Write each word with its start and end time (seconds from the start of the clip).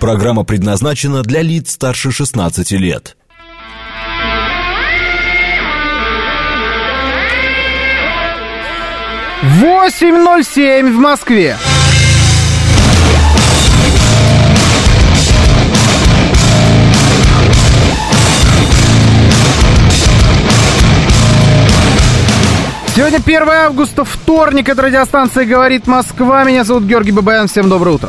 Программа 0.00 0.44
предназначена 0.44 1.22
для 1.22 1.42
лиц 1.42 1.72
старше 1.72 2.10
16 2.10 2.70
лет. 2.72 3.18
Восемь 9.42 10.16
ноль 10.16 10.42
семь 10.42 10.96
в 10.96 10.98
Москве. 10.98 11.54
Сегодня 22.96 23.18
1 23.18 23.48
августа, 23.50 24.04
вторник, 24.04 24.70
это 24.70 24.80
радиостанция 24.80 25.44
«Говорит 25.44 25.86
Москва». 25.86 26.44
Меня 26.44 26.64
зовут 26.64 26.84
Георгий 26.84 27.12
Бабаян. 27.12 27.48
Всем 27.48 27.68
доброе 27.68 27.96
утро. 27.96 28.08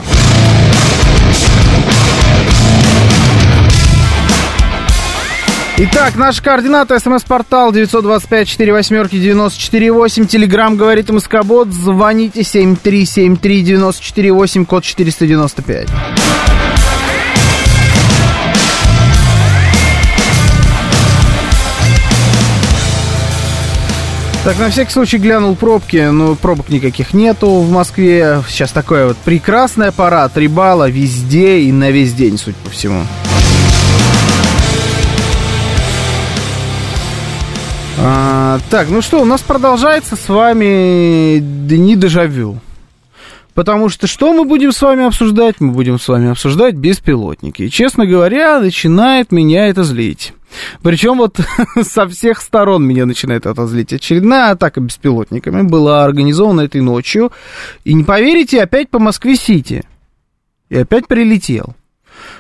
Итак, 5.84 6.16
наши 6.16 6.44
координаты. 6.44 6.99
СМС-портал 6.99 7.73
925-48-94-8. 7.73 10.27
Телеграмм 10.27 10.77
говорит 10.77 11.09
МСК-бот. 11.09 11.70
Звоните 11.70 12.41
7373-94-8, 12.41 14.66
код 14.66 14.84
495. 14.84 15.88
Так, 24.43 24.59
на 24.59 24.70
всякий 24.70 24.91
случай 24.91 25.18
глянул 25.18 25.55
пробки, 25.55 26.09
но 26.12 26.35
пробок 26.35 26.70
никаких 26.70 27.16
нету 27.16 27.49
в 27.49 27.71
Москве. 27.71 28.43
Сейчас 28.48 28.71
такое 28.71 29.07
вот 29.07 29.18
прекрасная 29.18 29.91
пора, 29.91 30.29
три 30.29 30.48
балла 30.48 30.88
везде 30.88 31.62
и 31.62 31.71
на 31.71 31.90
весь 31.90 32.13
день, 32.13 32.38
судя 32.38 32.57
по 32.63 32.70
всему. 32.70 33.02
А, 37.99 38.59
так, 38.70 38.89
ну 38.89 39.01
что, 39.01 39.21
у 39.21 39.25
нас 39.25 39.41
продолжается 39.41 40.15
с 40.15 40.29
вами 40.29 41.39
дни 41.39 41.95
дежавю. 41.95 42.59
Потому 43.53 43.89
что 43.89 44.07
что 44.07 44.34
мы 44.34 44.45
будем 44.45 44.71
с 44.71 44.81
вами 44.81 45.05
обсуждать? 45.05 45.59
Мы 45.59 45.71
будем 45.71 45.99
с 45.99 46.07
вами 46.07 46.31
обсуждать 46.31 46.75
беспилотники. 46.75 47.63
И, 47.63 47.69
честно 47.69 48.05
говоря, 48.05 48.59
начинает 48.59 49.31
меня 49.31 49.67
это 49.67 49.84
злить. 49.84 50.34
Причем 50.81 51.17
вот 51.17 51.39
со 51.81 52.07
всех 52.07 52.41
сторон 52.41 52.85
меня 52.85 53.05
начинает 53.05 53.45
это 53.45 53.67
злить. 53.67 53.93
Очередная 53.93 54.51
атака 54.51 54.79
беспилотниками 54.79 55.63
была 55.63 56.05
организована 56.05 56.62
этой 56.62 56.81
ночью. 56.81 57.31
И 57.84 57.93
не 57.93 58.03
поверите, 58.03 58.62
опять 58.62 58.89
по 58.89 58.99
Москве-Сити. 58.99 59.84
И 60.69 60.77
опять 60.77 61.07
прилетел. 61.07 61.75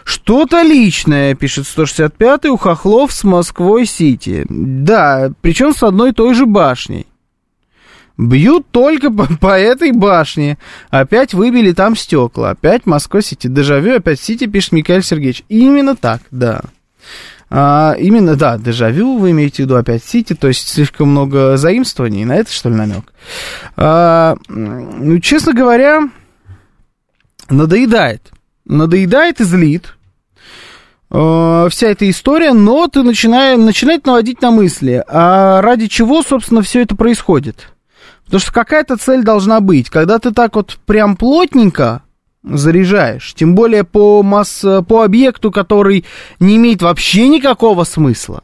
Что-то 0.03 0.61
личное, 0.61 1.35
пишет 1.35 1.65
165-й, 1.65 2.49
у 2.49 2.57
хохлов 2.57 3.11
с 3.11 3.23
Москвой-Сити. 3.23 4.45
Да, 4.49 5.31
причем 5.41 5.73
с 5.73 5.83
одной 5.83 6.09
и 6.09 6.13
той 6.13 6.33
же 6.33 6.45
башней. 6.45 7.07
Бьют 8.17 8.67
только 8.71 9.09
по, 9.09 9.27
по 9.39 9.59
этой 9.59 9.91
башне. 9.91 10.57
Опять 10.89 11.33
выбили 11.33 11.71
там 11.71 11.95
стекла. 11.95 12.51
Опять 12.51 12.85
Москва-Сити. 12.85 13.47
Дежавю, 13.47 13.95
опять 13.95 14.19
Сити, 14.19 14.45
пишет 14.45 14.73
Михаил 14.73 15.01
Сергеевич. 15.01 15.43
Именно 15.49 15.95
так, 15.95 16.21
да. 16.29 16.61
А, 17.53 17.95
именно, 17.99 18.35
да, 18.35 18.57
дежавю, 18.57 19.17
вы 19.17 19.31
имеете 19.31 19.57
в 19.57 19.59
виду 19.65 19.75
опять 19.75 20.05
Сити, 20.05 20.33
то 20.33 20.47
есть 20.47 20.69
слишком 20.69 21.09
много 21.09 21.57
заимствований, 21.57 22.23
на 22.23 22.37
это, 22.37 22.49
что 22.49 22.69
ли, 22.69 22.75
намек? 22.75 23.11
А, 23.75 24.37
ну, 24.47 25.19
честно 25.19 25.51
говоря, 25.53 26.09
надоедает. 27.49 28.31
Надоедает 28.65 29.41
и 29.41 29.43
злит 29.43 29.95
э, 31.09 31.67
вся 31.69 31.87
эта 31.87 32.09
история, 32.09 32.53
но 32.53 32.87
ты 32.87 33.03
начинает, 33.03 33.59
начинает 33.59 34.05
наводить 34.05 34.41
на 34.41 34.51
мысли, 34.51 35.03
а 35.07 35.61
ради 35.61 35.87
чего, 35.87 36.21
собственно, 36.21 36.61
все 36.61 36.81
это 36.81 36.95
происходит? 36.95 37.67
Потому 38.25 38.39
что 38.39 38.53
какая-то 38.53 38.97
цель 38.97 39.23
должна 39.23 39.59
быть. 39.59 39.89
Когда 39.89 40.17
ты 40.17 40.31
так 40.31 40.55
вот 40.55 40.77
прям 40.85 41.17
плотненько 41.17 42.03
заряжаешь, 42.43 43.33
тем 43.33 43.55
более 43.55 43.83
по, 43.83 44.23
масс, 44.23 44.63
по 44.87 45.03
объекту, 45.03 45.51
который 45.51 46.05
не 46.39 46.55
имеет 46.55 46.81
вообще 46.81 47.27
никакого 47.27 47.83
смысла, 47.83 48.43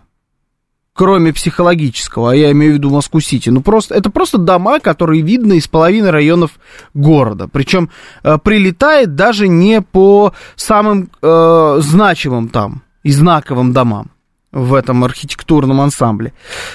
кроме 0.97 1.31
психологического, 1.31 2.31
а 2.31 2.35
я 2.35 2.51
имею 2.51 2.73
в 2.73 2.75
виду 2.77 2.89
Москву-Сити, 2.89 3.51
ну 3.51 3.61
просто, 3.61 3.93
это 3.93 4.09
просто 4.09 4.39
дома, 4.39 4.79
которые 4.79 5.21
видно 5.21 5.53
из 5.53 5.67
половины 5.67 6.09
районов 6.09 6.51
города. 6.95 7.47
Причем 7.47 7.91
э, 8.23 8.39
прилетает 8.39 9.13
даже 9.13 9.47
не 9.47 9.81
по 9.81 10.33
самым 10.55 11.11
э, 11.21 11.77
значимым 11.81 12.49
там 12.49 12.81
и 13.03 13.11
знаковым 13.11 13.73
домам 13.73 14.09
в 14.51 14.73
этом 14.73 15.03
архитектурном 15.03 15.81
ансамбле. 15.81 16.33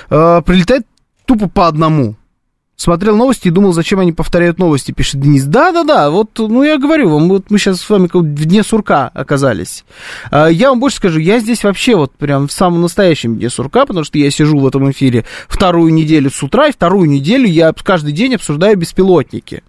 Э, 0.09 0.41
прилетает 0.47 0.87
тупо 1.27 1.49
по 1.49 1.67
одному 1.67 2.15
смотрел 2.83 3.17
новости 3.17 3.49
и 3.49 3.51
думал, 3.51 3.73
зачем 3.73 4.01
они 4.01 4.13
повторяют 4.13 4.59
новости, 4.59 4.93
пишет 4.93 5.21
Денис. 5.21 5.45
Да-да-да, 5.45 6.11
вот, 6.11 6.31
ну, 6.39 6.63
я 6.63 6.79
говорю 6.79 7.09
вам, 7.09 7.29
вот 7.29 7.51
мы 7.51 7.59
сейчас 7.59 7.81
с 7.81 7.89
вами 7.89 8.09
в 8.13 8.45
дне 8.45 8.63
сурка 8.63 9.11
оказались. 9.15 9.85
А, 10.31 10.49
я 10.49 10.71
вам 10.71 10.81
больше 10.81 10.97
скажу, 10.97 11.21
я 11.21 11.39
здесь 11.39 11.65
вообще 11.65 11.97
вот 11.97 12.13
прям 12.13 12.49
в 12.49 12.53
самом 12.53 12.83
настоящем 12.83 13.37
дне 13.37 13.49
сурка, 13.49 13.87
потому 13.87 14.05
что 14.05 14.19
я 14.19 14.31
сижу 14.31 14.59
в 14.59 14.67
этом 14.67 14.91
эфире 14.91 15.25
вторую 15.49 15.93
неделю 15.95 16.31
с 16.31 16.43
утра, 16.43 16.69
и 16.69 16.73
вторую 16.73 17.09
неделю 17.09 17.47
я 17.47 17.73
каждый 17.73 18.13
день 18.13 18.35
обсуждаю 18.35 18.77
беспилотники 18.77 19.63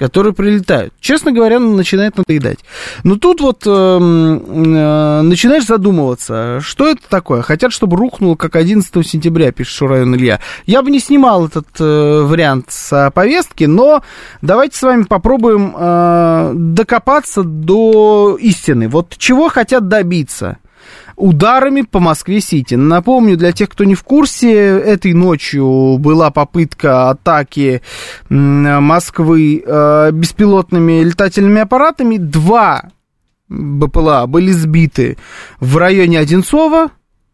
которые 0.00 0.32
прилетают. 0.32 0.94
Честно 0.98 1.30
говоря, 1.30 1.60
начинает 1.60 2.16
надоедать. 2.16 2.60
Но 3.04 3.16
тут 3.16 3.42
вот 3.42 3.64
э, 3.66 3.70
э, 3.70 5.20
начинаешь 5.20 5.66
задумываться, 5.66 6.60
что 6.62 6.88
это 6.88 7.02
такое. 7.06 7.42
Хотят, 7.42 7.70
чтобы 7.70 7.98
рухнуло, 7.98 8.34
как 8.34 8.56
11 8.56 9.06
сентября, 9.06 9.52
пишет 9.52 9.74
Шурайон 9.74 10.16
Илья. 10.16 10.40
Я 10.64 10.80
бы 10.80 10.90
не 10.90 11.00
снимал 11.00 11.46
этот 11.46 11.68
э, 11.78 12.22
вариант 12.22 12.70
с 12.70 13.12
повестки, 13.14 13.64
но 13.64 14.02
давайте 14.40 14.78
с 14.78 14.82
вами 14.82 15.02
попробуем 15.02 15.76
э, 15.78 16.52
докопаться 16.54 17.42
до 17.42 18.38
истины. 18.40 18.88
Вот 18.88 19.16
чего 19.18 19.50
хотят 19.50 19.88
добиться 19.88 20.56
ударами 21.20 21.82
по 21.82 22.00
Москве-Сити. 22.00 22.74
Напомню, 22.74 23.36
для 23.36 23.52
тех, 23.52 23.68
кто 23.68 23.84
не 23.84 23.94
в 23.94 24.02
курсе, 24.02 24.52
этой 24.52 25.12
ночью 25.12 25.98
была 25.98 26.30
попытка 26.30 27.10
атаки 27.10 27.82
Москвы 28.28 29.62
э, 29.64 30.10
беспилотными 30.12 31.02
летательными 31.02 31.60
аппаратами. 31.60 32.16
Два 32.16 32.90
БПЛА 33.48 34.26
были 34.26 34.52
сбиты 34.52 35.18
в 35.58 35.76
районе 35.76 36.18
Одинцова, 36.18 36.90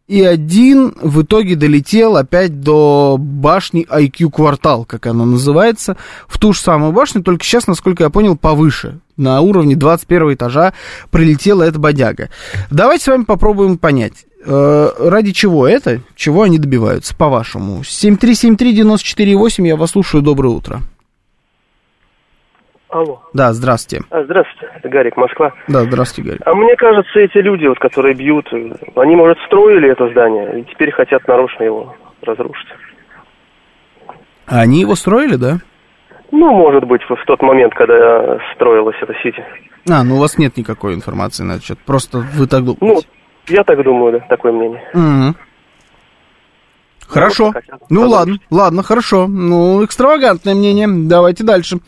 и 0.09 0.23
один 0.23 0.95
в 1.01 1.23
итоге 1.23 1.57
долетел 1.57 2.17
опять 2.17 2.61
до 2.61 3.17
башни 3.19 3.87
IQ 3.91 4.31
квартал, 4.31 4.85
как 4.85 5.07
она 5.07 5.25
называется, 5.25 5.97
в 6.29 6.39
ту 6.39 6.53
же 6.53 6.61
самую 6.61 6.93
башню, 6.93 7.23
только 7.23 7.45
сейчас, 7.45 7.67
насколько 7.67 8.05
я 8.05 8.11
понял, 8.11 8.37
повыше. 8.37 9.01
На 9.17 9.41
уровне 9.41 9.77
21 9.77 10.35
этажа 10.35 10.73
прилетела 11.11 11.63
эта 11.63 11.79
бодяга. 11.79 12.29
Давайте 12.71 13.05
с 13.05 13.09
вами 13.09 13.25
попробуем 13.25 13.79
понять, 13.79 14.27
э, 14.45 14.89
ради 14.99 15.33
чего 15.33 15.67
это, 15.67 16.01
чего 16.15 16.43
они 16.43 16.59
добиваются, 16.59 17.17
по-вашему. 17.17 17.81
7373948, 17.81 19.67
я 19.67 19.77
вас 19.77 19.93
слушаю, 19.93 20.23
доброе 20.23 20.51
утро. 20.51 20.81
Алло. 22.91 23.23
Да, 23.33 23.53
здравствуйте. 23.53 24.05
А, 24.11 24.23
здравствуйте, 24.25 24.73
это 24.75 24.89
Гарик, 24.89 25.17
Москва. 25.17 25.53
Да, 25.67 25.83
здравствуйте, 25.85 26.31
Гарик. 26.31 26.43
А 26.47 26.55
мне 26.55 26.77
кажется, 26.77 27.19
эти 27.19 27.39
люди, 27.39 27.67
вот, 27.67 27.79
которые 27.79 28.15
бьют, 28.15 28.47
они, 28.53 29.17
может, 29.17 29.39
строили 29.47 29.91
это 29.91 30.09
здание, 30.11 30.61
и 30.61 30.65
теперь 30.65 30.93
хотят 30.93 31.27
нарочно 31.27 31.65
его 31.65 31.97
разрушить. 32.23 32.69
А 34.47 34.61
они 34.61 34.81
его 34.81 34.95
строили, 34.95 35.37
да? 35.37 35.59
Ну, 36.31 36.53
может 36.53 36.85
быть, 36.85 37.03
в 37.03 37.25
тот 37.27 37.41
момент, 37.43 37.75
когда 37.75 38.39
строилась 38.55 38.97
эта 39.01 39.15
сити. 39.23 39.45
А, 39.89 40.03
ну 40.03 40.17
у 40.17 40.19
вас 40.19 40.39
нет 40.39 40.57
никакой 40.57 40.95
информации 40.95 41.45
на 41.45 41.53
этот 41.53 41.65
счет, 41.65 41.79
просто 41.79 42.19
вы 42.19 42.47
так 42.47 42.65
думаете? 42.65 42.81
Ну, 42.81 43.01
я 43.49 43.63
так 43.63 43.83
думаю, 43.85 44.13
да, 44.15 44.27
такое 44.29 44.53
мнение. 44.53 44.83
Угу. 44.93 45.37
Хорошо. 47.09 47.53
Ну 47.89 48.01
Продолжить. 48.01 48.11
ладно, 48.11 48.39
ладно, 48.51 48.83
хорошо. 48.83 49.27
Ну, 49.29 49.85
экстравагантное 49.85 50.55
мнение. 50.55 50.89
Давайте 50.89 51.45
дальше. 51.45 51.79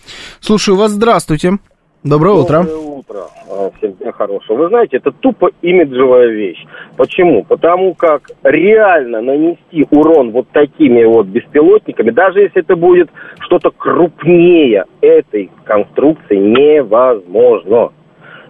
Слушаю 0.41 0.77
вас, 0.77 0.93
здравствуйте. 0.93 1.59
Доброе 2.05 2.35
утро. 2.35 2.63
Доброе 2.63 2.77
утро. 2.77 3.19
А, 3.19 3.38
всем 3.79 3.93
дня 3.93 4.13
хорошего. 4.13 4.57
Вы 4.57 4.69
знаете, 4.69 4.99
это 4.99 5.13
тупо 5.13 5.51
имиджевая 5.63 6.29
вещь. 6.29 6.65
Почему? 6.97 7.45
Потому 7.45 7.95
как 7.95 8.23
реально 8.43 9.21
нанести 9.21 9.87
урон 9.91 10.31
вот 10.31 10.49
такими 10.49 11.05
вот 11.05 11.27
беспилотниками, 11.27 12.11
даже 12.11 12.41
если 12.41 12.63
это 12.63 12.77
будет 12.77 13.11
что-то 13.41 13.71
крупнее 13.71 14.85
этой 15.01 15.51
конструкции, 15.65 16.37
невозможно. 16.37 17.91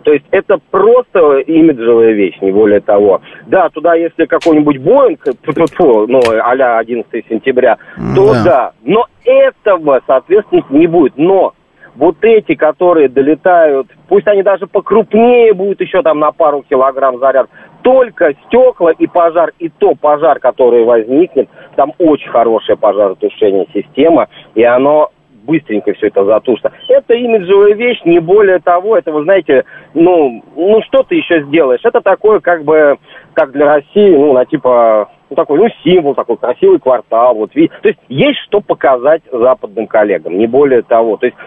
То 0.04 0.12
есть 0.12 0.24
это 0.30 0.58
просто 0.70 1.40
имиджевая 1.40 2.12
вещь, 2.12 2.38
не 2.40 2.50
более 2.50 2.80
того. 2.80 3.20
Да, 3.46 3.68
туда 3.68 3.94
если 3.94 4.24
какой-нибудь 4.24 4.78
Боинг, 4.78 5.20
ну, 6.08 6.20
а-ля 6.42 6.78
11 6.78 7.26
сентября, 7.28 7.76
то 8.14 8.32
да. 8.32 8.44
да. 8.44 8.72
Но 8.84 9.06
этого, 9.24 10.00
соответственно, 10.06 10.64
не 10.70 10.86
будет. 10.86 11.14
Но 11.16 11.52
вот 11.98 12.16
эти, 12.22 12.54
которые 12.54 13.08
долетают, 13.08 13.88
пусть 14.08 14.26
они 14.28 14.42
даже 14.42 14.66
покрупнее 14.66 15.52
будут 15.52 15.80
еще 15.80 16.00
там 16.02 16.20
на 16.20 16.30
пару 16.30 16.62
килограмм 16.62 17.18
заряд, 17.18 17.50
только 17.82 18.34
стекла 18.46 18.92
и 18.92 19.06
пожар, 19.06 19.52
и 19.58 19.68
то 19.68 19.94
пожар, 19.94 20.38
который 20.38 20.84
возникнет, 20.84 21.48
там 21.74 21.92
очень 21.98 22.30
хорошая 22.30 22.76
пожаротушение 22.76 23.66
система, 23.74 24.28
и 24.54 24.62
оно 24.62 25.10
быстренько 25.44 25.92
все 25.94 26.08
это 26.08 26.24
затушится. 26.24 26.72
Это 26.88 27.14
имиджевая 27.14 27.74
вещь, 27.74 28.00
не 28.04 28.20
более 28.20 28.60
того, 28.60 28.96
это, 28.96 29.10
вы 29.10 29.24
знаете, 29.24 29.64
ну, 29.94 30.42
ну 30.54 30.82
что 30.82 31.02
ты 31.02 31.16
еще 31.16 31.42
сделаешь? 31.44 31.80
Это 31.82 32.00
такое, 32.00 32.38
как 32.40 32.64
бы, 32.64 32.98
как 33.32 33.50
для 33.52 33.66
России, 33.66 34.14
ну, 34.14 34.34
на 34.34 34.44
типа, 34.44 35.08
ну, 35.30 35.36
такой, 35.36 35.58
ну, 35.58 35.68
символ, 35.82 36.14
такой 36.14 36.36
красивый 36.36 36.78
квартал, 36.78 37.34
вот, 37.34 37.52
то 37.52 37.58
есть 37.60 37.98
есть 38.08 38.38
что 38.46 38.60
показать 38.60 39.22
западным 39.32 39.86
коллегам, 39.86 40.38
не 40.38 40.46
более 40.46 40.82
того. 40.82 41.16
То 41.16 41.26
есть 41.26 41.38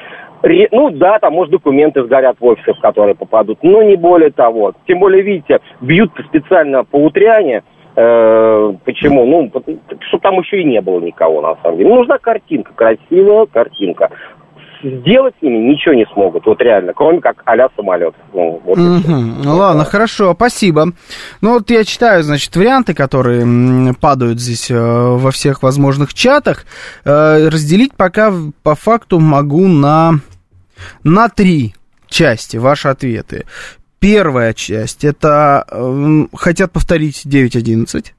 ну 0.72 0.90
да, 0.92 1.20
там, 1.20 1.34
может, 1.34 1.52
документы 1.52 2.04
сгорят 2.04 2.38
в 2.40 2.46
офисах, 2.46 2.78
в 2.78 2.82
которые 2.82 3.16
попадут, 3.16 3.60
но 3.62 3.84
не 3.84 3.96
более 3.96 4.32
того. 4.32 4.74
Тем 4.88 5.00
более, 5.00 5.22
видите, 5.22 5.60
бьют 5.82 6.12
специально 6.28 6.84
по 6.84 6.98
утряне, 6.98 7.64
Э, 7.96 8.74
почему? 8.86 9.26
Ну, 9.26 9.52
чтобы 10.08 10.22
там 10.22 10.40
еще 10.40 10.62
и 10.62 10.66
не 10.66 10.82
было 10.82 11.02
никого, 11.02 11.42
на 11.42 11.56
самом 11.62 11.78
деле. 11.78 11.90
Нужна 11.94 12.18
картинка, 12.18 12.72
красивая 12.74 13.46
картинка. 13.48 14.10
Сделать 14.84 15.36
с 15.38 15.44
ними 15.44 15.58
ничего 15.58 15.94
не 15.94 16.08
смогут, 16.08 16.44
вот 16.48 16.60
реально, 16.60 16.94
кроме 16.94 17.22
как 17.22 17.44
а-ля 17.46 17.70
самолет. 17.76 18.16
Ну, 18.34 18.60
вот 18.66 18.80
угу. 18.80 19.12
ну 19.44 19.56
ладно, 19.56 19.86
хорошо, 19.86 20.34
спасибо. 20.34 20.88
Ну 21.42 21.54
вот 21.54 21.70
я 21.70 21.84
читаю, 21.84 22.24
значит, 22.24 22.56
варианты, 22.56 22.96
которые 22.96 23.46
падают 24.02 24.40
здесь 24.40 24.72
э, 24.72 24.76
во 24.76 25.30
всех 25.30 25.62
возможных 25.62 26.16
чатах. 26.16 26.66
Э, 27.06 27.48
разделить 27.50 27.94
пока 27.96 28.32
по 28.64 28.74
факту 28.74 29.20
могу 29.20 29.68
на, 29.68 30.14
на 31.04 31.30
три 31.30 31.76
части 32.08 32.58
ваши 32.58 32.88
ответы. 32.88 33.46
Первая 34.00 34.54
часть, 34.54 35.04
это 35.04 35.66
э, 35.70 36.26
хотят 36.36 36.72
повторить 36.72 37.26
9.11, 37.26 38.12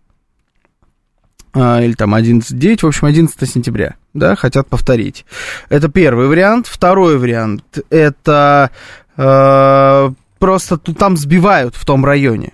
э, 1.54 1.84
или 1.84 1.92
там 1.94 2.14
11.9, 2.14 2.78
в 2.82 2.86
общем, 2.86 3.06
11 3.06 3.50
сентября, 3.50 3.96
да, 4.14 4.36
хотят 4.36 4.68
повторить. 4.68 5.26
Это 5.68 5.88
первый 5.88 6.28
вариант. 6.28 6.68
Второй 6.68 7.18
вариант, 7.18 7.78
это 7.90 8.70
э, 9.16 10.10
просто 10.38 10.76
там 10.78 11.16
сбивают 11.16 11.74
в 11.74 11.84
том 11.84 12.04
районе. 12.04 12.52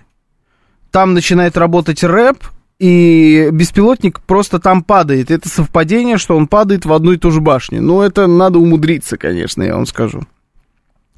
Там 0.91 1.13
начинает 1.13 1.55
работать 1.55 2.03
рэп, 2.03 2.43
и 2.79 3.49
беспилотник 3.51 4.21
просто 4.21 4.59
там 4.59 4.83
падает. 4.83 5.31
Это 5.31 5.49
совпадение, 5.49 6.17
что 6.17 6.35
он 6.35 6.47
падает 6.47 6.85
в 6.85 6.93
одну 6.93 7.11
и 7.11 7.17
ту 7.17 7.31
же 7.31 7.41
башню. 7.41 7.81
Ну, 7.81 8.01
это 8.01 8.27
надо 8.27 8.59
умудриться, 8.59 9.17
конечно, 9.17 9.63
я 9.63 9.75
вам 9.75 9.85
скажу. 9.85 10.21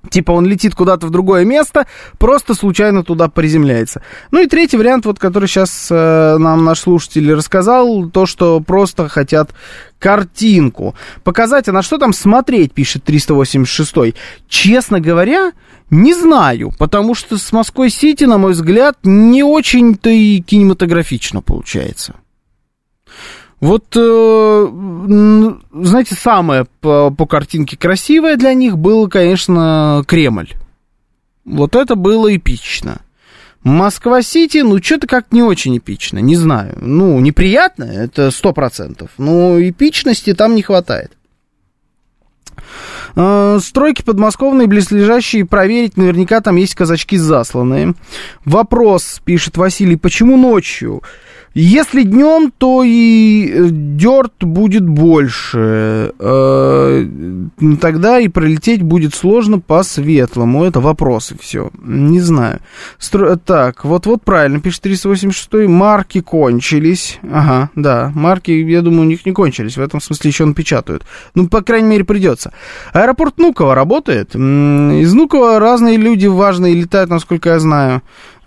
Типа 0.09 0.31
он 0.31 0.47
летит 0.47 0.73
куда-то 0.73 1.07
в 1.07 1.11
другое 1.11 1.45
место, 1.45 1.85
просто 2.17 2.55
случайно 2.55 3.03
туда 3.03 3.27
приземляется. 3.27 4.01
Ну 4.31 4.41
и 4.41 4.47
третий 4.47 4.77
вариант, 4.77 5.05
вот 5.05 5.19
который 5.19 5.47
сейчас 5.47 5.89
э, 5.91 6.37
нам 6.37 6.65
наш 6.65 6.79
слушатель 6.79 7.31
рассказал, 7.33 8.09
то, 8.09 8.25
что 8.25 8.59
просто 8.61 9.07
хотят 9.09 9.51
картинку 9.99 10.95
показать. 11.23 11.69
А 11.69 11.71
на 11.71 11.83
что 11.83 11.99
там 11.99 12.13
смотреть, 12.13 12.73
пишет 12.73 13.03
386. 13.03 14.15
Честно 14.47 14.99
говоря, 14.99 15.51
не 15.91 16.13
знаю, 16.15 16.73
потому 16.79 17.13
что 17.13 17.37
с 17.37 17.51
Москвой-Сити, 17.51 18.23
на 18.23 18.37
мой 18.37 18.53
взгляд, 18.53 18.97
не 19.03 19.43
очень-то 19.43 20.09
и 20.09 20.41
кинематографично 20.41 21.41
получается. 21.41 22.15
Вот, 23.61 23.95
э, 23.95 24.67
знаете, 25.71 26.15
самое 26.15 26.65
по, 26.81 27.11
по 27.11 27.27
картинке 27.27 27.77
красивое 27.77 28.35
для 28.35 28.55
них 28.55 28.77
было, 28.77 29.07
конечно, 29.07 30.03
Кремль. 30.07 30.49
Вот 31.45 31.75
это 31.75 31.95
было 31.95 32.35
эпично. 32.35 33.01
Москва-Сити, 33.63 34.59
ну, 34.59 34.81
что-то 34.81 35.05
как 35.05 35.31
не 35.31 35.43
очень 35.43 35.77
эпично, 35.77 36.17
не 36.17 36.35
знаю. 36.35 36.75
Ну, 36.81 37.19
неприятно, 37.19 37.83
это 37.83 38.31
сто 38.31 38.51
процентов, 38.51 39.11
но 39.19 39.61
эпичности 39.61 40.33
там 40.33 40.55
не 40.55 40.63
хватает. 40.63 41.11
Э, 43.15 43.59
стройки 43.61 44.01
подмосковные, 44.01 44.67
близлежащие, 44.67 45.45
проверить, 45.45 45.97
наверняка 45.97 46.41
там 46.41 46.55
есть 46.55 46.73
казачки 46.73 47.17
засланные. 47.17 47.93
Вопрос, 48.45 49.21
пишет 49.23 49.57
Василий, 49.57 49.97
почему 49.97 50.37
ночью? 50.37 51.03
Если 51.53 52.03
днем, 52.03 52.53
то 52.57 52.81
и 52.83 53.51
э, 53.51 53.67
дерт 53.71 54.33
будет 54.39 54.87
больше. 54.87 56.13
Э, 56.17 57.05
тогда 57.81 58.19
и 58.19 58.29
пролететь 58.29 58.81
будет 58.83 59.13
сложно 59.13 59.59
по 59.59 59.83
светлому. 59.83 60.63
Это 60.63 60.79
вопросы 60.79 61.35
все. 61.39 61.69
Не 61.83 62.21
знаю. 62.21 62.59
Стро... 62.97 63.35
Так, 63.35 63.83
вот-вот 63.83 64.23
правильно, 64.23 64.61
пишет 64.61 64.83
386 64.83 65.67
Марки 65.67 66.21
кончились. 66.21 67.19
Ага, 67.29 67.69
да. 67.75 68.13
Марки, 68.15 68.51
я 68.51 68.81
думаю, 68.81 69.01
у 69.01 69.09
них 69.09 69.25
не 69.25 69.33
кончились. 69.33 69.75
В 69.75 69.81
этом 69.81 69.99
смысле 69.99 70.29
еще 70.29 70.45
напечатают. 70.45 71.03
Ну, 71.35 71.49
по 71.49 71.61
крайней 71.61 71.89
мере, 71.89 72.05
придется. 72.05 72.53
Аэропорт 72.93 73.37
Нукова 73.37 73.75
работает. 73.75 74.35
Из 74.35 75.13
Нукова 75.13 75.59
разные 75.59 75.97
люди 75.97 76.27
важные 76.27 76.75
летают, 76.75 77.09
насколько 77.09 77.49
я 77.49 77.59
знаю. 77.59 78.01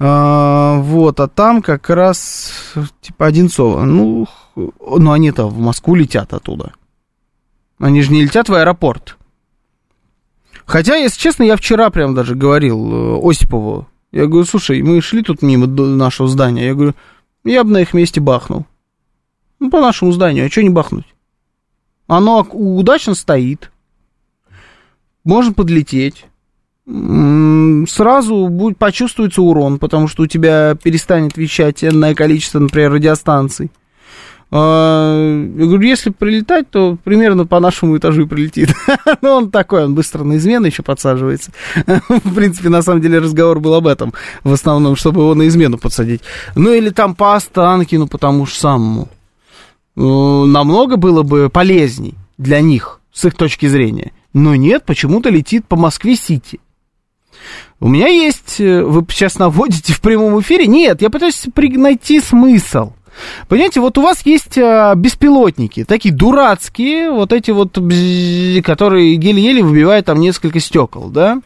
А, 0.07 0.81
вот, 0.81 1.19
а 1.19 1.29
там 1.29 1.63
как 1.63 1.89
раз 1.89 2.53
типа 3.01 3.25
Одинцово. 3.25 3.85
Ну, 3.85 4.27
ну 4.55 5.13
они-то 5.13 5.47
в 5.47 5.59
Москву 5.59 5.95
летят 5.95 6.35
оттуда. 6.35 6.75
Они 7.79 8.03
же 8.03 8.13
не 8.13 8.23
летят 8.23 8.51
в 8.51 8.55
аэропорт. 8.55 9.17
Хотя, 10.67 10.97
если 10.97 11.19
честно, 11.19 11.45
я 11.45 11.57
вчера 11.57 11.89
прям 11.89 12.15
даже 12.15 12.35
говорил 12.35 13.17
э, 13.17 13.31
Осипову. 13.31 13.89
Я 14.13 14.27
говорю, 14.27 14.45
слушай, 14.45 14.83
мы 14.83 15.01
шли 15.01 15.23
тут 15.23 15.41
мимо 15.41 15.67
нашего 15.67 16.29
здания. 16.29 16.67
Я 16.67 16.75
говорю, 16.75 16.95
я 17.45 17.65
бы 17.65 17.71
на 17.71 17.79
их 17.79 17.95
месте 17.95 18.21
бахнул. 18.21 18.67
Ну, 19.59 19.71
по 19.71 19.81
нашему 19.81 20.13
зданию, 20.13 20.45
а 20.45 20.51
что 20.51 20.63
не 20.63 20.69
бахнуть? 20.69 21.07
Оно 22.09 22.47
удачно 22.51 23.15
стоит. 23.15 23.73
Можно 25.25 25.55
подлететь 25.55 26.27
сразу 26.87 28.49
будет, 28.49 28.77
почувствуется 28.77 29.41
урон, 29.41 29.79
потому 29.79 30.07
что 30.07 30.25
у 30.25 30.27
тебя 30.27 30.75
перестанет 30.75 31.37
вещать 31.37 31.83
энное 31.83 32.15
количество, 32.15 32.59
например, 32.59 32.93
радиостанций. 32.93 33.71
А, 34.51 35.43
я 35.57 35.67
говорю, 35.67 35.83
если 35.83 36.11
прилетать, 36.11 36.71
то 36.71 36.97
примерно 37.03 37.47
по 37.47 37.59
нашему 37.59 37.97
этажу 37.97 38.23
и 38.23 38.27
прилетит. 38.27 38.73
Но 39.23 39.39
он 39.39 39.51
такой, 39.51 39.85
он 39.85 39.95
быстро 39.95 40.23
на 40.23 40.37
измену 40.37 40.67
еще 40.67 40.83
подсаживается. 40.83 41.53
В 41.87 42.35
принципе, 42.35 42.69
на 42.69 42.83
самом 42.83 43.01
деле 43.01 43.19
разговор 43.19 43.59
был 43.61 43.75
об 43.75 43.87
этом, 43.87 44.13
в 44.45 44.53
основном, 44.53 44.95
чтобы 44.95 45.23
его 45.23 45.35
на 45.35 45.49
измену 45.49 45.79
подсадить. 45.79 46.21
Ну 46.55 46.73
или 46.73 46.91
там 46.91 47.15
по 47.15 47.35
Останкину, 47.35 48.07
потому 48.07 48.47
что 48.47 48.61
самому. 48.61 49.09
Ну, 49.97 50.45
намного 50.47 50.97
было 50.97 51.23
бы 51.23 51.49
полезней 51.49 52.15
для 52.37 52.61
них, 52.61 53.01
с 53.13 53.25
их 53.25 53.35
точки 53.35 53.67
зрения. 53.67 54.13
Но 54.35 54.55
нет, 54.55 54.85
почему-то 54.85 55.31
летит 55.31 55.67
по 55.67 55.77
Москве-Сити. 55.77 56.61
У 57.81 57.89
меня 57.89 58.09
есть, 58.09 58.61
э, 58.61 58.83
вы 58.83 59.05
сейчас 59.11 59.39
наводите 59.39 59.93
в 59.93 60.01
прямом 60.01 60.41
эфире. 60.41 60.67
Нет, 60.67 61.03
я 61.03 61.11
пытаюсь 61.11 61.45
найти 61.57 62.21
смысл. 62.21 62.93
Понимаете, 63.49 63.81
вот 63.81 63.97
у 63.99 64.03
вас 64.03 64.25
есть 64.27 64.59
а, 64.59 64.95
беспилотники, 64.95 65.85
такие 65.85 66.15
дурацкие, 66.15 67.11
вот 67.11 67.33
эти 67.33 67.51
вот, 67.51 67.75
которые 67.75 69.15
еле-еле 69.15 69.63
выбивают 69.63 70.07
там 70.07 70.21
несколько 70.21 70.61
стекол, 70.61 71.09
да, 71.11 71.41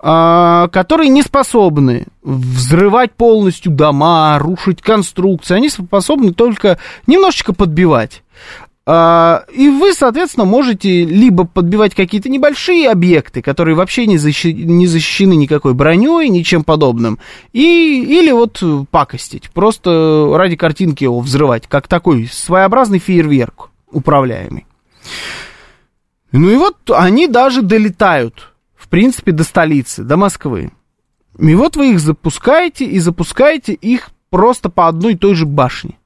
а, 0.00 0.68
которые 0.68 1.08
не 1.08 1.22
способны 1.22 2.06
взрывать 2.22 3.12
полностью 3.12 3.72
дома, 3.72 4.38
рушить 4.38 4.82
конструкции, 4.82 5.54
они 5.54 5.68
способны 5.68 6.32
только 6.34 6.78
немножечко 7.06 7.52
подбивать. 7.52 8.22
А, 8.90 9.44
и 9.52 9.68
вы, 9.68 9.92
соответственно, 9.92 10.46
можете 10.46 11.04
либо 11.04 11.44
подбивать 11.44 11.94
какие-то 11.94 12.30
небольшие 12.30 12.88
объекты, 12.88 13.42
которые 13.42 13.74
вообще 13.74 14.06
не, 14.06 14.16
защи- 14.16 14.54
не 14.54 14.86
защищены 14.86 15.34
никакой 15.36 15.74
броней, 15.74 16.30
ничем 16.30 16.64
подобным, 16.64 17.18
и, 17.52 18.02
или 18.02 18.30
вот 18.30 18.62
пакостить, 18.90 19.50
просто 19.50 20.32
ради 20.34 20.56
картинки 20.56 21.04
его 21.04 21.20
взрывать, 21.20 21.66
как 21.66 21.86
такой 21.86 22.30
своеобразный 22.32 22.98
фейерверк 22.98 23.68
управляемый. 23.90 24.64
Ну 26.32 26.48
и 26.48 26.56
вот 26.56 26.76
они 26.90 27.26
даже 27.26 27.60
долетают, 27.60 28.54
в 28.74 28.88
принципе, 28.88 29.32
до 29.32 29.44
столицы, 29.44 30.02
до 30.02 30.16
Москвы. 30.16 30.72
И 31.38 31.54
вот 31.54 31.76
вы 31.76 31.90
их 31.90 32.00
запускаете, 32.00 32.86
и 32.86 32.98
запускаете 33.00 33.74
их 33.74 34.08
просто 34.30 34.70
по 34.70 34.88
одной 34.88 35.12
и 35.12 35.18
той 35.18 35.34
же 35.34 35.44
башне. 35.44 35.97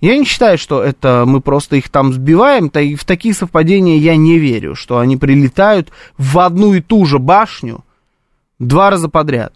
Я 0.00 0.16
не 0.18 0.24
считаю, 0.24 0.58
что 0.58 0.82
это 0.82 1.24
мы 1.26 1.40
просто 1.40 1.76
их 1.76 1.88
там 1.88 2.12
сбиваем. 2.12 2.70
В 2.70 3.04
такие 3.04 3.34
совпадения 3.34 3.96
я 3.96 4.16
не 4.16 4.38
верю, 4.38 4.74
что 4.74 4.98
они 4.98 5.16
прилетают 5.16 5.90
в 6.18 6.38
одну 6.38 6.74
и 6.74 6.80
ту 6.80 7.04
же 7.06 7.18
башню 7.18 7.84
два 8.58 8.90
раза 8.90 9.08
подряд. 9.08 9.52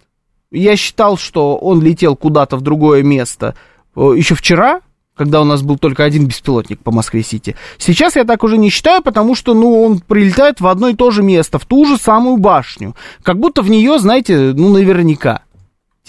Я 0.51 0.77
считал, 0.77 1.17
что 1.17 1.57
он 1.57 1.81
летел 1.81 2.17
куда-то 2.17 2.57
в 2.57 2.61
другое 2.61 3.03
место 3.03 3.55
э, 3.95 4.13
еще 4.17 4.35
вчера, 4.35 4.81
когда 5.15 5.41
у 5.41 5.45
нас 5.45 5.63
был 5.63 5.79
только 5.79 6.03
один 6.03 6.27
беспилотник 6.27 6.81
по 6.81 6.91
Москве-Сити. 6.91 7.55
Сейчас 7.79 8.17
я 8.17 8.25
так 8.25 8.43
уже 8.43 8.59
не 8.59 8.71
считаю, 8.71 9.03
потому 9.03 9.35
что, 9.35 9.55
ну, 9.55 9.83
он 9.83 10.01
прилетает 10.01 10.61
в 10.61 10.67
одно 10.67 10.89
и 10.89 10.95
то 10.95 11.11
же 11.11 11.23
место, 11.23 11.59
в 11.59 11.67
ту 11.67 11.85
же 11.85 11.99
самую 11.99 12.39
башню. 12.39 12.97
Как 13.23 13.39
будто 13.39 13.63
в 13.63 13.71
нее, 13.71 13.99
знаете, 13.99 14.55
ну, 14.57 14.71
наверняка. 14.71 15.43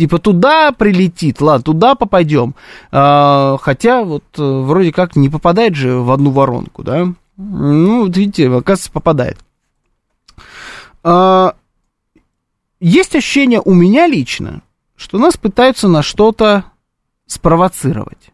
Типа 0.01 0.17
туда 0.17 0.71
прилетит, 0.71 1.41
ладно, 1.41 1.63
туда 1.63 1.93
попадем. 1.93 2.55
А, 2.91 3.57
хотя 3.61 4.03
вот 4.03 4.23
э, 4.35 4.41
вроде 4.41 4.91
как 4.91 5.15
не 5.15 5.29
попадает 5.29 5.75
же 5.75 5.97
в 5.97 6.09
одну 6.09 6.31
воронку, 6.31 6.81
да? 6.81 7.13
Ну, 7.37 8.05
вот 8.05 8.17
видите, 8.17 8.47
оказывается, 8.47 8.91
попадает. 8.91 9.37
А, 11.03 11.53
есть 12.79 13.15
ощущение 13.15 13.61
у 13.63 13.75
меня 13.75 14.07
лично, 14.07 14.63
что 14.95 15.19
нас 15.19 15.37
пытаются 15.37 15.87
на 15.87 16.01
что-то 16.01 16.65
спровоцировать. 17.27 18.31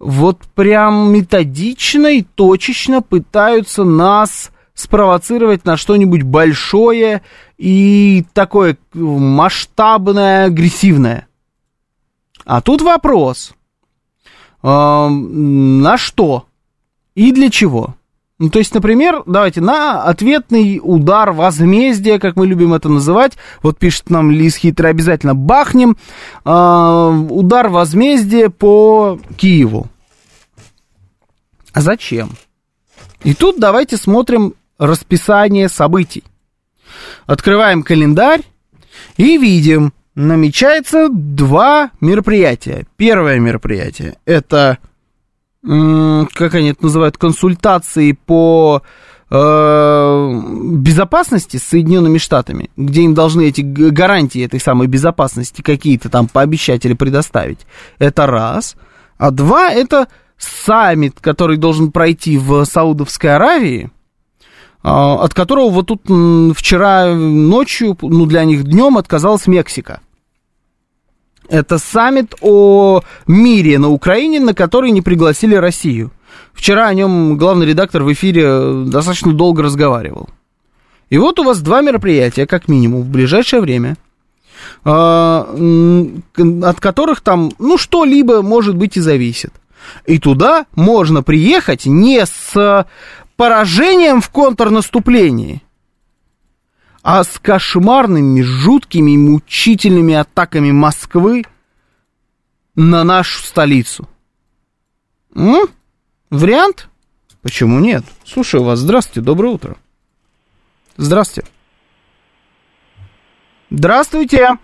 Вот 0.00 0.40
прям 0.56 1.12
методично 1.12 2.08
и 2.08 2.22
точечно 2.22 3.00
пытаются 3.00 3.84
нас 3.84 4.50
спровоцировать 4.74 5.64
на 5.64 5.76
что-нибудь 5.76 6.22
большое 6.22 7.22
и 7.58 8.24
такое 8.32 8.78
масштабное, 8.94 10.46
агрессивное. 10.46 11.26
А 12.44 12.62
тут 12.62 12.80
вопрос, 12.80 13.52
э, 14.62 14.66
на 15.08 15.98
что 15.98 16.46
и 17.14 17.32
для 17.32 17.50
чего? 17.50 17.94
Ну, 18.38 18.50
то 18.50 18.60
есть, 18.60 18.72
например, 18.72 19.24
давайте, 19.26 19.60
на 19.60 20.04
ответный 20.04 20.80
удар 20.80 21.32
возмездия, 21.32 22.20
как 22.20 22.36
мы 22.36 22.46
любим 22.46 22.72
это 22.72 22.88
называть, 22.88 23.32
вот 23.62 23.78
пишет 23.78 24.10
нам 24.10 24.30
Лис 24.30 24.56
Хитрый, 24.56 24.92
обязательно 24.92 25.34
бахнем, 25.34 25.96
э, 26.44 27.26
удар 27.30 27.68
возмездия 27.68 28.48
по 28.48 29.18
Киеву. 29.36 29.88
А 31.72 31.80
зачем? 31.80 32.30
И 33.24 33.34
тут 33.34 33.58
давайте 33.58 33.96
смотрим 33.96 34.54
расписание 34.78 35.68
событий. 35.68 36.22
Открываем 37.26 37.82
календарь 37.82 38.42
и 39.16 39.38
видим, 39.38 39.92
намечается 40.14 41.08
два 41.10 41.90
мероприятия. 42.00 42.86
Первое 42.96 43.38
мероприятие 43.38 44.16
это, 44.26 44.78
как 45.62 46.54
они 46.54 46.70
это 46.70 46.84
называют, 46.84 47.16
консультации 47.16 48.12
по 48.12 48.82
э, 49.30 50.40
безопасности 50.72 51.56
с 51.56 51.64
Соединенными 51.64 52.18
Штатами, 52.18 52.70
где 52.76 53.02
им 53.02 53.14
должны 53.14 53.48
эти 53.48 53.60
гарантии 53.60 54.44
этой 54.44 54.60
самой 54.60 54.88
безопасности 54.88 55.62
какие-то 55.62 56.08
там 56.08 56.26
пообещать 56.26 56.84
или 56.84 56.94
предоставить. 56.94 57.60
Это 57.98 58.26
раз. 58.26 58.76
А 59.18 59.30
два, 59.30 59.70
это 59.70 60.08
саммит, 60.36 61.18
который 61.20 61.56
должен 61.56 61.92
пройти 61.92 62.38
в 62.38 62.64
Саудовской 62.64 63.34
Аравии, 63.34 63.90
от 64.82 65.34
которого 65.34 65.70
вот 65.70 65.86
тут 65.86 66.02
вчера 66.56 67.14
ночью, 67.14 67.96
ну 68.00 68.26
для 68.26 68.44
них 68.44 68.64
днем 68.64 68.96
отказалась 68.96 69.46
Мексика. 69.46 70.00
Это 71.48 71.78
саммит 71.78 72.34
о 72.42 73.00
мире 73.26 73.78
на 73.78 73.88
Украине, 73.88 74.38
на 74.38 74.54
который 74.54 74.90
не 74.90 75.00
пригласили 75.00 75.54
Россию. 75.54 76.10
Вчера 76.52 76.86
о 76.88 76.94
нем 76.94 77.38
главный 77.38 77.66
редактор 77.66 78.02
в 78.02 78.12
эфире 78.12 78.84
достаточно 78.84 79.32
долго 79.32 79.62
разговаривал. 79.62 80.28
И 81.08 81.16
вот 81.16 81.38
у 81.38 81.44
вас 81.44 81.60
два 81.60 81.80
мероприятия, 81.80 82.46
как 82.46 82.68
минимум, 82.68 83.02
в 83.02 83.08
ближайшее 83.08 83.62
время, 83.62 83.96
а, 84.84 85.48
от 86.62 86.80
которых 86.80 87.22
там, 87.22 87.50
ну, 87.58 87.78
что-либо, 87.78 88.42
может 88.42 88.76
быть, 88.76 88.96
и 88.96 89.00
зависит. 89.00 89.52
И 90.04 90.18
туда 90.18 90.66
можно 90.74 91.22
приехать 91.22 91.86
не 91.86 92.26
с 92.26 92.86
поражением 93.38 94.20
в 94.20 94.30
контрнаступлении, 94.30 95.62
а 97.04 97.22
с 97.22 97.38
кошмарными, 97.38 98.42
жуткими, 98.42 99.16
мучительными 99.16 100.14
атаками 100.14 100.72
Москвы 100.72 101.44
на 102.74 103.04
нашу 103.04 103.40
столицу. 103.42 104.08
М? 105.36 105.68
Вариант? 106.30 106.88
Почему 107.40 107.78
нет? 107.78 108.04
Слушаю 108.24 108.64
вас. 108.64 108.80
Здравствуйте, 108.80 109.20
доброе 109.20 109.54
утро. 109.54 109.76
Здравствуйте. 110.96 111.48
Здравствуйте. 113.70 114.58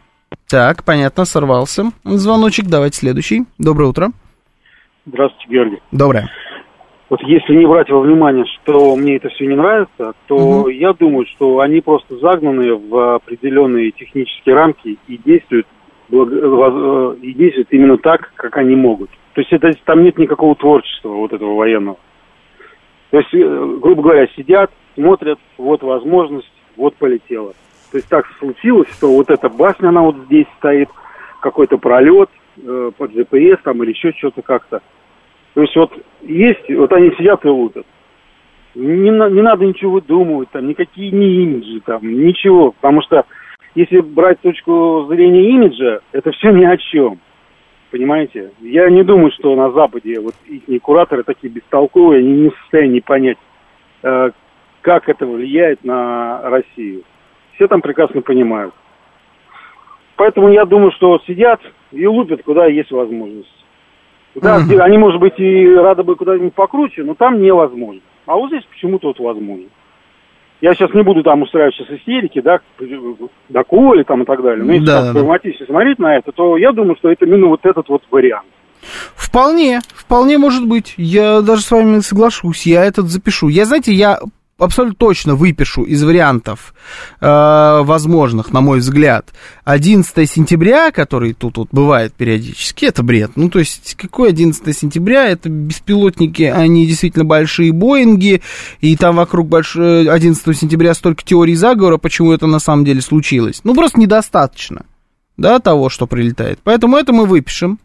Так, 0.49 0.83
понятно, 0.83 1.25
сорвался 1.25 1.93
звоночек. 2.03 2.67
Давайте 2.67 2.99
следующий. 2.99 3.45
Доброе 3.57 3.91
утро. 3.91 4.11
Здравствуйте, 5.07 5.49
Георгий. 5.49 5.83
Доброе 5.93 6.29
вот 7.11 7.23
если 7.23 7.55
не 7.55 7.67
брать 7.67 7.91
во 7.91 8.01
внимание, 8.01 8.45
что 8.47 8.97
мне 8.97 9.17
это 9.17 9.29
все 9.29 9.47
не 9.47 9.57
нравится, 9.57 10.15
то 10.27 10.37
угу. 10.37 10.69
я 10.69 10.93
думаю, 10.93 11.27
что 11.27 11.61
они 11.61 11.81
просто 11.81 12.17
загнаны 12.17 12.75
в 12.75 13.17
определенные 13.17 13.91
технические 13.91 14.55
рамки 14.55 14.99
и 15.07 15.19
действуют, 15.19 15.67
э, 16.11 17.17
и 17.23 17.35
действуют 17.35 17.69
именно 17.71 17.99
так, 17.99 18.33
как 18.37 18.57
они 18.57 18.75
могут. 18.75 19.11
То 19.35 19.41
есть 19.41 19.53
это, 19.53 19.71
там 19.85 20.03
нет 20.03 20.17
никакого 20.19 20.55
творчества 20.55 21.11
вот 21.11 21.33
этого 21.33 21.55
военного. 21.55 21.99
То 23.11 23.19
есть, 23.19 23.35
э, 23.35 23.79
грубо 23.81 24.03
говоря, 24.03 24.27
сидят, 24.35 24.71
смотрят, 24.95 25.39
вот 25.59 25.83
возможность, 25.83 26.51
вот 26.77 26.95
полетело. 26.97 27.53
То 27.93 27.99
есть 27.99 28.09
так 28.09 28.27
случилось, 28.39 28.89
что 28.97 29.09
вот 29.09 29.31
эта 29.31 29.49
башня, 29.49 29.89
она 29.89 30.01
вот 30.01 30.17
здесь 30.27 30.47
стоит, 30.59 30.89
какой-то 31.41 31.77
пролет 31.77 32.31
э, 32.57 32.91
под 32.97 33.13
GPS 33.13 33.59
там 33.63 33.83
или 33.83 33.91
еще 33.91 34.13
что-то 34.13 34.41
как-то. 34.41 34.81
То 35.55 35.63
есть 35.63 35.75
вот 35.77 35.93
есть, 36.23 36.69
вот 36.69 36.93
они 36.93 37.11
сидят 37.17 37.45
и 37.45 37.49
лупят. 37.49 37.87
Не, 38.75 39.11
не 39.11 39.43
надо 39.43 39.65
ничего 39.65 39.93
выдумывать, 39.93 40.51
там, 40.51 40.67
никакие 40.67 41.13
не 41.13 41.45
имиджи, 41.45 41.81
там, 41.81 42.01
ничего. 42.03 42.73
Потому 42.73 43.03
что 43.03 43.25
если 43.75 44.01
брать 44.01 44.41
точку 44.41 45.07
зрения 45.09 45.49
имиджа, 45.51 46.01
это 46.13 46.33
все 46.33 46.51
ни 46.51 46.65
о 46.65 46.77
чем. 46.77 47.19
Понимаете? 47.93 48.51
Я 48.61 48.91
не 48.91 49.05
думаю, 49.05 49.31
что 49.33 49.55
на 49.55 49.71
Западе 49.71 50.19
вот 50.19 50.35
их 50.49 50.83
кураторы 50.83 51.23
такие 51.23 51.53
бестолковые, 51.53 52.19
они 52.19 52.33
не 52.33 52.49
в 52.49 52.59
состоянии 52.63 52.99
понять, 52.99 53.39
э, 54.03 54.31
как 54.81 55.09
это 55.09 55.25
влияет 55.25 55.85
на 55.85 56.41
Россию. 56.43 57.03
Все 57.55 57.69
там 57.69 57.81
прекрасно 57.81 58.21
понимают. 58.23 58.75
Поэтому 60.17 60.49
я 60.49 60.65
думаю, 60.65 60.91
что 60.93 61.21
сидят 61.27 61.61
и 61.93 62.05
лупят, 62.07 62.43
куда 62.43 62.67
есть 62.67 62.91
возможность. 62.91 63.64
Да, 64.35 64.57
угу. 64.57 64.81
они, 64.81 64.99
может 64.99 65.21
быть, 65.21 65.39
и 65.39 65.75
рады 65.75 66.03
бы 66.03 66.17
куда-нибудь 66.17 66.55
покруче, 66.55 67.05
но 67.05 67.15
там 67.15 67.41
невозможно. 67.41 68.01
А 68.27 68.35
вот 68.35 68.49
здесь 68.49 68.65
почему-то 68.65 69.09
вот 69.09 69.19
возможно. 69.21 69.67
Я 70.61 70.75
сейчас 70.75 70.95
не 70.95 71.03
буду 71.03 71.23
там 71.23 71.43
устраивать 71.43 71.75
сейчас 71.75 71.91
истерики, 71.91 72.41
да, 72.41 72.61
доколе 73.49 74.05
там 74.05 74.23
и 74.23 74.25
так 74.25 74.43
далее. 74.43 74.65
Но 74.65 74.73
если 74.73 74.87
да, 74.87 75.13
так 75.13 75.15
да. 75.15 75.67
смотреть 75.67 75.99
на 75.99 76.17
это, 76.17 76.33
то 76.33 76.57
я 76.57 76.73
думаю, 76.73 76.97
что 76.97 77.11
это 77.11 77.27
именно 77.27 77.49
вот 77.49 77.61
этот 77.65 77.89
вот 77.89 78.03
вариант. 78.11 78.47
Вполне, 79.15 79.81
вполне 79.95 80.39
может 80.39 80.67
быть. 80.67 80.95
Я 80.97 81.41
даже 81.43 81.63
с 81.63 81.71
вами 81.71 81.99
соглашусь, 81.99 82.67
я 82.67 82.85
этот 82.85 83.07
запишу. 83.07 83.49
Я, 83.49 83.65
знаете, 83.65 83.93
я 83.93 84.19
абсолютно 84.59 84.97
точно 84.97 85.35
выпишу 85.35 85.83
из 85.83 86.03
вариантов 86.03 86.75
э, 87.21 87.81
возможных, 87.83 88.53
на 88.53 88.61
мой 88.61 88.79
взгляд, 88.79 89.33
11 89.65 90.31
сентября, 90.31 90.91
который 90.91 91.35
тут 91.35 91.57
вот 91.57 91.69
бывает 91.73 92.15
периодически, 92.15 92.87
это 92.87 93.03
бред. 93.03 93.33
Ну, 93.37 93.51
то 93.51 93.59
есть, 93.59 93.97
какой 93.97 94.31
11 94.31 94.77
сентября? 94.77 95.29
Это 95.29 95.49
беспилотники, 95.49 96.43
они 96.43 96.87
действительно 96.87 97.25
большие 97.25 97.73
Боинги, 97.73 98.43
и 98.81 98.97
там 98.97 99.17
вокруг 99.17 99.49
больш... 99.49 99.77
11 99.77 100.57
сентября 100.57 100.95
столько 100.95 101.25
теорий 101.25 101.55
заговора, 101.55 101.99
почему 101.99 102.33
это 102.33 102.47
на 102.47 102.59
самом 102.59 102.85
деле 102.85 103.01
случилось. 103.01 103.61
Ну, 103.65 103.75
просто 103.75 104.01
недостаточно, 104.01 104.85
да, 105.37 105.59
того, 105.59 105.89
что 105.89 106.07
прилетает. 106.07 106.61
Поэтому 106.63 106.97
это 106.97 107.13
мы 107.13 107.27
выпишем 107.27 107.79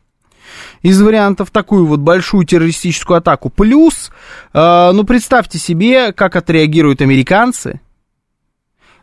из 0.81 1.01
вариантов 1.01 1.51
такую 1.51 1.85
вот 1.85 1.99
большую 1.99 2.45
террористическую 2.45 3.17
атаку. 3.17 3.49
Плюс, 3.49 4.11
э, 4.53 4.91
ну, 4.93 5.03
представьте 5.03 5.57
себе, 5.57 6.13
как 6.13 6.35
отреагируют 6.35 7.01
американцы, 7.01 7.81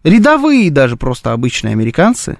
рядовые 0.02 0.70
даже 0.70 0.96
просто 0.96 1.32
обычные 1.32 1.72
американцы, 1.72 2.38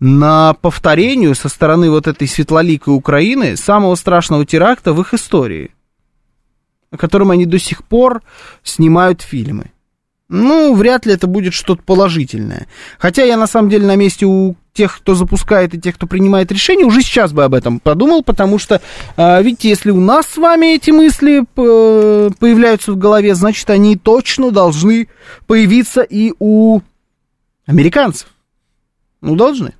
на 0.00 0.54
повторению 0.54 1.34
со 1.34 1.48
стороны 1.48 1.90
вот 1.90 2.06
этой 2.06 2.26
светлоликой 2.26 2.94
Украины 2.94 3.56
самого 3.56 3.94
страшного 3.94 4.46
теракта 4.46 4.94
в 4.94 5.00
их 5.00 5.12
истории, 5.12 5.74
о 6.90 6.96
котором 6.96 7.30
они 7.30 7.44
до 7.44 7.58
сих 7.58 7.84
пор 7.84 8.22
снимают 8.62 9.20
фильмы. 9.20 9.72
Ну, 10.32 10.74
вряд 10.74 11.06
ли 11.06 11.14
это 11.14 11.26
будет 11.26 11.52
что-то 11.54 11.82
положительное. 11.82 12.68
Хотя 13.00 13.24
я 13.24 13.36
на 13.36 13.48
самом 13.48 13.68
деле 13.68 13.84
на 13.84 13.96
месте 13.96 14.26
у 14.26 14.54
тех, 14.72 14.96
кто 14.98 15.16
запускает 15.16 15.74
и 15.74 15.80
тех, 15.80 15.96
кто 15.96 16.06
принимает 16.06 16.52
решения, 16.52 16.84
уже 16.84 17.02
сейчас 17.02 17.32
бы 17.32 17.42
об 17.42 17.52
этом 17.52 17.80
подумал, 17.80 18.22
потому 18.22 18.60
что, 18.60 18.80
а, 19.16 19.42
видите, 19.42 19.68
если 19.68 19.90
у 19.90 19.98
нас 19.98 20.26
с 20.26 20.36
вами 20.36 20.76
эти 20.76 20.92
мысли 20.92 21.44
появляются 21.52 22.92
в 22.92 22.96
голове, 22.96 23.34
значит, 23.34 23.68
они 23.70 23.96
точно 23.96 24.52
должны 24.52 25.08
появиться 25.48 26.02
и 26.02 26.32
у 26.38 26.78
американцев. 27.66 28.28
Ну, 29.20 29.34
должны. 29.34 29.74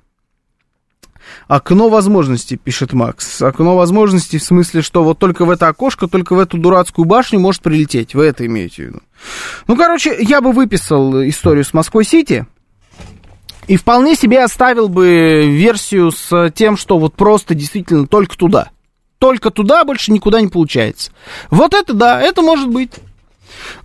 Окно 1.47 1.89
возможностей, 1.89 2.57
пишет 2.57 2.93
Макс. 2.93 3.41
Окно 3.41 3.75
возможностей 3.75 4.37
в 4.37 4.43
смысле, 4.43 4.81
что 4.81 5.03
вот 5.03 5.19
только 5.19 5.45
в 5.45 5.49
это 5.49 5.67
окошко, 5.67 6.07
только 6.07 6.33
в 6.33 6.39
эту 6.39 6.57
дурацкую 6.57 7.05
башню 7.05 7.39
может 7.39 7.61
прилететь. 7.61 8.15
Вы 8.15 8.25
это 8.25 8.45
имеете 8.45 8.75
в 8.75 8.85
виду? 8.87 8.99
Ну, 9.67 9.75
короче, 9.75 10.17
я 10.19 10.41
бы 10.41 10.51
выписал 10.51 11.23
историю 11.23 11.65
с 11.65 11.73
Москвой-Сити. 11.73 12.45
И 13.67 13.77
вполне 13.77 14.15
себе 14.15 14.43
оставил 14.43 14.89
бы 14.89 15.49
версию 15.49 16.11
с 16.11 16.51
тем, 16.55 16.77
что 16.77 16.97
вот 16.97 17.15
просто 17.15 17.53
действительно 17.55 18.07
только 18.07 18.37
туда. 18.37 18.69
Только 19.19 19.51
туда, 19.51 19.83
больше 19.83 20.11
никуда 20.11 20.41
не 20.41 20.47
получается. 20.47 21.11
Вот 21.51 21.73
это 21.73 21.93
да, 21.93 22.19
это 22.19 22.41
может 22.41 22.69
быть. 22.69 22.91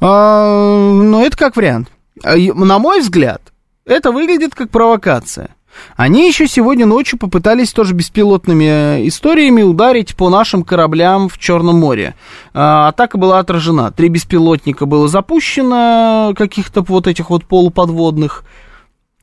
А, 0.00 0.92
но 0.92 1.24
это 1.24 1.36
как 1.36 1.56
вариант. 1.56 1.88
А, 2.24 2.36
на 2.36 2.78
мой 2.78 3.00
взгляд, 3.00 3.42
это 3.84 4.12
выглядит 4.12 4.54
как 4.54 4.70
провокация. 4.70 5.55
Они 5.96 6.26
еще 6.26 6.46
сегодня 6.46 6.86
ночью 6.86 7.18
попытались 7.18 7.72
тоже 7.72 7.94
беспилотными 7.94 8.64
э, 8.64 9.08
историями 9.08 9.62
ударить 9.62 10.16
по 10.16 10.28
нашим 10.28 10.62
кораблям 10.62 11.28
в 11.28 11.38
Черном 11.38 11.78
море. 11.78 12.14
А, 12.54 12.88
атака 12.88 13.18
была 13.18 13.38
отражена. 13.38 13.92
Три 13.92 14.08
беспилотника 14.08 14.86
было 14.86 15.08
запущено, 15.08 16.34
каких-то 16.36 16.82
вот 16.82 17.06
этих 17.06 17.30
вот 17.30 17.44
полуподводных. 17.44 18.44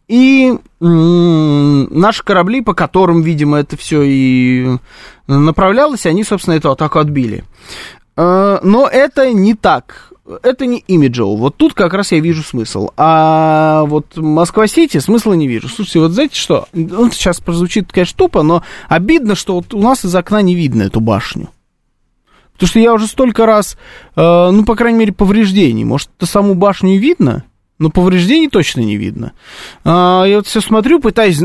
И 0.07 0.53
наши 0.79 2.23
корабли, 2.23 2.61
по 2.61 2.73
которым, 2.73 3.21
видимо, 3.21 3.59
это 3.59 3.77
все 3.77 4.03
и 4.03 4.77
направлялось, 5.27 6.05
они, 6.05 6.23
собственно, 6.23 6.55
эту 6.55 6.71
атаку 6.71 6.99
отбили. 6.99 7.45
А, 8.15 8.59
но 8.63 8.87
это 8.87 9.31
не 9.31 9.53
так 9.55 10.12
это 10.41 10.65
не 10.65 10.79
имиджоу. 10.87 11.35
Вот 11.35 11.57
тут 11.57 11.73
как 11.73 11.93
раз 11.93 12.11
я 12.11 12.19
вижу 12.19 12.43
смысл. 12.43 12.89
А 12.97 13.83
вот 13.85 14.15
Москва-Сити 14.15 14.99
смысла 14.99 15.33
не 15.33 15.47
вижу. 15.47 15.67
Слушайте, 15.67 15.99
вот 15.99 16.11
знаете 16.11 16.35
что? 16.35 16.67
Он 16.73 17.11
сейчас 17.11 17.39
прозвучит, 17.39 17.91
конечно, 17.91 18.17
тупо, 18.17 18.41
но 18.41 18.63
обидно, 18.87 19.35
что 19.35 19.55
вот 19.55 19.73
у 19.73 19.81
нас 19.81 20.05
из 20.05 20.15
окна 20.15 20.41
не 20.41 20.55
видно 20.55 20.83
эту 20.83 20.99
башню. 20.99 21.49
Потому 22.53 22.67
что 22.67 22.79
я 22.79 22.93
уже 22.93 23.07
столько 23.07 23.45
раз, 23.45 23.77
э, 24.15 24.21
ну, 24.51 24.63
по 24.63 24.75
крайней 24.75 24.99
мере, 24.99 25.11
повреждений. 25.11 25.83
Может, 25.83 26.09
саму 26.21 26.53
башню 26.53 26.99
видно, 26.99 27.43
но 27.79 27.89
повреждений 27.89 28.47
точно 28.47 28.81
не 28.81 28.95
видно. 28.95 29.33
Э, 29.83 30.23
я 30.27 30.37
вот 30.37 30.47
все 30.47 30.61
смотрю, 30.61 30.99
пытаюсь... 30.99 31.39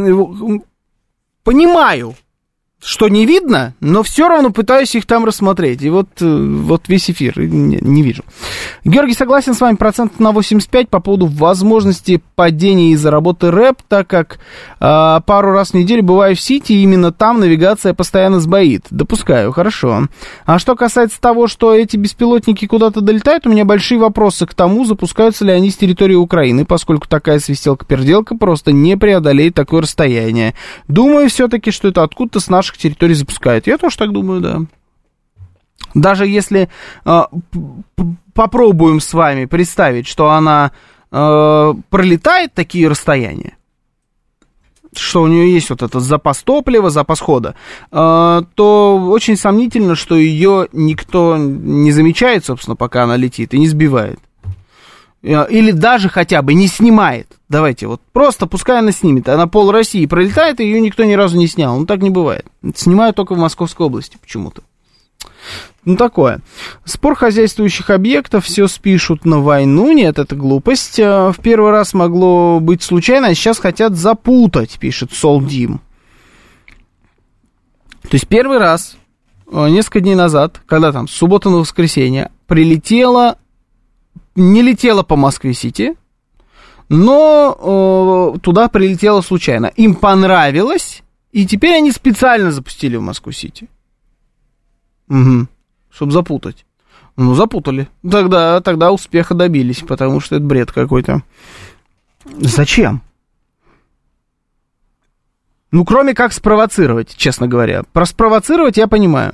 Понимаю, 1.45 2.15
что 2.81 3.09
не 3.09 3.27
видно, 3.27 3.75
но 3.81 4.03
все 4.03 4.29
равно 4.29 4.51
пытаюсь 4.51 4.95
их 4.95 5.07
там 5.07 5.25
рассмотреть. 5.25 5.83
И 5.83 5.91
вот, 5.91 6.09
э, 6.21 6.27
вот 6.27 6.89
весь 6.89 7.11
эфир 7.11 7.39
не, 7.39 7.79
не 7.81 8.03
вижу. 8.03 8.23
Георгий 8.85 9.15
согласен 9.15 9.55
с 9.55 9.61
вами 9.61 9.77
процент 9.77 10.19
на 10.21 10.33
85 10.33 10.88
по 10.88 11.00
поводу 11.00 11.27
возможности 11.27 12.23
падения 12.35 12.93
из-за 12.93 13.11
работы 13.11 13.50
рэп, 13.50 13.83
так 13.88 14.07
как 14.09 14.38
э, 14.81 15.21
пару 15.27 15.53
раз 15.53 15.71
в 15.71 15.75
неделю 15.75 16.03
бываю 16.03 16.37
в 16.37 16.41
Сити, 16.41 16.73
и 16.73 16.83
именно 16.83 17.12
там 17.12 17.41
навигация 17.41 17.95
постоянно 17.95 18.41
сбоит. 18.41 18.87
Допускаю, 18.91 19.53
хорошо. 19.53 20.09
А 20.47 20.59
что 20.59 20.77
касается 20.77 21.21
того, 21.21 21.47
что 21.47 21.75
эти 21.75 21.97
беспилотники 21.97 22.67
куда-то 22.67 23.00
долетают, 23.00 23.47
у 23.47 23.50
меня 23.50 23.65
большие 23.65 23.99
вопросы 23.99 24.47
к 24.47 24.55
тому, 24.55 24.85
запускаются 24.85 25.45
ли 25.45 25.53
они 25.53 25.71
с 25.71 25.77
территории 25.77 26.15
Украины, 26.15 26.65
поскольку 26.65 27.09
такая 27.09 27.41
свистелка-перделка 27.41 28.37
просто 28.37 28.73
не 28.73 28.97
преодолеет 28.97 29.55
такое 29.55 29.83
расстояние. 29.83 30.55
Думаю 30.87 31.29
все-таки, 31.29 31.71
что 31.71 31.88
это 31.88 32.03
откуда-то 32.03 32.41
с 32.41 32.49
наших 32.49 32.79
территорий 32.79 33.15
запускают. 33.15 33.67
Я 33.67 33.79
тоже 33.79 33.97
так 33.97 34.12
думаю, 34.12 34.41
да. 34.41 34.61
Даже 35.95 36.27
если 36.27 36.69
э, 37.05 37.23
попробуем 38.38 39.00
с 39.00 39.14
вами 39.14 39.47
представить, 39.47 40.07
что 40.07 40.30
она 40.30 40.71
э, 41.11 41.75
пролетает 41.90 42.54
такие 42.54 42.87
расстояния, 42.87 43.57
что 44.95 45.23
у 45.23 45.26
нее 45.26 45.52
есть 45.52 45.71
вот 45.71 45.83
этот 45.83 46.00
запас 46.04 46.45
топлива, 46.45 46.88
запас 46.88 47.18
хода, 47.18 47.57
э, 47.90 48.42
то 48.54 49.09
очень 49.11 49.37
сомнительно, 49.37 49.97
что 49.97 50.14
ее 50.14 50.68
никто 50.71 51.37
не 51.37 51.90
замечает, 51.90 52.45
собственно, 52.45 52.76
пока 52.76 53.02
она 53.02 53.16
летит 53.16 53.54
и 53.54 53.59
не 53.59 53.66
сбивает. 53.66 54.21
Э, 55.25 55.45
или 55.50 55.73
даже 55.73 56.09
хотя 56.09 56.40
бы 56.40 56.54
не 56.54 56.68
снимает. 56.68 57.26
Давайте, 57.49 57.88
вот 57.88 58.00
просто 58.12 58.47
пускай 58.47 58.78
она 58.78 58.92
снимет. 58.92 59.28
Она 59.28 59.49
пол 59.49 59.73
России 59.73 60.07
пролетает, 60.07 60.61
и 60.61 60.64
ее 60.64 60.80
никто 60.80 61.02
ни 61.02 61.14
разу 61.14 61.37
не 61.37 61.49
снял. 61.49 61.76
Ну, 61.76 61.87
так 61.87 62.02
не 62.02 62.11
бывает. 62.11 62.47
Снимают 62.76 63.16
только 63.16 63.35
в 63.35 63.38
Московской 63.38 63.87
области 63.87 64.16
почему-то. 64.16 64.62
Ну, 65.85 65.97
такое. 65.97 66.41
Спор 66.85 67.14
хозяйствующих 67.14 67.91
объектов, 67.91 68.45
все 68.45 68.67
спишут 68.69 69.25
на 69.25 69.38
войну. 69.38 69.93
Нет, 69.93 70.19
это 70.19 70.37
глупость. 70.37 70.99
Э, 70.99 71.33
в 71.33 71.41
первый 71.43 71.71
раз 71.71 71.95
могло 71.95 72.61
быть 72.61 72.83
случайно, 72.83 73.29
а 73.29 73.35
сейчас 73.35 73.59
хотят 73.59 73.95
запутать, 73.95 74.79
пишет 74.79 75.12
Солдим. 75.12 75.81
То 78.03 78.14
есть 78.14 78.27
первый 78.29 78.59
раз, 78.59 78.97
э, 79.51 79.69
несколько 79.69 80.01
дней 80.01 80.14
назад, 80.14 80.61
когда 80.67 80.93
там, 80.93 81.09
с 81.09 81.12
субботы 81.12 81.49
на 81.49 81.59
воскресенье, 81.59 82.31
прилетела 82.47 83.38
не 84.38 84.62
летела 84.62 85.03
по 85.03 85.17
Москве-Сити, 85.17 85.95
но 86.88 88.35
э, 88.35 88.38
туда 88.41 88.69
прилетела 88.69 89.21
случайно. 89.21 89.67
Им 89.67 89.95
понравилось, 89.95 91.03
и 91.33 91.47
теперь 91.47 91.75
они 91.75 91.93
специально 91.93 92.51
запустили 92.51 92.97
в 92.97 93.03
Москву-Сити. 93.03 93.69
Угу. 95.09 95.49
Чтобы 95.99 96.13
запутать. 96.13 96.65
Ну, 97.17 97.35
запутали. 97.35 97.89
Тогда, 98.09 98.61
тогда 98.61 98.93
успеха 98.93 99.35
добились, 99.35 99.81
потому 99.81 100.21
что 100.21 100.37
это 100.37 100.45
бред 100.45 100.71
какой-то. 100.71 101.23
Зачем? 102.37 103.03
Ну, 105.73 105.85
кроме 105.85 106.15
как 106.15 106.33
спровоцировать, 106.33 107.17
честно 107.17 107.49
говоря. 107.49 107.83
Про 107.93 108.07
спровоцировать 108.07 108.77
я 108.77 108.87
понимаю. 108.87 109.33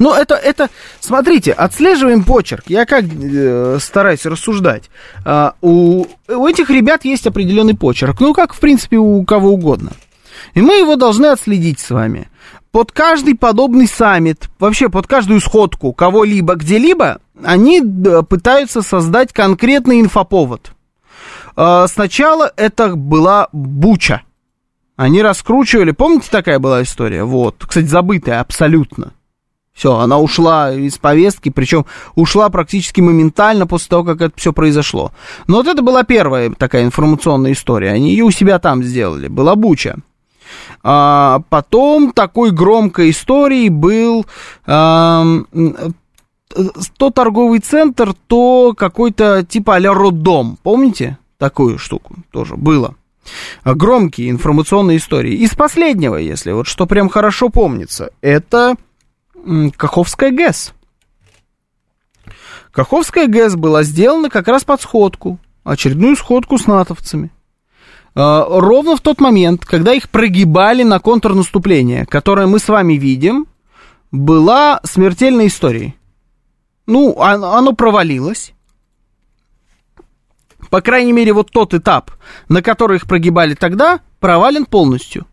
Ну, 0.00 0.12
это, 0.12 0.34
это, 0.34 0.70
смотрите, 0.98 1.52
отслеживаем 1.52 2.24
почерк. 2.24 2.64
Я 2.66 2.84
как 2.84 3.04
э, 3.04 3.78
стараюсь 3.80 4.26
рассуждать. 4.26 4.90
А, 5.24 5.54
у, 5.60 6.06
у 6.26 6.46
этих 6.48 6.68
ребят 6.68 7.04
есть 7.04 7.28
определенный 7.28 7.76
почерк. 7.76 8.18
Ну, 8.18 8.34
как, 8.34 8.54
в 8.54 8.58
принципе, 8.58 8.96
у 8.96 9.24
кого 9.24 9.50
угодно. 9.50 9.92
И 10.54 10.60
мы 10.60 10.78
его 10.78 10.96
должны 10.96 11.26
отследить 11.26 11.78
с 11.78 11.90
вами. 11.90 12.28
Под 12.72 12.90
каждый 12.90 13.34
подобный 13.34 13.86
саммит, 13.86 14.48
вообще 14.58 14.88
под 14.88 15.06
каждую 15.06 15.40
сходку 15.40 15.92
кого-либо 15.92 16.54
где-либо, 16.54 17.20
они 17.44 17.82
пытаются 18.28 18.80
создать 18.80 19.32
конкретный 19.34 20.00
инфоповод. 20.00 20.72
А, 21.54 21.86
сначала 21.86 22.50
это 22.56 22.96
была 22.96 23.48
Буча. 23.52 24.22
Они 24.96 25.20
раскручивали, 25.20 25.90
помните, 25.90 26.28
такая 26.30 26.58
была 26.58 26.82
история? 26.82 27.24
Вот, 27.24 27.56
кстати, 27.66 27.86
забытая 27.86 28.40
абсолютно. 28.40 29.12
Все, 29.74 29.96
она 29.96 30.18
ушла 30.18 30.72
из 30.72 30.96
повестки, 30.96 31.50
причем 31.50 31.84
ушла 32.14 32.48
практически 32.48 33.02
моментально 33.02 33.66
после 33.66 33.88
того, 33.88 34.04
как 34.04 34.20
это 34.22 34.32
все 34.36 34.52
произошло. 34.54 35.12
Но 35.46 35.58
вот 35.58 35.66
это 35.66 35.82
была 35.82 36.04
первая 36.04 36.50
такая 36.50 36.84
информационная 36.84 37.52
история. 37.52 37.90
Они 37.90 38.10
ее 38.10 38.24
у 38.24 38.30
себя 38.30 38.58
там 38.58 38.82
сделали. 38.82 39.28
Была 39.28 39.56
Буча. 39.56 39.96
А, 40.82 41.42
потом 41.48 42.12
такой 42.12 42.50
громкой 42.50 43.10
историей 43.10 43.68
был 43.68 44.26
а, 44.66 45.24
то 46.96 47.10
торговый 47.10 47.60
центр, 47.60 48.14
то 48.26 48.74
какой-то 48.76 49.44
типа 49.44 49.76
а-ля 49.76 49.92
роддом. 49.92 50.58
Помните 50.62 51.18
такую 51.38 51.78
штуку? 51.78 52.16
Тоже 52.30 52.56
было. 52.56 52.94
Громкие 53.64 54.30
информационные 54.30 54.98
истории. 54.98 55.34
Из 55.34 55.54
последнего, 55.54 56.16
если 56.16 56.52
вот 56.52 56.66
что 56.66 56.86
прям 56.86 57.08
хорошо 57.08 57.48
помнится, 57.48 58.10
это 58.20 58.74
Каховская 59.76 60.30
ГЭС. 60.30 60.74
Каховская 62.72 63.28
ГЭС 63.28 63.54
была 63.54 63.82
сделана 63.82 64.30
как 64.30 64.48
раз 64.48 64.64
под 64.64 64.80
сходку, 64.80 65.38
очередную 65.62 66.16
сходку 66.16 66.58
с 66.58 66.66
натовцами. 66.66 67.30
А, 68.14 68.44
ровно 68.48 68.96
в 68.96 69.00
тот 69.00 69.20
момент, 69.20 69.64
когда 69.64 69.92
их 69.92 70.08
прогибали 70.10 70.82
на 70.82 70.98
контрнаступление, 70.98 72.06
которое 72.06 72.46
мы 72.46 72.58
с 72.58 72.68
вами 72.68 72.94
видим, 72.94 73.46
была 74.10 74.80
смертельная 74.84 75.46
история. 75.46 75.94
Ну, 76.86 77.20
оно 77.20 77.72
провалилось. 77.72 78.52
По 80.70 80.80
крайней 80.80 81.12
мере, 81.12 81.32
вот 81.32 81.50
тот 81.50 81.74
этап, 81.74 82.10
на 82.48 82.62
который 82.62 82.96
их 82.96 83.06
прогибали 83.06 83.54
тогда, 83.54 84.00
провален 84.20 84.66
полностью. 84.66 85.26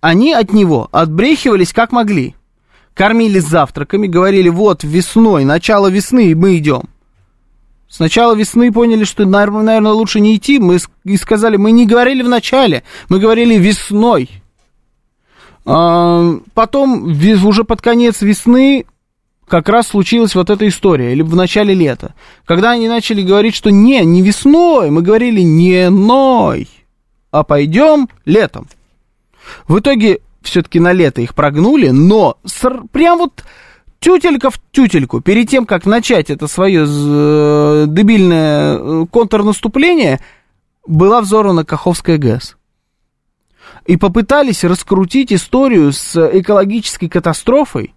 Они 0.00 0.32
от 0.32 0.52
него 0.52 0.88
отбрехивались 0.92 1.72
как 1.72 1.92
могли 1.92 2.34
кормили 2.94 3.38
завтраками, 3.38 4.06
говорили, 4.06 4.50
вот 4.50 4.84
весной, 4.84 5.44
начало 5.44 5.88
весны, 5.88 6.34
мы 6.34 6.58
идем. 6.58 6.82
С 7.90 7.98
начала 7.98 8.36
весны 8.36 8.72
поняли, 8.72 9.02
что, 9.02 9.26
наверное, 9.26 9.90
лучше 9.90 10.20
не 10.20 10.36
идти. 10.36 10.60
Мы 10.60 10.78
и 11.04 11.16
сказали, 11.16 11.56
мы 11.56 11.72
не 11.72 11.86
говорили 11.86 12.22
в 12.22 12.28
начале, 12.28 12.84
мы 13.08 13.18
говорили 13.18 13.56
весной. 13.56 14.30
А, 15.66 16.36
потом, 16.54 17.08
уже 17.08 17.64
под 17.64 17.82
конец 17.82 18.22
весны, 18.22 18.86
как 19.48 19.68
раз 19.68 19.88
случилась 19.88 20.36
вот 20.36 20.50
эта 20.50 20.68
история, 20.68 21.12
или 21.12 21.22
в 21.22 21.34
начале 21.34 21.74
лета. 21.74 22.14
Когда 22.44 22.70
они 22.70 22.86
начали 22.86 23.22
говорить, 23.22 23.56
что 23.56 23.70
не, 23.70 24.04
не 24.04 24.22
весной, 24.22 24.90
мы 24.90 25.02
говорили 25.02 25.40
не 25.40 25.90
ной, 25.90 26.68
а 27.32 27.42
пойдем 27.42 28.08
летом. 28.24 28.68
В 29.66 29.80
итоге 29.80 30.20
все-таки 30.42 30.78
на 30.78 30.92
лето 30.92 31.22
их 31.22 31.34
прогнули, 31.34 31.88
но 31.88 32.38
ср- 32.44 32.86
прям 32.92 33.18
вот 33.18 33.44
тютелька 34.00 34.50
в 34.50 34.60
тютельку, 34.72 35.20
перед 35.20 35.48
тем, 35.48 35.66
как 35.66 35.86
начать 35.86 36.30
это 36.30 36.48
свое 36.48 36.86
э, 36.88 37.84
дебильное 37.86 38.78
э, 38.78 39.06
контрнаступление, 39.10 40.20
была 40.86 41.20
взорвана 41.20 41.64
Каховская 41.64 42.18
ГЭС. 42.18 42.56
И 43.86 43.96
попытались 43.96 44.64
раскрутить 44.64 45.32
историю 45.32 45.92
с 45.92 46.16
экологической 46.16 47.08
катастрофой 47.08 47.94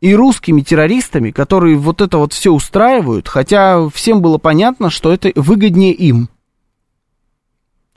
и 0.00 0.14
русскими 0.14 0.62
террористами, 0.62 1.30
которые 1.30 1.76
вот 1.76 2.00
это 2.00 2.18
вот 2.18 2.32
все 2.32 2.50
устраивают, 2.50 3.28
хотя 3.28 3.88
всем 3.90 4.22
было 4.22 4.38
понятно, 4.38 4.90
что 4.90 5.12
это 5.12 5.30
выгоднее 5.34 5.92
им 5.92 6.28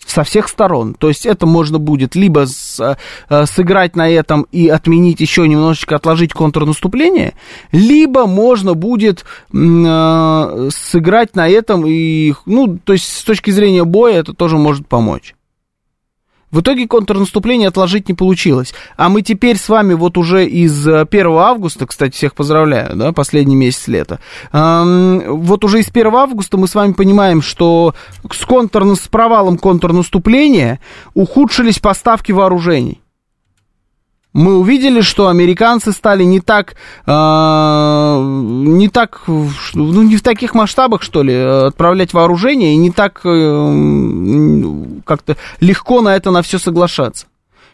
со 0.05 0.23
всех 0.23 0.47
сторон. 0.47 0.93
То 0.93 1.07
есть 1.07 1.25
это 1.25 1.45
можно 1.45 1.79
будет 1.79 2.15
либо 2.15 2.45
с, 2.45 2.97
э, 3.29 3.45
сыграть 3.45 3.95
на 3.95 4.09
этом 4.09 4.47
и 4.51 4.67
отменить 4.67 5.19
еще 5.19 5.47
немножечко, 5.47 5.95
отложить 5.95 6.33
контрнаступление, 6.33 7.33
либо 7.71 8.25
можно 8.25 8.73
будет 8.73 9.25
э, 9.53 10.69
сыграть 10.71 11.35
на 11.35 11.47
этом 11.47 11.85
и, 11.85 12.33
ну, 12.45 12.77
то 12.77 12.93
есть 12.93 13.05
с 13.05 13.23
точки 13.23 13.51
зрения 13.51 13.83
боя 13.83 14.19
это 14.19 14.33
тоже 14.33 14.57
может 14.57 14.87
помочь. 14.87 15.35
В 16.53 16.61
итоге 16.61 16.87
контрнаступление 16.87 17.67
отложить 17.67 18.07
не 18.07 18.13
получилось. 18.13 18.75
А 18.95 19.09
мы 19.09 19.23
теперь 19.23 19.57
с 19.57 19.67
вами 19.67 19.95
вот 19.95 20.19
уже 20.19 20.45
из 20.45 20.87
1 20.87 21.07
э, 21.11 21.37
августа, 21.39 21.87
кстати, 21.87 22.15
всех 22.15 22.35
поздравляю, 22.35 22.95
да, 22.95 23.11
последний 23.11 23.55
месяц 23.55 23.87
лета. 23.87 24.19
Вот 24.51 25.63
уже 25.65 25.79
из 25.79 25.89
1 25.89 26.13
августа 26.13 26.57
мы 26.57 26.67
с 26.67 26.75
вами 26.75 26.93
понимаем, 26.93 27.41
что 27.41 27.95
с, 28.31 28.45
контр, 28.45 28.85
с 28.95 29.07
провалом 29.07 29.57
контрнаступления 29.57 30.79
ухудшились 31.15 31.79
поставки 31.79 32.31
вооружений 32.31 33.02
мы 34.33 34.57
увидели, 34.57 35.01
что 35.01 35.27
американцы 35.27 35.91
стали 35.91 36.23
не 36.23 36.39
так, 36.39 36.75
э, 37.05 37.11
не 37.11 38.89
так, 38.89 39.21
ну, 39.27 40.01
не 40.01 40.17
в 40.17 40.23
таких 40.23 40.55
масштабах, 40.55 41.03
что 41.03 41.21
ли, 41.21 41.35
отправлять 41.35 42.13
вооружение, 42.13 42.73
и 42.73 42.77
не 42.77 42.89
так 42.91 43.21
э, 43.23 45.01
как-то 45.05 45.37
легко 45.59 46.01
на 46.01 46.15
это 46.15 46.31
на 46.31 46.41
все 46.41 46.57
соглашаться. 46.57 47.27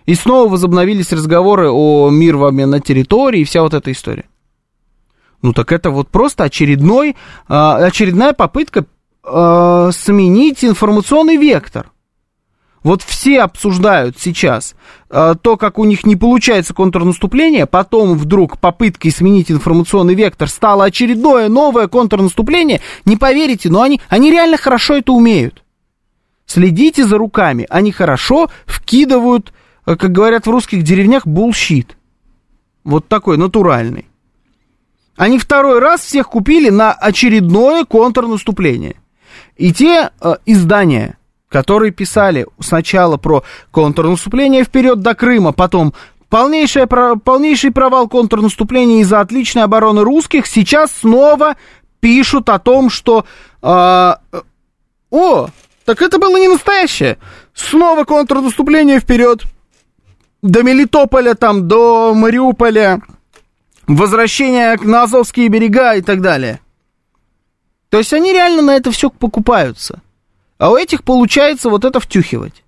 И 0.06 0.16
снова 0.16 0.50
возобновились 0.50 1.14
разговоры 1.14 1.70
о 1.72 2.10
мир 2.10 2.36
в 2.36 2.44
обмен 2.44 2.72
на 2.72 2.82
территории 2.82 3.42
и 3.42 3.46
вся 3.46 3.62
вот 3.62 3.74
эта 3.74 3.92
история. 3.92 4.26
Ну 5.42 5.54
так 5.54 5.72
это 5.72 5.92
вот 5.92 6.10
просто 6.10 6.44
очередной, 6.44 7.12
э, 7.12 7.54
очередная 7.54 8.34
попытка 8.34 8.86
э, 9.24 9.92
сменить 9.94 10.66
информационный 10.66 11.38
вектор– 11.38 11.92
вот 12.84 13.02
все 13.02 13.42
обсуждают 13.42 14.18
сейчас 14.20 14.76
э, 15.10 15.36
то, 15.42 15.58
как 15.58 15.80
у 15.80 15.86
них 15.86 16.06
не 16.06 16.16
получается 16.16 16.74
контрнаступление, 16.74 17.66
потом 17.66 18.18
вдруг 18.18 18.58
попыткой 18.60 19.12
сменить 19.12 19.52
информационный 19.52 20.16
вектор 20.16 20.48
стало 20.48 20.86
очередное 20.86 21.50
новое 21.50 21.88
контрнаступление. 21.88 22.82
Не 23.06 23.18
поверите, 23.18 23.70
но 23.70 23.82
они, 23.82 24.02
они 24.08 24.32
реально 24.32 24.58
хорошо 24.58 24.96
это 24.96 25.12
умеют. 25.12 25.64
Следите 26.46 27.06
за 27.06 27.18
руками, 27.18 27.68
они 27.70 27.92
хорошо 27.92 28.50
вкидывают, 28.66 29.54
э, 29.86 29.96
как 29.96 30.12
говорят 30.12 30.48
в 30.48 30.50
русских 30.50 30.84
деревнях, 30.84 31.28
bullshit. 31.28 31.98
Вот 32.86 33.08
такой 33.08 33.38
натуральный. 33.38 34.08
Они 35.16 35.38
второй 35.38 35.80
раз 35.80 36.02
всех 36.02 36.30
купили 36.30 36.70
на 36.70 36.94
очередное 36.94 37.84
контрнаступление. 37.84 38.96
И 39.58 39.74
те 39.74 40.12
э, 40.22 40.36
издания, 40.46 41.19
которые 41.50 41.92
писали 41.92 42.46
сначала 42.60 43.18
про 43.18 43.44
контрнаступление 43.72 44.64
вперед 44.64 45.02
до 45.02 45.16
Крыма, 45.16 45.52
потом 45.52 45.94
полнейший, 46.30 46.88
полнейший 46.88 47.72
провал 47.72 48.08
контрнаступления 48.08 49.02
из-за 49.02 49.20
отличной 49.20 49.64
обороны 49.64 50.04
русских, 50.04 50.46
сейчас 50.46 50.92
снова 50.92 51.58
пишут 52.00 52.50
о 52.50 52.60
том, 52.60 52.90
что... 52.90 53.26
Э, 53.62 54.14
о, 55.12 55.48
так 55.86 56.02
это 56.04 56.20
было 56.20 56.38
не 56.38 56.48
настоящее. 56.48 57.18
Снова 57.56 58.04
контрнаступление 58.04 59.00
вперед. 59.00 59.44
До 60.44 60.62
Мелитополя, 60.62 61.34
там, 61.34 61.68
до 61.68 62.14
Мариуполя. 62.14 63.02
Возвращение 63.88 64.78
на 64.84 65.04
Азовские 65.04 65.48
берега 65.50 65.96
и 65.96 66.02
так 66.02 66.22
далее. 66.22 66.62
То 67.90 67.98
есть 67.98 68.14
они 68.14 68.32
реально 68.32 68.62
на 68.62 68.76
это 68.76 68.92
все 68.92 69.10
покупаются. 69.10 70.04
А 70.60 70.70
у 70.70 70.76
этих 70.76 71.04
получается 71.04 71.70
вот 71.70 71.86
это 71.86 72.00
втюхивать. 72.00 72.64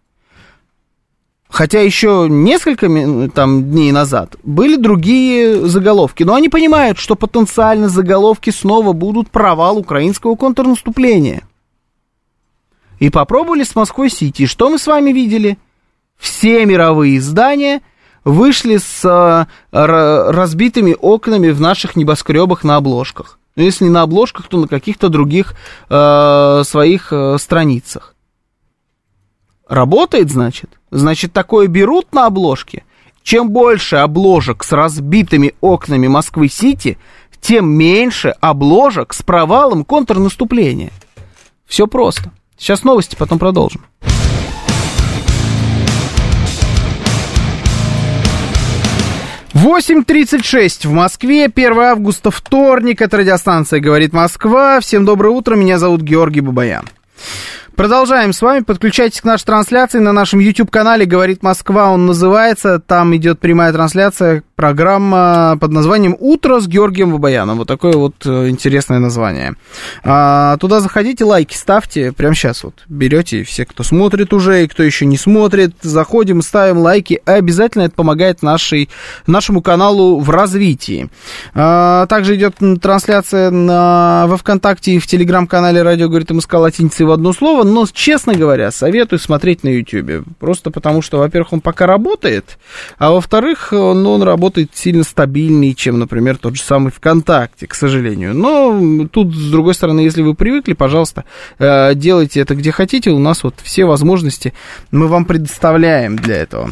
Хотя 1.49 1.81
еще 1.81 2.27
несколько 2.29 2.87
там, 3.29 3.65
дней 3.65 3.91
назад 3.91 4.37
были 4.41 4.77
другие 4.77 5.67
заголовки. 5.67 6.23
Но 6.23 6.33
они 6.33 6.47
понимают, 6.47 6.97
что 6.97 7.15
потенциально 7.15 7.89
заголовки 7.89 8.49
снова 8.49 8.93
будут 8.93 9.29
провал 9.29 9.77
украинского 9.77 10.35
контрнаступления. 10.35 11.43
И 12.99 13.09
попробовали 13.09 13.63
с 13.63 13.75
Москвой-Сити. 13.75 14.45
Что 14.45 14.69
мы 14.69 14.79
с 14.79 14.87
вами 14.87 15.11
видели? 15.11 15.57
Все 16.17 16.65
мировые 16.65 17.17
издания 17.17 17.81
вышли 18.23 18.77
с 18.77 19.03
а, 19.03 19.47
разбитыми 19.71 20.95
окнами 20.97 21.49
в 21.49 21.59
наших 21.59 21.97
небоскребах 21.97 22.63
на 22.63 22.77
обложках. 22.77 23.40
Ну, 23.55 23.63
если 23.63 23.85
не 23.85 23.89
на 23.89 24.03
обложках, 24.03 24.47
то 24.47 24.57
на 24.57 24.67
каких-то 24.67 25.09
других 25.09 25.55
э, 25.89 26.61
своих 26.65 27.11
э, 27.11 27.37
страницах. 27.37 28.15
Работает, 29.67 30.29
значит? 30.29 30.69
Значит, 30.89 31.33
такое 31.33 31.67
берут 31.67 32.13
на 32.13 32.27
обложке. 32.27 32.83
Чем 33.23 33.49
больше 33.49 33.97
обложек 33.97 34.63
с 34.63 34.71
разбитыми 34.71 35.53
окнами 35.61 36.07
Москвы-Сити, 36.07 36.97
тем 37.39 37.69
меньше 37.69 38.29
обложек 38.39 39.13
с 39.13 39.21
провалом 39.21 39.83
контрнаступления. 39.85 40.91
Все 41.65 41.87
просто. 41.87 42.31
Сейчас 42.57 42.83
новости, 42.83 43.15
потом 43.15 43.39
продолжим. 43.39 43.85
8.36 49.63 50.87
в 50.87 50.91
Москве, 50.91 51.45
1 51.45 51.79
августа, 51.79 52.31
вторник, 52.31 52.99
это 52.99 53.17
радиостанция 53.17 53.79
«Говорит 53.79 54.11
Москва». 54.11 54.79
Всем 54.79 55.05
доброе 55.05 55.29
утро, 55.29 55.55
меня 55.55 55.77
зовут 55.77 56.01
Георгий 56.01 56.41
Бабаян. 56.41 56.89
Продолжаем 57.75 58.33
с 58.33 58.41
вами. 58.41 58.63
Подключайтесь 58.63 59.21
к 59.21 59.23
нашей 59.23 59.45
трансляции 59.45 59.99
на 59.99 60.13
нашем 60.13 60.39
YouTube-канале 60.39 61.05
«Говорит 61.05 61.43
Москва». 61.43 61.91
Он 61.91 62.07
называется. 62.07 62.79
Там 62.79 63.15
идет 63.15 63.39
прямая 63.39 63.71
трансляция. 63.71 64.41
Программа 64.61 65.57
под 65.59 65.71
названием 65.71 66.15
«Утро 66.19 66.59
с 66.59 66.67
Георгием 66.67 67.11
Бабаяном». 67.11 67.57
Вот 67.57 67.67
такое 67.67 67.93
вот 67.93 68.13
э, 68.25 68.47
интересное 68.47 68.99
название. 68.99 69.55
А, 70.03 70.55
туда 70.57 70.81
заходите, 70.81 71.25
лайки 71.25 71.55
ставьте. 71.55 72.11
Прямо 72.11 72.35
сейчас 72.35 72.63
вот 72.63 72.75
берете 72.87 73.43
все, 73.43 73.65
кто 73.65 73.81
смотрит 73.81 74.33
уже 74.33 74.63
и 74.63 74.67
кто 74.67 74.83
еще 74.83 75.07
не 75.07 75.17
смотрит. 75.17 75.73
Заходим, 75.81 76.43
ставим 76.43 76.77
лайки. 76.77 77.19
Обязательно 77.25 77.85
это 77.85 77.95
помогает 77.95 78.43
нашей, 78.43 78.89
нашему 79.25 79.63
каналу 79.63 80.19
в 80.19 80.29
развитии. 80.29 81.09
А, 81.55 82.05
также 82.05 82.35
идет 82.35 82.57
трансляция 82.79 83.49
на, 83.49 84.25
во 84.27 84.37
Вконтакте 84.37 84.91
и 84.91 84.99
в 84.99 85.07
Телеграм-канале 85.07 85.81
«Радио 85.81 86.07
говорит 86.07 86.29
МСК» 86.29 86.53
латиницей 86.53 87.07
в 87.07 87.11
одно 87.11 87.33
слово 87.33 87.63
но, 87.63 87.87
честно 87.91 88.35
говоря, 88.35 88.69
советую 88.69 89.17
смотреть 89.17 89.63
на 89.63 89.69
YouTube. 89.69 90.23
Просто 90.39 90.69
потому, 90.69 91.01
что, 91.01 91.17
во-первых, 91.17 91.53
он 91.53 91.61
пока 91.61 91.87
работает, 91.87 92.59
а 92.99 93.09
во-вторых, 93.09 93.69
ну, 93.71 94.11
он 94.11 94.21
работает 94.21 94.50
сильно 94.73 95.03
стабильнее, 95.03 95.73
чем, 95.73 95.99
например, 95.99 96.37
тот 96.37 96.55
же 96.55 96.61
самый 96.61 96.91
ВКонтакте, 96.91 97.67
к 97.67 97.73
сожалению. 97.73 98.33
Но 98.33 99.07
тут, 99.07 99.35
с 99.35 99.51
другой 99.51 99.73
стороны, 99.73 100.01
если 100.01 100.21
вы 100.21 100.33
привыкли, 100.33 100.73
пожалуйста, 100.73 101.25
э, 101.59 101.95
делайте 101.95 102.39
это 102.39 102.55
где 102.55 102.71
хотите. 102.71 103.11
У 103.11 103.19
нас 103.19 103.43
вот 103.43 103.55
все 103.63 103.85
возможности 103.85 104.53
мы 104.91 105.07
вам 105.07 105.25
предоставляем 105.25 106.15
для 106.15 106.37
этого. 106.37 106.71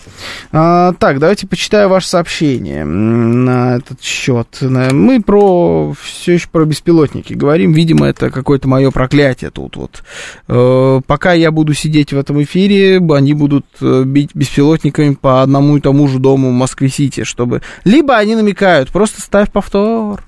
А, 0.52 0.94
так, 0.94 1.20
давайте 1.20 1.48
почитаю 1.48 1.90
ваше 1.90 2.08
сообщение 2.08 2.86
на 2.86 3.78
этот 3.78 4.02
счет. 4.02 4.60
Мы 4.62 5.22
про 5.22 5.94
все 6.02 6.34
еще 6.34 6.48
про 6.50 6.66
беспилотники 6.66 7.34
говорим. 7.34 7.74
Видимо, 7.74 8.06
это 8.06 8.30
какое-то 8.30 8.68
мое 8.68 8.92
проклятие 8.92 9.50
тут 9.50 9.76
вот 9.76 10.04
э, 10.48 10.60
Э, 10.60 11.02
пока 11.06 11.34
я 11.34 11.52
буду 11.52 11.74
сидеть 11.74 12.14
в 12.14 12.18
этом 12.18 12.42
эфире, 12.44 12.98
они 12.98 13.34
будут 13.34 13.66
э, 13.82 14.04
бить 14.06 14.32
беспилотниками 14.34 15.16
по 15.16 15.42
одному 15.42 15.78
и 15.78 15.82
тому 15.82 16.08
же 16.08 16.20
дому 16.20 16.50
в 16.50 16.54
Москве-Сити, 16.54 17.24
чтобы... 17.24 17.62
Либо 17.84 18.16
они 18.16 18.36
намекают, 18.36 18.90
просто 18.92 19.22
ставь 19.22 19.52
повтор, 19.52 20.24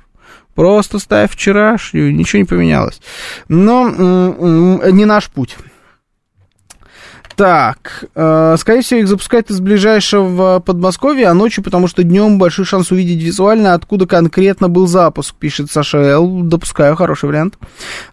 просто 0.56 1.00
ставь 1.00 1.32
вчерашнюю, 1.32 2.14
ничего 2.16 2.40
не 2.40 2.46
поменялось. 2.46 3.02
Но 3.48 3.90
не 3.90 5.06
наш 5.06 5.30
путь. 5.30 5.58
Так, 7.42 8.06
э, 8.14 8.56
скорее 8.60 8.82
всего, 8.82 9.00
их 9.00 9.08
запускают 9.08 9.50
из 9.50 9.60
ближайшего 9.60 10.60
Подмосковья, 10.60 11.32
а 11.32 11.34
ночью, 11.34 11.64
потому 11.64 11.88
что 11.88 12.04
днем 12.04 12.38
большой 12.38 12.66
шанс 12.66 12.92
увидеть 12.92 13.24
визуально, 13.24 13.74
откуда 13.74 14.06
конкретно 14.06 14.70
был 14.70 14.86
запуск, 14.86 15.34
пишет 15.36 15.72
Саша 15.72 15.98
Л. 15.98 16.42
Допускаю, 16.44 16.96
хороший 16.96 17.30
вариант. 17.30 17.58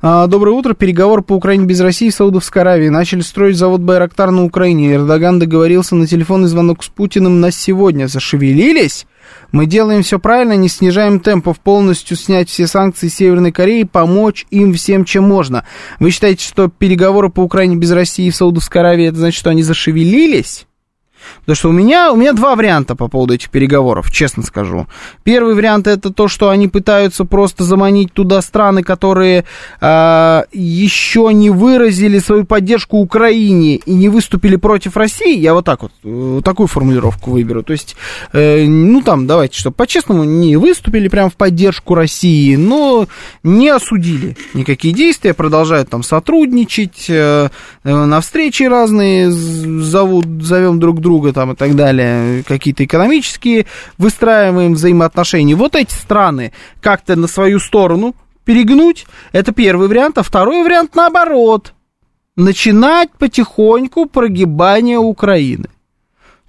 Э, 0.03 0.27
доброе 0.29 0.53
утро. 0.53 0.73
Переговоры 0.73 1.23
по 1.23 1.35
Украине 1.35 1.67
без 1.67 1.81
России 1.81 2.11
в 2.11 2.15
Саудовской 2.15 2.63
Аравии. 2.63 2.89
Начали 2.89 3.21
строить 3.21 3.59
завод 3.59 3.81
Байрактар 3.81 4.31
на 4.31 4.45
Украине. 4.45 4.95
Эрдоган 4.95 5.39
договорился 5.39 5.95
на 5.95 6.07
телефонный 6.07 6.49
звонок 6.49 6.83
с 6.83 6.89
Путиным 6.89 7.41
на 7.41 7.51
сегодня. 7.51 8.09
Зашевелились? 8.09 9.07
Мы 9.51 9.67
делаем 9.67 10.03
все 10.03 10.19
правильно, 10.19 10.53
не 10.53 10.69
снижаем 10.69 11.21
темпов, 11.21 11.59
полностью 11.59 12.17
снять 12.17 12.49
все 12.49 12.67
санкции 12.67 13.09
Северной 13.09 13.51
Кореи, 13.51 13.83
помочь 13.85 14.47
им 14.51 14.75
всем, 14.75 15.05
чем 15.05 15.25
можно. 15.25 15.65
Вы 15.99 16.11
считаете, 16.11 16.47
что 16.47 16.69
переговоры 16.69 17.31
по 17.31 17.41
Украине 17.41 17.77
без 17.77 17.91
России 17.91 18.31
в 18.31 18.37
Саудовской 18.37 18.83
Аравии, 18.83 19.07
это 19.07 19.19
значит, 19.19 19.39
что 19.39 19.51
они 19.51 19.63
зашевелились? 19.63 20.68
Потому 21.41 21.57
что 21.57 21.69
у 21.71 21.73
меня, 21.73 22.13
у 22.13 22.17
меня 22.17 22.33
два 22.33 22.55
варианта 22.55 22.95
по 22.95 23.09
поводу 23.09 23.35
этих 23.35 23.51
переговоров, 23.51 24.11
честно 24.11 24.43
скажу. 24.43 24.87
Первый 25.25 25.55
вариант 25.55 25.87
это 25.87 26.13
то, 26.13 26.29
что 26.29 26.51
они 26.51 26.69
пытаются 26.69 27.25
просто 27.25 27.65
заманить 27.65 28.13
туда 28.13 28.41
страны, 28.43 28.83
которые 28.83 29.45
э, 29.81 30.43
еще 30.53 31.31
не 31.33 31.51
выразили 31.51 32.19
свою 32.19 32.45
поддержку 32.45 32.99
Украине 32.99 33.77
и 33.77 33.95
не 33.95 34.09
выступили 34.09 34.57
против 34.57 34.97
России. 34.97 35.37
Я 35.39 35.55
вот 35.55 35.65
так 35.65 35.83
вот, 35.83 35.93
э, 36.05 36.41
такую 36.45 36.67
формулировку 36.67 37.33
выберу. 37.33 37.63
То 37.63 37.73
есть, 37.73 37.97
э, 38.33 38.65
ну 38.67 39.03
там, 39.03 39.27
давайте, 39.27 39.59
чтобы 39.59 39.75
по-честному, 39.75 40.25
не 40.25 40.57
выступили 40.57 41.09
прям 41.09 41.31
в 41.31 41.35
поддержку 41.35 41.95
России, 41.95 42.57
но 42.57 43.09
не 43.43 43.69
осудили 43.69 44.37
никакие 44.55 44.95
действия, 44.95 45.35
продолжают 45.35 45.91
там 45.91 46.03
сотрудничать, 46.03 47.07
э, 47.09 47.49
э, 47.85 48.05
на 48.05 48.21
встречи 48.21 48.63
разные 48.63 49.31
зовут, 49.31 50.27
зовем 50.43 50.79
друг 50.79 51.01
друга 51.01 51.08
друга 51.09 51.33
там 51.33 51.53
и 51.53 51.57
так 51.57 51.75
далее, 51.75 52.43
какие-то 52.43 52.85
экономические 52.85 53.65
выстраиваем 53.97 54.75
взаимоотношения. 54.75 55.57
Вот 55.57 55.75
эти 55.75 55.93
страны 55.95 56.53
как-то 56.83 57.17
на 57.17 57.27
свою 57.27 57.61
сторону 57.61 58.15
перегнуть, 58.45 59.07
это 59.33 59.53
первый 59.53 59.89
вариант, 59.89 60.19
а 60.19 60.23
второй 60.23 60.63
вариант 60.63 60.95
наоборот. 60.95 61.73
Начинать 62.37 63.11
потихоньку 63.19 64.07
прогибание 64.07 64.99
Украины. 64.99 65.69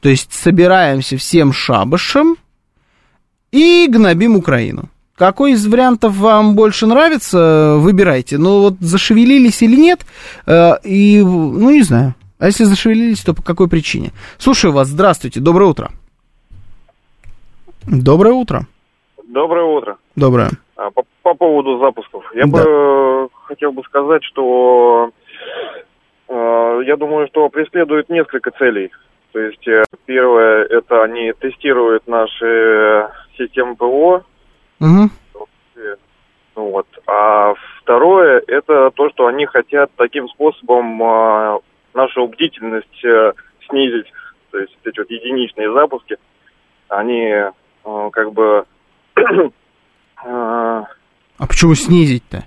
То 0.02 0.10
есть 0.10 0.34
собираемся 0.34 1.18
всем 1.18 1.52
шабашем 1.54 2.36
и 3.52 3.88
гнобим 3.90 4.36
Украину. 4.36 4.90
Какой 5.16 5.54
из 5.54 5.66
вариантов 5.66 6.16
вам 6.16 6.56
больше 6.56 6.86
нравится, 6.86 7.76
выбирайте. 7.78 8.38
Ну 8.38 8.62
вот 8.62 8.76
зашевелились 8.80 9.62
или 9.62 9.76
нет, 9.76 10.06
э, 10.46 10.74
и, 10.84 11.22
ну 11.22 11.70
не 11.72 11.82
знаю. 11.84 12.16
А 12.40 12.46
если 12.46 12.64
зашевелились, 12.64 13.22
то 13.22 13.34
по 13.34 13.44
какой 13.44 13.68
причине? 13.68 14.12
Слушаю 14.38 14.72
вас, 14.74 14.88
здравствуйте, 14.88 15.42
доброе 15.42 15.66
утро. 15.66 15.90
Доброе 17.86 18.34
утро. 18.34 18.62
Доброе 19.28 19.66
утро. 19.66 19.98
Доброе. 20.16 20.50
А, 20.78 20.90
по, 20.90 21.04
по 21.22 21.34
поводу 21.34 21.80
запусков. 21.80 22.24
Я 22.34 22.46
Да. 22.46 22.52
бы 22.52 22.60
э, 22.60 23.28
хотел 23.44 23.74
бы 23.74 23.84
сказать, 23.84 24.24
что 24.24 25.12
э, 26.30 26.82
я 26.86 26.96
думаю, 26.96 27.28
что 27.28 27.50
преследуют 27.50 28.10
несколько 28.10 28.52
целей. 28.52 28.90
То 29.34 29.40
есть 29.40 29.68
э, 29.68 29.84
первое, 30.06 30.64
это 30.64 31.04
они 31.04 31.34
тестируют 31.34 32.08
наши 32.08 33.10
системы 33.38 33.76
ПО, 33.76 34.24
ну 34.80 35.10
вот. 36.56 36.88
А 37.08 37.54
второе, 37.82 38.42
это 38.48 38.92
то, 38.92 39.10
что 39.10 39.28
они 39.28 39.46
хотят 39.46 39.92
таким 39.96 40.28
способом 40.30 41.02
э, 41.02 41.60
нашу 42.02 42.28
бдительность 42.28 43.04
э, 43.04 43.34
снизить. 43.68 44.12
То 44.52 44.60
есть 44.60 44.76
эти 44.84 45.00
вот 45.00 45.10
единичные 45.10 45.72
запуски, 45.74 46.18
они 46.88 47.22
э, 47.26 47.52
как 48.12 48.34
бы 48.34 48.66
э, 49.16 49.52
А 50.24 50.88
почему 51.48 51.76
снизить-то? 51.76 52.44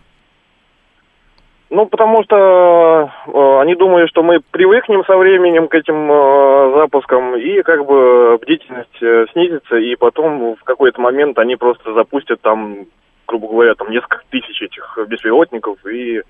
Ну, 1.71 1.87
потому 1.87 2.23
что 2.23 3.11
э, 3.27 3.61
они 3.62 3.75
думают, 3.75 4.11
что 4.11 4.23
мы 4.23 4.41
привыкнем 4.51 5.05
со 5.07 5.17
временем 5.17 5.69
к 5.69 5.75
этим 5.75 6.11
э, 6.12 6.75
запускам, 6.77 7.35
и 7.35 7.62
как 7.62 7.87
бы 7.87 8.37
бдительность 8.43 9.03
э, 9.03 9.25
снизится, 9.33 9.77
и 9.77 9.97
потом 9.97 10.55
в 10.57 10.65
какой-то 10.65 11.01
момент 11.01 11.38
они 11.38 11.57
просто 11.57 11.95
запустят 11.95 12.43
там, 12.43 12.87
грубо 13.27 13.49
говоря, 13.49 13.75
там 13.75 13.91
несколько 13.91 14.21
тысяч 14.29 14.61
этих 14.61 14.99
беспилотников 15.09 15.79
и 15.87 16.21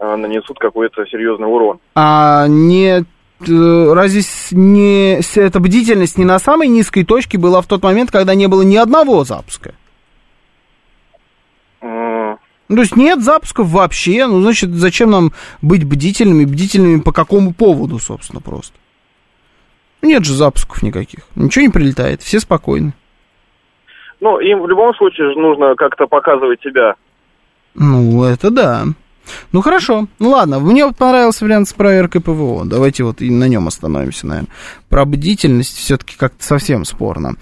нанесут 0.00 0.58
какой-то 0.58 1.04
серьезный 1.06 1.46
урон. 1.46 1.80
А 1.94 2.46
не 2.48 3.00
э, 3.00 3.92
разве 3.92 4.22
не 4.52 5.20
эта 5.36 5.60
бдительность 5.60 6.18
не 6.18 6.24
на 6.24 6.38
самой 6.38 6.68
низкой 6.68 7.04
точке 7.04 7.38
была 7.38 7.60
в 7.60 7.66
тот 7.66 7.82
момент, 7.82 8.10
когда 8.10 8.34
не 8.34 8.46
было 8.46 8.62
ни 8.62 8.76
одного 8.76 9.24
запуска? 9.24 9.74
Ну, 12.68 12.76
то 12.76 12.82
есть 12.82 12.96
нет 12.96 13.22
запусков 13.22 13.68
вообще, 13.68 14.26
ну, 14.26 14.42
значит, 14.42 14.70
зачем 14.70 15.10
нам 15.10 15.32
быть 15.62 15.84
бдительными, 15.84 16.44
бдительными 16.44 17.00
по 17.00 17.12
какому 17.12 17.54
поводу, 17.54 17.98
собственно, 17.98 18.42
просто? 18.42 18.76
Нет 20.02 20.24
же 20.24 20.34
запусков 20.34 20.82
никаких, 20.82 21.20
ничего 21.34 21.64
не 21.64 21.70
прилетает, 21.70 22.20
все 22.20 22.40
спокойны. 22.40 22.92
Ну, 24.20 24.38
им 24.40 24.60
в 24.60 24.68
любом 24.68 24.94
случае 24.96 25.32
же 25.32 25.38
нужно 25.38 25.74
как-то 25.76 26.06
показывать 26.06 26.60
себя. 26.60 26.94
Ну, 27.74 28.24
это 28.24 28.50
да. 28.50 28.84
Ну, 29.52 29.62
хорошо. 29.62 30.06
Ну, 30.18 30.30
ладно, 30.30 30.58
мне 30.60 30.90
понравился 30.92 31.44
вариант 31.44 31.68
с 31.68 31.72
проверкой 31.72 32.20
ПВО. 32.20 32.64
Давайте 32.64 33.04
вот 33.04 33.22
и 33.22 33.30
на 33.30 33.48
нем 33.48 33.68
остановимся, 33.68 34.26
наверное. 34.26 34.50
Про 34.88 35.04
бдительность 35.04 35.76
все-таки 35.76 36.16
как-то 36.16 36.42
совсем 36.42 36.84
спорно. 36.84 37.34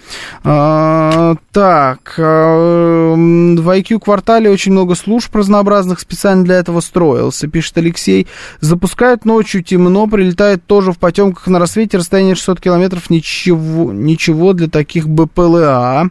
А, 0.43 1.35
так, 1.51 2.15
а, 2.17 3.13
в 3.15 3.69
IQ-квартале 3.69 4.49
очень 4.49 4.73
много 4.73 4.95
служб 4.95 5.33
разнообразных 5.35 5.99
специально 5.99 6.43
для 6.43 6.55
этого 6.55 6.81
строился, 6.81 7.47
пишет 7.47 7.77
Алексей. 7.77 8.27
Запускают 8.59 9.25
ночью, 9.25 9.63
темно, 9.63 10.07
прилетает 10.07 10.65
тоже 10.65 10.91
в 10.91 10.97
потемках 10.97 11.47
на 11.47 11.59
рассвете, 11.59 11.97
расстояние 11.97 12.35
600 12.35 12.59
километров, 12.59 13.09
ничего, 13.09 13.93
ничего 13.93 14.53
для 14.53 14.67
таких 14.67 15.07
БПЛА. 15.07 16.09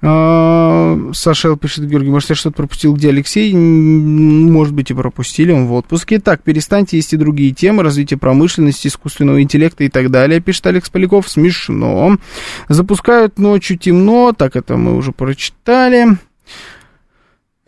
А, 0.00 0.96
Саша 1.12 1.56
пишет, 1.56 1.88
Георгий, 1.88 2.10
может, 2.10 2.30
я 2.30 2.36
что-то 2.36 2.56
пропустил, 2.56 2.94
где 2.94 3.08
Алексей? 3.08 3.52
Может 3.52 4.72
быть, 4.72 4.90
и 4.90 4.94
пропустили, 4.94 5.50
он 5.50 5.66
в 5.66 5.72
отпуске. 5.72 6.20
Так, 6.20 6.42
перестаньте, 6.42 6.96
есть 6.96 7.12
и 7.12 7.16
другие 7.16 7.52
темы, 7.52 7.82
развитие 7.82 8.18
промышленности, 8.18 8.88
искусственного 8.88 9.42
интеллекта 9.42 9.84
и 9.84 9.88
так 9.88 10.10
далее, 10.10 10.40
пишет 10.40 10.66
Алекс 10.68 10.88
Поляков. 10.88 11.28
Смешно. 11.28 12.18
Запускают 12.68 13.38
ночью 13.38 13.76
темно, 13.76 14.32
так 14.32 14.54
это 14.54 14.76
мы 14.76 14.96
уже 14.96 15.12
прочитали. 15.12 16.18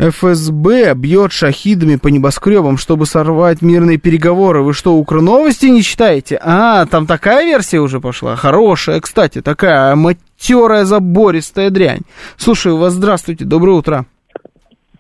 ФСБ 0.01 0.95
бьет 0.95 1.31
шахидами 1.31 1.97
по 1.97 2.09
небоскребам, 2.09 2.79
чтобы 2.79 3.05
сорвать 3.05 3.61
мирные 3.61 3.99
переговоры. 3.99 4.63
Вы 4.63 4.73
что, 4.73 4.95
Укрновости 4.95 5.67
не 5.67 5.83
читаете? 5.83 6.41
А, 6.43 6.87
там 6.87 7.07
такая 7.07 7.45
версия 7.45 7.81
уже 7.81 8.01
пошла. 8.01 8.35
Хорошая, 8.37 9.01
кстати, 9.01 9.43
такая 9.43 9.95
матерая 10.41 10.85
забористая 10.85 11.71
дрянь. 11.71 12.01
Слушаю 12.37 12.77
вас, 12.79 12.93
здравствуйте, 12.95 13.45
доброе 13.45 13.77
утро. 13.79 14.07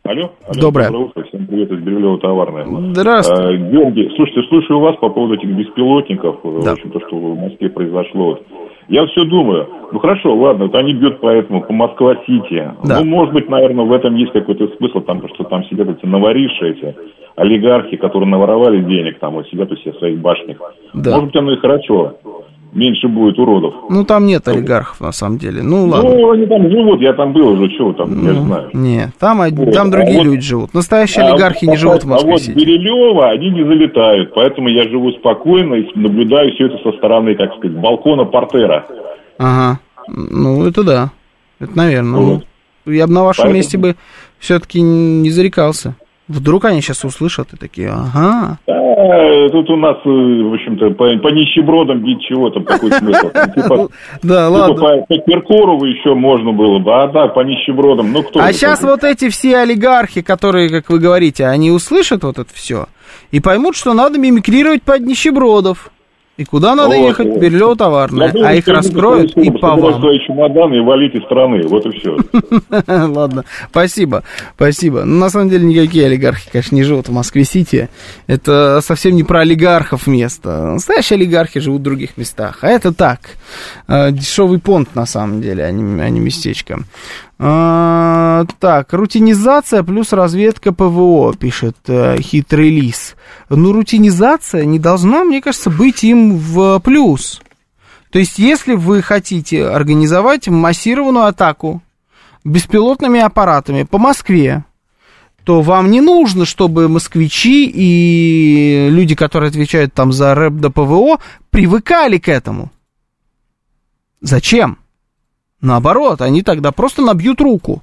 Алло. 0.03 0.33
Алло, 0.48 0.61
Доброе. 0.61 0.90
утро. 0.90 1.22
Всем 1.24 1.46
привет 1.46 1.70
из 1.70 1.79
Бирюлева 1.81 2.18
товарная. 2.18 2.66
Здравствуйте. 2.94 3.42
А, 3.42 3.70
Георгий, 3.70 4.11
слушайте, 4.16 4.42
слушаю 4.48 4.81
вас 4.81 4.96
по 4.96 5.09
поводу 5.11 5.35
этих 5.35 5.50
беспилотников, 5.50 6.37
э, 6.42 6.61
Да. 6.64 6.70
в 6.70 6.72
общем, 6.72 6.90
то, 6.90 7.00
что 7.07 7.16
в 7.16 7.38
Москве 7.38 7.68
произошло. 7.68 8.40
Я 8.88 9.07
все 9.07 9.24
думаю, 9.24 9.68
ну 9.92 9.98
хорошо, 10.00 10.35
ладно, 10.35 10.64
вот 10.64 10.74
они 10.74 10.94
бьют 10.94 11.20
по 11.20 11.29
этому, 11.29 11.62
по 11.62 11.72
Москва-Сити. 11.72 12.72
Да. 12.85 12.98
Ну, 13.00 13.05
может 13.05 13.35
быть, 13.35 13.48
наверное, 13.48 13.85
в 13.85 13.92
этом 13.92 14.16
есть 14.16 14.33
какой-то 14.33 14.68
смысл, 14.79 15.00
там, 15.00 15.22
что 15.35 15.44
там 15.44 15.64
сидят 15.66 15.88
эти 15.88 16.05
новориши, 16.07 16.70
эти 16.70 16.96
олигархи, 17.37 17.96
которые 17.96 18.29
наворовали 18.29 18.81
денег, 18.83 19.20
там, 19.20 19.35
вот 19.35 19.46
сидят 19.48 19.70
у 19.70 19.76
себя 19.76 19.92
в 19.92 19.98
своих 19.98 20.18
башнях. 20.18 20.57
Да. 20.94 21.11
Может 21.11 21.26
быть, 21.26 21.37
оно 21.37 21.53
и 21.53 21.57
хорошо. 21.59 22.14
Меньше 22.72 23.09
будет 23.09 23.37
уродов. 23.37 23.74
Ну, 23.90 24.04
там 24.04 24.26
нет 24.26 24.46
олигархов, 24.46 25.00
на 25.00 25.11
самом 25.11 25.38
деле. 25.38 25.61
Ну, 25.61 25.87
ладно. 25.88 26.09
Ну, 26.11 26.30
они 26.30 26.46
там 26.46 26.70
живут, 26.70 27.00
я 27.00 27.12
там 27.14 27.33
был 27.33 27.48
уже, 27.48 27.68
чего 27.76 27.92
там, 27.92 28.11
я 28.24 28.33
Ну, 28.33 28.44
знаю. 28.44 28.70
Не, 28.72 29.12
там, 29.18 29.38
Вот, 29.38 29.72
там 29.74 29.88
а 29.88 29.90
другие 29.90 30.18
вот- 30.18 30.24
люди 30.26 30.40
живут. 30.42 30.72
Настоящие 30.72 31.24
А 31.24 31.33
олигархи 31.33 31.64
вот- 31.66 31.72
не 31.72 31.76
живут 31.76 32.04
в 32.04 32.06
А 32.06 32.11
Москве. 32.11 32.33
вот 32.33 32.48
Берилева 32.48 33.30
они 33.30 33.50
не 33.50 33.64
залетают, 33.64 34.33
поэтому 34.35 34.68
я 34.68 34.85
живу 34.85 35.11
спокойно 35.12 35.74
и 35.74 35.98
наблюдаю 35.98 36.52
все 36.54 36.66
это 36.66 36.78
со 36.85 36.92
стороны, 36.96 37.35
как 37.35 37.56
сказать, 37.56 37.76
балкона 37.76 38.24
портера. 38.24 38.87
Ага. 39.38 39.80
Ну, 40.06 40.64
это 40.64 40.85
да. 40.85 41.11
Это, 41.59 41.76
наверное. 41.76 42.20
Вот. 42.20 42.44
Ну, 42.87 42.92
я 42.92 43.09
бы 43.09 43.12
на 43.12 43.24
вашем 43.24 43.42
Поэтому- 43.46 43.56
месте 43.56 43.78
бы 43.78 43.96
все-таки 44.38 44.80
не 44.80 45.30
зарекался. 45.30 45.96
Вдруг 46.30 46.64
они 46.64 46.80
сейчас 46.80 47.04
услышат 47.04 47.52
и 47.52 47.56
такие, 47.56 47.90
ага. 47.90 48.58
А, 48.68 49.48
тут 49.50 49.68
у 49.68 49.76
нас, 49.76 49.96
э, 50.04 50.08
в 50.08 50.54
общем-то, 50.54 50.90
по, 50.90 51.04
по 51.18 51.28
нищебродам 51.28 52.00
бить 52.04 52.22
чего 52.22 52.50
там, 52.50 52.64
какой 52.64 52.92
смысл? 52.92 53.30
Типа, 53.54 53.88
Да, 54.22 54.46
типа 54.46 54.58
ладно. 54.58 55.04
по, 55.08 55.18
Киркорову 55.18 55.84
еще 55.86 56.14
можно 56.14 56.52
было 56.52 56.78
бы, 56.78 56.94
а 56.94 57.08
да, 57.08 57.26
по 57.26 57.40
нищебродам, 57.40 58.12
ну 58.12 58.22
кто 58.22 58.40
А 58.40 58.52
сейчас 58.52 58.78
такой? 58.78 58.94
вот 58.94 59.04
эти 59.04 59.28
все 59.28 59.58
олигархи, 59.58 60.22
которые, 60.22 60.68
как 60.68 60.88
вы 60.88 61.00
говорите, 61.00 61.46
они 61.46 61.72
услышат 61.72 62.22
вот 62.22 62.38
это 62.38 62.50
все 62.54 62.86
и 63.30 63.40
поймут, 63.40 63.76
что 63.76 63.92
надо 63.92 64.18
мимикрировать 64.18 64.82
под 64.82 65.00
нищебродов. 65.00 65.90
И 66.40 66.44
куда 66.46 66.74
надо 66.74 66.96
Вот, 66.96 67.07
ехать? 67.09 67.26
вот. 67.29 67.38
Бирюлево 67.38 67.76
товарное. 67.76 68.33
А 68.42 68.55
их 68.55 68.66
раскроют 68.66 69.37
и 69.37 69.50
по 69.50 69.76
вам. 69.76 70.00
чемоданы 70.26 70.76
и 70.76 70.81
валить 70.81 71.14
из 71.14 71.22
страны. 71.24 71.61
Вот 71.68 71.85
и 71.85 71.98
все. 71.98 72.16
Ладно, 72.88 73.44
спасибо, 73.68 74.22
спасибо. 74.55 75.05
Ну, 75.05 75.18
на 75.18 75.29
самом 75.29 75.50
деле, 75.50 75.66
никакие 75.66 76.07
олигархи, 76.07 76.48
конечно, 76.50 76.74
не 76.76 76.83
живут 76.83 77.09
в 77.09 77.12
Москве-Сити. 77.12 77.90
Это 78.26 78.81
совсем 78.83 79.16
не 79.16 79.22
про 79.22 79.40
олигархов 79.40 80.07
место. 80.07 80.62
Настоящие 80.72 81.18
олигархи 81.18 81.61
живут 81.61 81.81
в 81.81 81.85
других 81.85 82.16
местах. 82.16 82.61
А 82.62 82.68
это 82.68 82.94
так, 82.94 83.20
э, 83.87 84.11
дешевый 84.11 84.61
понт, 84.61 84.94
на 84.94 85.05
самом 85.05 85.42
деле, 85.42 85.64
а 85.64 85.70
не, 85.70 86.00
а 86.00 86.09
не 86.09 86.20
местечко. 86.20 86.79
А, 87.42 88.44
так, 88.59 88.92
рутинизация 88.92 89.83
плюс 89.83 90.12
разведка 90.12 90.72
ПВО, 90.72 91.35
пишет 91.35 91.74
э, 91.87 92.20
хитрый 92.20 92.68
лис. 92.68 93.16
Ну, 93.48 93.72
рутинизация 93.72 94.66
не 94.66 94.79
должна, 94.79 95.24
мне 95.24 95.40
кажется, 95.40 95.70
быть 95.70 96.05
им 96.05 96.37
в 96.37 96.81
плюс. 96.81 97.40
То 98.11 98.18
есть, 98.18 98.38
если 98.38 98.74
вы 98.74 99.00
хотите 99.00 99.64
организовать 99.66 100.48
массированную 100.48 101.24
атаку 101.24 101.83
беспилотными 102.44 103.20
аппаратами 103.20 103.85
по 103.85 103.96
Москве, 103.96 104.66
то 105.44 105.62
вам 105.62 105.90
не 105.90 106.03
нужно, 106.03 106.44
чтобы 106.44 106.90
москвичи 106.90 107.64
и 107.72 108.88
люди, 108.90 109.14
которые 109.14 109.48
отвечают 109.48 109.94
там 109.94 110.12
за 110.12 110.35
рэп 110.35 110.57
до 110.57 110.68
ПВО, 110.68 111.20
привыкали 111.48 112.18
к 112.18 112.29
этому. 112.29 112.70
Зачем? 114.20 114.76
Наоборот, 115.61 116.23
они 116.23 116.42
тогда 116.42 116.73
просто 116.73 117.03
набьют 117.03 117.40
руку. 117.40 117.83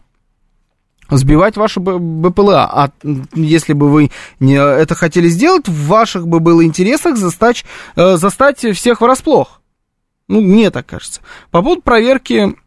Сбивать 1.09 1.55
ваши 1.55 1.79
БПЛА. 1.79 2.65
А 2.65 2.91
если 3.33 3.73
бы 3.73 3.89
вы 3.89 4.11
не 4.39 4.55
это 4.55 4.93
хотели 4.93 5.27
сделать, 5.27 5.67
в 5.67 5.87
ваших 5.87 6.27
бы 6.27 6.39
было 6.39 6.65
интересах 6.65 7.15
застать, 7.15 7.63
э, 7.95 8.17
застать 8.17 8.59
всех 8.59 8.99
врасплох. 8.99 9.61
Ну, 10.27 10.41
мне 10.41 10.69
так 10.69 10.85
кажется. 10.85 11.21
По 11.51 11.61
поводу 11.61 11.81
проверки 11.81 12.57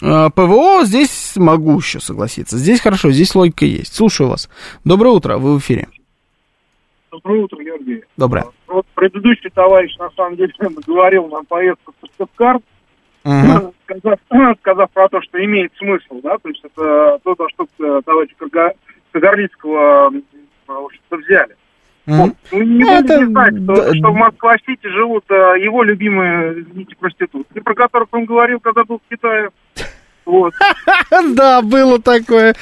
э, 0.00 0.30
ПВО, 0.34 0.84
здесь 0.84 1.34
могу 1.36 1.76
еще 1.76 2.00
согласиться. 2.00 2.58
Здесь 2.58 2.80
хорошо, 2.80 3.12
здесь 3.12 3.32
логика 3.34 3.64
есть. 3.64 3.94
Слушаю 3.94 4.30
вас. 4.30 4.48
Доброе 4.84 5.10
утро, 5.10 5.38
вы 5.38 5.54
в 5.54 5.60
эфире. 5.60 5.86
Доброе 7.12 7.44
утро, 7.44 7.62
Георгий. 7.62 8.02
Доброе. 8.16 8.46
Вот 8.66 8.86
предыдущий 8.94 9.50
товарищ, 9.50 9.96
на 9.98 10.10
самом 10.16 10.36
деле, 10.36 10.52
говорил 10.86 11.28
нам 11.28 11.44
поездку 11.46 11.92
в 11.92 12.06
Сыктывкар, 12.06 12.58
Мгм. 13.24 13.71
Сказав, 13.98 14.18
сказав 14.60 14.90
про 14.90 15.08
то, 15.08 15.22
что 15.22 15.44
имеет 15.44 15.72
смысл, 15.76 16.20
да, 16.22 16.38
то 16.38 16.48
есть 16.48 16.64
это 16.64 17.18
то, 17.22 17.34
за 17.38 17.48
что 17.48 17.66
э, 17.78 18.00
товарища 18.04 18.34
Кага- 18.38 18.74
Кагарлицкого 19.12 20.12
общем-то, 20.66 21.16
взяли. 21.16 21.56
Мгм. 22.06 22.34
Ну, 22.50 22.62
не 22.62 22.82
Это 22.82 23.02
будете 23.02 23.26
знать, 23.26 23.54
что, 23.62 23.94
что 23.94 24.10
в 24.10 24.16
Москва-Сити 24.16 24.88
живут 24.88 25.24
э, 25.30 25.34
его 25.60 25.84
любимые, 25.84 26.60
извините, 26.60 26.96
проститутки, 26.98 27.60
про 27.60 27.74
которых 27.74 28.08
он 28.10 28.24
говорил, 28.24 28.58
когда 28.58 28.84
был 28.84 28.98
в 28.98 29.08
Китае. 29.08 29.50
Вот. 30.24 30.52
Да, 31.34 31.62
было 31.62 32.00
такое. 32.00 32.54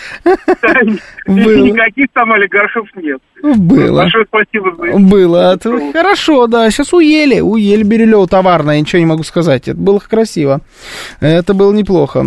Было. 1.26 1.64
Никаких 1.64 2.08
там 2.12 2.32
олигархов 2.32 2.88
нет. 2.96 3.20
Было. 3.42 4.02
Большое 4.02 4.26
спасибо 4.26 4.74
за 4.76 4.98
Было. 4.98 5.54
Это 5.54 5.92
хорошо, 5.92 6.46
да. 6.46 6.70
Сейчас 6.70 6.92
уели. 6.92 7.40
Уели 7.40 7.82
Бирюлево 7.82 8.26
товарное. 8.26 8.80
Ничего 8.80 8.98
не 8.98 9.06
могу 9.06 9.22
сказать. 9.22 9.68
Это 9.68 9.78
было 9.78 9.98
красиво. 9.98 10.60
Это 11.20 11.54
было 11.54 11.72
неплохо. 11.72 12.24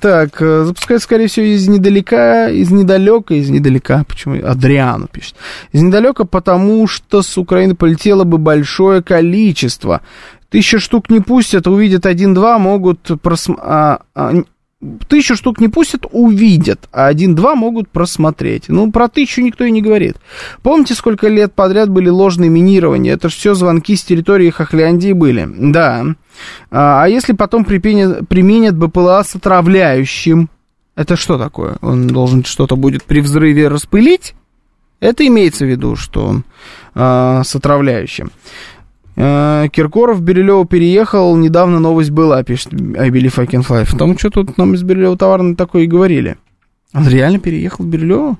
Так, 0.00 0.40
э, 0.40 0.64
запускать, 0.64 1.02
скорее 1.02 1.28
всего, 1.28 1.46
из 1.46 1.68
недалека, 1.68 2.48
из 2.48 2.70
недалека, 2.70 3.34
из 3.34 3.50
недалека. 3.50 4.04
Почему? 4.08 4.36
Адриану 4.44 5.06
пишет. 5.08 5.36
Из 5.72 5.82
недалека, 5.82 6.24
потому 6.24 6.86
что 6.86 7.22
с 7.22 7.36
Украины 7.38 7.74
полетело 7.74 8.24
бы 8.24 8.38
большое 8.38 9.02
количество. 9.02 10.00
Тысяча 10.50 10.78
штук 10.78 11.10
не 11.10 11.20
пустят, 11.20 11.66
увидят 11.66 12.06
один-два, 12.06 12.58
могут 12.58 13.20
просмотреть. 13.20 14.46
Тысячу 15.08 15.34
штук 15.34 15.60
не 15.60 15.66
пустят, 15.66 16.06
увидят, 16.12 16.88
а 16.92 17.08
один-два 17.08 17.56
могут 17.56 17.88
просмотреть. 17.88 18.68
Ну, 18.68 18.92
про 18.92 19.08
тысячу 19.08 19.40
никто 19.40 19.64
и 19.64 19.72
не 19.72 19.82
говорит. 19.82 20.16
Помните, 20.62 20.94
сколько 20.94 21.26
лет 21.26 21.52
подряд 21.52 21.90
были 21.90 22.08
ложные 22.08 22.48
минирования? 22.48 23.14
Это 23.14 23.28
же 23.28 23.34
все 23.34 23.54
звонки 23.54 23.96
с 23.96 24.04
территории 24.04 24.50
Хохляндии 24.50 25.12
были. 25.12 25.48
Да. 25.72 26.04
А, 26.70 27.02
а 27.02 27.08
если 27.08 27.32
потом 27.32 27.64
применят, 27.64 28.28
применят 28.28 28.76
БПЛА 28.76 29.24
с 29.24 29.34
отравляющим? 29.34 30.48
Это 30.94 31.16
что 31.16 31.38
такое? 31.38 31.76
Он 31.80 32.06
должен 32.06 32.44
что-то 32.44 32.76
будет 32.76 33.02
при 33.02 33.18
взрыве 33.20 33.66
распылить? 33.66 34.34
Это 35.00 35.26
имеется 35.26 35.64
в 35.64 35.68
виду, 35.68 35.96
что 35.96 36.24
он 36.24 36.44
а, 36.94 37.42
с 37.42 37.52
отравляющим. 37.56 38.30
Э, 39.20 39.66
Киркоров 39.72 40.18
в 40.18 40.22
Бирюлево 40.22 40.64
переехал, 40.64 41.36
недавно 41.36 41.80
новость 41.80 42.10
была, 42.10 42.40
пишет 42.44 42.72
I 42.72 43.10
Believe 43.10 43.34
I 43.36 43.46
Can 43.46 43.66
Fly. 43.66 43.90
Потому 43.90 44.16
что 44.16 44.30
тут 44.30 44.56
нам 44.56 44.74
из 44.74 44.84
Бирюлева 44.84 45.16
товарно 45.16 45.56
такое 45.56 45.82
и 45.82 45.86
говорили. 45.88 46.36
Он 46.94 47.08
реально 47.08 47.40
переехал 47.40 47.84
в 47.84 47.88
Бирюлево? 47.88 48.36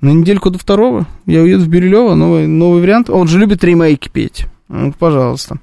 На 0.00 0.10
недельку 0.10 0.48
до 0.48 0.58
второго 0.58 1.06
я 1.26 1.42
уеду 1.42 1.64
в 1.64 1.68
Бирюлево, 1.68 2.14
новый, 2.14 2.46
новый 2.46 2.80
вариант. 2.80 3.10
Он 3.10 3.28
же 3.28 3.38
любит 3.38 3.62
ремейки 3.62 4.08
петь. 4.08 4.46
Ну, 4.68 4.94
пожалуйста. 4.98 5.58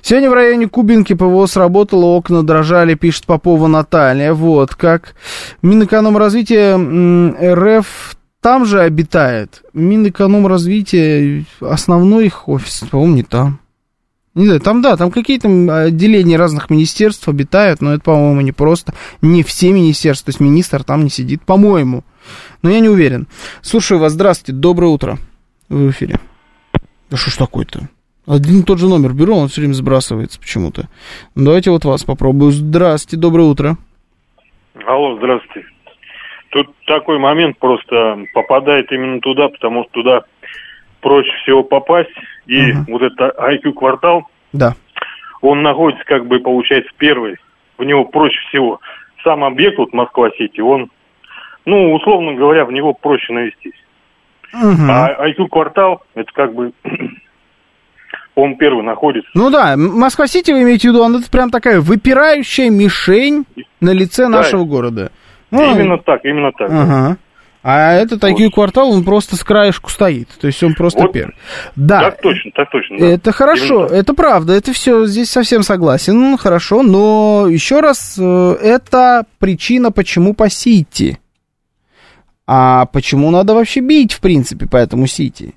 Сегодня 0.00 0.30
в 0.30 0.34
районе 0.34 0.68
Кубинки 0.68 1.14
ПВО 1.14 1.46
сработало, 1.46 2.04
окна 2.06 2.44
дрожали, 2.44 2.94
пишет 2.94 3.26
Попова 3.26 3.66
Наталья. 3.66 4.32
Вот 4.32 4.76
как. 4.76 5.14
Минэкономразвития 5.62 6.74
м, 6.74 7.36
РФ 7.40 8.17
там 8.40 8.64
же 8.64 8.80
обитает. 8.80 9.62
Минэкономразвития, 9.72 11.44
основной 11.60 12.26
их 12.26 12.48
офис, 12.48 12.84
по-моему, 12.90 13.16
не 13.16 13.22
там. 13.22 13.60
Не 14.34 14.44
знаю, 14.44 14.60
там, 14.60 14.82
да, 14.82 14.96
там 14.96 15.10
какие-то 15.10 15.48
отделения 15.86 16.36
разных 16.36 16.70
министерств 16.70 17.28
обитают, 17.28 17.80
но 17.80 17.94
это, 17.94 18.04
по-моему, 18.04 18.40
не 18.42 18.52
просто. 18.52 18.94
Не 19.20 19.42
все 19.42 19.72
министерства, 19.72 20.26
то 20.26 20.30
есть 20.30 20.40
министр 20.40 20.84
там 20.84 21.02
не 21.02 21.10
сидит, 21.10 21.42
по-моему. 21.42 22.04
Но 22.62 22.70
я 22.70 22.78
не 22.80 22.88
уверен. 22.88 23.26
Слушаю 23.62 23.98
вас, 23.98 24.12
здравствуйте, 24.12 24.52
доброе 24.52 24.88
утро. 24.88 25.18
Вы 25.68 25.88
в 25.88 25.90
эфире. 25.90 26.20
Да 27.10 27.16
что 27.16 27.30
ж 27.30 27.36
такое-то? 27.36 27.88
Один 28.26 28.60
и 28.60 28.62
тот 28.62 28.78
же 28.78 28.88
номер 28.88 29.14
беру, 29.14 29.34
он 29.34 29.48
все 29.48 29.62
время 29.62 29.72
сбрасывается 29.72 30.38
почему-то. 30.38 30.88
Давайте 31.34 31.70
вот 31.70 31.84
вас 31.84 32.04
попробую. 32.04 32.52
Здравствуйте, 32.52 33.16
доброе 33.16 33.48
утро. 33.48 33.78
Алло, 34.86 35.16
здравствуйте. 35.16 35.66
Тут 36.50 36.68
такой 36.86 37.18
момент 37.18 37.58
просто 37.58 38.18
попадает 38.32 38.90
именно 38.92 39.20
туда, 39.20 39.48
потому 39.48 39.84
что 39.84 39.92
туда 39.92 40.20
проще 41.00 41.30
всего 41.42 41.62
попасть. 41.62 42.10
И 42.46 42.70
Ага. 42.70 42.84
вот 42.88 43.02
этот 43.02 43.36
IQ-квартал, 43.38 44.22
Да. 44.52 44.74
он 45.42 45.62
находится, 45.62 46.04
как 46.06 46.26
бы, 46.26 46.40
получается, 46.40 46.90
первый. 46.96 47.36
В 47.76 47.84
него 47.84 48.04
проще 48.06 48.38
всего. 48.48 48.80
Сам 49.22 49.44
объект, 49.44 49.78
вот 49.78 49.92
Москва-Сити, 49.92 50.60
он, 50.60 50.90
ну, 51.66 51.92
условно 51.94 52.34
говоря, 52.34 52.64
в 52.64 52.72
него 52.72 52.94
проще 52.94 53.32
навестись. 53.32 53.74
Мгм. 54.54 54.90
А 54.90 55.28
IQ-квартал, 55.28 56.02
это 56.14 56.32
как 56.32 56.54
бы, 56.54 56.72
он 58.34 58.56
первый 58.56 58.82
находится. 58.84 59.30
Ну 59.34 59.50
да, 59.50 59.74
Москва-Сити, 59.76 60.52
вы 60.52 60.62
имеете 60.62 60.88
в 60.88 60.92
виду, 60.92 61.04
она 61.04 61.18
это 61.18 61.30
прям 61.30 61.50
такая 61.50 61.80
выпирающая 61.80 62.70
мишень 62.70 63.44
на 63.80 63.90
лице 63.90 64.22
Да. 64.24 64.28
нашего 64.30 64.64
города. 64.64 65.12
Ну, 65.50 65.74
именно 65.74 65.98
так, 65.98 66.24
именно 66.24 66.52
так. 66.52 66.70
Ага. 66.70 67.16
А 67.62 67.92
этот 67.94 68.22
IQ 68.22 68.50
квартал, 68.50 68.92
он 68.92 69.02
просто 69.04 69.36
с 69.36 69.42
краешку 69.42 69.90
стоит. 69.90 70.28
То 70.40 70.46
есть 70.46 70.62
он 70.62 70.74
просто 70.74 71.02
Вот. 71.02 71.12
первый. 71.12 71.34
Да. 71.74 72.02
Так 72.10 72.20
точно, 72.22 72.50
так 72.54 72.70
точно. 72.70 72.98
да. 72.98 73.06
Это 73.06 73.32
хорошо, 73.32 73.74
Именно 73.74 73.88
так. 73.88 73.98
это 73.98 74.14
правда, 74.14 74.52
это 74.54 74.72
все, 74.72 75.06
здесь 75.06 75.28
совсем 75.30 75.62
согласен, 75.62 76.38
хорошо, 76.38 76.82
но 76.82 77.46
еще 77.48 77.80
раз, 77.80 78.16
э, 78.18 78.56
это 78.62 79.26
причина, 79.38 79.90
почему 79.90 80.34
по 80.34 80.48
Сити. 80.48 81.18
А 82.46 82.86
почему 82.86 83.30
надо 83.30 83.54
вообще 83.54 83.80
бить, 83.80 84.12
в 84.14 84.20
принципе, 84.20 84.66
по 84.66 84.76
этому 84.76 85.06
Сити? 85.06 85.54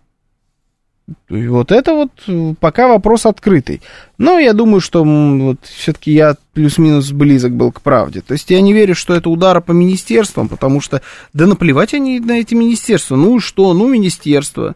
И 1.29 1.47
Вот 1.47 1.71
это 1.71 1.93
вот 1.93 2.11
э, 2.27 2.53
пока 2.59 2.87
вопрос 2.87 3.25
открытый. 3.25 3.81
Но 4.17 4.39
я 4.39 4.53
думаю, 4.53 4.81
что 4.81 5.03
вот 5.03 5.57
все-таки 5.63 6.11
я 6.11 6.35
плюс-минус 6.53 7.11
близок 7.11 7.53
был 7.53 7.71
к 7.71 7.81
правде. 7.81 8.21
То 8.21 8.33
есть 8.33 8.49
я 8.49 8.61
не 8.61 8.73
верю, 8.73 8.95
что 8.95 9.13
это 9.13 9.29
удар 9.29 9.61
по 9.61 9.71
министерствам, 9.71 10.49
потому 10.49 10.81
что 10.81 11.01
да 11.33 11.47
наплевать 11.47 11.93
они 11.93 12.19
на 12.19 12.39
эти 12.39 12.53
министерства. 12.53 13.15
Ну 13.15 13.39
что, 13.39 13.73
ну 13.73 13.87
министерство. 13.87 14.75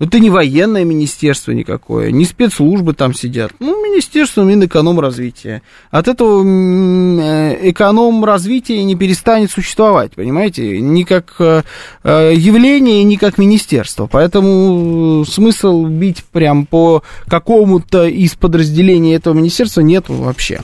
Это 0.00 0.20
не 0.20 0.30
военное 0.30 0.84
министерство 0.84 1.50
никакое, 1.50 2.12
не 2.12 2.24
спецслужбы 2.24 2.94
там 2.94 3.12
сидят. 3.14 3.50
Ну, 3.58 3.84
министерство 3.84 4.42
Минэкономразвития. 4.42 5.62
От 5.90 6.06
этого 6.06 6.44
э, 6.44 7.70
экономразвитие 7.70 8.84
не 8.84 8.94
перестанет 8.94 9.50
существовать, 9.50 10.12
понимаете? 10.12 10.80
Ни 10.80 11.02
как 11.02 11.34
э, 11.40 11.62
э, 12.04 12.32
явление, 12.36 13.02
ни 13.02 13.16
как 13.16 13.38
министерство. 13.38 14.06
Поэтому 14.06 15.24
смысл 15.24 15.86
бить 15.86 16.22
прям 16.30 16.66
по 16.66 17.02
какому-то 17.26 18.06
из 18.06 18.36
подразделений 18.36 19.16
этого 19.16 19.34
министерства 19.34 19.80
нет 19.80 20.04
вообще. 20.08 20.60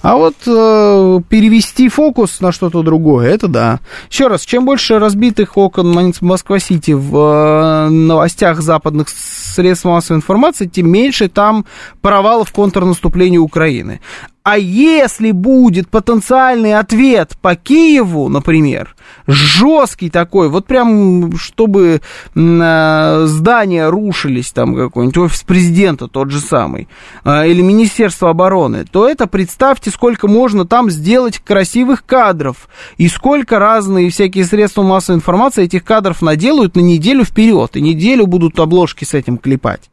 А 0.00 0.16
вот 0.16 0.36
перевести 0.44 1.88
фокус 1.88 2.40
на 2.40 2.52
что-то 2.52 2.82
другое, 2.82 3.30
это 3.30 3.48
да. 3.48 3.80
Еще 4.08 4.28
раз, 4.28 4.44
чем 4.44 4.64
больше 4.64 5.00
разбитых 5.00 5.56
окон 5.56 6.12
Москва-Сити 6.20 6.92
в 6.92 7.88
новостях 7.90 8.60
за 8.62 8.75
западных 8.76 9.08
средств 9.08 9.86
массовой 9.86 10.18
информации, 10.18 10.66
тем 10.66 10.90
меньше 10.90 11.28
там 11.28 11.64
провалов 12.02 12.52
контрнаступления 12.52 13.40
Украины. 13.40 14.00
А 14.46 14.58
если 14.58 15.32
будет 15.32 15.88
потенциальный 15.88 16.78
ответ 16.78 17.36
по 17.42 17.56
Киеву, 17.56 18.28
например, 18.28 18.94
жесткий 19.26 20.08
такой, 20.08 20.48
вот 20.48 20.66
прям, 20.66 21.36
чтобы 21.36 22.00
э, 22.36 23.24
здания 23.26 23.88
рушились, 23.90 24.52
там 24.52 24.76
какой-нибудь 24.76 25.18
офис 25.18 25.42
президента 25.42 26.06
тот 26.06 26.30
же 26.30 26.38
самый, 26.38 26.86
э, 27.24 27.48
или 27.48 27.60
Министерство 27.60 28.30
обороны, 28.30 28.84
то 28.84 29.08
это 29.08 29.26
представьте, 29.26 29.90
сколько 29.90 30.28
можно 30.28 30.64
там 30.64 30.90
сделать 30.90 31.40
красивых 31.40 32.06
кадров, 32.06 32.68
и 32.98 33.08
сколько 33.08 33.58
разные 33.58 34.10
всякие 34.10 34.44
средства 34.44 34.84
массовой 34.84 35.16
информации 35.16 35.64
этих 35.64 35.82
кадров 35.82 36.22
наделают 36.22 36.76
на 36.76 36.80
неделю 36.82 37.24
вперед, 37.24 37.74
и 37.74 37.80
неделю 37.80 38.28
будут 38.28 38.60
обложки 38.60 39.02
с 39.02 39.12
этим 39.12 39.38
клепать. 39.38 39.90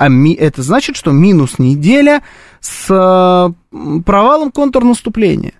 А 0.00 0.08
ми, 0.08 0.32
это 0.32 0.62
значит, 0.62 0.96
что 0.96 1.10
минус 1.10 1.58
неделя 1.58 2.22
с 2.60 2.86
э, 2.90 4.00
провалом 4.04 4.52
контрнаступления. 4.52 5.54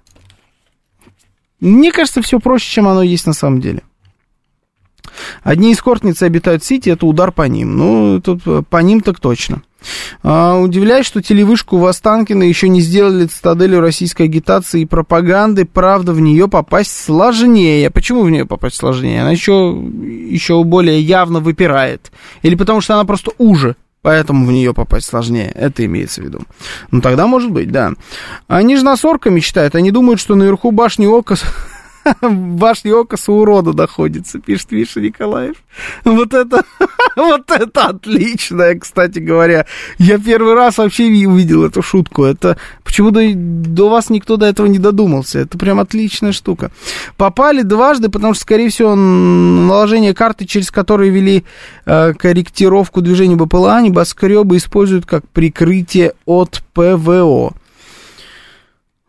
Мне 1.61 1.93
кажется, 1.93 2.23
все 2.23 2.41
проще, 2.41 2.71
чем 2.71 2.89
оно 2.89 3.03
есть 3.03 3.27
на 3.27 3.33
самом 3.33 3.61
деле. 3.61 3.83
Одни 5.43 5.73
эскортницы 5.73 6.25
обитают 6.25 6.63
в 6.63 6.67
Сити, 6.67 6.89
это 6.89 7.07
удар 7.07 7.33
по 7.33 7.43
ним. 7.43 7.77
Ну, 7.77 8.21
тут 8.21 8.43
по 8.69 8.77
ним 8.79 9.01
так 9.01 9.21
точно. 9.21 9.63
А, 10.23 10.59
удивляюсь, 10.59 11.07
что 11.07 11.23
телевышку 11.23 11.79
в 11.79 11.87
Останкино 11.87 12.43
еще 12.43 12.69
не 12.69 12.81
сделали 12.81 13.27
цитаделью 13.27 13.81
российской 13.81 14.25
агитации 14.25 14.83
и 14.83 14.87
пропаганды. 14.87 15.65
Правда, 15.65 16.13
в 16.13 16.21
нее 16.21 16.49
попасть 16.49 16.97
сложнее. 16.97 17.91
Почему 17.91 18.23
в 18.23 18.31
нее 18.31 18.45
попасть 18.47 18.77
сложнее? 18.77 19.23
Она 19.23 19.33
еще, 19.33 19.73
еще 19.73 20.63
более 20.65 21.01
явно 21.01 21.41
выпирает. 21.41 22.13
Или 22.43 22.55
потому 22.55 22.81
что 22.81 22.95
она 22.95 23.05
просто 23.05 23.33
уже 23.39 23.77
Поэтому 24.03 24.47
в 24.47 24.53
нее 24.53 24.73
попасть 24.73 25.07
сложнее. 25.07 25.51
Это 25.55 25.85
имеется 25.85 26.23
в 26.23 26.25
виду. 26.25 26.41
Ну, 26.91 27.03
тогда 27.03 27.27
может 27.27 27.51
быть, 27.51 27.71
да. 27.71 27.93
Они 28.49 28.77
же 28.77 28.85
нас 28.85 29.05
орками 29.05 29.41
считают. 29.41 29.75
Они 29.75 29.91
думают, 29.91 30.21
что 30.21 30.37
наверху 30.37 30.71
башни 30.71 31.07
ока 31.07 31.37
башни 32.23 32.91
ока 32.91 33.17
с 33.17 33.29
урода 33.29 33.73
доходится, 33.73 34.39
пишет 34.39 34.73
Миша 34.73 35.01
Николаев. 35.01 35.57
Вот 36.05 36.35
это, 36.35 36.65
вот 37.17 37.51
это 37.51 37.87
отличное, 37.87 38.79
кстати 38.79 39.19
говоря. 39.19 39.67
Я 39.99 40.19
первый 40.19 40.55
раз 40.55 40.79
вообще 40.79 41.05
увидел 41.27 41.65
эту 41.65 41.83
шутку. 41.83 42.25
Это 42.25 42.57
почему 42.85 43.11
до, 43.11 43.21
до 43.35 43.89
вас 43.89 44.11
никто 44.11 44.37
до 44.37 44.47
этого 44.47 44.67
не 44.67 44.79
додумался. 44.79 45.41
Это 45.41 45.59
прям 45.59 45.81
отличная 45.81 46.33
штука. 46.33 46.71
Попали 47.17 47.63
дважды, 47.63 48.09
потому 48.09 48.35
что, 48.35 48.43
скорее 48.43 48.71
всего, 48.71 48.95
наложение 48.95 50.15
карты, 50.15 50.47
через 50.47 50.71
которые 50.71 51.11
вели 51.11 51.45
э, 51.87 52.13
корректировку 52.15 53.01
движения 53.01 53.37
БПЛА, 53.37 53.83
небоскребы 53.83 54.57
используют 54.57 55.07
как 55.07 55.29
прикрытие 55.29 56.15
от 56.25 56.63
ПВО. 56.73 57.55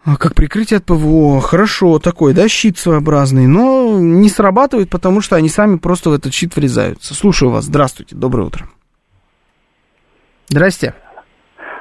А 0.04 0.18
как 0.18 0.34
прикрытие 0.34 0.78
от 0.78 0.86
ПВО, 0.86 1.39
хорошо, 1.41 1.99
такой, 1.99 2.34
да, 2.34 2.47
щит 2.47 2.78
своеобразный, 2.78 3.45
но 3.45 3.99
не 3.99 4.30
срабатывает, 4.30 4.89
потому 4.89 5.22
что 5.22 5.36
они 5.36 5.47
сами 5.47 5.78
просто 5.78 6.10
в 6.10 6.14
этот 6.14 6.34
щит 6.34 6.56
врезаются. 6.56 7.14
Слушаю 7.14 7.52
вас, 7.52 7.66
здравствуйте, 7.66 8.16
доброе 8.16 8.47
утро. 8.47 8.66
Здрасте. 10.47 10.95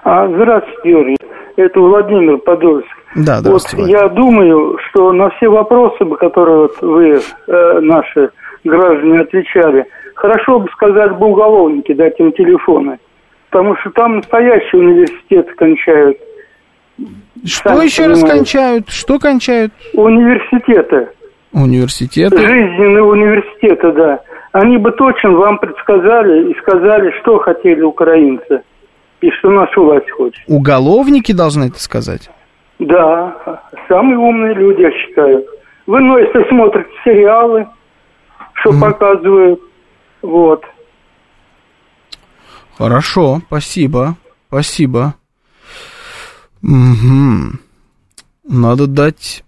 А, 0.05 0.29
здравствуйте, 0.29 0.91
Юрий. 0.91 1.17
Это 1.57 1.81
Владимир 1.81 2.37
Подольск. 2.39 2.89
Да, 3.17 3.39
здравствуйте. 3.39 3.85
Вот 3.85 4.03
я 4.03 4.09
думаю, 4.09 4.79
что 4.91 5.13
на 5.13 5.31
все 5.31 5.49
вопросы, 5.49 6.05
которые 6.21 6.59
вот 6.59 6.83
вы, 6.83 7.21
э, 7.47 7.81
наши 7.81 8.31
граждане, 8.65 9.21
отвечали, 9.21 9.87
хорошо 10.15 10.61
бы 10.61 10.69
сказать 10.73 11.17
бы 11.17 11.27
уголовники, 11.27 11.95
дать 11.95 12.21
им 12.21 12.33
телефоны. 12.33 12.99
Потому 13.49 13.77
что 13.77 13.91
там 13.91 14.17
настоящие 14.19 14.81
университеты 14.81 15.53
кончают 15.55 16.19
что 17.45 17.69
Сами 17.71 17.85
еще 17.85 18.03
понимаете. 18.03 18.23
раз 18.23 18.33
кончают? 18.33 18.89
Что 18.91 19.19
кончают? 19.19 19.73
Университеты. 19.95 21.09
Университеты? 21.53 22.37
Жизненные 22.37 23.03
университеты, 23.03 23.93
да. 23.93 24.21
Они 24.53 24.79
бы 24.79 24.91
точно 24.93 25.31
вам 25.31 25.59
предсказали 25.59 26.51
и 26.51 26.59
сказали, 26.61 27.13
что 27.21 27.39
хотели 27.39 27.83
украинцы. 27.83 28.63
И 29.21 29.31
что 29.33 29.51
наша 29.51 29.81
власть 29.81 30.11
хочет. 30.11 30.43
Уголовники 30.47 31.33
должны 31.33 31.65
это 31.65 31.81
сказать? 31.81 32.31
Да, 32.79 33.63
самые 33.89 34.19
умные 34.19 34.55
люди, 34.55 34.81
я 34.81 34.91
считаю. 34.93 35.45
Вы, 35.87 36.01
ну, 36.01 36.17
если 36.17 36.49
смотрите 36.49 36.89
сериалы, 37.05 37.67
что 38.55 38.71
mm. 38.71 38.81
показывают, 38.81 39.61
вот. 40.23 40.65
Хорошо, 42.79 43.41
спасибо, 43.47 44.17
спасибо. 44.49 45.15
Угу. 46.63 47.59
Надо 48.49 48.87
дать 48.87 49.45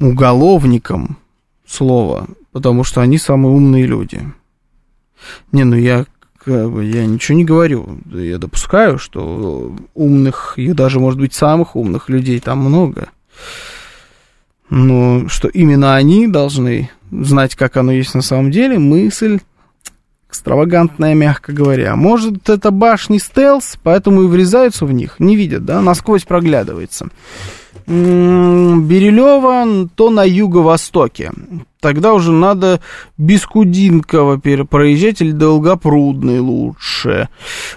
уголовникам 0.00 1.18
слово, 1.66 2.28
потому 2.52 2.84
что 2.84 3.00
они 3.00 3.18
самые 3.18 3.52
умные 3.52 3.86
люди. 3.86 4.22
Не, 5.52 5.64
ну 5.64 5.76
я 5.76 6.06
как 6.44 6.70
бы, 6.70 6.84
я 6.84 7.06
ничего 7.06 7.36
не 7.36 7.44
говорю. 7.44 7.98
Я 8.10 8.38
допускаю, 8.38 8.98
что 8.98 9.74
умных, 9.94 10.54
и 10.56 10.72
даже, 10.72 11.00
может 11.00 11.18
быть, 11.18 11.32
самых 11.32 11.74
умных 11.74 12.08
людей 12.08 12.38
там 12.40 12.58
много. 12.58 13.08
Но 14.70 15.28
что 15.28 15.48
именно 15.48 15.94
они 15.94 16.28
должны 16.28 16.90
знать, 17.10 17.54
как 17.54 17.76
оно 17.76 17.92
есть 17.92 18.14
на 18.14 18.22
самом 18.22 18.50
деле, 18.50 18.78
мысль 18.78 19.40
экстравагантная, 20.34 21.14
мягко 21.14 21.52
говоря. 21.52 21.94
Может, 21.94 22.50
это 22.50 22.72
башни 22.72 23.18
стелс, 23.18 23.78
поэтому 23.82 24.24
и 24.24 24.26
врезаются 24.26 24.84
в 24.84 24.92
них, 24.92 25.20
не 25.20 25.36
видят, 25.36 25.64
да, 25.64 25.80
насквозь 25.80 26.24
проглядывается. 26.24 27.06
Берилева, 27.86 29.88
то 29.94 30.10
на 30.10 30.24
юго-востоке 30.24 31.30
тогда 31.84 32.14
уже 32.14 32.32
надо 32.32 32.80
Бескудинково 33.18 34.38
проезжать 34.38 35.20
или 35.20 35.32
Долгопрудный 35.32 36.38
лучше. 36.38 37.28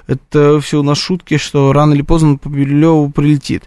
Это 0.07 0.61
все 0.61 0.79
у 0.79 0.83
нас 0.83 0.97
шутки, 0.97 1.35
что 1.35 1.73
рано 1.73 1.93
или 1.93 2.03
поздно 2.03 2.37
по 2.37 2.47
Бирюлеву 2.47 3.09
прилетит. 3.09 3.63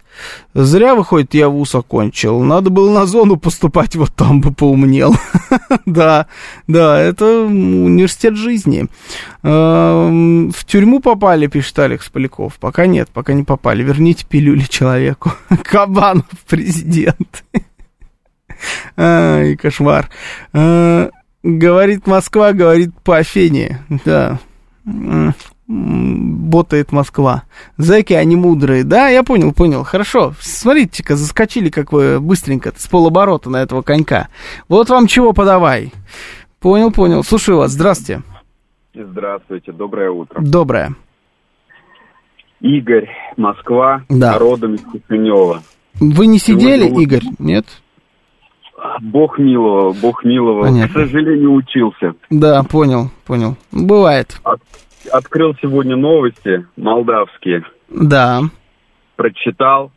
Зря, 0.55 0.95
выходит, 0.95 1.35
я 1.35 1.47
вуз 1.47 1.75
окончил. 1.75 2.41
Надо 2.41 2.71
было 2.71 2.91
на 2.91 3.05
зону 3.05 3.37
поступать, 3.37 3.95
вот 3.95 4.15
там 4.15 4.41
бы 4.41 4.51
поумнел. 4.51 5.15
Да, 5.85 6.27
да, 6.67 6.99
это 6.99 7.43
университет 7.43 8.35
жизни. 8.35 8.87
Эм, 9.43 10.51
в 10.51 10.65
тюрьму 10.65 10.99
попали, 10.99 11.47
пишет 11.47 11.79
Алекс 11.79 12.09
Поляков. 12.09 12.55
Пока 12.59 12.85
нет, 12.85 13.09
пока 13.13 13.33
не 13.33 13.43
попали. 13.43 13.83
Верните 13.83 14.25
пилюли 14.27 14.63
человеку. 14.63 15.33
Кабанов 15.63 16.25
президент. 16.47 17.43
Ай, 18.97 19.55
кошмар. 19.55 20.09
А, 20.53 21.09
говорит 21.43 22.07
Москва, 22.07 22.53
говорит 22.53 22.93
по 23.03 23.17
Афине. 23.17 23.79
Да. 24.05 24.39
Ботает 25.67 26.91
Москва. 26.91 27.43
Зэки, 27.77 28.13
они 28.13 28.35
мудрые. 28.35 28.83
Да, 28.83 29.07
я 29.07 29.23
понял, 29.23 29.53
понял. 29.53 29.83
Хорошо. 29.83 30.33
Смотрите-ка, 30.39 31.15
заскочили 31.15 31.69
как 31.69 31.91
вы 31.91 32.19
быстренько 32.19 32.73
с 32.75 32.87
полоборота 32.87 33.49
на 33.49 33.57
этого 33.57 33.81
конька. 33.81 34.27
Вот 34.67 34.89
вам 34.89 35.07
чего 35.07 35.31
подавай. 35.33 35.93
Понял, 36.59 36.91
понял. 36.91 37.23
Слушаю 37.23 37.57
вас. 37.57 37.71
Здравствуйте. 37.71 38.21
Здравствуйте. 38.93 39.71
Доброе 39.71 40.11
утро. 40.11 40.41
Доброе. 40.41 40.95
Игорь, 42.59 43.09
Москва, 43.37 44.03
да. 44.09 44.37
родом 44.37 44.75
из 44.75 44.81
Кишинева. 44.81 45.63
Вы 45.99 46.27
не 46.27 46.37
сидели, 46.37 46.87
Сегодня... 46.87 47.03
Игорь? 47.03 47.23
Нет? 47.39 47.65
Бог 49.01 49.37
милого, 49.37 49.93
Бог 49.93 50.23
милого. 50.23 50.63
Понятно. 50.63 50.87
К 50.87 51.05
сожалению, 51.07 51.53
учился. 51.53 52.13
Да, 52.29 52.63
понял, 52.63 53.09
понял. 53.25 53.55
Бывает. 53.71 54.39
От, 54.43 54.61
открыл 55.11 55.55
сегодня 55.61 55.95
новости 55.95 56.65
молдавские. 56.77 57.63
Да. 57.89 58.41
Прочитал. 59.15 59.91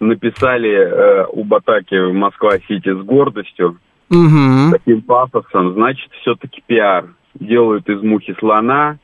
Написали 0.00 0.70
э, 0.70 1.26
у 1.32 1.44
Батаки 1.44 1.96
в 1.96 2.12
Москва-Сити 2.12 2.92
с 2.92 3.04
гордостью. 3.04 3.78
Угу. 4.10 4.72
Таким 4.72 5.02
пафосом. 5.02 5.74
Значит, 5.74 6.10
все-таки 6.20 6.62
пиар. 6.66 7.06
Делают 7.34 7.88
из 7.88 8.02
мухи 8.02 8.34
слона, 8.38 8.98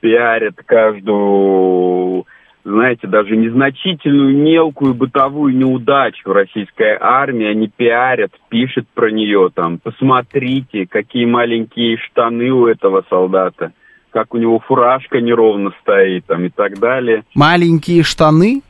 пиарят 0.00 0.56
каждую 0.66 2.26
знаете, 2.64 3.06
даже 3.08 3.36
незначительную 3.36 4.36
мелкую 4.36 4.94
бытовую 4.94 5.56
неудачу 5.56 6.32
российской 6.32 6.96
армии, 7.00 7.46
они 7.46 7.68
пиарят, 7.68 8.32
пишут 8.48 8.86
про 8.94 9.10
нее 9.10 9.50
там, 9.52 9.78
посмотрите, 9.78 10.86
какие 10.86 11.24
маленькие 11.24 11.96
штаны 11.96 12.50
у 12.50 12.66
этого 12.66 13.04
солдата, 13.10 13.72
как 14.10 14.34
у 14.34 14.38
него 14.38 14.60
фуражка 14.60 15.20
неровно 15.20 15.72
стоит 15.80 16.26
там 16.26 16.44
и 16.44 16.50
так 16.50 16.78
далее. 16.78 17.24
Маленькие 17.34 18.02
штаны? 18.02 18.62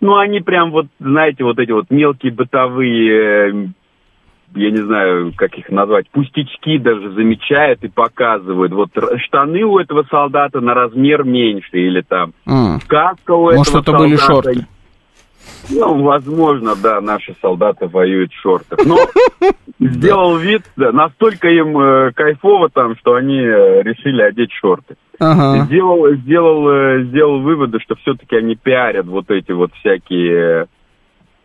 Ну, 0.00 0.16
они 0.16 0.40
прям 0.40 0.70
вот, 0.70 0.86
знаете, 1.00 1.44
вот 1.44 1.58
эти 1.58 1.70
вот 1.70 1.90
мелкие 1.90 2.32
бытовые 2.32 3.50
э, 3.50 3.66
я 4.54 4.70
не 4.70 4.82
знаю, 4.82 5.32
как 5.36 5.56
их 5.58 5.68
назвать, 5.70 6.08
пустячки 6.10 6.78
даже 6.78 7.12
замечают 7.12 7.82
и 7.84 7.88
показывают. 7.88 8.72
Вот 8.72 8.90
штаны 9.26 9.62
у 9.64 9.78
этого 9.78 10.04
солдата 10.10 10.60
на 10.60 10.74
размер 10.74 11.24
меньше, 11.24 11.68
или 11.72 12.00
там 12.02 12.32
М. 12.46 12.80
каска 12.86 13.32
у 13.32 13.52
Может, 13.52 13.68
этого 13.74 13.82
это 13.82 13.92
были 13.92 14.16
солдата. 14.16 14.52
шорты? 14.54 14.66
Ну, 15.70 16.02
возможно, 16.02 16.74
да, 16.76 17.00
наши 17.00 17.34
солдаты 17.40 17.86
воюют 17.86 18.32
в 18.32 18.40
шортах. 18.40 18.78
Но 18.84 18.96
сделал 19.80 20.36
вид, 20.36 20.62
да, 20.76 20.92
настолько 20.92 21.48
им 21.48 21.78
э, 21.78 22.12
кайфово 22.12 22.68
там, 22.68 22.96
что 22.96 23.14
они 23.14 23.38
э, 23.38 23.82
решили 23.82 24.22
одеть 24.22 24.52
шорты. 24.52 24.96
Ага. 25.18 25.64
Сделал, 25.64 26.12
сделал, 26.16 26.68
э, 26.68 27.04
сделал 27.04 27.40
выводы, 27.40 27.78
что 27.80 27.94
все-таки 27.96 28.36
они 28.36 28.56
пиарят 28.56 29.06
вот 29.06 29.30
эти 29.30 29.52
вот 29.52 29.72
всякие... 29.80 30.66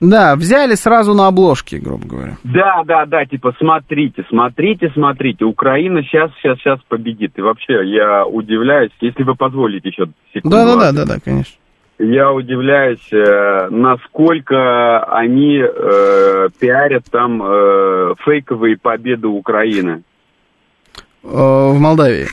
Да, 0.01 0.35
взяли 0.35 0.75
сразу 0.75 1.13
на 1.13 1.27
обложке, 1.27 1.77
грубо 1.77 2.07
говоря. 2.07 2.37
Да, 2.43 2.83
да, 2.85 3.05
да, 3.05 3.25
типа, 3.25 3.53
смотрите, 3.59 4.23
смотрите, 4.29 4.89
смотрите, 4.93 5.43
Украина 5.43 6.03
сейчас, 6.03 6.31
сейчас, 6.35 6.57
сейчас 6.59 6.79
победит. 6.87 7.37
И 7.37 7.41
вообще, 7.41 7.85
я 7.85 8.25
удивляюсь, 8.25 8.91
если 9.01 9.23
вы 9.23 9.35
позволите 9.35 9.89
еще 9.89 10.05
секунду. 10.33 10.55
Да, 10.55 10.65
да, 10.65 10.75
да, 10.75 10.91
да, 10.93 11.05
да, 11.05 11.19
конечно. 11.19 11.55
Я 11.99 12.31
удивляюсь, 12.31 13.11
э, 13.11 13.67
насколько 13.71 15.03
они 15.03 15.57
э, 15.57 16.47
пиарят 16.57 17.03
там 17.11 17.43
э, 17.43 18.13
фейковые 18.23 18.77
победы 18.77 19.27
Украины. 19.27 20.03
Э, 21.23 21.27
В 21.27 21.77
Молдавии. 21.77 22.27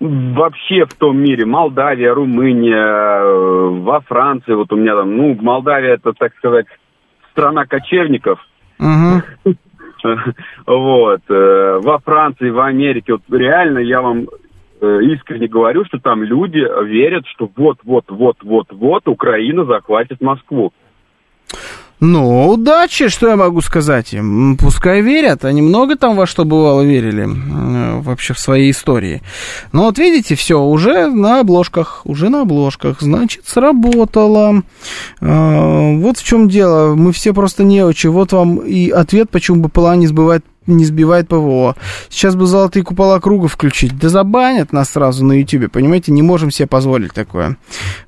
Вообще 0.00 0.84
в 0.84 0.94
том 0.94 1.18
мире, 1.18 1.44
Молдавия, 1.44 2.14
Румыния, 2.14 2.76
э, 2.76 3.68
во 3.80 4.00
Франции, 4.00 4.52
вот 4.52 4.72
у 4.72 4.76
меня 4.76 4.94
там, 4.94 5.16
ну, 5.16 5.36
Молдавия 5.40 5.94
это, 5.94 6.12
так 6.12 6.36
сказать, 6.36 6.66
страна 7.32 7.66
кочевников, 7.66 8.38
вот, 10.66 11.20
э, 11.28 11.80
во 11.82 11.98
Франции, 11.98 12.50
в 12.50 12.60
Америке, 12.60 13.14
вот 13.14 13.22
реально 13.28 13.80
я 13.80 14.00
вам 14.00 14.28
э, 14.80 15.00
искренне 15.02 15.48
говорю, 15.48 15.84
что 15.84 15.98
там 15.98 16.22
люди 16.22 16.64
верят, 16.86 17.26
что 17.26 17.50
вот-вот-вот-вот-вот 17.56 19.08
Украина 19.08 19.64
захватит 19.64 20.20
Москву. 20.20 20.72
Ну, 22.00 22.48
удачи, 22.48 23.08
что 23.08 23.28
я 23.28 23.36
могу 23.36 23.60
сказать 23.60 24.12
им. 24.12 24.56
Пускай 24.56 25.00
верят, 25.00 25.44
они 25.44 25.62
много 25.62 25.96
там 25.96 26.14
во 26.14 26.26
что 26.26 26.44
бывало 26.44 26.82
верили 26.82 27.24
э, 27.24 28.00
вообще 28.00 28.34
в 28.34 28.38
своей 28.38 28.70
истории. 28.70 29.20
Но 29.72 29.84
вот 29.84 29.98
видите, 29.98 30.36
все, 30.36 30.60
уже 30.60 31.08
на 31.08 31.40
обложках, 31.40 32.02
уже 32.04 32.28
на 32.28 32.42
обложках, 32.42 33.00
значит, 33.00 33.48
сработало. 33.48 34.62
Э, 35.20 35.96
Вот 35.98 36.18
в 36.18 36.24
чем 36.24 36.48
дело, 36.48 36.94
мы 36.94 37.12
все 37.12 37.34
просто 37.34 37.64
неучи. 37.64 38.06
Вот 38.06 38.32
вам 38.32 38.58
и 38.58 38.90
ответ, 38.90 39.30
почему 39.30 39.64
БПЛА 39.64 39.96
не 39.96 40.06
сбивает 40.06 40.44
не 40.68 40.84
сбивает 40.84 41.28
ПВО. 41.28 41.76
Сейчас 42.08 42.36
бы 42.36 42.46
золотые 42.46 42.84
купола 42.84 43.18
круга 43.20 43.48
включить. 43.48 43.98
Да 43.98 44.08
забанят 44.08 44.72
нас 44.72 44.90
сразу 44.90 45.24
на 45.24 45.32
Ютубе, 45.32 45.68
понимаете? 45.68 46.12
Не 46.12 46.22
можем 46.22 46.50
себе 46.50 46.68
позволить 46.68 47.12
такое. 47.12 47.56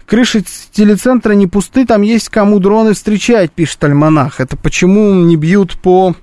Крыши 0.07 0.45
телецентра 0.73 1.33
не 1.33 1.47
пусты, 1.47 1.87
там 1.87 2.03
есть 2.03 2.29
кому 2.29 2.61
дроны 2.61 2.95
встречать, 2.95 3.51
пишет 3.51 3.83
Альманах. 3.85 4.41
Это 4.41 4.57
почему 4.57 5.15
не 5.15 5.37
бьют 5.37 5.79
по, 5.81 6.15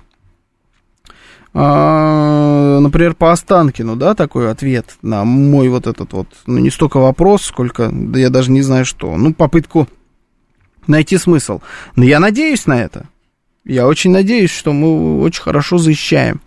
а, 1.54 2.78
например, 2.80 3.14
по 3.14 3.32
Останкину, 3.32 3.96
да, 3.96 4.14
такой 4.14 4.50
ответ 4.50 4.96
на 5.02 5.24
мой 5.24 5.68
вот 5.68 5.86
этот 5.86 6.12
вот, 6.12 6.28
ну, 6.46 6.58
не 6.58 6.70
столько 6.70 6.98
вопрос, 6.98 7.42
сколько, 7.42 7.90
да 7.92 8.18
я 8.18 8.30
даже 8.30 8.50
не 8.50 8.62
знаю 8.62 8.84
что, 8.84 9.16
ну, 9.16 9.34
попытку 9.34 9.88
найти 10.86 11.18
смысл. 11.18 11.60
Но 11.96 12.04
я 12.04 12.20
надеюсь 12.20 12.66
на 12.66 12.80
это. 12.80 13.06
Я 13.68 13.86
очень 13.86 14.10
надеюсь, 14.12 14.50
что 14.50 14.72
мы 14.72 15.20
очень 15.20 15.42
хорошо 15.42 15.76
защищаем 15.76 16.40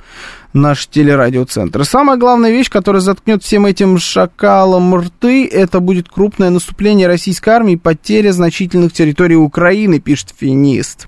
наш 0.54 0.88
телерадиоцентр. 0.88 1.86
Самая 1.86 2.18
главная 2.18 2.50
вещь, 2.50 2.70
которая 2.70 3.00
заткнет 3.00 3.44
всем 3.44 3.68
этим 3.68 4.00
шакалам 4.00 4.94
рты, 4.96 5.48
это 5.48 5.80
будет 5.80 6.10
крупное 6.10 6.50
наступление 6.50 7.08
российской 7.08 7.52
армии 7.52 7.74
и 7.74 7.78
потеря 7.78 8.34
значительных 8.34 8.92
территорий 8.92 9.36
Украины, 9.36 10.00
пишет 10.00 10.34
Финист. 10.38 11.08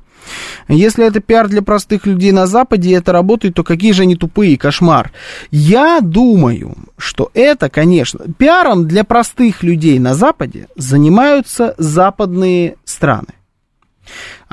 Если 0.67 1.03
это 1.05 1.19
пиар 1.19 1.49
для 1.49 1.63
простых 1.63 2.05
людей 2.05 2.31
на 2.31 2.45
Западе, 2.45 2.91
и 2.91 2.93
это 2.93 3.11
работает, 3.11 3.55
то 3.55 3.63
какие 3.63 3.91
же 3.91 4.03
они 4.03 4.15
тупые, 4.15 4.55
кошмар. 4.55 5.11
Я 5.49 5.99
думаю, 5.99 6.77
что 6.97 7.31
это, 7.33 7.69
конечно, 7.69 8.25
пиаром 8.37 8.87
для 8.87 9.03
простых 9.03 9.63
людей 9.63 9.97
на 9.97 10.13
Западе 10.13 10.67
занимаются 10.75 11.73
западные 11.79 12.75
страны. 12.85 13.33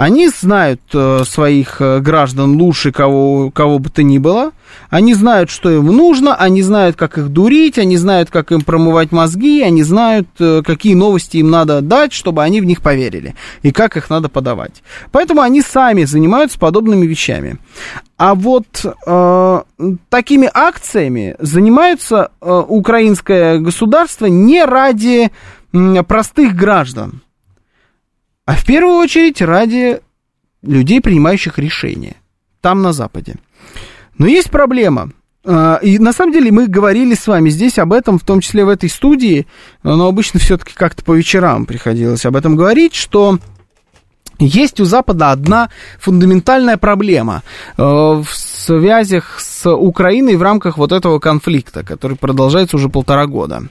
Они 0.01 0.29
знают 0.29 0.81
э, 0.95 1.25
своих 1.27 1.83
э, 1.83 2.01
граждан 2.01 2.57
лучше 2.57 2.91
кого, 2.91 3.51
кого 3.51 3.79
бы 3.79 3.91
то 3.91 4.03
ни 4.03 4.17
было. 4.17 4.53
Они 4.89 5.13
знают, 5.13 5.51
что 5.51 5.69
им 5.71 5.89
нужно, 5.89 6.35
они 6.35 6.63
знают, 6.63 6.97
как 6.97 7.19
их 7.19 7.29
дурить, 7.29 7.77
они 7.79 7.99
знают, 7.99 8.31
как 8.31 8.51
им 8.51 8.63
промывать 8.63 9.13
мозги, 9.13 9.61
они 9.61 9.83
знают, 9.83 10.27
э, 10.39 10.63
какие 10.65 10.95
новости 10.95 11.37
им 11.37 11.51
надо 11.51 11.83
дать, 11.83 12.15
чтобы 12.15 12.43
они 12.43 12.63
в 12.63 12.65
них 12.65 12.81
поверили, 12.81 13.35
и 13.61 13.73
как 13.73 13.99
их 13.99 14.09
надо 14.09 14.31
подавать. 14.31 14.83
Поэтому 15.13 15.43
они 15.43 15.61
сами 15.61 16.05
занимаются 16.05 16.59
подобными 16.59 17.05
вещами. 17.05 17.59
А 18.17 18.35
вот 18.35 18.83
э, 19.07 19.63
такими 20.09 20.51
акциями 20.55 21.37
занимается 21.41 22.31
э, 22.41 22.51
украинское 22.51 23.59
государство 23.59 24.25
не 24.25 24.65
ради 24.65 25.31
м, 25.75 26.03
простых 26.07 26.57
граждан 26.57 27.21
а 28.51 28.55
в 28.55 28.65
первую 28.65 28.97
очередь 28.97 29.41
ради 29.41 30.01
людей, 30.61 31.01
принимающих 31.01 31.57
решения 31.61 32.17
там 32.61 32.83
на 32.83 32.93
Западе. 32.93 33.37
Но 34.19 34.27
есть 34.27 34.51
проблема. 34.51 35.13
А, 35.45 35.77
И 35.77 36.01
на 36.01 36.13
самом 36.13 36.33
деле 36.33 36.51
мы 36.51 36.67
говорили 36.67 37.15
с 37.15 37.29
вами 37.29 37.49
здесь 37.49 37.79
об 37.79 37.93
этом, 37.93 38.19
в 38.19 38.25
том 38.25 38.41
числе 38.41 38.65
в 38.65 38.69
этой 38.69 38.89
студии, 38.89 39.47
но 39.85 40.09
обычно 40.09 40.41
все-таки 40.41 40.75
как-то 40.75 41.05
по 41.05 41.15
вечерам 41.15 41.65
приходилось 41.65 42.27
об 42.27 42.35
этом 42.35 42.57
говорить, 42.57 42.97
что 42.97 43.39
есть 44.41 44.81
у 44.81 44.85
Запада 44.85 45.31
одна 45.31 45.71
фундаментальная 46.01 46.77
проблема 46.77 47.45
э, 47.77 47.83
в 47.85 48.27
связях 48.33 49.39
с 49.39 49.71
Украиной 49.71 50.35
в 50.35 50.43
рамках 50.43 50.77
вот 50.77 50.91
этого 50.91 51.21
конфликта, 51.21 51.85
который 51.85 52.17
продолжается 52.17 52.75
уже 52.75 52.89
полтора 52.89 53.29
года. 53.29 53.63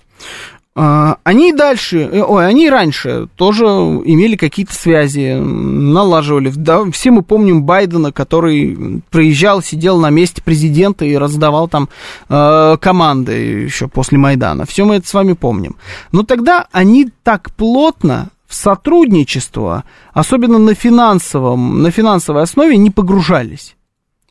А, 0.82 1.17
Они 1.25 1.51
дальше, 1.51 2.09
э, 2.09 2.21
ой, 2.21 2.47
они 2.47 2.69
раньше 2.69 3.27
тоже 3.36 3.65
имели 3.65 4.38
какие-то 4.38 4.73
связи, 4.73 5.34
налаживали. 5.38 6.53
Да, 6.55 6.89
все 6.91 7.11
мы 7.11 7.21
помним 7.21 7.63
Байдена, 7.63 8.13
который 8.13 9.01
приезжал, 9.09 9.61
сидел 9.61 9.99
на 9.99 10.09
месте 10.09 10.41
президента 10.41 11.03
и 11.03 11.17
раздавал 11.17 11.67
там 11.67 11.89
э, 12.30 12.77
команды 12.80 13.34
еще 13.34 13.89
после 13.89 14.17
Майдана. 14.19 14.65
Все 14.65 14.86
мы 14.86 14.95
это 14.95 15.07
с 15.09 15.13
вами 15.13 15.34
помним. 15.34 15.75
Но 16.13 16.23
тогда 16.23 16.67
они 16.71 17.09
так 17.23 17.51
плотно 17.57 18.30
в 18.47 18.55
сотрудничество, 18.55 19.84
особенно 20.13 20.59
на, 20.59 20.75
финансовом, 20.75 21.84
на 21.84 21.91
финансовой 21.91 22.43
основе, 22.43 22.77
не 22.77 22.89
погружались 22.89 23.75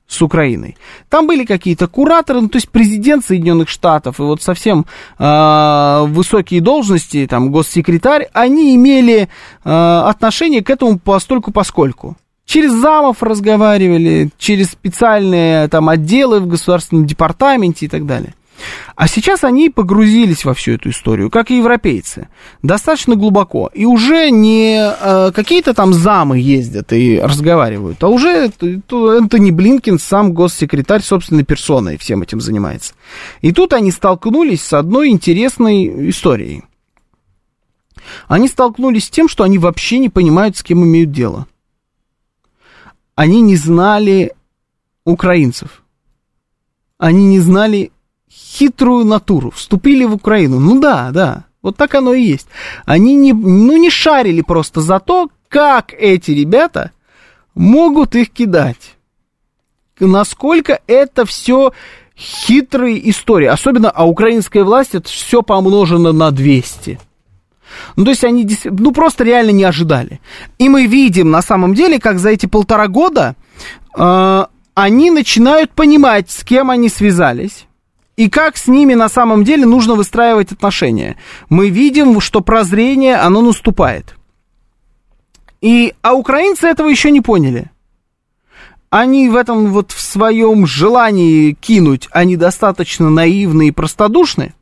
с 0.09 0.23
Украиной. 0.23 0.77
Там 1.11 1.27
были 1.27 1.45
какие-то 1.45 1.87
кураторы, 1.87 2.41
ну, 2.41 2.49
то 2.49 2.57
есть 2.57 2.71
президент 2.71 3.25
Соединенных 3.25 3.69
Штатов 3.69 4.19
и 4.19 4.23
вот 4.23 4.43
совсем 4.43 4.87
э, 5.19 6.05
высокие 6.07 6.63
должности, 6.63 7.27
там, 7.29 7.53
госсекретарь, 7.53 8.29
они 8.33 8.75
имели 8.75 9.29
э, 9.65 10.03
отношение 10.07 10.65
к 10.65 10.71
этому 10.71 10.99
постольку 10.99 11.53
поскольку. 11.53 12.17
Через 12.47 12.73
замов 12.73 13.23
разговаривали, 13.23 14.31
через 14.39 14.71
специальные 14.71 15.69
там 15.69 15.91
отделы 15.91 16.41
в 16.41 16.47
государственном 16.47 17.07
департаменте 17.07 17.85
и 17.85 17.89
так 17.91 18.07
далее. 18.07 18.35
А 18.97 19.07
сейчас 19.07 19.45
они 19.45 19.71
погрузились 19.71 20.45
во 20.45 20.55
всю 20.55 20.73
эту 20.73 20.91
историю, 20.91 21.31
как 21.31 21.51
и 21.51 21.59
европейцы, 21.59 22.29
достаточно 22.63 23.15
глубоко. 23.15 23.71
И 23.73 23.85
уже 23.85 24.31
не 24.31 24.77
э, 24.77 25.33
какие-то 25.33 25.75
там 25.75 25.93
замы 25.93 26.39
ездят 26.39 26.93
и 26.93 27.21
разговаривают, 27.21 28.03
а 28.03 28.09
уже 28.09 28.51
не 28.61 29.53
Блинкин, 29.53 29.99
сам 29.99 30.33
госсекретарь 30.33 31.03
собственной 31.03 31.45
персоной 31.45 31.99
всем 31.99 32.23
этим 32.23 32.41
занимается. 32.41 32.95
И 33.41 33.53
тут 33.53 33.73
они 33.73 33.91
столкнулись 33.91 34.63
с 34.63 34.73
одной 34.73 35.11
интересной 35.11 36.11
историей. 36.11 36.65
Они 38.27 38.49
столкнулись 38.49 39.07
с 39.07 39.11
тем, 39.11 39.29
что 39.29 39.45
они 39.45 39.59
вообще 39.59 39.99
не 39.99 40.09
понимают, 40.09 40.57
с 40.57 40.63
кем 40.63 40.85
имеют 40.85 41.13
дело. 41.13 41.47
Они 43.15 43.41
не 43.41 43.57
знали 43.57 44.33
украинцев. 45.05 45.83
Они 46.99 47.27
не 47.27 47.41
знали 47.41 47.93
хитрую 48.39 49.05
натуру, 49.05 49.51
вступили 49.51 50.05
в 50.05 50.15
Украину. 50.15 50.61
Ну 50.61 50.81
да, 50.81 51.11
да, 51.11 51.45
вот 51.63 51.77
так 51.77 51.95
оно 51.95 52.15
и 52.15 52.23
есть. 52.23 52.49
Они 52.87 53.15
не, 53.15 53.33
ну, 53.33 53.77
не 53.77 53.91
шарили 53.91 54.43
просто 54.43 54.81
за 54.81 55.01
то, 55.01 55.29
как 55.49 55.93
эти 55.93 56.31
ребята 56.31 56.93
могут 57.55 58.15
их 58.15 58.31
кидать. 58.31 58.97
Насколько 59.99 60.81
это 60.87 61.27
все 61.27 61.73
хитрые 62.17 63.11
истории. 63.11 63.47
Особенно, 63.47 63.91
а 63.91 64.07
украинская 64.07 64.65
власть, 64.65 64.95
это 64.95 65.09
все 65.09 65.43
помножено 65.43 66.13
на 66.13 66.31
200. 66.31 67.01
Ну, 67.97 68.05
то 68.05 68.11
есть 68.11 68.25
они 68.25 68.49
ну, 68.65 68.93
просто 68.93 69.25
реально 69.25 69.51
не 69.51 69.65
ожидали. 69.65 70.21
И 70.59 70.69
мы 70.69 70.87
видим 70.87 71.31
на 71.31 71.43
самом 71.43 71.75
деле, 71.75 71.99
как 71.99 72.19
за 72.19 72.31
эти 72.31 72.47
полтора 72.47 72.89
года 72.89 73.35
э, 73.97 74.45
они 74.75 75.11
начинают 75.11 75.73
понимать, 75.73 76.31
с 76.31 76.45
кем 76.45 76.71
они 76.71 76.89
связались. 76.89 77.68
И 78.19 78.29
как 78.29 78.57
с 78.57 78.67
ними 78.67 78.95
на 78.95 79.09
самом 79.09 79.45
деле 79.45 79.65
нужно 79.65 79.95
выстраивать 79.95 80.51
отношения. 80.51 81.17
Мы 81.49 81.71
видим, 81.71 82.21
что 82.21 82.41
прозрение, 82.41 83.15
оно 83.15 83.43
наступает. 83.43 84.17
И, 85.61 85.95
а 86.03 86.15
украинцы 86.15 86.67
этого 86.67 86.89
еще 86.89 87.13
не 87.13 87.21
поняли. 87.21 87.71
Они 88.91 89.29
в 89.29 89.37
этом 89.37 89.71
вот 89.71 89.93
в 89.93 90.01
своем 90.01 90.67
желании 90.67 91.53
кинуть, 91.53 92.09
они 92.11 92.37
достаточно 92.37 93.09
наивны 93.09 93.69
и 93.69 93.71
простодушны. 93.71 94.53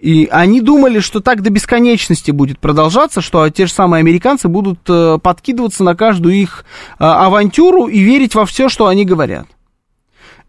И 0.00 0.28
они 0.28 0.60
думали, 0.60 0.98
что 0.98 1.20
так 1.20 1.42
до 1.42 1.50
бесконечности 1.50 2.32
будет 2.32 2.58
продолжаться, 2.58 3.20
что 3.20 3.48
те 3.50 3.66
же 3.66 3.72
самые 3.72 4.00
американцы 4.00 4.48
будут 4.48 4.80
э, 4.88 5.18
подкидываться 5.22 5.84
на 5.84 5.94
каждую 5.94 6.34
их 6.34 6.64
э, 6.98 7.04
авантюру 7.04 7.86
и 7.86 8.00
верить 8.00 8.34
во 8.34 8.46
все, 8.46 8.68
что 8.68 8.88
они 8.88 9.04
говорят. 9.04 9.46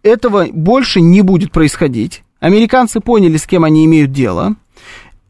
Этого 0.02 0.46
больше 0.52 1.00
не 1.00 1.22
будет 1.22 1.52
происходить. 1.52 2.22
Американцы 2.40 3.00
поняли, 3.00 3.36
с 3.36 3.46
кем 3.46 3.64
они 3.64 3.84
имеют 3.84 4.12
дело. 4.12 4.56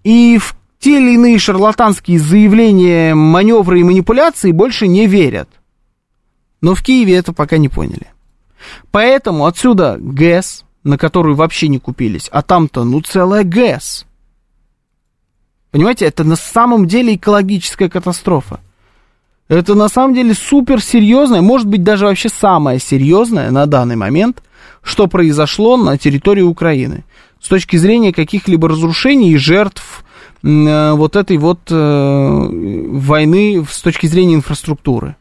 И 0.04 0.38
в 0.38 0.54
те 0.78 0.98
или 0.98 1.14
иные 1.14 1.38
шарлатанские 1.38 2.18
заявления, 2.18 3.14
маневры 3.14 3.80
и 3.80 3.84
манипуляции 3.84 4.52
больше 4.52 4.86
не 4.86 5.06
верят. 5.06 5.48
Но 6.60 6.74
в 6.74 6.82
Киеве 6.82 7.16
это 7.16 7.32
пока 7.32 7.58
не 7.58 7.68
поняли. 7.68 8.06
Поэтому 8.90 9.46
отсюда 9.46 9.96
ГЭС, 9.98 10.64
на 10.84 10.98
которую 10.98 11.34
вообще 11.34 11.68
не 11.68 11.78
купились, 11.78 12.28
а 12.30 12.42
там-то, 12.42 12.84
ну, 12.84 13.00
целая 13.00 13.44
ГЭС. 13.44 14.06
Понимаете, 15.70 16.06
это 16.06 16.24
на 16.24 16.36
самом 16.36 16.86
деле 16.86 17.14
экологическая 17.14 17.88
катастрофа. 17.88 18.60
Это 19.48 19.74
на 19.74 19.88
самом 19.88 20.14
деле 20.14 20.34
супер 20.34 20.80
серьезное, 20.80 21.40
может 21.40 21.66
быть 21.66 21.82
даже 21.82 22.06
вообще 22.06 22.28
самое 22.28 22.78
серьезное 22.78 23.50
на 23.50 23.66
данный 23.66 23.96
момент, 23.96 24.42
что 24.83 25.07
произошло 25.07 25.76
на 25.76 25.99
территории 25.99 26.43
Украины. 26.43 27.05
С 27.41 27.49
точки 27.49 27.76
зрения 27.76 28.12
каких-либо 28.12 28.68
разрушений 28.68 29.33
и 29.33 29.37
жертв 29.37 30.05
э, 30.43 30.93
вот 30.93 31.16
этой 31.16 31.39
вот 31.39 31.61
э, 31.70 31.76
войны 31.76 33.64
с 33.68 33.81
точки 33.81 34.07
зрения 34.07 34.35
инфраструктуры. 34.35 35.16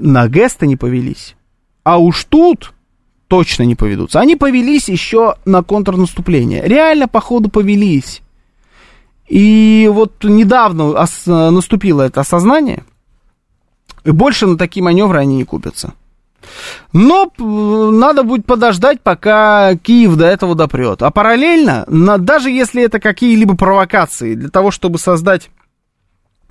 На 0.00 0.28
ГЭС-то 0.28 0.64
не 0.64 0.76
повелись. 0.76 1.34
А 1.82 1.98
уж 1.98 2.22
тут 2.24 2.72
точно 3.26 3.64
не 3.64 3.74
поведутся. 3.74 4.20
Они 4.20 4.36
повелись 4.36 4.88
еще 4.88 5.34
на 5.44 5.64
контрнаступление. 5.64 6.62
Реально, 6.62 7.08
походу, 7.08 7.48
повелись. 7.48 8.22
И 9.28 9.90
вот 9.92 10.22
недавно 10.22 10.94
наступило 11.26 12.02
это 12.02 12.20
осознание, 12.20 12.84
и 14.04 14.10
больше 14.10 14.46
на 14.46 14.56
такие 14.56 14.82
маневры 14.82 15.18
они 15.18 15.36
не 15.36 15.44
купятся. 15.44 15.94
Но 16.92 17.30
надо 17.38 18.22
будет 18.22 18.46
подождать, 18.46 19.00
пока 19.00 19.74
Киев 19.76 20.16
до 20.16 20.26
этого 20.26 20.54
допрет. 20.54 21.02
А 21.02 21.10
параллельно, 21.10 21.84
даже 21.86 22.50
если 22.50 22.82
это 22.82 23.00
какие-либо 23.00 23.56
провокации 23.56 24.34
для 24.34 24.48
того, 24.48 24.70
чтобы 24.70 24.98
создать 24.98 25.50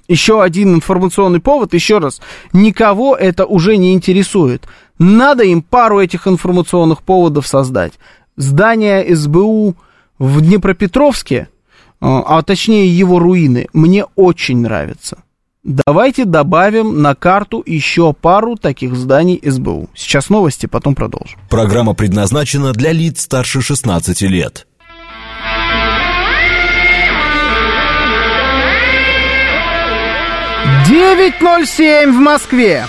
еще 0.07 0.41
один 0.41 0.75
информационный 0.75 1.41
повод, 1.41 1.73
еще 1.73 1.97
раз, 1.97 2.21
никого 2.53 3.15
это 3.15 3.45
уже 3.45 3.77
не 3.77 3.93
интересует. 3.93 4.67
Надо 4.99 5.43
им 5.43 5.61
пару 5.61 5.99
этих 5.99 6.27
информационных 6.27 7.03
поводов 7.03 7.45
создать. 7.45 7.93
Здание 8.37 9.15
СБУ 9.15 9.75
в 10.17 10.41
Днепропетровске, 10.41 11.49
а 11.99 12.41
точнее 12.43 12.87
его 12.87 13.19
руины, 13.19 13.67
мне 13.73 14.05
очень 14.15 14.61
нравятся. 14.61 15.17
Давайте 15.67 16.23
добавим 16.23 17.01
на 17.01 17.13
карту 17.13 17.61
еще 17.65 18.13
пару 18.13 18.55
таких 18.55 18.95
зданий 18.95 19.41
СБУ. 19.43 19.89
Сейчас 19.93 20.29
новости, 20.29 20.65
потом 20.65 20.95
продолжим. 20.95 21.37
Программа 21.49 21.93
предназначена 21.93 22.71
для 22.71 22.93
лиц 22.93 23.23
старше 23.23 23.61
16 23.61 24.21
лет. 24.21 24.65
9.07 30.87 32.11
в 32.11 32.21
Москве. 32.21 32.85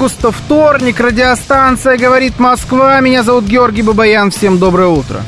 Августа, 0.00 0.32
вторник, 0.32 0.98
радиостанция 0.98 1.98
«Говорит 1.98 2.38
Москва». 2.38 2.98
Меня 3.00 3.22
зовут 3.22 3.44
Георгий 3.44 3.82
Бабаян. 3.82 4.30
Всем 4.30 4.58
доброе 4.58 4.88
утро. 4.88 5.20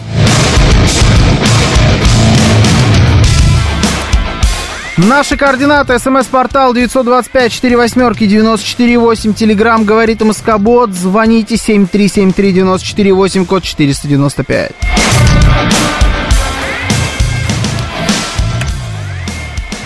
Наши 4.97 5.37
координаты. 5.37 5.99
СМС-портал 5.99 6.75
925-48-94-8. 6.75 9.35
Телеграмм 9.35 9.85
говорит 9.85 10.23
МСК-бот. 10.23 10.95
Звоните 10.95 11.57
7373-94-8, 11.57 13.45
код 13.45 13.65
495. 13.65 14.73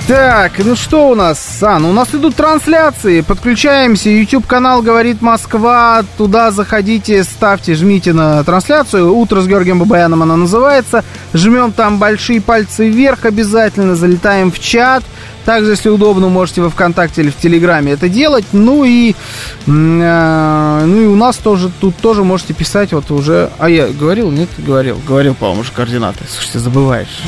Так, 0.09 0.53
ну 0.59 0.77
что 0.77 1.09
у 1.09 1.17
нас, 1.17 1.41
Сан? 1.41 1.85
У 1.85 1.93
нас 1.93 2.15
идут 2.15 2.37
трансляции, 2.37 3.23
подключаемся, 3.23 4.09
YouTube-канал 4.09 4.81
«Говорит 4.81 5.21
Москва», 5.21 6.05
туда 6.17 6.53
заходите, 6.53 7.25
ставьте, 7.25 7.75
жмите 7.75 8.13
на 8.13 8.45
трансляцию, 8.45 9.13
«Утро 9.13 9.41
с 9.41 9.49
Георгием 9.49 9.81
Бабаяном» 9.81 10.23
она 10.23 10.37
называется, 10.37 11.05
жмем 11.35 11.73
там 11.73 11.99
большие 11.99 12.41
пальцы 12.41 12.89
вверх 12.89 13.25
обязательно, 13.25 13.97
залетаем 13.97 14.53
в 14.53 14.61
чат, 14.61 15.03
также, 15.45 15.73
если 15.73 15.89
удобно, 15.89 16.29
можете 16.29 16.63
во 16.63 16.71
ВКонтакте 16.71 17.23
или 17.23 17.31
в 17.31 17.37
Телеграме 17.37 17.93
это 17.93 18.09
делать. 18.09 18.45
Ну 18.53 18.85
и, 18.85 19.11
э, 19.11 20.85
ну 20.87 21.03
и 21.03 21.07
у 21.07 21.15
нас 21.17 21.37
тоже 21.37 21.71
тут 21.81 21.97
тоже 21.97 22.25
можете 22.25 22.53
писать 22.53 22.93
вот 22.93 23.13
уже. 23.13 23.51
А 23.59 23.71
я 23.71 23.87
говорил, 23.87 24.33
нет, 24.33 24.49
говорил, 24.59 25.01
говорил, 25.07 25.35
по-моему, 25.35 25.61
уже 25.61 25.71
координаты. 25.71 26.25
Слушайте, 26.29 26.59
забываешь. 26.59 27.23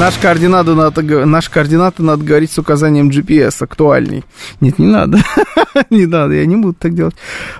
Наш 0.00 0.16
координаты 0.16 0.74
надо, 0.74 1.26
наши 1.26 1.50
координаты 1.50 2.02
надо 2.02 2.24
говорить 2.24 2.50
с 2.50 2.58
указанием 2.58 3.10
GPS, 3.10 3.62
актуальней. 3.62 4.24
Нет, 4.62 4.78
не 4.78 4.86
надо. 4.86 5.18
не 5.90 6.06
надо, 6.06 6.32
я 6.32 6.46
не 6.46 6.56
буду 6.56 6.72
так 6.72 6.94
делать. 6.94 7.14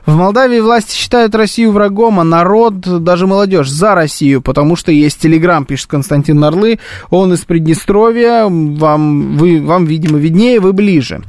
В 0.07 0.17
Молдавии 0.17 0.59
власти 0.61 0.97
считают 0.97 1.35
Россию 1.35 1.73
врагом, 1.73 2.19
а 2.19 2.25
народ, 2.25 3.05
даже 3.05 3.27
молодежь, 3.27 3.69
за 3.69 3.95
Россию, 3.95 4.41
потому 4.41 4.75
что 4.75 4.91
есть 4.91 5.21
Телеграм, 5.21 5.67
пишет 5.67 5.89
Константин 5.91 6.41
Нарлы. 6.41 6.79
Он 7.11 7.35
из 7.35 7.41
Приднестровья, 7.41 8.47
вам, 8.47 9.37
вы, 9.37 9.61
вам 9.61 9.85
видимо, 9.85 10.19
виднее, 10.19 10.61
вы 10.61 10.73
ближе. 10.73 11.23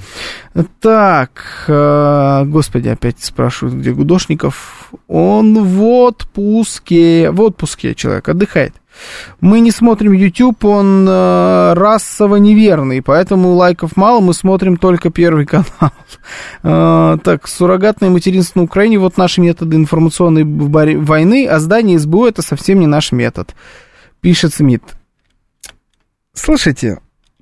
Так, 0.79 1.65
э, 1.67 2.43
господи, 2.45 2.87
опять 2.87 3.21
спрашивают, 3.21 3.75
где 3.75 3.91
Гудошников. 3.91 4.89
Он 5.09 5.61
в 5.61 5.83
отпуске, 5.83 7.31
в 7.31 7.41
отпуске 7.41 7.95
человек, 7.95 8.29
отдыхает. 8.29 8.73
Мы 9.39 9.59
не 9.59 9.71
смотрим 9.71 10.13
YouTube, 10.13 10.63
он 10.65 11.07
э, 11.07 11.73
расово 11.73 12.35
неверный, 12.37 13.01
поэтому 13.01 13.53
лайков 13.53 13.97
мало, 13.97 14.19
мы 14.19 14.33
смотрим 14.33 14.77
только 14.77 15.09
Первый 15.09 15.45
канал. 15.45 15.65
Э, 16.63 17.17
так, 17.23 17.47
суррогатное 17.47 18.09
материнство 18.09 18.59
на 18.59 18.65
Украине, 18.65 18.99
вот 18.99 19.17
наши 19.17 19.41
методы 19.41 19.77
информационной 19.77 20.43
войны, 20.43 21.47
а 21.47 21.59
здание 21.59 21.97
СБУ 21.97 22.25
это 22.27 22.41
совсем 22.41 22.79
не 22.79 22.87
наш 22.87 23.11
метод, 23.11 23.55
пишет 24.21 24.53
Смит. 24.53 24.83
Слушайте, 26.33 26.99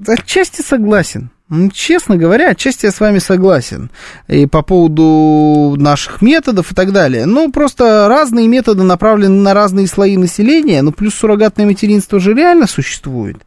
отчасти 0.07 0.61
согласен. 0.61 1.31
Честно 1.73 2.15
говоря, 2.15 2.49
отчасти 2.49 2.85
я 2.85 2.91
с 2.91 2.99
вами 2.99 3.17
согласен. 3.17 3.89
И 4.27 4.45
по 4.45 4.61
поводу 4.61 5.75
наших 5.79 6.21
методов 6.21 6.71
и 6.71 6.75
так 6.75 6.91
далее. 6.91 7.25
Ну, 7.25 7.51
просто 7.51 8.07
разные 8.07 8.47
методы 8.47 8.83
направлены 8.83 9.41
на 9.41 9.55
разные 9.55 9.87
слои 9.87 10.15
населения. 10.17 10.83
Ну, 10.83 10.91
плюс 10.91 11.15
суррогатное 11.15 11.65
материнство 11.65 12.19
же 12.19 12.35
реально 12.35 12.67
существует. 12.67 13.37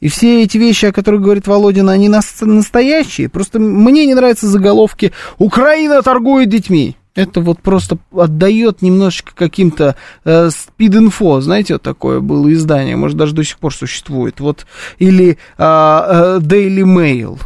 И 0.00 0.08
все 0.08 0.42
эти 0.42 0.56
вещи, 0.56 0.86
о 0.86 0.92
которых 0.92 1.20
говорит 1.20 1.46
Володин, 1.46 1.90
они 1.90 2.08
настоящие. 2.08 3.28
Просто 3.28 3.58
мне 3.58 4.06
не 4.06 4.14
нравятся 4.14 4.46
заголовки 4.46 5.12
«Украина 5.38 6.00
торгует 6.00 6.48
детьми». 6.48 6.96
Это 7.14 7.40
вот 7.40 7.60
просто 7.60 7.98
отдает 8.16 8.82
немножечко 8.82 9.32
каким-то 9.34 9.96
э, 10.24 10.48
спид-инфо, 10.50 11.40
знаете, 11.40 11.74
вот 11.74 11.82
такое 11.82 12.20
было 12.20 12.52
издание, 12.52 12.94
может, 12.94 13.16
даже 13.16 13.34
до 13.34 13.42
сих 13.42 13.58
пор 13.58 13.74
существует. 13.74 14.38
Вот, 14.38 14.64
или 14.98 15.30
э, 15.32 15.36
э, 15.58 16.38
Daily 16.40 16.84
Mail, 16.84 17.40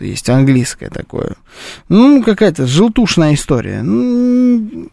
есть 0.00 0.28
английское 0.28 0.90
такое. 0.90 1.36
Ну, 1.88 2.22
какая-то 2.22 2.66
желтушная 2.66 3.34
история. 3.34 3.82
Ну, 3.82 4.88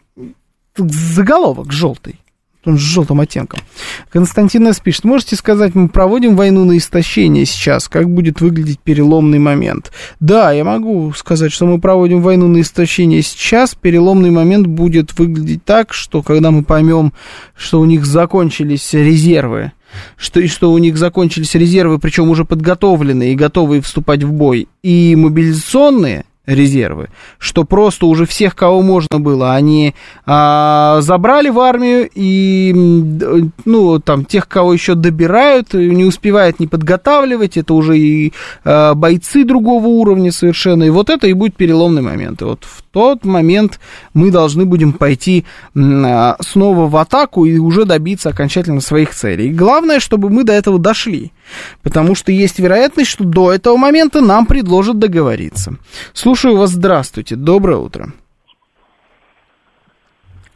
заголовок 0.76 1.72
желтый. 1.72 2.18
он 2.64 2.78
с 2.78 2.80
желтым 2.80 3.20
оттенком. 3.20 3.60
Константин 4.10 4.68
С. 4.68 4.78
пишет, 4.78 5.04
можете 5.04 5.34
сказать, 5.34 5.74
мы 5.74 5.88
проводим 5.88 6.36
войну 6.36 6.64
на 6.64 6.76
истощение 6.76 7.44
сейчас, 7.44 7.88
как 7.88 8.08
будет 8.08 8.40
выглядеть 8.40 8.78
переломный 8.78 9.40
момент? 9.40 9.90
Да, 10.20 10.52
я 10.52 10.62
могу 10.62 11.12
сказать, 11.12 11.52
что 11.52 11.66
мы 11.66 11.80
проводим 11.80 12.22
войну 12.22 12.46
на 12.46 12.60
истощение 12.60 13.22
сейчас, 13.22 13.74
переломный 13.74 14.30
момент 14.30 14.68
будет 14.68 15.18
выглядеть 15.18 15.64
так, 15.64 15.92
что 15.92 16.22
когда 16.22 16.52
мы 16.52 16.62
поймем, 16.62 17.12
что 17.56 17.80
у 17.80 17.84
них 17.84 18.06
закончились 18.06 18.92
резервы, 18.92 19.72
что, 20.16 20.40
и 20.40 20.48
что 20.48 20.72
у 20.72 20.78
них 20.78 20.96
закончились 20.96 21.54
резервы, 21.54 21.98
причем 21.98 22.30
уже 22.30 22.44
подготовленные 22.44 23.32
и 23.32 23.36
готовые 23.36 23.82
вступать 23.82 24.22
в 24.22 24.32
бой, 24.32 24.68
и 24.82 25.14
мобилизационные, 25.16 26.24
резервы, 26.46 27.08
что 27.38 27.64
просто 27.64 28.06
уже 28.06 28.26
всех, 28.26 28.56
кого 28.56 28.82
можно 28.82 29.20
было, 29.20 29.54
они 29.54 29.94
а, 30.26 30.98
забрали 31.00 31.50
в 31.50 31.60
армию 31.60 32.10
и, 32.12 32.72
ну, 33.64 34.00
там, 34.00 34.24
тех, 34.24 34.48
кого 34.48 34.72
еще 34.72 34.94
добирают, 34.94 35.72
не 35.72 36.04
успевают 36.04 36.58
не 36.58 36.66
подготавливать, 36.66 37.56
это 37.56 37.74
уже 37.74 37.96
и 37.96 38.32
а, 38.64 38.94
бойцы 38.94 39.44
другого 39.44 39.86
уровня 39.86 40.32
совершенно, 40.32 40.82
и 40.82 40.90
вот 40.90 41.10
это 41.10 41.28
и 41.28 41.32
будет 41.32 41.56
переломный 41.56 42.02
момент. 42.02 42.42
И 42.42 42.44
вот 42.44 42.64
в 42.64 42.82
тот 42.90 43.24
момент 43.24 43.78
мы 44.12 44.30
должны 44.32 44.64
будем 44.64 44.92
пойти 44.92 45.44
а, 45.76 46.36
снова 46.40 46.88
в 46.88 46.96
атаку 46.96 47.44
и 47.44 47.58
уже 47.58 47.84
добиться 47.84 48.30
окончательно 48.30 48.80
своих 48.80 49.14
целей. 49.14 49.48
И 49.48 49.54
главное, 49.54 50.00
чтобы 50.00 50.28
мы 50.28 50.42
до 50.42 50.52
этого 50.52 50.80
дошли, 50.80 51.30
потому 51.82 52.16
что 52.16 52.32
есть 52.32 52.58
вероятность, 52.58 53.10
что 53.10 53.22
до 53.22 53.52
этого 53.52 53.76
момента 53.76 54.20
нам 54.20 54.44
предложат 54.46 54.98
договориться. 54.98 55.76
Слушаю 56.32 56.56
вас, 56.56 56.70
здравствуйте, 56.70 57.36
доброе 57.36 57.76
утро. 57.76 58.06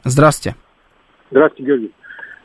Здравствуйте. 0.05 0.57
Здравствуйте, 1.31 1.67
Георгий. 1.67 1.93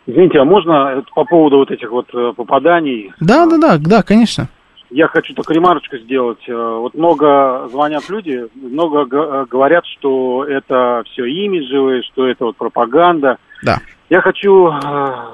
Извините, 0.05 0.39
а 0.39 0.43
можно 0.43 1.01
по 1.15 1.23
поводу 1.23 1.59
вот 1.59 1.71
этих 1.71 1.89
вот 1.91 2.07
э, 2.13 2.34
попаданий? 2.36 3.13
Да, 3.21 3.45
да, 3.45 3.57
да, 3.57 3.77
да, 3.77 4.03
конечно. 4.03 4.49
Я 4.89 5.07
хочу 5.07 5.34
только 5.34 5.53
ремарочку 5.53 5.95
сделать. 5.99 6.43
Э, 6.45 6.77
вот 6.82 6.93
много 6.93 7.69
звонят 7.71 8.09
люди, 8.09 8.47
много 8.53 9.07
э, 9.09 9.45
говорят, 9.49 9.86
что 9.86 10.43
это 10.43 11.03
все 11.13 11.23
имиджевые, 11.25 12.03
что 12.03 12.27
это 12.27 12.43
вот 12.43 12.57
пропаганда. 12.57 13.38
Да. 13.63 13.77
Я 14.12 14.20
хочу 14.20 14.70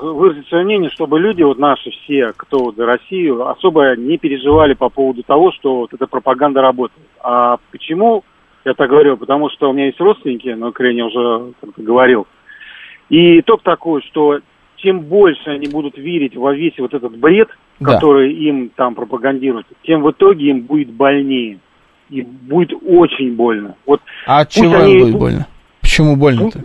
выразить 0.03 0.47
свое 0.49 0.63
мнение, 0.63 0.91
чтобы 0.91 1.19
люди, 1.19 1.41
вот 1.41 1.57
наши 1.57 1.89
все, 1.89 2.31
кто 2.37 2.59
вот 2.59 2.75
за 2.75 2.85
Россию, 2.85 3.49
особо 3.49 3.95
не 3.95 4.19
переживали 4.19 4.75
по 4.75 4.89
поводу 4.89 5.23
того, 5.23 5.51
что 5.51 5.77
вот 5.77 5.93
эта 5.95 6.05
пропаганда 6.05 6.61
работает. 6.61 7.07
А 7.23 7.57
почему 7.71 8.23
я 8.65 8.75
так 8.75 8.87
говорю? 8.87 9.17
Потому 9.17 9.49
что 9.49 9.71
у 9.71 9.73
меня 9.73 9.87
есть 9.87 9.99
родственники 9.99 10.49
на 10.49 10.67
Украине, 10.67 11.05
уже 11.05 11.53
говорил. 11.75 12.27
И 13.09 13.39
итог 13.39 13.63
такой, 13.63 14.03
что 14.03 14.41
чем 14.75 14.99
больше 14.99 15.49
они 15.49 15.67
будут 15.67 15.97
верить 15.97 16.37
во 16.37 16.53
весь 16.53 16.77
вот 16.77 16.93
этот 16.93 17.17
бред, 17.17 17.49
да. 17.79 17.95
который 17.95 18.31
им 18.31 18.69
там 18.75 18.93
пропагандируют, 18.93 19.65
тем 19.81 20.03
в 20.03 20.11
итоге 20.11 20.51
им 20.51 20.61
будет 20.61 20.91
больнее. 20.91 21.57
И 22.11 22.21
будет 22.21 22.73
очень 22.85 23.35
больно. 23.35 23.73
Вот 23.87 24.01
а 24.27 24.41
от 24.41 24.49
чего 24.51 24.75
они... 24.75 24.93
им 24.93 24.99
будет 24.99 25.17
больно? 25.17 25.47
Почему 25.81 26.15
больно-то? 26.15 26.61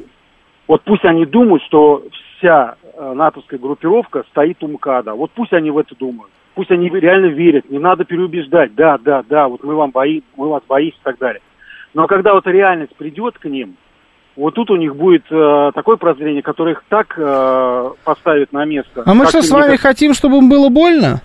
Вот 0.72 0.80
пусть 0.84 1.04
они 1.04 1.26
думают, 1.26 1.62
что 1.64 2.02
вся 2.38 2.76
э, 2.82 3.12
натовская 3.12 3.60
группировка 3.60 4.24
стоит 4.30 4.64
у 4.64 4.68
МКАДа. 4.68 5.12
Вот 5.12 5.30
пусть 5.32 5.52
они 5.52 5.70
в 5.70 5.76
это 5.76 5.94
думают. 5.94 6.32
Пусть 6.54 6.70
они 6.70 6.88
реально 6.88 7.26
верят. 7.26 7.68
Не 7.68 7.78
надо 7.78 8.06
переубеждать. 8.06 8.74
Да, 8.74 8.96
да, 8.96 9.22
да, 9.28 9.48
вот 9.48 9.62
мы 9.62 9.74
вам 9.74 9.90
боим, 9.90 10.22
мы 10.34 10.48
вас 10.48 10.62
боимся 10.66 10.96
и 10.96 11.04
так 11.04 11.18
далее. 11.18 11.42
Но 11.92 12.06
когда 12.06 12.32
вот 12.32 12.46
реальность 12.46 12.96
придет 12.96 13.36
к 13.36 13.44
ним, 13.44 13.76
вот 14.34 14.54
тут 14.54 14.70
у 14.70 14.76
них 14.76 14.96
будет 14.96 15.24
э, 15.30 15.72
такое 15.74 15.96
прозрение, 15.98 16.40
которое 16.40 16.70
их 16.70 16.84
так 16.88 17.18
э, 17.18 17.90
поставит 18.02 18.54
на 18.54 18.64
место. 18.64 19.02
А 19.04 19.12
мы 19.12 19.26
что 19.26 19.42
с 19.42 19.50
вами 19.50 19.72
как... 19.72 19.80
хотим, 19.80 20.14
чтобы 20.14 20.38
им 20.38 20.48
было 20.48 20.70
больно? 20.70 21.20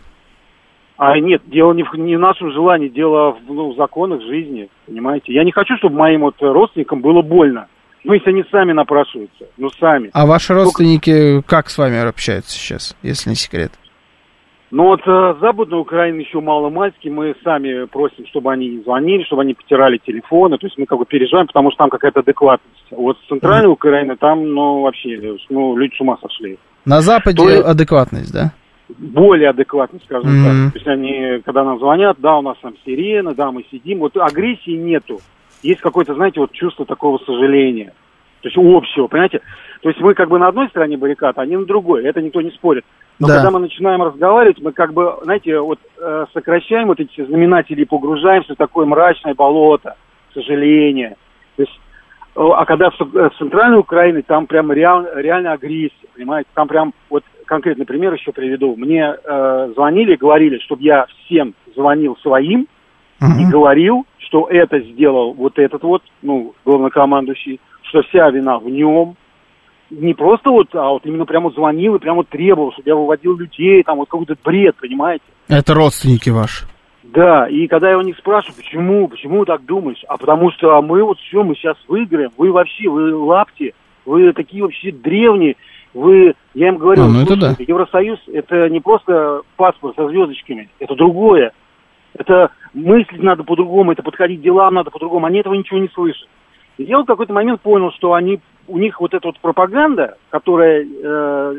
А 0.98 1.18
нет, 1.18 1.44
дело 1.46 1.72
не 1.72 1.84
в, 1.84 1.94
не 1.94 2.18
в 2.18 2.20
нашем 2.20 2.52
желании, 2.52 2.90
дело 2.90 3.32
в 3.32 3.38
ну, 3.48 3.74
законах 3.76 4.22
жизни, 4.24 4.68
понимаете. 4.88 5.32
Я 5.32 5.46
не 5.46 5.54
хочу, 5.54 5.78
чтобы 5.78 5.96
моим 5.96 6.22
вот 6.24 6.36
родственникам 6.42 7.00
было 7.00 7.22
больно. 7.22 7.70
Ну, 8.08 8.14
если 8.14 8.30
они 8.30 8.44
сами 8.50 8.72
напрашиваются, 8.72 9.48
ну, 9.58 9.70
сами. 9.70 10.10
А 10.14 10.26
ваши 10.26 10.54
родственники 10.54 11.12
Только... 11.12 11.48
как 11.48 11.70
с 11.70 11.78
вами 11.78 11.98
общаются 11.98 12.52
сейчас, 12.52 12.96
если 13.04 13.32
не 13.32 13.36
секрет? 13.36 13.74
Ну 14.72 14.84
вот 14.84 15.02
э, 15.06 15.36
Западная 15.42 15.80
Украина 15.80 16.20
еще 16.20 16.40
мало-мальски, 16.40 17.10
мы 17.10 17.36
сами 17.44 17.86
просим, 17.86 18.26
чтобы 18.28 18.52
они 18.52 18.68
не 18.70 18.84
звонили, 18.84 19.24
чтобы 19.24 19.44
они 19.44 19.54
потирали 19.54 19.98
телефоны, 19.98 20.58
то 20.58 20.68
есть 20.68 20.78
мы 20.78 20.86
как 20.86 21.00
бы 21.00 21.06
переживаем, 21.06 21.48
потому 21.48 21.70
что 21.72 21.80
там 21.80 21.90
какая-то 21.90 22.20
адекватность. 22.20 22.86
Вот 22.92 23.18
с 23.18 23.28
Центральной 23.30 23.70
mm-hmm. 23.70 23.74
Украины 23.74 24.16
там, 24.18 24.54
ну, 24.54 24.82
вообще, 24.82 25.38
ну, 25.50 25.78
люди 25.78 25.96
с 25.96 26.02
ума 26.02 26.18
сошли. 26.22 26.60
На 26.86 27.02
Западе 27.02 27.38
То 27.38 27.50
есть, 27.50 27.66
адекватность, 27.66 28.34
да? 28.34 28.52
Более 28.90 29.50
адекватность, 29.50 30.06
скажем 30.06 30.30
mm-hmm. 30.30 30.64
так. 30.66 30.74
То 30.74 30.80
есть 30.80 30.88
они, 30.88 31.42
когда 31.46 31.64
нам 31.64 31.80
звонят, 31.80 32.18
да, 32.20 32.38
у 32.38 32.42
нас 32.42 32.58
там 32.62 32.74
сирены, 32.86 33.36
да, 33.36 33.52
мы 33.52 33.64
сидим, 33.72 34.00
вот 34.00 34.18
агрессии 34.18 34.76
нету. 34.78 35.20
Есть 35.62 35.82
какое-то, 35.82 36.14
знаете, 36.16 36.40
вот 36.40 36.52
чувство 36.52 36.86
такого 36.86 37.18
сожаления. 37.20 37.94
То 38.42 38.50
есть 38.50 38.58
общего, 38.58 39.08
понимаете? 39.08 39.42
То 39.82 39.90
есть 39.90 40.02
мы 40.02 40.14
как 40.14 40.30
бы 40.30 40.40
на 40.40 40.48
одной 40.48 40.70
стороне 40.70 40.98
баррикад, 40.98 41.38
а 41.38 41.42
они 41.42 41.58
на 41.58 41.66
другой. 41.66 42.04
Это 42.04 42.22
никто 42.22 42.42
не 42.42 42.52
спорит. 42.52 42.86
Но 43.20 43.28
да. 43.28 43.36
когда 43.36 43.52
мы 43.52 43.60
начинаем 43.60 44.02
разговаривать, 44.04 44.62
мы 44.62 44.72
как 44.72 44.94
бы, 44.94 45.16
знаете, 45.24 45.60
вот 45.60 45.80
э, 46.00 46.26
сокращаем 46.34 46.88
вот 46.88 47.00
эти 47.00 47.26
знаменатели 47.26 47.82
и 47.82 47.86
погружаемся 47.86 48.54
в 48.54 48.58
такое 48.58 48.86
мрачное 48.86 49.34
болото, 49.34 49.96
к 50.30 50.34
сожалению. 50.34 51.16
То 51.56 51.64
есть, 51.64 51.80
э, 52.36 52.40
а 52.40 52.66
когда 52.66 52.92
в, 52.92 53.00
в 53.00 53.32
центральной 53.40 53.80
Украине, 53.80 54.22
там 54.22 54.46
прям 54.46 54.72
реал, 54.72 55.08
реально 55.16 55.54
агрессия, 55.54 56.08
понимаете? 56.16 56.50
Там 56.54 56.68
прям, 56.68 56.94
вот 57.10 57.24
конкретный 57.46 57.86
пример 57.86 58.14
еще 58.14 58.32
приведу. 58.32 58.76
Мне 58.76 59.16
э, 59.24 59.72
звонили, 59.74 60.16
говорили, 60.16 60.60
чтобы 60.60 60.84
я 60.84 61.08
всем 61.08 61.56
звонил 61.76 62.18
своим 62.22 62.68
uh-huh. 63.22 63.42
и 63.42 63.46
говорил, 63.46 64.06
что 64.18 64.48
это 64.50 64.80
сделал 64.80 65.34
вот 65.34 65.58
этот 65.58 65.84
вот, 65.84 66.04
ну, 66.22 66.54
главнокомандующий, 66.66 67.60
что 67.84 68.02
вся 68.04 68.30
вина 68.30 68.60
в 68.60 68.70
нем, 68.70 69.16
не 69.90 70.14
просто 70.14 70.50
вот, 70.50 70.68
а 70.76 70.90
вот 70.90 71.06
именно 71.06 71.26
прямо 71.26 71.50
звонил 71.52 71.96
и 71.96 72.00
прямо 72.00 72.24
требовал, 72.24 72.74
чтобы 72.74 72.90
я 72.90 72.96
выводил 72.96 73.38
людей, 73.38 73.84
там 73.84 73.98
вот 73.98 74.10
какой-то 74.10 74.36
бред, 74.44 74.76
понимаете? 74.80 75.24
Это 75.48 75.74
родственники 75.74 76.30
ваши? 76.30 76.66
Да, 77.04 77.48
и 77.48 77.68
когда 77.68 77.90
я 77.90 77.98
у 77.98 78.02
них 78.02 78.18
спрашиваю, 78.18 78.58
почему, 78.58 79.08
почему 79.08 79.46
так 79.46 79.66
думаешь? 79.66 80.04
А 80.10 80.18
потому 80.18 80.52
что 80.52 80.76
а 80.76 80.82
мы 80.82 81.04
вот 81.04 81.18
все, 81.20 81.42
мы 81.42 81.56
сейчас 81.56 81.78
выиграем, 81.88 82.32
вы 82.38 82.52
вообще, 82.52 82.90
вы 82.90 83.16
лапти, 83.16 83.74
вы 84.06 84.34
такие 84.34 84.62
вообще 84.62 84.92
древние, 84.92 85.56
вы, 85.94 86.34
я 86.54 86.68
им 86.68 86.78
говорю, 86.78 87.04
а, 87.04 87.08
ну 87.08 87.22
это 87.22 87.38
да. 87.38 87.56
Евросоюз 87.58 88.20
это 88.28 88.70
не 88.70 88.82
просто 88.82 89.42
паспорт 89.56 89.96
со 89.96 90.08
звездочками, 90.10 90.70
это 90.80 90.96
другое. 90.96 91.54
Это 92.18 92.52
мыслить 92.74 93.22
надо 93.22 93.44
по-другому, 93.44 93.92
это 93.92 94.04
подходить 94.04 94.42
делам 94.42 94.74
надо 94.74 94.92
по-другому. 94.92 95.26
Они 95.26 95.40
этого 95.40 95.54
ничего 95.54 95.80
не 95.80 95.90
слышат. 95.90 96.28
И 96.78 96.84
я 96.84 97.00
в 97.00 97.06
какой-то 97.06 97.34
момент 97.34 97.62
понял, 97.62 97.92
что 97.92 98.14
они, 98.14 98.40
у 98.68 98.78
них 98.78 99.00
вот 99.00 99.14
эта 99.14 99.28
вот 99.28 99.40
пропаганда, 99.40 100.18
которая 100.30 100.86
э, 100.86 101.56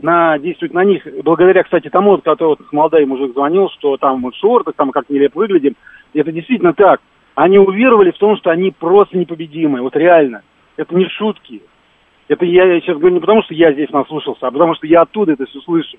на, 0.00 0.38
действует 0.38 0.74
на 0.74 0.84
них, 0.84 1.06
благодаря, 1.22 1.62
кстати, 1.62 1.88
тому, 1.88 2.18
который 2.18 2.48
вот 2.48 2.72
молодой 2.72 3.04
мужик 3.06 3.32
звонил, 3.32 3.68
что 3.70 3.96
там 3.96 4.20
мы 4.20 4.30
в 4.30 4.36
шортах, 4.36 4.74
там 4.76 4.90
как 4.90 5.08
нелепо 5.08 5.38
выглядим, 5.38 5.74
это 6.12 6.32
действительно 6.32 6.72
так. 6.72 7.00
Они 7.34 7.58
уверовали 7.58 8.12
в 8.12 8.18
том, 8.18 8.36
что 8.36 8.50
они 8.50 8.70
просто 8.70 9.18
непобедимые, 9.18 9.82
вот 9.82 9.96
реально. 9.96 10.42
Это 10.76 10.94
не 10.94 11.08
шутки. 11.08 11.62
Это 12.28 12.44
я 12.44 12.80
сейчас 12.80 12.96
говорю 12.96 13.14
не 13.14 13.20
потому, 13.20 13.42
что 13.42 13.54
я 13.54 13.72
здесь 13.72 13.90
наслушался, 13.90 14.46
а 14.46 14.50
потому 14.50 14.74
что 14.74 14.86
я 14.86 15.02
оттуда 15.02 15.32
это 15.32 15.46
все 15.46 15.60
слышу. 15.60 15.98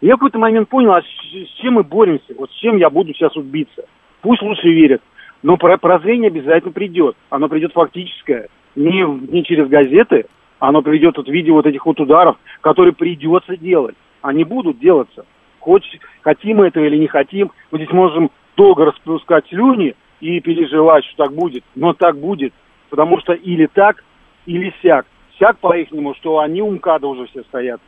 Я 0.00 0.14
в 0.14 0.18
какой-то 0.18 0.38
момент 0.38 0.68
понял, 0.68 0.92
а 0.92 1.02
с, 1.02 1.04
с 1.04 1.60
чем 1.60 1.74
мы 1.74 1.82
боремся, 1.82 2.34
вот 2.36 2.50
с 2.50 2.54
чем 2.54 2.76
я 2.78 2.88
буду 2.88 3.12
сейчас 3.12 3.36
убиться. 3.36 3.84
Пусть 4.22 4.42
лучше 4.42 4.68
верят. 4.68 5.02
Но 5.42 5.56
прозрение 5.56 6.28
обязательно 6.28 6.72
придет. 6.72 7.16
Оно 7.30 7.48
придет 7.48 7.72
фактическое. 7.72 8.48
Не, 8.76 9.02
не 9.02 9.44
через 9.44 9.68
газеты, 9.68 10.26
оно 10.58 10.82
придет 10.82 11.16
вот 11.16 11.28
в 11.28 11.32
виде 11.32 11.50
вот 11.50 11.66
этих 11.66 11.84
вот 11.84 12.00
ударов, 12.00 12.36
которые 12.60 12.92
придется 12.94 13.56
делать. 13.56 13.96
Они 14.22 14.44
будут 14.44 14.78
делаться. 14.78 15.24
Хоть 15.60 15.84
хотим 16.22 16.58
мы 16.58 16.68
этого 16.68 16.84
или 16.84 16.96
не 16.96 17.06
хотим, 17.06 17.50
мы 17.70 17.78
здесь 17.78 17.92
можем 17.92 18.30
долго 18.56 18.86
распускать 18.86 19.46
слюни 19.48 19.94
и 20.20 20.40
переживать, 20.40 21.04
что 21.06 21.24
так 21.24 21.34
будет. 21.34 21.64
Но 21.74 21.92
так 21.92 22.18
будет. 22.18 22.52
Потому 22.90 23.18
что 23.20 23.32
или 23.32 23.66
так, 23.66 24.04
или 24.46 24.72
сяк. 24.82 25.06
Сяк 25.38 25.58
по-ихнему, 25.58 26.14
что 26.14 26.38
они 26.38 26.60
у 26.60 26.70
МКАДа 26.70 27.06
уже 27.06 27.26
все 27.26 27.42
стоят. 27.44 27.80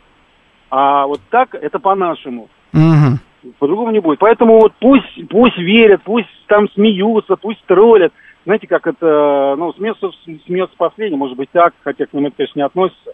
А 0.73 1.07
вот 1.07 1.21
так 1.29 1.55
это 1.55 1.79
по-нашему. 1.79 2.49
Угу. 2.73 3.53
По-другому 3.59 3.91
не 3.91 4.01
будет. 4.01 4.19
Поэтому 4.19 4.59
вот 4.59 4.73
пусть, 4.81 5.29
пусть 5.29 5.59
верят, 5.59 6.01
пусть 6.03 6.29
там 6.47 6.67
смеются, 6.71 7.37
пусть 7.37 7.63
троллят. 7.67 8.11
Знаете, 8.47 8.67
как 8.67 8.87
это, 8.87 9.55
ну, 9.59 9.75
смеются, 9.75 10.09
смеются 10.47 10.75
последний, 10.79 11.19
может 11.19 11.37
быть 11.37 11.51
так, 11.53 11.75
хотя 11.85 12.07
к 12.07 12.15
ним 12.15 12.27
это, 12.27 12.37
конечно, 12.39 12.59
не 12.59 12.65
относится. 12.65 13.13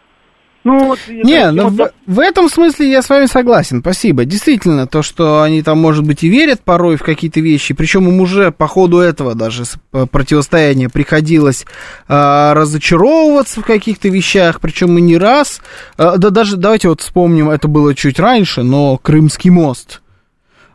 Ну, 0.65 0.87
вот, 0.87 0.99
Не, 1.09 1.51
ну 1.51 1.69
в, 1.69 1.93
в 2.07 2.19
этом 2.19 2.49
смысле 2.49 2.91
я 2.91 3.01
с 3.01 3.09
вами 3.09 3.27
согласен, 3.27 3.81
спасибо. 3.81 4.25
Действительно, 4.25 4.87
то, 4.87 5.03
что 5.03 5.43
они 5.43 5.63
там, 5.63 5.79
может 5.79 6.05
быть, 6.05 6.25
и 6.25 6.29
верят 6.29 6.61
порой 6.61 6.97
в 6.97 7.03
какие-то 7.03 7.41
вещи, 7.41 7.75
причем 7.75 8.09
им 8.09 8.21
уже 8.21 8.51
по 8.51 8.67
ходу 8.67 8.99
этого 8.99 9.35
даже 9.35 9.65
противостояния 10.11 10.89
приходилось 10.89 11.65
а, 12.09 12.55
разочаровываться 12.55 13.61
в 13.61 13.65
каких-то 13.65 14.09
вещах, 14.09 14.61
причем 14.61 14.99
и 14.99 15.01
не 15.01 15.17
раз. 15.17 15.61
А, 15.97 16.17
да 16.19 16.31
даже, 16.31 16.57
давайте 16.57 16.89
вот 16.89 17.01
вспомним, 17.01 17.51
это 17.51 17.69
было 17.69 17.95
чуть 17.95 18.19
раньше, 18.19 18.63
но 18.63 18.99
Крымский 18.99 19.51
мост. 19.51 20.03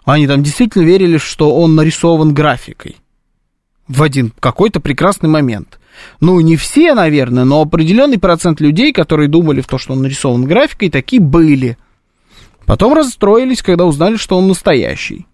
Они 0.05 0.27
там 0.27 0.43
действительно 0.43 0.83
верили, 0.83 1.17
что 1.17 1.55
он 1.55 1.75
нарисован 1.75 2.33
графикой 2.33 2.97
в 3.87 4.01
один 4.01 4.33
какой-то 4.39 4.79
прекрасный 4.79 5.29
момент. 5.29 5.79
Ну, 6.19 6.39
не 6.39 6.55
все, 6.55 6.93
наверное, 6.93 7.43
но 7.43 7.61
определенный 7.61 8.19
процент 8.19 8.59
людей, 8.61 8.93
которые 8.93 9.29
думали 9.29 9.61
в 9.61 9.67
то, 9.67 9.77
что 9.77 9.93
он 9.93 10.01
нарисован 10.01 10.45
графикой, 10.45 10.89
такие 10.89 11.21
были. 11.21 11.77
Потом 12.65 12.93
расстроились, 12.93 13.61
когда 13.61 13.85
узнали, 13.85 14.15
что 14.15 14.37
он 14.37 14.47
настоящий. 14.47 15.27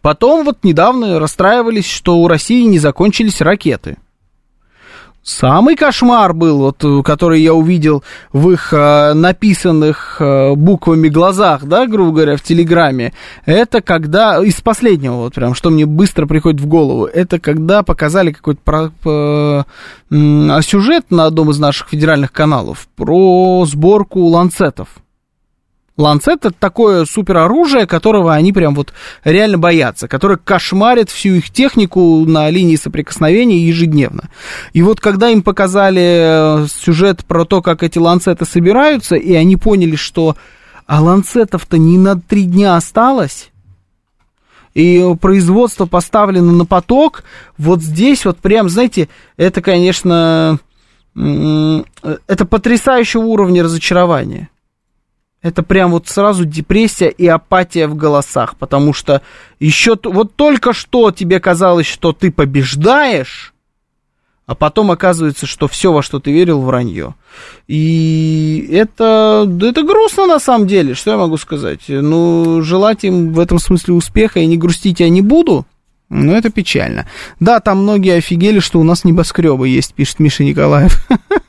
Потом 0.00 0.44
вот 0.44 0.64
недавно 0.64 1.18
расстраивались, 1.18 1.86
что 1.86 2.18
у 2.18 2.28
России 2.28 2.64
не 2.64 2.78
закончились 2.78 3.40
ракеты. 3.40 3.96
Самый 5.26 5.74
кошмар 5.74 6.32
был, 6.34 6.58
вот, 6.58 7.04
который 7.04 7.42
я 7.42 7.52
увидел 7.52 8.04
в 8.32 8.48
их 8.52 8.72
э, 8.72 9.12
написанных 9.12 10.18
э, 10.20 10.54
буквами 10.54 11.08
глазах, 11.08 11.64
да, 11.64 11.88
грубо 11.88 12.12
говоря, 12.12 12.36
в 12.36 12.42
Телеграме, 12.42 13.12
это 13.44 13.80
когда, 13.80 14.40
из 14.40 14.60
последнего, 14.60 15.14
вот 15.14 15.34
прям, 15.34 15.56
что 15.56 15.70
мне 15.70 15.84
быстро 15.84 16.26
приходит 16.26 16.60
в 16.60 16.66
голову, 16.68 17.06
это 17.06 17.40
когда 17.40 17.82
показали 17.82 18.30
какой-то 18.30 18.60
про, 18.62 18.92
э, 19.04 19.64
э, 20.12 20.62
сюжет 20.62 21.10
на 21.10 21.24
одном 21.24 21.50
из 21.50 21.58
наших 21.58 21.88
федеральных 21.88 22.30
каналов 22.30 22.86
про 22.94 23.64
сборку 23.66 24.26
ланцетов. 24.26 24.90
Ланцет 25.96 26.44
это 26.44 26.54
такое 26.58 27.06
супероружие, 27.06 27.86
которого 27.86 28.34
они 28.34 28.52
прям 28.52 28.74
вот 28.74 28.92
реально 29.24 29.56
боятся, 29.56 30.08
которое 30.08 30.36
кошмарит 30.36 31.08
всю 31.10 31.30
их 31.30 31.50
технику 31.50 32.24
на 32.26 32.50
линии 32.50 32.76
соприкосновения 32.76 33.58
ежедневно. 33.58 34.28
И 34.74 34.82
вот 34.82 35.00
когда 35.00 35.30
им 35.30 35.42
показали 35.42 36.64
э, 36.64 36.66
сюжет 36.68 37.24
про 37.24 37.46
то, 37.46 37.62
как 37.62 37.82
эти 37.82 37.98
ланцеты 37.98 38.44
собираются, 38.44 39.16
и 39.16 39.32
они 39.34 39.56
поняли, 39.56 39.96
что 39.96 40.36
а 40.86 41.00
ланцетов-то 41.00 41.78
не 41.78 41.98
на 41.98 42.20
три 42.20 42.44
дня 42.44 42.76
осталось, 42.76 43.50
и 44.74 45.02
производство 45.20 45.86
поставлено 45.86 46.52
на 46.52 46.66
поток, 46.66 47.24
вот 47.56 47.80
здесь 47.80 48.26
вот 48.26 48.36
прям, 48.36 48.68
знаете, 48.68 49.08
это, 49.38 49.62
конечно, 49.62 50.58
э, 51.16 51.82
это 52.26 52.44
потрясающего 52.44 53.22
уровня 53.22 53.62
разочарования. 53.62 54.50
Это 55.46 55.62
прям 55.62 55.92
вот 55.92 56.08
сразу 56.08 56.44
депрессия 56.44 57.08
и 57.08 57.24
апатия 57.28 57.86
в 57.86 57.94
голосах, 57.94 58.56
потому 58.56 58.92
что 58.92 59.22
еще 59.60 59.96
вот 60.02 60.34
только 60.34 60.72
что 60.72 61.12
тебе 61.12 61.38
казалось, 61.38 61.86
что 61.86 62.12
ты 62.12 62.32
побеждаешь, 62.32 63.54
а 64.46 64.56
потом 64.56 64.90
оказывается, 64.90 65.46
что 65.46 65.68
все, 65.68 65.92
во 65.92 66.02
что 66.02 66.18
ты 66.18 66.32
верил, 66.32 66.62
вранье. 66.62 67.14
И 67.68 68.68
это, 68.72 69.48
это 69.62 69.84
грустно 69.84 70.26
на 70.26 70.40
самом 70.40 70.66
деле, 70.66 70.94
что 70.94 71.12
я 71.12 71.16
могу 71.16 71.36
сказать. 71.36 71.82
Ну, 71.86 72.60
желать 72.62 73.04
им 73.04 73.32
в 73.32 73.38
этом 73.38 73.60
смысле 73.60 73.94
успеха 73.94 74.40
и 74.40 74.46
не 74.46 74.56
грустить 74.56 74.98
я 74.98 75.08
не 75.08 75.22
буду, 75.22 75.64
но 76.08 76.36
это 76.36 76.50
печально. 76.50 77.06
Да, 77.38 77.60
там 77.60 77.84
многие 77.84 78.16
офигели, 78.16 78.58
что 78.58 78.80
у 78.80 78.82
нас 78.82 79.04
небоскребы 79.04 79.68
есть, 79.68 79.94
пишет 79.94 80.18
Миша 80.18 80.42
Николаев. 80.42 81.06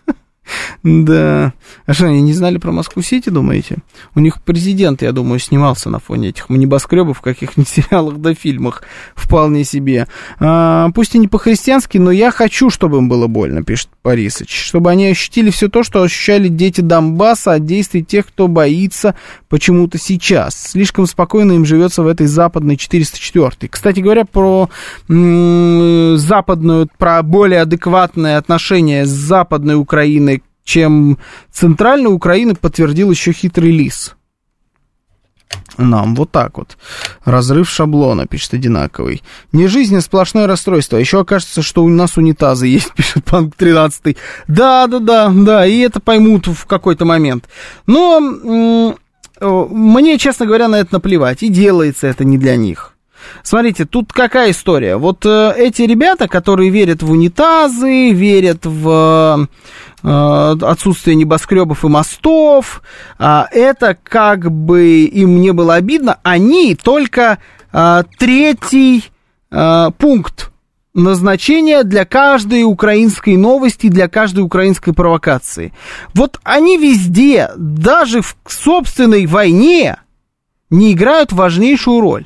Да. 0.83 1.53
А 1.85 1.93
что, 1.93 2.07
они 2.07 2.21
не 2.21 2.33
знали 2.33 2.57
про 2.57 2.71
Москву-Сити, 2.71 3.29
думаете? 3.29 3.77
У 4.15 4.19
них 4.19 4.41
президент, 4.41 5.01
я 5.01 5.11
думаю, 5.11 5.39
снимался 5.39 5.89
на 5.89 5.99
фоне 5.99 6.29
этих 6.29 6.49
небоскребов 6.49 7.17
в 7.17 7.21
каких-нибудь 7.21 7.67
сериалах 7.69 8.17
да 8.17 8.33
фильмах. 8.33 8.83
Вполне 9.15 9.63
себе. 9.63 10.07
А, 10.39 10.89
пусть 10.93 11.15
и 11.15 11.19
не 11.19 11.27
по-христиански, 11.27 11.97
но 11.97 12.11
я 12.11 12.31
хочу, 12.31 12.69
чтобы 12.69 12.97
им 12.97 13.09
было 13.09 13.27
больно, 13.27 13.63
пишет 13.63 13.89
Борисович. 14.03 14.65
Чтобы 14.67 14.91
они 14.91 15.07
ощутили 15.07 15.49
все 15.49 15.67
то, 15.67 15.83
что 15.83 16.01
ощущали 16.01 16.47
дети 16.47 16.81
Донбасса 16.81 17.53
от 17.53 17.65
действий 17.65 18.03
тех, 18.03 18.27
кто 18.27 18.47
боится 18.47 19.15
почему-то 19.49 19.97
сейчас. 19.97 20.71
Слишком 20.71 21.07
спокойно 21.07 21.53
им 21.53 21.65
живется 21.65 22.03
в 22.03 22.07
этой 22.07 22.27
западной 22.27 22.77
404. 22.77 23.69
Кстати 23.69 23.99
говоря, 23.99 24.25
про 24.25 24.69
западную, 25.07 26.89
про 26.97 27.23
более 27.23 27.61
адекватное 27.61 28.37
отношение 28.37 29.05
с 29.05 29.09
западной 29.09 29.75
Украиной 29.75 30.43
чем 30.67 31.17
центральная 31.49 32.11
Украина, 32.11 32.53
подтвердил 32.53 33.09
еще 33.09 33.31
хитрый 33.31 33.71
лис. 33.71 34.17
Нам 35.77 36.13
вот 36.15 36.31
так 36.31 36.57
вот. 36.57 36.77
Разрыв 37.23 37.69
шаблона, 37.69 38.25
пишет 38.25 38.55
одинаковый. 38.55 39.23
Не 39.53 39.67
жизнь, 39.67 39.95
а 39.95 40.01
сплошное 40.01 40.45
расстройство. 40.45 40.97
Еще 40.97 41.21
окажется, 41.21 41.61
что 41.61 41.83
у 41.83 41.89
нас 41.89 42.17
унитазы 42.17 42.67
есть, 42.67 42.93
пишет 42.95 43.23
Панк 43.23 43.55
13. 43.55 44.17
Да, 44.47 44.87
да, 44.87 44.99
да, 44.99 45.31
да, 45.33 45.65
и 45.65 45.79
это 45.79 45.99
поймут 45.99 46.47
в 46.47 46.65
какой-то 46.65 47.05
момент. 47.05 47.47
Но 47.85 48.97
мне, 49.41 50.17
честно 50.17 50.45
говоря, 50.45 50.67
на 50.67 50.79
это 50.79 50.95
наплевать. 50.95 51.43
И 51.43 51.49
делается 51.49 52.07
это 52.07 52.23
не 52.23 52.37
для 52.37 52.55
них. 52.55 52.93
Смотрите, 53.43 53.85
тут 53.85 54.13
какая 54.13 54.51
история. 54.51 54.97
Вот 54.97 55.25
э, 55.25 55.53
эти 55.57 55.83
ребята, 55.83 56.27
которые 56.27 56.69
верят 56.69 57.03
в 57.03 57.11
унитазы, 57.11 58.11
верят 58.11 58.65
в 58.65 59.47
э, 60.03 60.55
отсутствие 60.61 61.15
небоскребов 61.15 61.83
и 61.83 61.87
мостов, 61.87 62.81
э, 63.19 63.43
это 63.51 63.97
как 64.01 64.51
бы 64.51 65.05
им 65.05 65.41
не 65.41 65.51
было 65.53 65.75
обидно, 65.75 66.19
они 66.23 66.75
только 66.75 67.39
э, 67.71 68.03
третий 68.17 69.05
э, 69.51 69.89
пункт 69.97 70.51
назначения 70.97 71.83
для 71.83 72.05
каждой 72.05 72.63
украинской 72.63 73.37
новости, 73.37 73.87
для 73.87 74.09
каждой 74.09 74.43
украинской 74.43 74.93
провокации. 74.93 75.71
Вот 76.13 76.39
они 76.43 76.77
везде, 76.77 77.51
даже 77.55 78.21
в 78.21 78.35
собственной 78.47 79.27
войне, 79.27 79.97
не 80.69 80.93
играют 80.93 81.31
важнейшую 81.31 82.01
роль. 82.01 82.25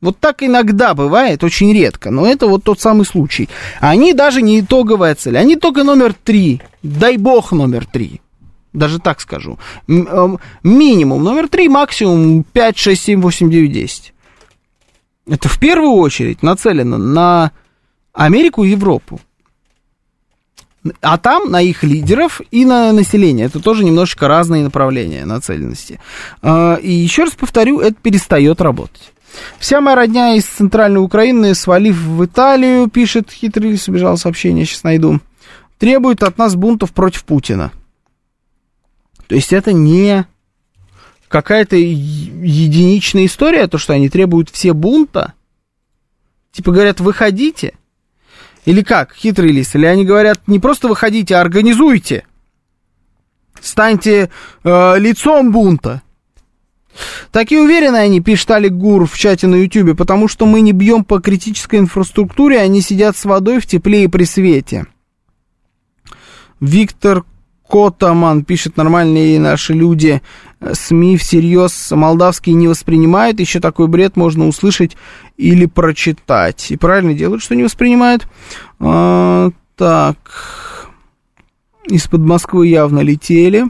Вот 0.00 0.18
так 0.18 0.42
иногда 0.42 0.94
бывает, 0.94 1.44
очень 1.44 1.72
редко, 1.72 2.10
но 2.10 2.26
это 2.26 2.46
вот 2.46 2.64
тот 2.64 2.80
самый 2.80 3.06
случай. 3.06 3.48
Они 3.80 4.12
даже 4.12 4.42
не 4.42 4.60
итоговая 4.60 5.14
цель, 5.14 5.38
они 5.38 5.56
только 5.56 5.84
номер 5.84 6.14
три, 6.14 6.60
дай 6.82 7.16
бог 7.16 7.52
номер 7.52 7.86
три. 7.86 8.20
Даже 8.72 8.98
так 8.98 9.20
скажу. 9.20 9.58
Эм, 9.86 10.40
минимум 10.62 11.22
номер 11.22 11.48
три, 11.48 11.68
максимум 11.68 12.42
5, 12.42 12.76
6, 12.76 13.02
7, 13.02 13.20
8, 13.20 13.50
9, 13.50 13.72
10. 13.72 14.13
Это 15.26 15.48
в 15.48 15.58
первую 15.58 15.92
очередь 15.92 16.42
нацелено 16.42 16.98
на 16.98 17.52
Америку 18.12 18.64
и 18.64 18.70
Европу. 18.70 19.20
А 21.00 21.16
там 21.16 21.50
на 21.50 21.62
их 21.62 21.82
лидеров 21.82 22.42
и 22.50 22.66
на 22.66 22.92
население. 22.92 23.46
Это 23.46 23.58
тоже 23.58 23.84
немножечко 23.84 24.28
разные 24.28 24.62
направления 24.62 25.24
нацеленности. 25.24 25.98
А, 26.42 26.74
и 26.74 26.92
еще 26.92 27.24
раз 27.24 27.32
повторю, 27.32 27.80
это 27.80 27.94
перестает 27.94 28.60
работать. 28.60 29.12
Вся 29.58 29.80
моя 29.80 29.96
родня 29.96 30.34
из 30.34 30.44
центральной 30.44 31.00
Украины, 31.00 31.54
свалив 31.54 31.96
в 31.96 32.24
Италию, 32.24 32.88
пишет 32.88 33.30
хитрый 33.30 33.70
лис, 33.70 33.88
убежал 33.88 34.18
сообщение, 34.18 34.66
сейчас 34.66 34.84
найду, 34.84 35.20
требует 35.78 36.22
от 36.22 36.36
нас 36.38 36.54
бунтов 36.54 36.92
против 36.92 37.24
Путина. 37.24 37.72
То 39.26 39.34
есть 39.34 39.52
это 39.52 39.72
не 39.72 40.26
какая-то 41.28 41.76
единичная 41.76 43.26
история, 43.26 43.66
то, 43.66 43.78
что 43.78 43.92
они 43.92 44.08
требуют 44.08 44.50
все 44.50 44.72
бунта. 44.72 45.34
Типа 46.52 46.72
говорят, 46.72 47.00
выходите. 47.00 47.74
Или 48.64 48.82
как, 48.82 49.14
хитрый 49.14 49.50
лис? 49.50 49.74
Или 49.74 49.86
они 49.86 50.04
говорят, 50.04 50.40
не 50.46 50.58
просто 50.58 50.88
выходите, 50.88 51.34
а 51.34 51.40
организуйте. 51.40 52.24
Станьте 53.60 54.30
э, 54.62 54.98
лицом 54.98 55.52
бунта. 55.52 56.02
Такие 57.32 57.60
уверены 57.60 57.96
они, 57.96 58.20
пишет 58.20 58.50
Алик 58.52 58.72
Гур 58.72 59.06
в 59.06 59.18
чате 59.18 59.46
на 59.46 59.56
Ютубе, 59.56 59.94
потому 59.94 60.28
что 60.28 60.46
мы 60.46 60.60
не 60.60 60.72
бьем 60.72 61.04
по 61.04 61.20
критической 61.20 61.80
инфраструктуре, 61.80 62.60
они 62.60 62.80
сидят 62.80 63.16
с 63.16 63.24
водой 63.24 63.58
в 63.58 63.66
тепле 63.66 64.04
и 64.04 64.08
при 64.08 64.24
свете. 64.24 64.86
Виктор 66.60 67.24
Котаман 67.68 68.44
пишет, 68.44 68.76
нормальные 68.76 69.40
наши 69.40 69.72
люди 69.72 70.20
СМИ 70.60 71.16
всерьез 71.16 71.90
молдавские 71.92 72.54
не 72.54 72.68
воспринимают, 72.68 73.40
еще 73.40 73.60
такой 73.60 73.88
бред 73.88 74.16
можно 74.16 74.46
услышать 74.46 74.96
или 75.36 75.66
прочитать. 75.66 76.70
И 76.70 76.76
правильно 76.76 77.14
делают, 77.14 77.42
что 77.42 77.54
не 77.54 77.64
воспринимают. 77.64 78.26
А, 78.80 79.50
так, 79.76 80.90
из-под 81.88 82.20
Москвы 82.20 82.68
явно 82.68 83.00
летели. 83.00 83.64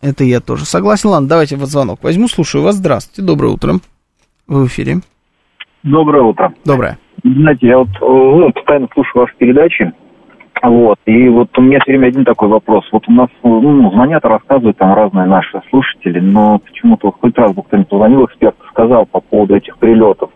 Это 0.00 0.24
я 0.24 0.40
тоже 0.40 0.64
согласен. 0.64 1.10
Ладно, 1.10 1.28
давайте 1.28 1.56
вот 1.56 1.68
звонок 1.68 2.02
возьму. 2.02 2.28
Слушаю 2.28 2.62
вас. 2.62 2.76
Здравствуйте. 2.76 3.22
Доброе 3.22 3.52
утро. 3.52 3.74
Вы 4.46 4.64
в 4.64 4.66
эфире. 4.68 4.98
Доброе 5.82 6.22
утро. 6.22 6.54
Доброе. 6.64 6.98
Знаете, 7.24 7.66
я 7.66 7.78
вот 7.78 7.88
ну, 8.00 8.52
постоянно 8.52 8.88
слушаю 8.94 9.22
ваши 9.22 9.36
передачи. 9.38 9.92
Вот. 10.62 10.98
И 11.06 11.28
вот 11.28 11.56
у 11.56 11.62
меня 11.62 11.78
все 11.80 11.92
время 11.92 12.08
один 12.08 12.24
такой 12.24 12.48
вопрос. 12.48 12.84
Вот 12.90 13.04
у 13.08 13.12
нас 13.12 13.28
ну, 13.42 13.90
звонят, 13.92 14.24
рассказывают 14.24 14.76
там 14.76 14.94
разные 14.94 15.26
наши 15.26 15.60
слушатели, 15.70 16.18
но 16.20 16.58
почему-то 16.58 17.12
хоть 17.12 17.36
раз 17.38 17.52
бы 17.52 17.62
кто-нибудь 17.62 17.88
позвонил, 17.88 18.24
эксперт 18.24 18.56
сказал 18.70 19.06
по 19.06 19.20
поводу 19.20 19.56
этих 19.56 19.78
прилетов. 19.78 20.30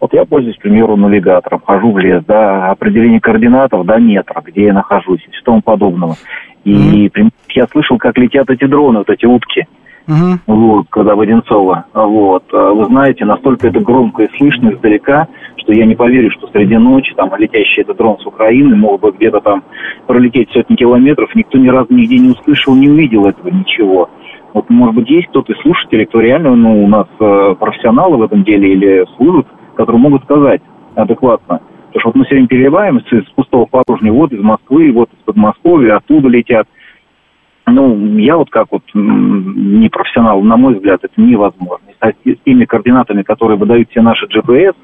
Вот 0.00 0.12
я 0.14 0.24
пользуюсь, 0.24 0.56
к 0.56 0.62
примеру, 0.62 0.96
навигатором, 0.96 1.60
хожу 1.64 1.92
в 1.92 1.98
лес, 1.98 2.24
да, 2.26 2.70
определение 2.70 3.20
координатов 3.20 3.84
до 3.84 3.98
метра, 3.98 4.42
где 4.44 4.66
я 4.66 4.72
нахожусь 4.72 5.20
и 5.20 5.44
тому 5.44 5.60
подобного. 5.60 6.16
И 6.64 7.08
mm-hmm. 7.08 7.30
я 7.50 7.66
слышал, 7.66 7.98
как 7.98 8.16
летят 8.18 8.48
эти 8.50 8.64
дроны, 8.64 8.98
вот 8.98 9.10
эти 9.10 9.26
утки. 9.26 9.66
Uh-huh. 10.06 10.38
Вот, 10.46 10.86
когда 10.90 11.14
в 11.14 11.20
Одинцово. 11.20 11.84
Вот. 11.94 12.44
Вы 12.50 12.84
знаете, 12.86 13.24
настолько 13.24 13.68
это 13.68 13.78
громко 13.80 14.24
и 14.24 14.36
слышно 14.36 14.70
издалека, 14.70 15.28
что 15.60 15.72
я 15.72 15.86
не 15.86 15.94
поверю, 15.94 16.30
что 16.30 16.48
среди 16.48 16.76
ночи 16.76 17.14
там 17.14 17.30
летящий 17.36 17.82
этот 17.82 17.96
дрон 17.96 18.18
с 18.18 18.26
Украины 18.26 18.76
мог 18.76 19.00
бы 19.00 19.12
где-то 19.12 19.40
там 19.40 19.62
пролететь 20.06 20.50
сотни 20.50 20.76
километров. 20.76 21.34
Никто 21.34 21.58
ни 21.58 21.68
разу 21.68 21.92
нигде 21.94 22.18
не 22.18 22.30
услышал, 22.30 22.74
не 22.74 22.88
увидел 22.88 23.26
этого 23.26 23.48
ничего. 23.48 24.10
Вот, 24.52 24.68
может 24.68 24.94
быть, 24.96 25.10
есть 25.10 25.28
кто-то 25.28 25.52
из 25.52 25.60
слушателей, 25.60 26.06
кто 26.06 26.20
реально, 26.20 26.56
ну, 26.56 26.84
у 26.84 26.88
нас 26.88 27.06
э, 27.20 27.54
профессионалы 27.58 28.16
в 28.16 28.22
этом 28.22 28.42
деле 28.42 28.72
или 28.72 29.06
служат, 29.16 29.46
которые 29.76 30.00
могут 30.00 30.24
сказать 30.24 30.60
адекватно. 30.96 31.60
Потому 31.92 32.00
что 32.00 32.08
вот 32.08 32.14
мы 32.16 32.24
все 32.24 32.34
время 32.34 32.48
переливаем 32.48 32.98
из 32.98 33.30
пустого 33.30 33.66
порожня, 33.66 34.12
вот 34.12 34.32
из 34.32 34.40
Москвы, 34.40 34.92
вот 34.92 35.08
из 35.12 35.24
Подмосковья, 35.24 35.96
оттуда 35.96 36.28
летят. 36.28 36.66
Ну, 37.70 38.18
я 38.18 38.36
вот 38.36 38.50
как 38.50 38.66
вот 38.70 38.82
не 38.94 39.88
профессионал, 39.88 40.40
на 40.42 40.56
мой 40.56 40.74
взгляд, 40.74 41.00
это 41.02 41.20
невозможно. 41.20 41.86
С 42.02 42.36
теми 42.44 42.64
координатами, 42.64 43.22
которые 43.22 43.58
выдают 43.58 43.90
все 43.90 44.00
наши 44.00 44.26
GPS, 44.26 44.74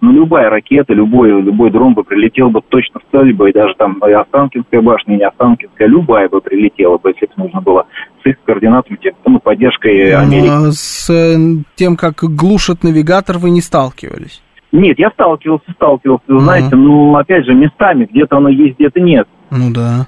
ну, 0.00 0.12
любая 0.12 0.48
ракета, 0.50 0.94
любой, 0.94 1.42
любой 1.42 1.70
дрон 1.70 1.94
бы 1.94 2.02
прилетел 2.02 2.50
бы 2.50 2.60
точно 2.68 3.00
в 3.00 3.16
цель 3.16 3.34
бы, 3.34 3.50
и 3.50 3.52
даже 3.52 3.74
там 3.76 3.98
и 4.06 4.12
Останкинская 4.12 4.80
башня, 4.80 5.14
и 5.14 5.18
не 5.18 5.26
Останкинская, 5.26 5.86
любая 5.86 6.28
бы 6.28 6.40
прилетела 6.40 6.98
бы, 6.98 7.10
если 7.10 7.26
бы 7.26 7.44
нужно 7.44 7.60
было, 7.60 7.86
с 8.22 8.26
их 8.26 8.36
координатами, 8.44 8.96
тем, 9.02 9.14
ну, 9.26 9.38
поддержкой 9.38 10.14
Америки. 10.14 10.50
А 10.50 10.70
с 10.72 11.10
э, 11.10 11.36
тем, 11.74 11.96
как 11.96 12.14
глушат 12.22 12.82
навигатор, 12.82 13.38
вы 13.38 13.50
не 13.50 13.60
сталкивались? 13.60 14.42
Нет, 14.72 14.98
я 14.98 15.10
сталкивался, 15.10 15.70
сталкивался, 15.72 16.24
вы 16.28 16.40
знаете, 16.40 16.74
ну, 16.74 17.14
опять 17.16 17.44
же, 17.44 17.54
местами, 17.54 18.08
где-то 18.10 18.38
оно 18.38 18.48
есть, 18.48 18.78
где-то 18.78 19.00
нет. 19.00 19.28
Ну, 19.50 19.70
да 19.70 20.06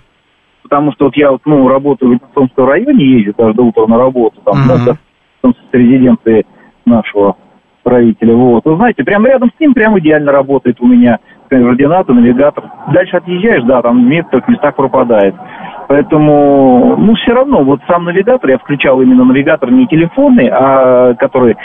потому 0.65 0.93
что 0.93 1.05
вот 1.05 1.17
я 1.17 1.31
вот, 1.31 1.43
ну, 1.45 1.69
работаю 1.69 2.11
в 2.11 2.15
Институтском 2.15 2.67
районе, 2.67 3.05
езжу 3.05 3.35
каждое 3.37 3.63
утро 3.63 3.87
на 3.87 3.99
работу, 3.99 4.41
там, 4.45 4.55
uh-huh. 4.57 4.97
да, 5.43 5.51
с 5.51 5.55
резиденции 5.73 6.45
нашего 6.85 7.37
правителя, 7.85 8.35
вот. 8.35 8.65
Вы 8.65 8.77
знаете, 8.77 9.05
прямо 9.05 9.29
рядом 9.29 9.51
с 9.55 9.61
ним 9.61 9.75
прям 9.75 9.97
идеально 9.99 10.33
работает 10.33 10.81
у 10.81 10.87
меня 10.87 11.19
координаты, 11.49 12.13
навигатор. 12.13 12.65
Дальше 12.93 13.19
отъезжаешь, 13.19 13.63
да, 13.65 13.83
там 13.83 14.07
в 14.07 14.09
некоторых 14.09 14.49
местах 14.49 14.75
пропадает. 14.75 15.35
Поэтому, 15.87 16.97
ну, 16.97 17.15
все 17.15 17.35
равно, 17.35 17.63
вот 17.63 17.81
сам 17.87 18.05
навигатор, 18.05 18.51
я 18.51 18.59
включал 18.59 19.03
именно 19.03 19.25
навигатор 19.25 19.71
не 19.71 19.87
телефонный, 19.87 20.49
а 20.49 21.15
который 21.15 21.57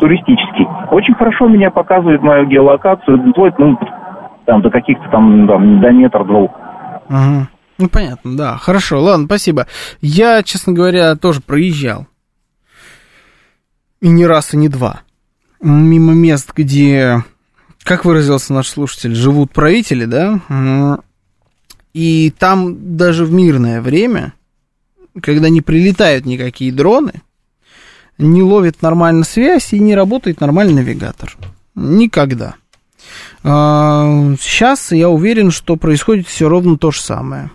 туристический. 0.00 0.66
Очень 0.90 1.14
хорошо 1.14 1.46
меня 1.46 1.70
показывает 1.70 2.22
мою 2.22 2.46
геолокацию, 2.46 3.30
вплоть, 3.30 3.58
ну, 3.58 3.78
там, 4.46 4.62
до 4.62 4.70
каких-то 4.70 5.08
там, 5.10 5.46
там 5.46 5.80
до 5.80 5.90
метра-двух. 5.90 6.50
Ага. 7.08 7.48
Ну, 7.78 7.88
понятно, 7.88 8.36
да. 8.36 8.56
Хорошо, 8.56 9.02
ладно, 9.02 9.26
спасибо. 9.26 9.66
Я, 10.00 10.42
честно 10.42 10.72
говоря, 10.72 11.14
тоже 11.16 11.40
проезжал. 11.40 12.06
И 14.00 14.08
не 14.08 14.26
раз, 14.26 14.54
и 14.54 14.56
не 14.56 14.68
два. 14.68 15.02
Мимо 15.60 16.12
мест, 16.12 16.52
где, 16.54 17.24
как 17.82 18.04
выразился 18.04 18.52
наш 18.52 18.68
слушатель, 18.68 19.14
живут 19.14 19.52
правители, 19.52 20.04
да? 20.04 21.00
И 21.92 22.30
там 22.38 22.96
даже 22.96 23.24
в 23.24 23.32
мирное 23.32 23.80
время, 23.80 24.34
когда 25.22 25.48
не 25.48 25.62
прилетают 25.62 26.26
никакие 26.26 26.72
дроны, 26.72 27.22
не 28.18 28.42
ловит 28.42 28.82
нормально 28.82 29.24
связь 29.24 29.72
и 29.72 29.78
не 29.78 29.94
работает 29.94 30.40
нормальный 30.40 30.74
навигатор. 30.74 31.36
Никогда. 31.74 32.56
А, 33.42 34.34
сейчас 34.40 34.92
я 34.92 35.08
уверен, 35.08 35.50
что 35.50 35.76
происходит 35.76 36.26
все 36.26 36.48
ровно 36.48 36.76
то 36.76 36.90
же 36.90 37.00
самое. 37.00 37.50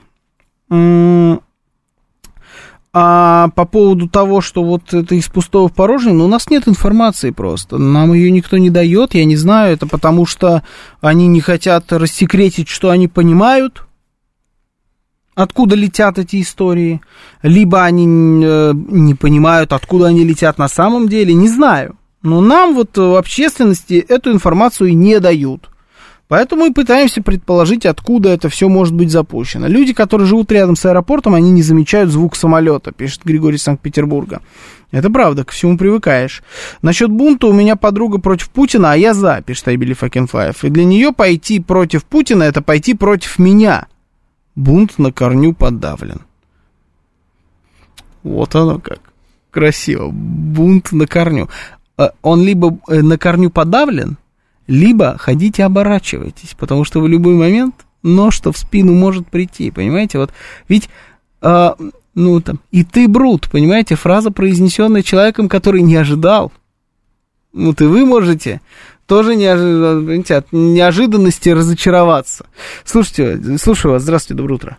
А 2.93 3.47
по 3.55 3.65
поводу 3.65 4.09
того, 4.09 4.41
что 4.41 4.63
вот 4.63 4.93
это 4.93 5.15
из 5.15 5.27
пустого 5.27 5.69
в 5.69 5.73
порожнее, 5.73 6.13
ну, 6.13 6.25
у 6.25 6.27
нас 6.27 6.49
нет 6.49 6.67
информации 6.67 7.31
просто. 7.31 7.77
Нам 7.77 8.11
ее 8.13 8.31
никто 8.31 8.57
не 8.57 8.69
дает, 8.69 9.13
я 9.13 9.23
не 9.23 9.37
знаю, 9.37 9.73
это 9.73 9.87
потому 9.87 10.25
что 10.25 10.63
они 10.99 11.27
не 11.27 11.39
хотят 11.39 11.91
рассекретить, 11.93 12.67
что 12.67 12.89
они 12.89 13.07
понимают, 13.07 13.83
откуда 15.35 15.75
летят 15.75 16.19
эти 16.19 16.41
истории, 16.41 16.99
либо 17.43 17.83
они 17.85 18.43
э, 18.43 18.73
не 18.73 19.15
понимают, 19.15 19.71
откуда 19.71 20.07
они 20.07 20.25
летят 20.25 20.57
на 20.57 20.67
самом 20.67 21.07
деле, 21.07 21.33
не 21.33 21.47
знаю. 21.47 21.95
Но 22.23 22.41
нам 22.41 22.75
вот 22.75 22.97
в 22.97 23.17
общественности 23.17 24.05
эту 24.05 24.33
информацию 24.33 24.95
не 24.97 25.19
дают. 25.19 25.70
Поэтому 26.31 26.61
мы 26.61 26.73
пытаемся 26.73 27.21
предположить, 27.21 27.85
откуда 27.85 28.29
это 28.29 28.47
все 28.47 28.69
может 28.69 28.93
быть 28.93 29.11
запущено. 29.11 29.67
Люди, 29.67 29.91
которые 29.91 30.25
живут 30.25 30.49
рядом 30.49 30.77
с 30.77 30.85
аэропортом, 30.85 31.33
они 31.33 31.51
не 31.51 31.61
замечают 31.61 32.09
звук 32.09 32.37
самолета, 32.37 32.93
пишет 32.93 33.25
Григорий 33.25 33.57
из 33.57 33.63
Санкт-Петербурга. 33.63 34.41
Это 34.91 35.09
правда, 35.09 35.43
к 35.43 35.51
всему 35.51 35.77
привыкаешь. 35.77 36.41
Насчет 36.81 37.11
бунта 37.11 37.47
у 37.47 37.51
меня 37.51 37.75
подруга 37.75 38.17
против 38.17 38.49
Путина, 38.49 38.93
а 38.93 38.95
я 38.95 39.13
за, 39.13 39.41
пишет 39.45 39.67
Айбели 39.67 39.91
Факенфлаев. 39.91 40.63
И 40.63 40.69
для 40.69 40.85
нее 40.85 41.11
пойти 41.11 41.59
против 41.59 42.05
Путина, 42.05 42.43
это 42.43 42.61
пойти 42.61 42.93
против 42.93 43.37
меня. 43.37 43.87
Бунт 44.55 44.99
на 44.99 45.11
корню 45.11 45.53
подавлен. 45.53 46.21
Вот 48.23 48.55
оно 48.55 48.79
как. 48.79 49.01
Красиво. 49.49 50.07
Бунт 50.07 50.93
на 50.93 51.07
корню. 51.07 51.49
Э, 51.97 52.11
он 52.21 52.41
либо 52.41 52.79
э, 52.87 53.01
на 53.01 53.17
корню 53.17 53.49
подавлен, 53.49 54.17
либо 54.71 55.17
ходите 55.17 55.65
оборачивайтесь, 55.65 56.55
потому 56.57 56.85
что 56.85 57.01
в 57.01 57.07
любой 57.07 57.35
момент 57.35 57.75
нож 58.03 58.35
что 58.35 58.53
в 58.53 58.57
спину 58.57 58.93
может 58.93 59.27
прийти, 59.27 59.69
понимаете? 59.69 60.17
Вот 60.17 60.31
ведь, 60.69 60.89
э, 61.41 61.69
ну 62.15 62.39
там, 62.39 62.59
и 62.71 62.85
ты 62.85 63.09
брут, 63.09 63.49
понимаете? 63.51 63.95
Фраза, 63.95 64.31
произнесенная 64.31 65.03
человеком, 65.03 65.49
который 65.49 65.81
не 65.81 65.97
ожидал. 65.97 66.53
Вот 67.51 67.81
и 67.81 67.85
вы 67.85 68.05
можете 68.05 68.61
тоже 69.09 69.35
неожи... 69.35 70.23
от 70.33 70.53
неожиданности 70.53 71.49
разочароваться. 71.49 72.45
Слушайте, 72.85 73.57
слушаю 73.57 73.91
вас, 73.91 74.03
здравствуйте, 74.03 74.37
доброе 74.37 74.55
утро. 74.55 74.77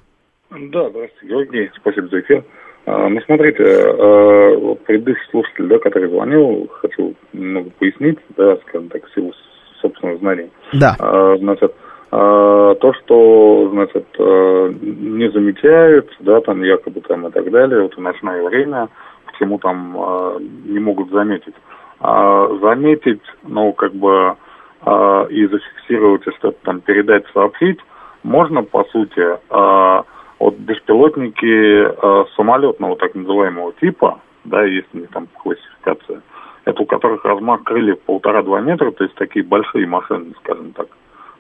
Да, 0.51 0.89
здравствуйте, 0.89 1.27
Георгий, 1.29 1.71
спасибо 1.77 2.09
за 2.09 2.21
эфир. 2.21 2.45
А, 2.87 3.09
ну, 3.11 3.21
смотрите, 3.27 3.63
а, 3.63 4.75
предыдущий 4.87 5.23
слушатель, 5.31 5.67
да, 5.67 5.79
который 5.79 6.09
звонил, 6.09 6.67
хочу 6.81 7.15
немного 7.35 7.69
пояснить, 7.79 8.19
да, 8.39 8.57
скажем 8.67 8.89
так, 8.89 9.07
в 9.07 9.15
силу 9.15 9.35
собственных 9.83 10.21
знаний. 10.21 10.51
Да. 10.73 10.97
А, 10.99 11.37
значит, 11.37 11.75
а, 12.15 12.75
то, 12.75 12.93
что, 12.93 13.71
значит, 13.73 14.07
а, 14.19 14.69
не 14.69 15.31
замечают, 15.31 16.11
да, 16.21 16.43
там 16.43 16.63
якобы 16.63 17.01
там 17.01 17.27
и 17.27 17.31
так 17.31 17.51
далее, 17.51 17.83
вот 17.83 17.97
в 17.97 18.01
ночное 18.01 18.43
время, 18.43 18.89
почему 19.25 19.59
там 19.59 19.97
а, 19.99 20.37
не 20.39 20.79
могут 20.79 21.11
заметить. 21.11 21.55
А, 22.01 22.49
заметить, 22.61 23.23
ну, 23.43 23.73
как 23.73 23.95
бы, 23.95 24.37
и 25.31 25.47
зафиксировать, 25.47 26.27
и 26.27 26.33
что-то 26.33 26.59
там 26.65 26.81
передать, 26.81 27.23
сообщить, 27.33 27.79
можно, 28.25 28.65
по 28.65 28.83
сути, 28.87 29.39
вот 30.41 30.57
беспилотники 30.59 32.35
самолетного 32.35 32.97
так 32.97 33.15
называемого 33.15 33.75
типа, 33.75 34.19
да, 34.43 34.65
есть 34.65 34.89
у 34.93 34.99
них 34.99 35.09
там 35.11 35.29
классификация, 35.41 36.21
это 36.65 36.83
у 36.83 36.87
которых 36.87 37.25
размах 37.25 37.63
крыльев 37.65 38.01
полтора-два 38.01 38.61
метра, 38.61 38.91
то 38.93 39.05
есть 39.05 39.17
такие 39.17 39.45
большие 39.45 39.87
машины, 39.87 40.33
скажем 40.41 40.73
так, 40.73 40.87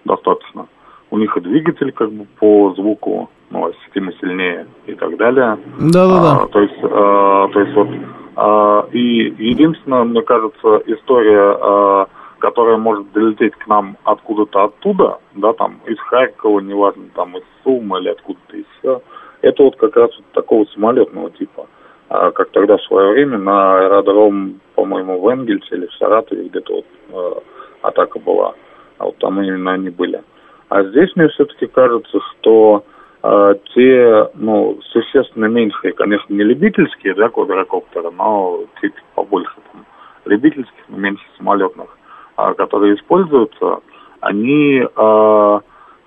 достаточно. 0.04 0.66
У 1.10 1.18
них 1.18 1.36
и 1.36 1.40
двигатель 1.40 1.92
как 1.92 2.10
бы 2.10 2.26
по 2.38 2.72
звуку, 2.74 3.30
ну, 3.50 3.66
ощутимо 3.66 4.12
сильнее 4.14 4.66
и 4.86 4.94
так 4.94 5.16
далее. 5.16 5.58
Да-да-да. 5.78 6.42
А, 6.42 6.46
то 6.48 6.60
есть, 6.60 6.78
а, 6.82 7.48
то 7.48 7.60
есть 7.60 7.74
вот, 7.74 7.88
а, 8.36 8.86
и 8.92 9.34
единственное, 9.38 10.04
мне 10.04 10.22
кажется, 10.22 10.82
история, 10.86 11.56
а, 11.60 12.06
которая 12.38 12.78
может 12.78 13.12
долететь 13.12 13.54
к 13.54 13.66
нам 13.68 13.96
откуда-то 14.04 14.64
оттуда, 14.64 15.18
да, 15.34 15.52
там, 15.52 15.78
из 15.86 15.98
Харькова, 15.98 16.60
неважно, 16.60 17.04
там, 17.14 17.36
из 17.36 17.44
Сумы 17.62 18.00
или 18.00 18.08
откуда-то 18.08 18.56
еще, 18.56 19.00
это 19.42 19.62
вот 19.62 19.76
как 19.76 19.96
раз 19.96 20.10
вот 20.16 20.26
такого 20.32 20.64
самолетного 20.66 21.30
типа. 21.30 21.66
А, 22.14 22.30
как 22.30 22.50
тогда 22.50 22.76
в 22.76 22.82
свое 22.82 23.12
время 23.12 23.38
на 23.38 23.78
аэродром, 23.78 24.60
по-моему, 24.74 25.18
в 25.18 25.28
Энгельсе 25.28 25.76
или 25.76 25.86
в 25.86 25.94
Саратове 25.94 26.46
где-то 26.48 26.74
вот 26.74 26.84
э, 27.10 27.40
атака 27.80 28.18
была. 28.18 28.52
А 28.98 29.06
вот 29.06 29.16
там 29.16 29.40
именно 29.40 29.72
они 29.72 29.88
были. 29.88 30.22
А 30.68 30.82
здесь 30.84 31.10
мне 31.16 31.28
все-таки 31.28 31.66
кажется, 31.68 32.18
что 32.20 32.84
э, 33.22 33.54
те, 33.74 34.28
ну, 34.34 34.78
существенно 34.90 35.46
меньшие, 35.46 35.94
конечно, 35.94 36.34
не 36.34 36.42
любительские, 36.42 37.14
да, 37.14 37.30
квадрокоптеры, 37.30 38.10
но 38.10 38.60
чуть 38.82 38.94
побольше 39.14 39.54
там 39.72 39.86
любительских, 40.26 40.84
но 40.88 40.98
меньше 40.98 41.24
самолетных, 41.38 41.96
э, 42.36 42.52
которые 42.58 42.96
используются, 42.96 43.78
они 44.20 44.84
э, 44.84 45.60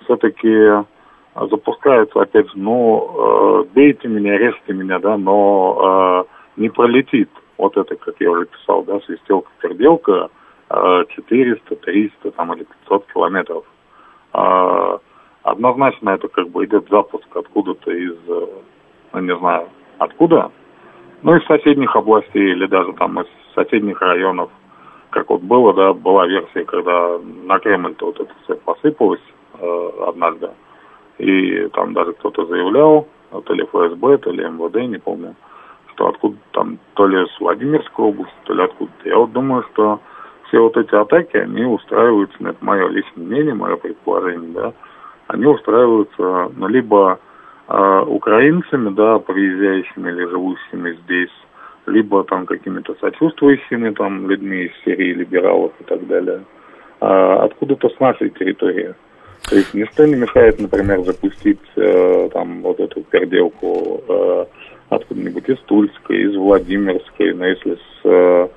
все-таки 0.04 0.86
запускается, 1.36 2.22
опять 2.22 2.48
ну, 2.56 3.64
э, 3.64 3.66
бейте 3.74 4.08
меня, 4.08 4.38
режьте 4.38 4.74
меня, 4.74 5.00
да, 5.00 5.18
но 5.18 6.26
э, 6.58 6.62
не 6.62 6.70
пролетит 6.70 7.30
вот 7.58 7.76
это, 7.78 7.96
как 7.96 8.16
я 8.20 8.32
уже 8.32 8.46
писал, 8.46 8.84
да, 8.84 9.00
свистелка-перделка, 9.02 10.30
э, 10.70 11.04
400, 11.10 11.76
300 11.76 12.32
там, 12.32 12.54
или 12.54 12.66
500 12.84 13.06
километров. 13.12 13.66
Э, 14.34 14.98
однозначно 15.44 16.12
это 16.12 16.30
как 16.30 16.50
бы 16.50 16.66
идет 16.66 16.88
запуск 16.90 17.28
откуда-то 17.36 17.92
из, 17.92 18.18
э, 18.28 18.48
ну, 19.14 19.20
не 19.20 19.36
знаю, 19.36 19.68
откуда, 19.98 20.52
ну, 21.22 21.36
из 21.36 21.46
соседних 21.48 21.96
областей 21.98 22.52
или 22.52 22.66
даже 22.66 22.94
там 22.94 23.20
из 23.20 23.28
соседних 23.54 24.02
районов. 24.02 24.50
Как 25.10 25.30
вот 25.30 25.42
было, 25.42 25.74
да, 25.74 25.94
была 25.94 26.28
версия, 26.28 26.64
когда 26.64 27.20
на 27.44 27.60
Кремль-то 27.60 28.06
вот 28.06 28.20
это 28.22 28.34
все 28.44 28.56
посыпалось 28.56 29.22
э, 29.60 29.90
однажды. 30.08 30.50
И 31.18 31.68
там 31.74 31.94
даже 31.94 32.14
кто-то 32.14 32.46
заявлял, 32.46 33.08
то 33.46 33.54
ли 33.54 33.64
ФСБ, 33.64 34.18
то 34.18 34.32
ли 34.32 34.44
МВД, 34.44 34.76
не 34.88 34.98
помню, 34.98 35.36
что 35.94 36.10
откуда 36.10 36.38
там, 36.52 36.78
то 36.94 37.08
ли 37.08 37.26
с 37.26 37.40
Владимирской 37.40 38.06
области, 38.06 38.36
то 38.44 38.54
ли 38.54 38.64
откуда-то. 38.64 39.10
Я 39.10 39.18
вот 39.18 39.32
думаю, 39.32 39.64
что 39.72 40.00
все 40.48 40.60
вот 40.60 40.78
эти 40.78 40.94
атаки, 40.94 41.38
они 41.38 41.64
устраиваются, 41.64 42.36
ну, 42.40 42.50
это 42.50 42.64
мое 42.64 42.88
личное 42.90 43.26
мнение, 43.26 43.54
мое 43.54 43.78
предположение, 43.78 44.52
да, 44.52 44.74
они 45.28 45.46
устраиваются, 45.46 46.52
ну, 46.56 46.68
либо 46.68 47.20
э, 47.68 48.04
украинцами, 48.08 48.94
да, 48.94 49.20
приезжающими 49.20 50.10
или 50.12 50.26
живущими 50.26 50.98
здесь, 51.04 51.32
либо 51.88 52.24
там 52.24 52.46
какими-то 52.46 52.96
сочувствующими 53.00 53.92
там 53.92 54.30
людьми 54.30 54.66
из 54.66 54.72
Сирии, 54.84 55.14
либералов 55.14 55.72
и 55.80 55.84
так 55.84 56.06
далее, 56.08 56.44
а 57.00 57.44
откуда-то 57.46 57.90
с 57.90 58.00
нашей 58.00 58.30
территории. 58.32 58.96
То 59.50 59.56
есть 59.56 59.74
не 59.74 60.16
мешает, 60.16 60.60
например, 60.60 61.04
запустить 61.04 61.60
э, 61.76 62.30
там 62.34 62.62
вот 62.62 62.80
эту 62.80 63.02
переделку 63.02 64.02
э, 64.08 64.46
откуда-нибудь 64.90 65.48
из 65.50 65.60
Тульской, 65.66 66.24
из 66.24 66.36
Владимирской, 66.36 67.34
но 67.34 67.46
если 67.46 67.76
с... 67.76 68.06
Э, 68.06 68.48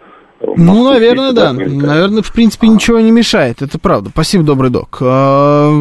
ну, 0.56 0.84
наверное, 0.90 1.32
да. 1.32 1.52
Наверное, 1.52 2.22
в 2.22 2.32
принципе, 2.32 2.68
ничего 2.68 3.00
не 3.00 3.10
мешает. 3.10 3.60
Это 3.60 3.78
правда. 3.78 4.10
Спасибо, 4.10 4.44
добрый 4.44 4.70
док. 4.70 4.98
А, 5.00 5.72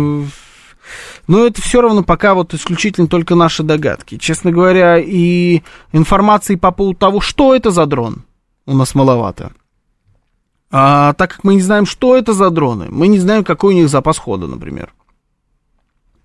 но 1.27 1.45
это 1.45 1.61
все 1.61 1.79
равно 1.79 2.03
пока 2.03 2.33
вот 2.33 2.55
исключительно 2.55 3.07
только 3.07 3.35
наши 3.35 3.61
догадки. 3.61 4.17
Честно 4.17 4.51
говоря, 4.51 4.97
и 4.97 5.61
информации 5.91 6.55
по 6.55 6.71
поводу 6.71 6.97
того, 6.97 7.21
что 7.21 7.53
это 7.53 7.69
за 7.69 7.85
дрон, 7.85 8.23
у 8.65 8.73
нас 8.73 8.95
маловато. 8.95 9.51
А 10.69 11.13
так 11.13 11.31
как 11.31 11.43
мы 11.43 11.55
не 11.55 11.61
знаем, 11.61 11.85
что 11.85 12.15
это 12.15 12.33
за 12.33 12.49
дроны, 12.49 12.87
мы 12.89 13.07
не 13.07 13.19
знаем, 13.19 13.43
какой 13.43 13.73
у 13.73 13.77
них 13.77 13.89
запас 13.89 14.17
хода, 14.17 14.47
например. 14.47 14.93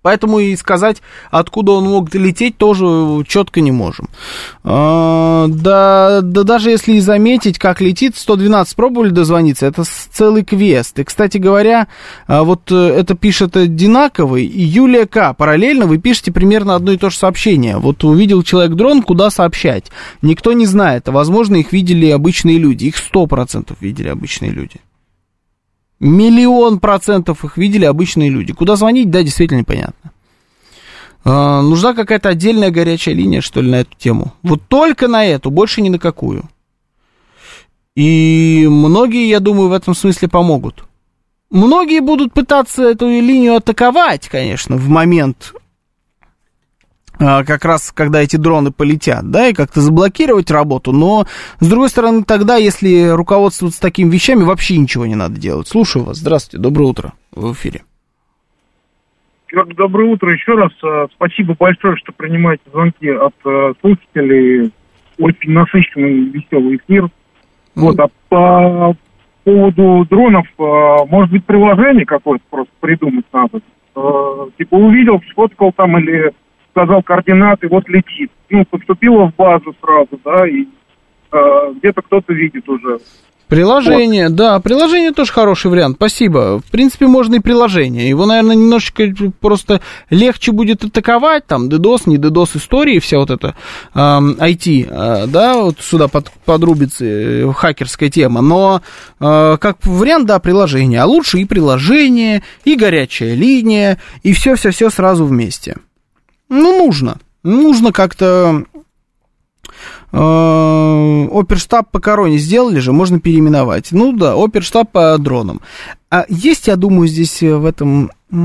Поэтому 0.03 0.39
и 0.39 0.55
сказать, 0.57 1.01
откуда 1.31 1.71
он 1.71 1.85
мог 1.85 2.13
лететь, 2.13 2.57
тоже 2.57 3.23
четко 3.25 3.61
не 3.61 3.71
можем. 3.71 4.09
А, 4.63 5.47
да, 5.47 6.19
да 6.21 6.43
даже 6.43 6.69
если 6.69 6.93
и 6.93 6.99
заметить, 6.99 7.57
как 7.57 7.81
летит, 7.81 8.17
112 8.17 8.75
пробовали 8.75 9.09
дозвониться, 9.09 9.65
это 9.65 9.83
целый 10.11 10.43
квест. 10.43 10.99
И, 10.99 11.03
кстати 11.05 11.37
говоря, 11.37 11.87
а, 12.27 12.43
вот 12.43 12.69
э, 12.69 12.75
это 12.75 13.15
пишет 13.15 13.53
Динаковый 13.75 14.45
и 14.45 14.61
Юлия 14.61 15.07
К. 15.07 15.33
Параллельно 15.33 15.87
вы 15.87 15.97
пишете 15.97 16.33
примерно 16.33 16.75
одно 16.75 16.91
и 16.91 16.97
то 16.97 17.09
же 17.09 17.17
сообщение. 17.17 17.77
Вот 17.77 18.03
увидел 18.03 18.43
человек 18.43 18.73
дрон, 18.75 19.01
куда 19.01 19.29
сообщать? 19.29 19.85
Никто 20.21 20.51
не 20.51 20.65
знает, 20.65 21.07
возможно 21.07 21.55
их 21.55 21.71
видели 21.71 22.09
обычные 22.09 22.57
люди. 22.57 22.85
Их 22.85 22.95
100% 22.95 23.73
видели 23.79 24.09
обычные 24.09 24.51
люди. 24.51 24.81
Миллион 26.03 26.79
процентов 26.79 27.45
их 27.45 27.55
видели 27.55 27.85
обычные 27.85 28.29
люди. 28.29 28.51
Куда 28.51 28.75
звонить, 28.75 29.09
да, 29.09 29.23
действительно 29.23 29.59
непонятно. 29.59 30.11
А, 31.23 31.61
нужна 31.61 31.93
какая-то 31.93 32.27
отдельная 32.27 32.71
горячая 32.71 33.15
линия, 33.15 33.39
что 33.39 33.61
ли, 33.61 33.71
на 33.71 33.75
эту 33.77 33.95
тему. 33.97 34.33
Вот 34.43 34.61
только 34.67 35.07
на 35.07 35.23
эту, 35.25 35.49
больше 35.49 35.81
ни 35.81 35.87
на 35.87 35.99
какую. 35.99 36.43
И 37.95 38.67
многие, 38.69 39.29
я 39.29 39.39
думаю, 39.39 39.69
в 39.69 39.73
этом 39.73 39.95
смысле 39.95 40.27
помогут. 40.27 40.83
Многие 41.49 42.01
будут 42.01 42.33
пытаться 42.33 42.83
эту 42.83 43.07
линию 43.07 43.55
атаковать, 43.55 44.27
конечно, 44.27 44.75
в 44.75 44.89
момент 44.89 45.53
как 47.17 47.65
раз 47.65 47.91
когда 47.91 48.21
эти 48.21 48.37
дроны 48.37 48.71
полетят, 48.71 49.29
да, 49.29 49.47
и 49.47 49.53
как-то 49.53 49.81
заблокировать 49.81 50.51
работу, 50.51 50.91
но, 50.91 51.25
с 51.59 51.67
другой 51.67 51.89
стороны, 51.89 52.23
тогда, 52.23 52.57
если 52.57 53.09
руководствоваться 53.09 53.81
такими 53.81 54.09
вещами, 54.09 54.43
вообще 54.43 54.77
ничего 54.77 55.05
не 55.05 55.15
надо 55.15 55.39
делать. 55.39 55.67
Слушаю 55.67 56.05
вас. 56.05 56.17
Здравствуйте, 56.17 56.61
доброе 56.61 56.85
утро. 56.85 57.13
в 57.31 57.53
эфире. 57.53 57.81
Доброе 59.77 60.09
утро 60.09 60.33
еще 60.33 60.53
раз. 60.53 60.71
А, 60.83 61.05
спасибо 61.13 61.55
большое, 61.57 61.95
что 61.97 62.11
принимаете 62.11 62.63
звонки 62.71 63.07
от 63.07 63.35
а, 63.45 63.73
слушателей. 63.81 64.71
Очень 65.19 65.51
насыщенный, 65.51 66.25
веселый 66.31 66.77
эфир. 66.77 67.07
Вот, 67.75 67.99
а 67.99 68.07
по 68.29 68.95
поводу 69.43 70.07
дронов, 70.09 70.47
может 70.57 71.31
быть, 71.31 71.45
приложение 71.45 72.05
какое-то 72.05 72.43
просто 72.49 72.73
придумать 72.79 73.25
надо. 73.31 73.59
Типа 74.57 74.75
увидел, 74.75 75.21
сфоткал 75.29 75.71
там 75.71 75.97
или 75.99 76.33
сказал 76.73 77.03
координаты, 77.03 77.67
вот 77.69 77.87
летит. 77.87 78.31
Ну, 78.49 78.65
поступила 78.65 79.27
в 79.27 79.35
базу 79.35 79.75
сразу, 79.81 80.19
да, 80.25 80.47
и 80.47 80.65
э, 81.31 81.73
где-то 81.77 82.01
кто-то 82.01 82.33
видит 82.33 82.67
уже. 82.67 82.97
Приложение, 83.47 84.29
вот. 84.29 84.35
да, 84.35 84.59
приложение 84.59 85.11
тоже 85.11 85.31
хороший 85.31 85.69
вариант, 85.69 85.97
спасибо. 85.97 86.59
В 86.59 86.71
принципе, 86.71 87.05
можно 87.05 87.35
и 87.35 87.39
приложение. 87.39 88.09
Его, 88.09 88.25
наверное, 88.25 88.55
немножечко 88.55 89.13
просто 89.39 89.81
легче 90.09 90.51
будет 90.51 90.83
атаковать, 90.83 91.45
там, 91.45 91.69
DDoS, 91.69 92.03
не 92.07 92.17
DDoS 92.17 92.57
истории, 92.57 92.97
вся 92.97 93.19
вот 93.19 93.29
эта 93.29 93.55
э, 93.93 93.99
IT, 93.99 94.87
э, 94.89 95.27
да, 95.27 95.57
вот 95.57 95.79
сюда 95.79 96.07
под, 96.07 96.31
подрубится 96.45 97.05
э, 97.05 97.51
хакерская 97.53 98.09
тема. 98.09 98.41
Но 98.41 98.81
э, 99.19 99.57
как 99.59 99.85
вариант, 99.85 100.25
да, 100.25 100.39
приложение. 100.39 101.01
А 101.01 101.05
лучше 101.05 101.37
и 101.37 101.45
приложение, 101.45 102.41
и 102.65 102.75
горячая 102.75 103.35
линия, 103.35 103.99
и 104.23 104.33
все-все-все 104.33 104.89
сразу 104.89 105.25
вместе. 105.25 105.75
Ну, 106.53 106.85
нужно. 106.85 107.17
Нужно 107.41 107.91
как-то... 107.91 108.65
Э, 110.11 111.27
оперштаб 111.31 111.89
по 111.89 111.99
короне 111.99 112.37
сделали 112.37 112.77
же, 112.77 112.93
можно 112.93 113.19
переименовать. 113.19 113.91
Ну 113.91 114.15
да, 114.15 114.35
оперштаб 114.35 114.91
по 114.91 115.17
дронам. 115.17 115.61
А 116.11 116.25
есть, 116.29 116.67
я 116.67 116.75
думаю, 116.75 117.07
здесь 117.07 117.41
в 117.41 117.65
этом 117.65 118.11
э, 118.29 118.35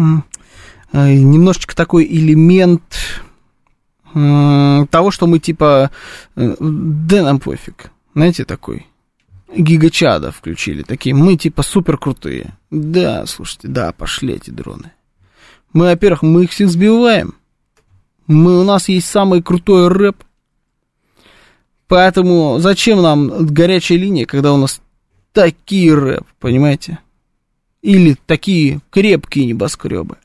немножечко 0.95 1.77
такой 1.77 2.07
элемент 2.07 2.83
того, 4.15 5.11
что 5.11 5.27
мы 5.27 5.39
типа, 5.39 5.91
э, 6.35 6.57
да 6.59 7.23
нам 7.23 7.41
пофиг, 7.41 7.91
знаете, 8.15 8.47
такой, 8.47 8.87
гигачада 9.55 10.33
включили, 10.33 10.83
такие, 10.83 11.15
мы 11.15 11.37
типа 11.37 11.63
супер 11.63 11.99
крутые. 11.99 12.55
Да, 12.71 13.27
слушайте, 13.27 13.69
да, 13.69 13.93
пошли 13.93 14.33
эти 14.33 14.49
дроны. 14.49 14.93
Мы, 15.75 15.85
во-первых, 15.85 16.23
мы 16.23 16.45
их 16.45 16.51
всех 16.51 16.71
сбиваем, 16.71 17.35
мы, 18.29 18.61
у 18.61 18.65
нас 18.65 18.89
есть 18.89 19.09
самый 19.09 19.43
крутой 19.43 19.89
рэп. 19.89 20.23
Поэтому 21.89 22.59
зачем 22.59 23.03
нам 23.03 23.47
горячая 23.47 23.99
линия, 23.99 24.27
когда 24.27 24.53
у 24.53 24.59
нас 24.59 24.81
такие 25.33 25.95
рэп, 25.95 26.25
понимаете? 26.39 26.99
Или 27.81 28.17
такие 28.27 28.81
крепкие 28.91 29.47
небоскребы. 29.47 30.17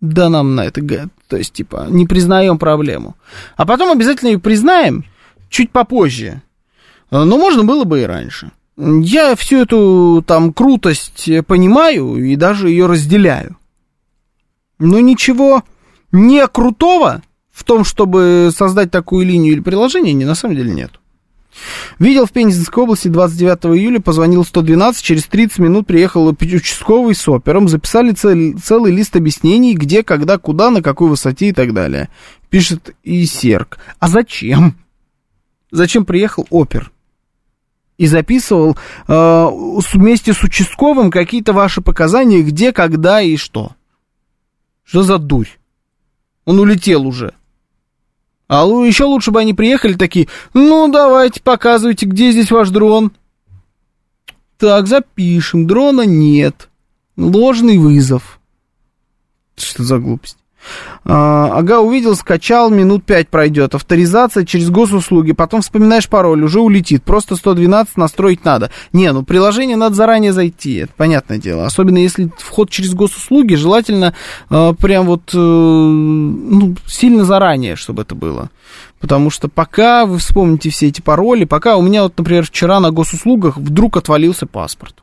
Да 0.00 0.30
нам 0.30 0.54
на 0.54 0.64
это, 0.64 0.80
то 1.28 1.36
есть, 1.36 1.52
типа, 1.52 1.86
не 1.90 2.06
признаем 2.06 2.58
проблему. 2.58 3.16
А 3.56 3.66
потом 3.66 3.90
обязательно 3.90 4.30
ее 4.30 4.38
признаем 4.38 5.04
чуть 5.50 5.70
попозже. 5.70 6.42
Но 7.10 7.36
можно 7.36 7.64
было 7.64 7.84
бы 7.84 8.00
и 8.00 8.06
раньше. 8.06 8.52
Я 8.78 9.36
всю 9.36 9.58
эту 9.58 10.24
там 10.26 10.54
крутость 10.54 11.28
понимаю 11.46 12.16
и 12.16 12.34
даже 12.36 12.70
ее 12.70 12.86
разделяю. 12.86 13.58
Но 14.78 15.00
ничего 15.00 15.62
не 16.12 16.46
крутого 16.46 17.22
в 17.60 17.64
том, 17.64 17.84
чтобы 17.84 18.50
создать 18.56 18.90
такую 18.90 19.26
линию 19.26 19.52
или 19.52 19.60
приложение, 19.60 20.14
не, 20.14 20.24
на 20.24 20.34
самом 20.34 20.56
деле 20.56 20.72
нет. 20.72 20.92
Видел 21.98 22.24
в 22.24 22.32
Пензенской 22.32 22.84
области 22.84 23.08
29 23.08 23.78
июля, 23.78 24.00
позвонил 24.00 24.46
112, 24.46 25.02
через 25.02 25.24
30 25.26 25.58
минут 25.58 25.86
приехал 25.86 26.26
участковый 26.26 27.14
с 27.14 27.28
опером, 27.28 27.68
записали 27.68 28.12
цел, 28.12 28.58
целый 28.58 28.92
лист 28.92 29.14
объяснений, 29.14 29.74
где, 29.74 30.02
когда, 30.02 30.38
куда, 30.38 30.70
на 30.70 30.80
какой 30.80 31.10
высоте 31.10 31.50
и 31.50 31.52
так 31.52 31.74
далее. 31.74 32.08
Пишет 32.48 32.96
Исерк. 33.04 33.78
А 33.98 34.08
зачем? 34.08 34.76
Зачем 35.70 36.06
приехал 36.06 36.46
опер? 36.48 36.90
И 37.98 38.06
записывал 38.06 38.78
э, 39.06 39.46
вместе 39.92 40.32
с 40.32 40.42
участковым 40.42 41.10
какие-то 41.10 41.52
ваши 41.52 41.82
показания, 41.82 42.40
где, 42.40 42.72
когда 42.72 43.20
и 43.20 43.36
что. 43.36 43.72
Что 44.82 45.02
за 45.02 45.18
дурь? 45.18 45.48
Он 46.46 46.58
улетел 46.58 47.06
уже. 47.06 47.34
А 48.50 48.66
еще 48.66 49.04
лучше 49.04 49.30
бы 49.30 49.38
они 49.38 49.54
приехали 49.54 49.92
такие, 49.92 50.26
ну 50.54 50.90
давайте 50.90 51.40
показывайте, 51.40 52.04
где 52.04 52.32
здесь 52.32 52.50
ваш 52.50 52.70
дрон. 52.70 53.12
Так, 54.58 54.88
запишем, 54.88 55.68
дрона 55.68 56.02
нет. 56.02 56.68
Ложный 57.16 57.78
вызов. 57.78 58.40
Что 59.56 59.84
за 59.84 59.98
глупость? 59.98 60.39
А, 61.04 61.58
ага, 61.58 61.80
увидел, 61.80 62.14
скачал, 62.14 62.70
минут 62.70 63.04
5 63.04 63.28
пройдет. 63.28 63.74
Авторизация 63.74 64.44
через 64.44 64.70
госуслуги, 64.70 65.32
потом 65.32 65.62
вспоминаешь 65.62 66.08
пароль, 66.08 66.42
уже 66.42 66.60
улетит. 66.60 67.02
Просто 67.02 67.36
112 67.36 67.96
настроить 67.96 68.44
надо. 68.44 68.70
Не, 68.92 69.12
ну 69.12 69.22
приложение 69.22 69.76
надо 69.76 69.94
заранее 69.94 70.32
зайти, 70.32 70.74
это 70.76 70.92
понятное 70.96 71.38
дело. 71.38 71.66
Особенно 71.66 71.98
если 71.98 72.30
вход 72.38 72.70
через 72.70 72.94
госуслуги, 72.94 73.54
желательно 73.54 74.14
э, 74.50 74.74
прям 74.78 75.06
вот 75.06 75.30
э, 75.32 75.38
ну, 75.38 76.76
сильно 76.86 77.24
заранее, 77.24 77.76
чтобы 77.76 78.02
это 78.02 78.14
было. 78.14 78.50
Потому 79.00 79.30
что 79.30 79.48
пока 79.48 80.04
вы 80.04 80.18
вспомните 80.18 80.70
все 80.70 80.88
эти 80.88 81.00
пароли, 81.00 81.44
пока 81.44 81.76
у 81.76 81.82
меня 81.82 82.02
вот, 82.02 82.18
например, 82.18 82.44
вчера 82.44 82.80
на 82.80 82.90
госуслугах 82.90 83.56
вдруг 83.56 83.96
отвалился 83.96 84.46
паспорт. 84.46 84.96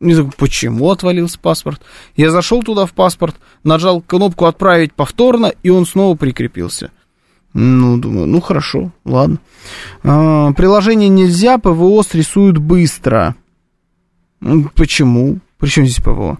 Не 0.00 0.14
знаю, 0.14 0.32
почему 0.36 0.90
отвалился 0.90 1.38
паспорт. 1.40 1.82
Я 2.16 2.30
зашел 2.30 2.62
туда 2.62 2.86
в 2.86 2.92
паспорт, 2.92 3.36
нажал 3.64 4.00
кнопку 4.00 4.44
«Отправить 4.44 4.92
повторно», 4.92 5.52
и 5.62 5.70
он 5.70 5.86
снова 5.86 6.16
прикрепился. 6.16 6.92
Ну, 7.52 7.98
думаю, 7.98 8.26
ну 8.26 8.40
хорошо, 8.40 8.92
ладно. 9.04 9.38
А, 10.04 10.52
приложение 10.52 11.08
нельзя, 11.08 11.58
ПВО 11.58 12.02
срисуют 12.02 12.58
быстро. 12.58 13.34
Почему? 14.76 15.40
Причем 15.58 15.84
здесь 15.84 16.02
ПВО? 16.02 16.38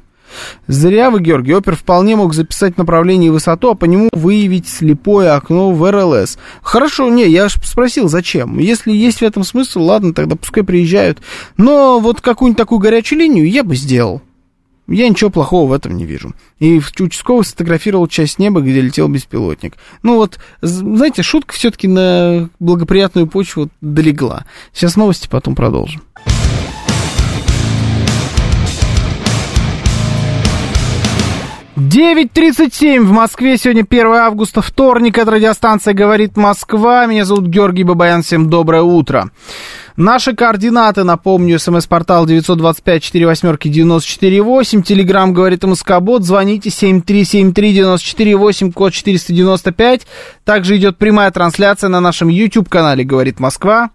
Зря 0.67 1.11
вы, 1.11 1.21
Георгий. 1.21 1.55
Опер 1.55 1.77
вполне 1.77 2.17
мог 2.17 2.35
записать 2.35 2.79
направление 2.79 3.29
и 3.29 3.31
высоту, 3.31 3.71
а 3.71 3.75
по 3.75 3.85
нему 3.85 4.09
выявить 4.13 4.69
слепое 4.69 5.33
окно 5.33 5.73
в 5.73 5.91
РЛС. 5.91 6.39
Хорошо, 6.63 7.09
не, 7.09 7.27
я 7.29 7.49
же 7.49 7.57
спросил, 7.63 8.09
зачем. 8.09 8.59
Если 8.59 8.93
есть 8.93 9.19
в 9.19 9.23
этом 9.23 9.45
смысл, 9.45 9.83
ладно, 9.83 10.15
тогда 10.15 10.37
пускай 10.37 10.65
приезжают. 10.65 11.19
Но 11.57 12.01
вот 12.01 12.21
какую-нибудь 12.21 12.59
такую 12.59 12.79
горячую 12.79 13.21
линию 13.21 13.49
я 13.49 13.65
бы 13.65 13.77
сделал. 13.77 14.23
Я 14.89 15.07
ничего 15.07 15.29
плохого 15.29 15.69
в 15.69 15.73
этом 15.75 15.97
не 15.97 16.07
вижу. 16.07 16.35
И 16.59 16.79
участковый 16.79 17.45
сфотографировал 17.45 18.09
часть 18.09 18.39
неба, 18.39 18.63
где 18.63 18.81
летел 18.81 19.07
беспилотник. 19.09 19.77
Ну 20.03 20.17
вот, 20.17 20.39
знаете, 20.63 21.23
шутка 21.23 21.53
все-таки 21.53 21.87
на 21.87 22.49
благоприятную 22.59 23.27
почву 23.27 23.69
долегла. 23.83 24.47
Сейчас 24.73 24.97
новости, 24.97 25.29
потом 25.29 25.55
продолжим. 25.55 26.01
9.37 31.79 33.03
в 33.03 33.13
Москве. 33.13 33.57
Сегодня 33.57 33.87
1 33.89 34.07
августа, 34.09 34.61
вторник. 34.61 35.17
Это 35.17 35.31
радиостанция 35.31 35.95
«Говорит 35.95 36.37
Москва». 36.37 37.07
Меня 37.07 37.25
зовут 37.25 37.47
Георгий 37.47 37.85
Бабаян. 37.85 38.25
Всем 38.25 38.51
доброе 38.51 38.83
утро. 38.83 39.31
Наши 39.97 40.35
координаты, 40.35 41.05
напомню, 41.05 41.61
смс-портал 41.61 42.27
925-48-94-8, 42.27 44.83
телеграмм 44.83 45.33
«Говорит 45.33 45.63
МСК-бот», 45.63 46.25
звоните 46.25 46.71
7373-94-8, 46.71 48.73
код 48.73 48.93
495. 48.93 50.05
Также 50.45 50.79
идет 50.79 50.99
прямая 50.99 51.31
трансляция 51.31 51.91
на 51.91 52.01
нашем 52.01 52.27
YouTube-канале 52.27 53.05
«Говорит 53.05 53.39
Москва» 53.39 53.91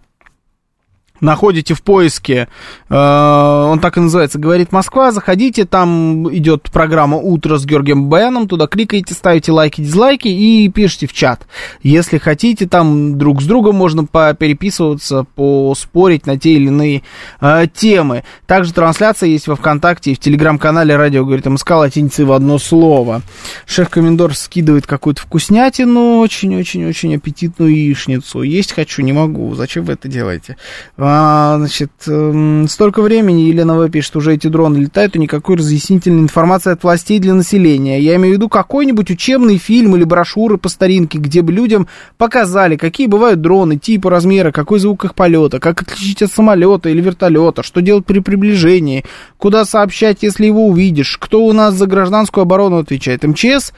находите 1.24 1.74
в 1.74 1.82
поиске, 1.82 2.48
э, 2.88 2.94
он 2.94 3.80
так 3.80 3.96
и 3.96 4.00
называется, 4.00 4.38
говорит 4.38 4.72
Москва, 4.72 5.10
заходите, 5.10 5.64
там 5.64 6.32
идет 6.34 6.70
программа 6.70 7.16
«Утро» 7.16 7.56
с 7.56 7.64
Георгием 7.64 8.08
Баяном, 8.08 8.46
туда 8.46 8.66
кликаете, 8.66 9.14
ставите 9.14 9.50
лайки, 9.52 9.80
дизлайки 9.80 10.28
и 10.28 10.68
пишите 10.68 11.06
в 11.06 11.12
чат. 11.12 11.46
Если 11.82 12.18
хотите, 12.18 12.66
там 12.66 13.18
друг 13.18 13.42
с 13.42 13.46
другом 13.46 13.76
можно 13.76 14.04
попереписываться, 14.04 15.24
поспорить 15.34 16.26
на 16.26 16.38
те 16.38 16.52
или 16.54 16.66
иные 16.66 17.02
э, 17.40 17.66
темы. 17.72 18.24
Также 18.46 18.72
трансляция 18.72 19.28
есть 19.28 19.48
во 19.48 19.56
Вконтакте 19.56 20.12
и 20.12 20.14
в 20.14 20.18
Телеграм-канале 20.18 20.96
«Радио 20.96 21.24
говорит 21.24 21.46
МСК» 21.46 21.70
латиницей 21.70 22.24
в 22.24 22.32
одно 22.32 22.58
слово. 22.58 23.22
Шеф-комендор 23.66 24.34
скидывает 24.34 24.86
какую-то 24.86 25.22
вкуснятину, 25.22 26.18
очень-очень-очень 26.18 27.16
аппетитную 27.16 27.74
яичницу. 27.74 28.42
Есть 28.42 28.72
хочу, 28.72 29.02
не 29.02 29.12
могу. 29.12 29.54
Зачем 29.54 29.84
вы 29.84 29.94
это 29.94 30.08
делаете? 30.08 30.56
А, 30.96 31.13
значит, 31.58 31.90
эм, 32.06 32.66
столько 32.68 33.02
времени, 33.02 33.42
Елена 33.42 33.76
В. 33.76 33.88
пишет, 33.90 34.16
уже 34.16 34.34
эти 34.34 34.46
дроны 34.46 34.78
летают, 34.78 35.16
и 35.16 35.18
никакой 35.18 35.56
разъяснительной 35.56 36.22
информации 36.22 36.72
от 36.72 36.82
властей 36.82 37.18
для 37.18 37.34
населения. 37.34 38.00
Я 38.00 38.16
имею 38.16 38.34
в 38.34 38.36
виду 38.36 38.48
какой-нибудь 38.48 39.10
учебный 39.10 39.58
фильм 39.58 39.96
или 39.96 40.04
брошюры 40.04 40.56
по 40.56 40.68
старинке, 40.68 41.18
где 41.18 41.42
бы 41.42 41.52
людям 41.52 41.88
показали, 42.16 42.76
какие 42.76 43.06
бывают 43.06 43.40
дроны, 43.40 43.78
типы, 43.78 44.08
размеры, 44.08 44.52
какой 44.52 44.78
звук 44.78 45.04
их 45.04 45.14
полета, 45.14 45.60
как 45.60 45.82
отличить 45.82 46.22
от 46.22 46.32
самолета 46.32 46.88
или 46.88 47.00
вертолета, 47.00 47.62
что 47.62 47.82
делать 47.82 48.06
при 48.06 48.20
приближении, 48.20 49.04
куда 49.36 49.64
сообщать, 49.64 50.18
если 50.22 50.46
его 50.46 50.66
увидишь, 50.68 51.18
кто 51.20 51.44
у 51.44 51.52
нас 51.52 51.74
за 51.74 51.86
гражданскую 51.86 52.42
оборону 52.42 52.78
отвечает. 52.78 53.24
МЧС 53.24 53.72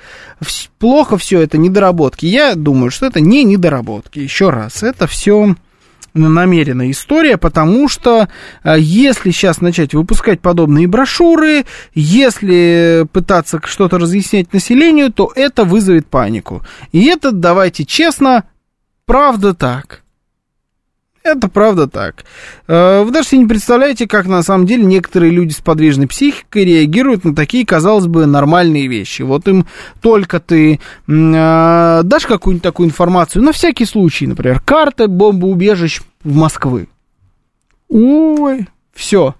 плохо 0.79 1.19
все 1.19 1.41
это, 1.41 1.59
недоработки. 1.59 2.27
Я 2.27 2.55
думаю, 2.55 2.91
что 2.91 3.07
это 3.07 3.21
не 3.21 3.45
недоработки. 3.45 4.19
Еще 4.19 4.51
раз, 4.51 4.83
это 4.83 5.07
все 5.07 5.55
намеренная 6.17 6.91
история, 6.91 7.37
потому 7.37 7.89
что 7.89 8.29
э, 8.65 8.77
если 8.79 9.31
сейчас 9.31 9.61
начать 9.61 9.95
выпускать 9.95 10.41
подобные 10.41 10.87
брошюры, 10.87 11.65
если 11.95 13.07
пытаться 13.13 13.61
что-то 13.65 13.99
разъяснять 13.99 14.53
населению, 14.53 15.13
то 15.13 15.31
это 15.35 15.65
вызовет 15.65 16.07
панику. 16.07 16.63
И 16.93 17.05
это, 17.07 17.33
давайте 17.33 17.85
честно, 17.85 18.45
правда 19.05 19.55
так. 19.55 20.03
Это 21.27 21.49
правда 21.49 21.89
так. 21.89 22.25
Э, 22.69 23.03
вы 23.03 23.11
даже 23.11 23.29
себе 23.29 23.41
не 23.41 23.47
представляете, 23.49 24.07
как 24.07 24.27
на 24.27 24.45
самом 24.45 24.65
деле 24.65 24.85
некоторые 24.85 25.33
люди 25.33 25.53
с 25.53 25.61
подвижной 25.61 26.07
психикой 26.07 26.65
реагируют 26.65 27.25
на 27.25 27.35
такие, 27.35 27.67
казалось 27.67 28.07
бы, 28.07 28.27
нормальные 28.27 28.87
вещи. 28.87 29.23
Вот 29.23 29.49
им 29.49 29.67
только 30.01 30.39
ты 30.39 30.75
э, 30.75 32.01
дашь 32.05 32.27
какую-нибудь 32.27 32.63
такую 32.63 32.89
информацию, 32.89 33.43
на 33.43 33.51
всякий 33.51 33.87
случай, 33.87 34.29
например, 34.29 34.61
карта 34.61 35.09
бомбоубежищ 35.09 36.01
в 36.23 36.37
Москвы. 36.37 36.87
Ой, 37.89 38.69
все. 38.95 39.35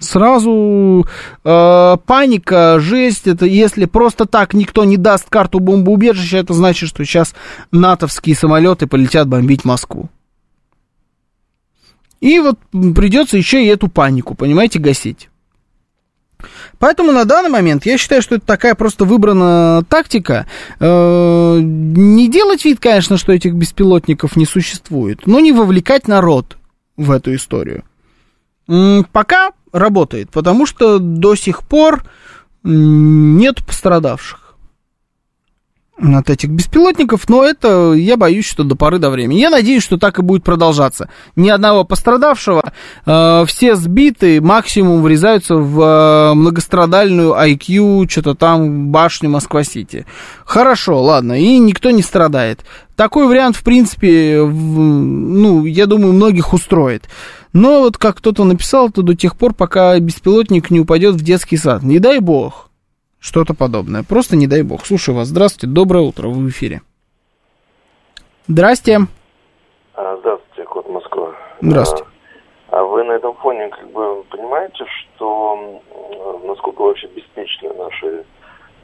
Сразу 0.00 1.06
э, 1.44 1.96
паника, 2.04 2.80
жесть, 2.80 3.28
это 3.28 3.46
если 3.46 3.84
просто 3.84 4.26
так 4.26 4.54
никто 4.54 4.84
не 4.84 4.96
даст 4.96 5.30
карту 5.30 5.60
бомбоубежища, 5.60 6.38
это 6.38 6.52
значит, 6.52 6.88
что 6.88 7.04
сейчас 7.04 7.32
натовские 7.70 8.34
самолеты 8.34 8.88
полетят 8.88 9.28
бомбить 9.28 9.64
Москву. 9.64 10.10
И 12.20 12.38
вот 12.38 12.58
придется 12.70 13.36
еще 13.36 13.64
и 13.64 13.68
эту 13.68 13.88
панику, 13.88 14.34
понимаете, 14.34 14.78
гасить. 14.78 15.28
Поэтому 16.78 17.12
на 17.12 17.24
данный 17.24 17.50
момент 17.50 17.86
я 17.86 17.98
считаю, 17.98 18.22
что 18.22 18.36
это 18.36 18.46
такая 18.46 18.74
просто 18.74 19.04
выбрана 19.04 19.84
тактика. 19.88 20.46
Э, 20.78 21.58
не 21.60 22.28
делать 22.28 22.64
вид, 22.64 22.78
конечно, 22.80 23.16
что 23.16 23.32
этих 23.32 23.54
беспилотников 23.54 24.36
не 24.36 24.44
существует, 24.44 25.26
но 25.26 25.40
не 25.40 25.52
вовлекать 25.52 26.08
народ 26.08 26.58
в 26.96 27.10
эту 27.10 27.34
историю. 27.34 27.84
Пока 28.66 29.52
работает, 29.72 30.30
потому 30.30 30.66
что 30.66 30.98
до 30.98 31.34
сих 31.36 31.62
пор 31.62 32.04
нет 32.64 33.64
пострадавших 33.64 34.45
от 35.98 36.28
этих 36.28 36.50
беспилотников, 36.50 37.28
но 37.28 37.44
это 37.44 37.94
я 37.94 38.16
боюсь, 38.16 38.46
что 38.46 38.64
до 38.64 38.76
поры 38.76 38.98
до 38.98 39.08
времени. 39.08 39.38
Я 39.38 39.50
надеюсь, 39.50 39.82
что 39.82 39.96
так 39.96 40.18
и 40.18 40.22
будет 40.22 40.44
продолжаться. 40.44 41.08
Ни 41.36 41.48
одного 41.48 41.84
пострадавшего, 41.84 42.72
э, 43.06 43.44
все 43.46 43.76
сбиты, 43.76 44.40
максимум 44.40 45.02
врезаются 45.02 45.56
в 45.56 45.80
э, 45.80 46.34
многострадальную 46.34 47.32
IQ, 47.32 48.10
что-то 48.10 48.34
там, 48.34 48.88
башню 48.88 49.30
Москва-Сити. 49.30 50.06
Хорошо, 50.44 51.02
ладно, 51.02 51.40
и 51.40 51.58
никто 51.58 51.90
не 51.90 52.02
страдает. 52.02 52.60
Такой 52.94 53.26
вариант, 53.26 53.56
в 53.56 53.62
принципе, 53.62 54.42
в, 54.42 54.50
ну, 54.52 55.64
я 55.64 55.86
думаю, 55.86 56.12
многих 56.12 56.52
устроит. 56.52 57.04
Но 57.52 57.80
вот 57.80 57.96
как 57.96 58.18
кто-то 58.18 58.44
написал, 58.44 58.90
то 58.90 59.00
до 59.00 59.14
тех 59.14 59.36
пор, 59.36 59.54
пока 59.54 59.98
беспилотник 59.98 60.70
не 60.70 60.80
упадет 60.80 61.14
в 61.14 61.22
детский 61.22 61.56
сад. 61.56 61.82
Не 61.82 61.98
дай 61.98 62.20
бог 62.20 62.65
что-то 63.26 63.54
подобное. 63.54 64.04
Просто 64.08 64.36
не 64.36 64.46
дай 64.46 64.62
бог. 64.62 64.86
Слушаю 64.86 65.16
вас. 65.16 65.28
Здравствуйте, 65.28 65.66
доброе 65.66 66.04
утро, 66.04 66.28
вы 66.28 66.46
в 66.46 66.48
эфире. 66.48 66.80
Здрасте. 68.46 69.00
А, 69.94 70.16
здравствуйте, 70.18 70.64
Кот 70.64 70.88
Москва. 70.88 71.34
Здравствуйте. 71.60 72.04
А, 72.70 72.78
а 72.78 72.84
вы 72.84 73.02
на 73.02 73.12
этом 73.12 73.34
фоне 73.34 73.68
как 73.68 73.90
бы 73.90 74.22
понимаете, 74.30 74.84
что 74.86 75.82
насколько 76.44 76.82
вообще 76.82 77.08
беспечны 77.08 77.72
наши, 77.74 78.24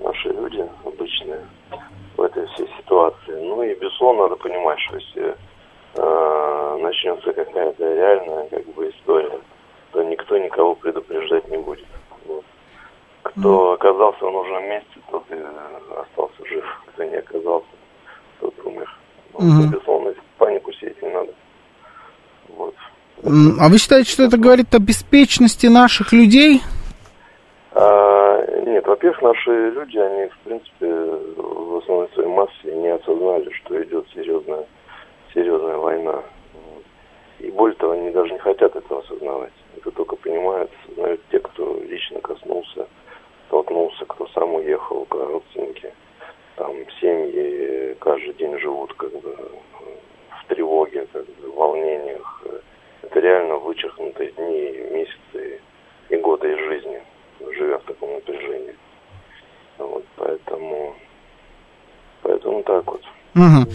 наши 0.01 0.29
люди 0.31 0.67
обычные 0.85 1.47
в 2.17 2.23
этой 2.23 2.45
всей 2.49 2.69
ситуации? 2.79 3.41
Ну 3.41 3.63
и 3.63 3.75
безусловно 3.77 4.25
надо 4.25 4.37
понимать, 4.37 4.79
что 4.81 4.97
если 4.97 5.37
э, 5.95 6.79
начнется 6.83 7.33
какая-то 7.33 7.95
реальная 7.95 8.49
как 8.49 8.67
бы 8.75 8.91
история, 8.91 9.39
то 9.93 10.03
никто 10.03 10.37
никого 10.37 10.75
предупреждать 10.75 11.49
не 11.49 11.59
будет. 11.59 11.87
Кто 13.39 13.73
оказался 13.73 14.27
в 14.27 14.33
нужном 14.33 14.65
месте, 14.65 15.01
тот 15.11 15.25
и 15.31 15.35
остался 15.35 16.47
жив. 16.47 16.65
Кто 16.89 17.05
не 17.05 17.17
оказался, 17.17 17.67
тот 18.41 18.55
умер. 18.65 18.99
Ну, 19.33 19.39
угу. 19.39 19.69
Безусловно, 19.69 20.15
панику 20.39 20.73
сеять 20.73 21.03
не 21.03 21.09
надо. 21.09 21.33
Вот. 22.49 22.75
А 23.25 23.69
вы 23.69 23.79
считаете, 23.79 24.11
что 24.11 24.25
это 24.25 24.37
говорит 24.37 24.75
о 24.75 24.79
беспечности 24.79 25.67
наших 25.67 26.13
людей? 26.13 26.61
А, 27.73 28.45
нет, 28.67 28.87
Во-первых, 28.87 29.23
наши 29.23 29.71
люди, 29.71 29.97
они, 29.97 30.29
в 30.29 30.39
принципе, 30.45 30.87
в 30.87 31.77
основной 31.79 32.09
своей 32.15 32.29
массе 32.29 32.75
не 32.75 32.89
осознали, 32.89 33.51
что 33.53 33.83
идет 33.83 34.07
серьезная, 34.15 34.67
серьезная 35.33 35.77
война. 35.77 36.23
И 37.39 37.51
более 37.51 37.77
того, 37.77 37.93
они 37.93 38.11
даже 38.11 38.33
не 38.33 38.39
хотят 38.39 38.77
этого 38.77 39.01
осознавать. 39.01 39.53
Это 39.77 39.91
только 39.91 40.17
понимают, 40.17 40.71
осознают 40.85 41.21
те, 41.31 41.39
кто 41.41 41.81
лично 41.89 42.21
коснулся, 42.21 42.87
столкнулся, 43.53 44.07
кто 44.07 44.27
сам 44.29 44.55
уехал, 44.55 45.07
родственники. 45.11 45.93
Там 46.57 46.75
семьи 47.01 47.95
каждый 48.01 48.33
день 48.35 48.59
живут 48.59 48.95
как 48.95 49.13
бы 49.21 49.37
в 50.41 50.47
тревоге, 50.49 51.07
как 51.13 51.27
бы, 51.27 51.51
в 51.51 51.55
волнениях. 51.55 52.45
Это 53.03 53.21
реально 53.21 53.57
вычеркнутые 53.57 54.31
дни, 54.31 54.73
месяцы 54.91 55.61
и 56.09 56.17
годы 56.17 56.51
из 56.51 56.59
жизни, 56.61 57.03
живя 57.51 57.79
в 57.79 57.83
таком 57.83 58.15
напряжении. 58.15 58.75
Вот, 59.77 60.05
поэтому, 60.17 60.95
поэтому 62.23 62.63
так 62.63 62.87
вот. 62.87 63.03
Угу. 63.35 63.67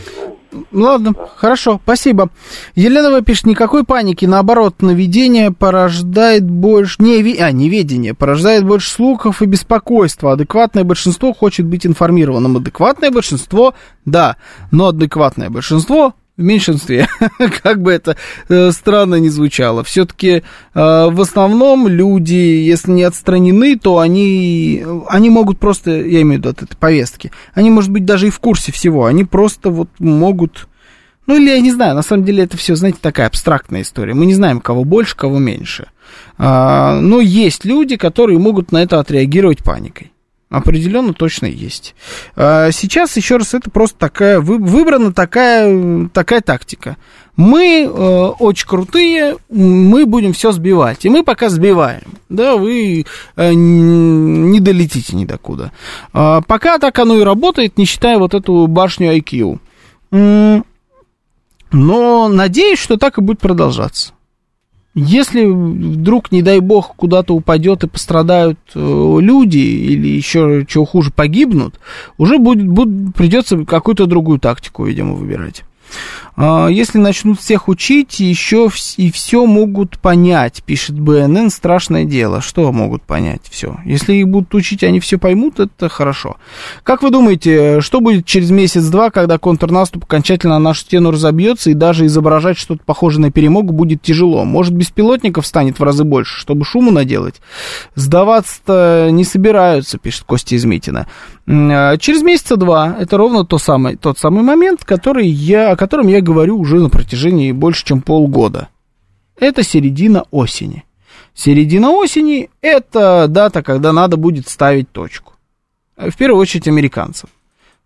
Ладно, 0.71 1.13
хорошо, 1.35 1.79
спасибо. 1.83 2.29
Елена 2.75 3.21
пишет, 3.21 3.45
никакой 3.45 3.83
паники, 3.83 4.25
наоборот, 4.25 4.81
наведение 4.81 5.51
порождает 5.51 6.49
больше, 6.49 6.95
не, 6.99 7.37
а, 7.39 7.51
неведение, 7.51 8.13
порождает 8.13 8.65
больше 8.65 8.89
слухов 8.89 9.41
и 9.41 9.45
беспокойства. 9.45 10.33
Адекватное 10.33 10.83
большинство 10.83 11.33
хочет 11.33 11.65
быть 11.65 11.85
информированным. 11.85 12.57
Адекватное 12.57 13.11
большинство, 13.11 13.73
да, 14.05 14.37
но 14.71 14.87
адекватное 14.87 15.49
большинство 15.49 16.13
в 16.37 16.43
меньшинстве, 16.43 17.07
как 17.63 17.81
бы 17.81 17.91
это 17.91 18.15
э, 18.47 18.71
странно 18.71 19.15
не 19.15 19.29
звучало. 19.29 19.83
Все-таки 19.83 20.29
э, 20.29 20.41
в 20.73 21.19
основном 21.19 21.87
люди, 21.87 22.33
если 22.33 22.91
не 22.91 23.03
отстранены, 23.03 23.77
то 23.77 23.97
они, 23.97 24.85
они 25.09 25.29
могут 25.29 25.59
просто, 25.59 25.91
я 25.91 26.21
имею 26.21 26.39
в 26.39 26.45
виду 26.45 26.49
от 26.49 26.61
этой 26.61 26.75
повестки, 26.75 27.31
они, 27.53 27.71
может 27.71 27.89
быть, 27.89 28.05
даже 28.05 28.27
и 28.27 28.31
в 28.31 28.39
курсе 28.39 28.71
всего, 28.71 29.05
они 29.05 29.23
просто 29.23 29.69
вот 29.71 29.89
могут... 29.99 30.67
Ну, 31.25 31.35
или 31.35 31.49
я 31.49 31.59
не 31.59 31.71
знаю, 31.71 31.95
на 31.95 32.03
самом 32.03 32.23
деле 32.23 32.43
это 32.43 32.55
все, 32.55 32.75
знаете, 32.75 32.99
такая 33.01 33.27
абстрактная 33.27 33.81
история. 33.81 34.13
Мы 34.13 34.25
не 34.25 34.33
знаем, 34.33 34.61
кого 34.61 34.85
больше, 34.85 35.17
кого 35.17 35.39
меньше. 35.39 35.87
А, 36.37 37.01
но 37.01 37.19
есть 37.19 37.65
люди, 37.65 37.97
которые 37.97 38.39
могут 38.39 38.71
на 38.71 38.81
это 38.81 38.99
отреагировать 39.01 39.61
паникой. 39.61 40.13
Определенно 40.49 41.13
точно 41.13 41.45
есть. 41.45 41.93
А, 42.37 42.71
сейчас, 42.71 43.17
еще 43.17 43.35
раз, 43.35 43.53
это 43.53 43.69
просто 43.69 43.97
такая, 43.97 44.39
выбрана 44.39 45.11
такая, 45.11 46.07
такая 46.13 46.39
тактика. 46.41 46.95
Мы 47.35 47.83
э, 47.83 47.87
очень 47.87 48.67
крутые, 48.67 49.37
мы 49.49 50.05
будем 50.07 50.33
все 50.33 50.51
сбивать. 50.51 51.05
И 51.05 51.09
мы 51.09 51.23
пока 51.23 51.49
сбиваем. 51.49 52.13
Да, 52.29 52.55
вы 52.55 53.05
э, 53.35 53.53
не 53.53 54.59
долетите 54.59 55.15
ни 55.15 55.25
докуда. 55.25 55.71
А, 56.13 56.41
пока 56.41 56.79
так 56.79 56.97
оно 56.97 57.17
и 57.17 57.23
работает, 57.23 57.77
не 57.77 57.85
считая 57.85 58.17
вот 58.17 58.33
эту 58.33 58.65
башню 58.67 59.15
IQ. 59.17 59.59
Но 61.71 62.27
надеюсь, 62.29 62.79
что 62.79 62.97
так 62.97 63.17
и 63.17 63.21
будет 63.21 63.39
продолжаться. 63.39 64.13
Если 64.99 65.45
вдруг, 65.45 66.31
не 66.31 66.41
дай 66.41 66.59
бог, 66.59 66.95
куда-то 66.95 67.35
упадет 67.35 67.83
и 67.83 67.87
пострадают 67.87 68.57
э, 68.73 68.79
люди, 69.21 69.59
или 69.59 70.07
еще 70.07 70.65
чего 70.67 70.85
хуже, 70.85 71.11
погибнут, 71.11 71.79
уже 72.17 72.39
будет, 72.39 72.67
будет, 72.67 73.13
придется 73.13 73.63
какую-то 73.63 74.07
другую 74.07 74.39
тактику, 74.39 74.85
видимо, 74.85 75.13
выбирать. 75.13 75.63
А, 76.35 76.67
если 76.67 76.99
начнут 76.99 77.39
всех 77.39 77.67
учить, 77.67 78.19
еще 78.19 78.69
и 78.97 79.11
все 79.11 79.45
могут 79.45 79.97
понять, 79.97 80.61
пишет 80.63 80.99
БНН, 80.99 81.49
страшное 81.49 82.05
дело. 82.05 82.41
Что 82.41 82.71
могут 82.71 83.01
понять 83.01 83.41
все? 83.49 83.77
Если 83.85 84.13
их 84.13 84.27
будут 84.27 84.53
учить, 84.53 84.83
они 84.83 84.99
все 84.99 85.17
поймут, 85.17 85.59
это 85.59 85.89
хорошо. 85.89 86.37
Как 86.83 87.01
вы 87.01 87.09
думаете, 87.09 87.81
что 87.81 88.01
будет 88.01 88.25
через 88.25 88.51
месяц-два, 88.51 89.09
когда 89.09 89.39
контрнаступ 89.39 90.03
окончательно 90.03 90.59
на 90.59 90.59
нашу 90.59 90.81
стену 90.81 91.09
разобьется, 91.11 91.71
и 91.71 91.73
даже 91.73 92.05
изображать 92.05 92.57
что-то 92.57 92.83
похожее 92.85 93.21
на 93.21 93.31
перемогу 93.31 93.73
будет 93.73 94.03
тяжело? 94.03 94.45
Может, 94.45 94.73
беспилотников 94.73 95.47
станет 95.47 95.79
в 95.79 95.83
разы 95.83 96.03
больше, 96.03 96.39
чтобы 96.39 96.65
шуму 96.65 96.91
наделать? 96.91 97.41
Сдаваться-то 97.95 99.09
не 99.11 99.23
собираются, 99.23 99.97
пишет 99.97 100.23
Костя 100.25 100.55
Измитина. 100.55 101.07
А, 101.49 101.97
через 101.97 102.21
месяца 102.23 102.57
два 102.57 102.95
это 102.99 103.17
ровно 103.17 103.45
то 103.45 103.57
самое, 103.57 103.95
тот 103.95 104.17
самый 104.19 104.43
момент, 104.43 104.83
который 104.83 105.27
я, 105.27 105.71
о 105.71 105.77
котором 105.77 106.07
я 106.07 106.21
говорю 106.21 106.57
уже 106.59 106.79
на 106.79 106.89
протяжении 106.89 107.51
больше, 107.51 107.85
чем 107.85 108.01
полгода. 108.01 108.69
Это 109.39 109.63
середина 109.63 110.25
осени. 110.31 110.83
Середина 111.33 111.91
осени– 111.91 112.49
это 112.61 113.27
дата, 113.27 113.61
когда 113.61 113.93
надо 113.93 114.17
будет 114.17 114.47
ставить 114.49 114.91
точку. 114.91 115.33
В 115.95 116.15
первую 116.17 116.41
очередь 116.41 116.67
американцев. 116.67 117.29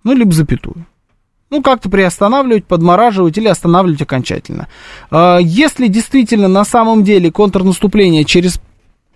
Ну, 0.03 0.13
либо 0.13 0.31
запятую. 0.31 0.85
Ну, 1.49 1.61
как-то 1.61 1.89
приостанавливать, 1.89 2.65
подмораживать 2.65 3.38
или 3.38 3.49
останавливать 3.49 4.01
окончательно. 4.01 4.69
А, 5.11 5.38
если 5.38 5.88
действительно 5.88 6.47
на 6.47 6.63
самом 6.63 7.03
деле 7.03 7.29
контрнаступление 7.29 8.23
через 8.23 8.61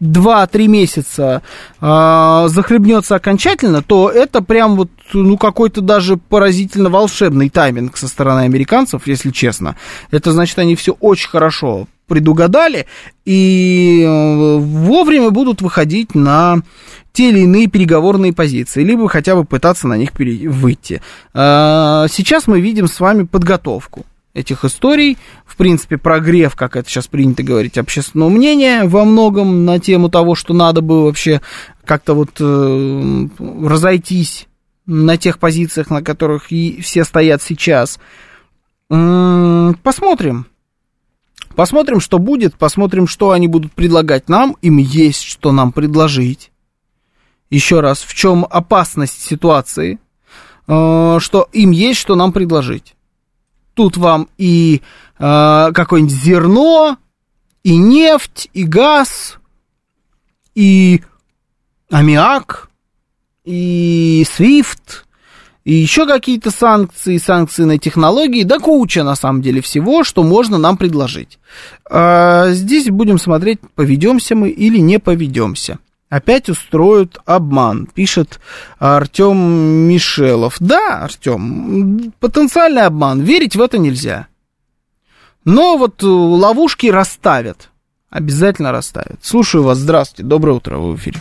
2-3 0.02 0.68
месяца 0.68 1.42
э, 1.80 2.46
захлебнется 2.48 3.16
окончательно, 3.16 3.82
то 3.82 4.10
это 4.10 4.42
прям 4.42 4.76
вот, 4.76 4.90
ну, 5.14 5.38
какой-то 5.38 5.82
даже 5.82 6.18
поразительно 6.18 6.90
волшебный 6.90 7.50
тайминг 7.50 7.98
со 7.98 8.08
стороны 8.08 8.42
американцев, 8.42 9.08
если 9.08 9.32
честно. 9.32 9.76
Это 10.12 10.32
значит, 10.32 10.60
они 10.60 10.76
все 10.76 10.94
очень 11.00 11.30
хорошо 11.30 11.88
предугадали 12.08 12.86
и 13.26 14.04
э, 14.06 14.58
вовремя 14.58 15.32
будут 15.32 15.62
выходить 15.62 16.14
на 16.14 16.62
те 17.14 17.30
или 17.30 17.40
иные 17.40 17.68
переговорные 17.68 18.34
позиции, 18.34 18.84
либо 18.84 19.08
хотя 19.08 19.36
бы 19.36 19.46
пытаться 19.46 19.88
на 19.88 19.98
них 19.98 20.12
выйти. 20.14 21.02
Э, 21.34 22.06
сейчас 22.10 22.48
мы 22.48 22.60
видим 22.60 22.88
с 22.88 23.00
вами 23.00 23.24
подготовку 23.24 24.06
этих 24.36 24.64
историй. 24.66 25.18
В 25.46 25.56
принципе, 25.56 25.98
прогрев, 25.98 26.56
как 26.56 26.76
это 26.76 26.88
сейчас 26.88 27.08
принято 27.08 27.42
говорить, 27.42 27.80
общественного 27.80 28.30
мнения 28.30 28.84
во 28.84 29.06
многом 29.06 29.66
на 29.66 29.80
тему 29.80 30.10
того, 30.10 30.36
что 30.36 30.54
надо 30.54 30.82
бы 30.82 31.06
вообще 31.06 31.42
как-то 31.84 32.14
вот 32.14 32.32
э, 32.40 33.28
разойтись 33.40 34.48
на 34.86 35.18
тех 35.18 35.40
позициях, 35.40 35.90
на 35.90 36.04
которых 36.04 36.52
и 36.52 36.82
все 36.82 37.04
стоят 37.04 37.42
сейчас. 37.42 37.98
Посмотрим. 38.88 40.46
Посмотрим, 41.56 42.02
что 42.02 42.20
будет, 42.20 42.56
посмотрим, 42.56 43.08
что 43.08 43.32
они 43.32 43.48
будут 43.48 43.72
предлагать 43.72 44.28
нам. 44.30 44.58
Им 44.62 44.78
есть 44.78 45.24
что 45.24 45.52
нам 45.52 45.72
предложить. 45.72 46.52
Еще 47.50 47.80
раз, 47.80 48.02
в 48.02 48.14
чем 48.14 48.46
опасность 48.50 49.22
ситуации, 49.22 50.00
э, 50.68 51.18
что 51.20 51.48
им 51.54 51.72
есть 51.72 52.00
что 52.00 52.16
нам 52.16 52.34
предложить. 52.34 52.95
Тут 53.76 53.98
вам 53.98 54.30
и 54.38 54.82
э, 55.20 55.72
какое-нибудь 55.74 56.16
зерно, 56.16 56.98
и 57.64 57.78
нефть, 57.78 58.50
и 58.54 58.64
газ, 58.64 59.38
и 60.56 61.02
аммиак, 61.92 62.70
и 63.44 64.26
свифт, 64.32 65.06
и 65.66 65.74
еще 65.74 66.08
какие-то 66.08 66.52
санкции, 66.52 67.18
санкции 67.18 67.64
на 67.66 67.78
технологии, 67.78 68.44
да 68.44 68.60
куча 68.60 69.04
на 69.04 69.16
самом 69.16 69.42
деле 69.42 69.62
всего, 69.62 70.04
что 70.04 70.24
можно 70.24 70.58
нам 70.58 70.78
предложить. 70.78 71.38
А 71.90 72.52
здесь 72.52 72.90
будем 72.90 73.20
смотреть, 73.20 73.60
поведемся 73.76 74.36
мы 74.36 74.50
или 74.50 74.78
не 74.78 75.00
поведемся 75.00 75.80
опять 76.16 76.50
устроят 76.50 77.18
обман, 77.26 77.88
пишет 77.88 78.40
Артем 78.80 79.38
Мишелов. 79.88 80.56
Да, 80.60 81.04
Артем, 81.04 82.14
потенциальный 82.20 82.84
обман, 82.84 83.22
верить 83.22 83.56
в 83.56 83.62
это 83.62 83.78
нельзя. 83.78 84.28
Но 85.44 85.78
вот 85.78 86.02
э, 86.04 86.08
ловушки 86.08 86.88
расставят, 86.88 87.70
обязательно 88.10 88.72
расставят. 88.72 89.24
Слушаю 89.24 89.64
вас, 89.64 89.78
здравствуйте, 89.78 90.28
доброе 90.28 90.54
утро, 90.54 90.78
вы 90.78 90.94
в 90.94 90.96
эфире. 90.96 91.20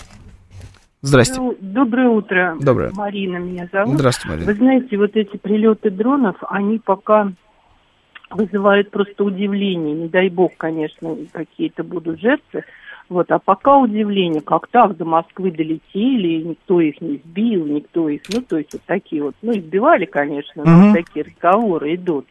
Здрасте. 1.03 1.39
Доброе 1.61 2.09
утро. 2.09 2.57
Доброе. 2.61 2.91
Марина 2.95 3.37
меня 3.37 3.69
зовут. 3.71 3.97
Здравствуйте, 3.97 4.29
Марина. 4.29 4.47
Вы 4.47 4.55
знаете, 4.55 4.97
вот 4.97 5.11
эти 5.17 5.37
прилеты 5.37 5.91
дронов, 5.91 6.37
они 6.49 6.79
пока 6.79 7.31
вызывают 8.31 8.91
просто 8.91 9.25
удивление. 9.25 9.95
Не 9.95 10.09
дай 10.09 10.31
бог, 10.31 10.53
конечно, 10.57 11.15
какие-то 11.33 11.85
будут 11.85 12.21
жертвы. 12.21 12.63
Вот, 13.09 13.31
а 13.31 13.39
пока 13.39 13.77
удивление, 13.79 14.41
как 14.41 14.69
так 14.69 14.97
до 14.97 15.05
Москвы 15.05 15.51
долетели, 15.51 16.43
никто 16.43 16.81
их 16.81 17.01
не 17.01 17.19
сбил, 17.19 17.67
никто 17.67 18.09
их, 18.09 18.23
ну, 18.33 18.41
то 18.41 18.57
есть 18.57 18.73
вот 18.73 18.83
такие 18.87 19.23
вот, 19.23 19.35
ну, 19.43 19.53
избивали, 19.53 20.07
конечно, 20.07 20.65
но 20.65 20.89
угу. 20.89 20.95
такие 20.95 21.27
разговоры 21.27 21.95
идут. 21.95 22.27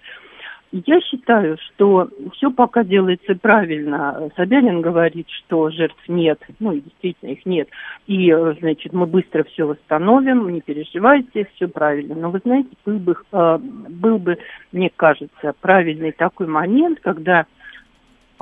Я 0.71 0.99
считаю, 1.01 1.59
что 1.59 2.09
все 2.33 2.49
пока 2.49 2.83
делается 2.83 3.35
правильно. 3.39 4.31
Собянин 4.35 4.81
говорит, 4.81 5.27
что 5.29 5.69
жертв 5.69 6.01
нет, 6.07 6.39
ну, 6.59 6.73
действительно 6.73 7.29
их 7.29 7.45
нет. 7.45 7.69
И, 8.07 8.35
значит, 8.59 8.91
мы 8.91 9.05
быстро 9.05 9.43
все 9.43 9.67
восстановим, 9.67 10.49
не 10.49 10.61
переживайте, 10.61 11.47
все 11.53 11.67
правильно. 11.67 12.15
Но 12.15 12.31
вы 12.31 12.41
знаете, 12.43 12.69
был 12.87 12.97
бы, 12.97 13.15
э, 13.31 13.57
был 13.59 14.17
бы, 14.17 14.39
мне 14.71 14.89
кажется, 14.95 15.53
правильный 15.61 16.11
такой 16.11 16.47
момент, 16.47 16.99
когда 17.01 17.45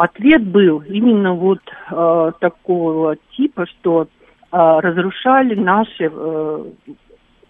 Ответ 0.02 0.44
был 0.44 0.80
именно 0.80 1.34
вот 1.34 1.62
э, 1.92 2.32
такого 2.40 3.18
типа, 3.38 3.66
что 3.68 4.08
разрушали 4.52 5.56
наши 5.56 6.12
э, 6.12 6.66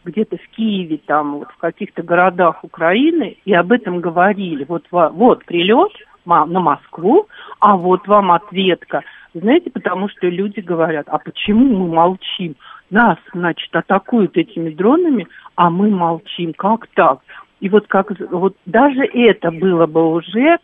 где-то 0.03 0.37
в 0.37 0.47
Киеве, 0.55 0.99
там, 1.05 1.39
вот 1.39 1.47
в 1.49 1.57
каких-то 1.57 2.03
городах 2.03 2.63
Украины, 2.63 3.37
и 3.45 3.53
об 3.53 3.71
этом 3.71 4.01
говорили. 4.01 4.65
Вот, 4.67 4.85
вот 4.91 5.45
прилет 5.45 5.91
на 6.25 6.45
Москву, 6.45 7.27
а 7.59 7.77
вот 7.77 8.07
вам 8.07 8.31
ответка. 8.31 9.03
Знаете, 9.33 9.71
потому 9.71 10.09
что 10.09 10.27
люди 10.27 10.59
говорят, 10.59 11.07
а 11.09 11.17
почему 11.17 11.65
мы 11.65 11.93
молчим? 11.93 12.55
Нас, 12.89 13.17
значит, 13.33 13.73
атакуют 13.75 14.35
этими 14.37 14.69
дронами, 14.71 15.25
а 15.55 15.69
мы 15.69 15.89
молчим. 15.89 16.53
Как 16.53 16.87
так? 16.93 17.19
И 17.61 17.69
вот 17.69 17.87
как 17.87 18.11
вот 18.31 18.55
даже 18.65 19.03
это 19.05 19.51
было 19.51 19.85
бы 19.85 20.11
уже 20.11 20.57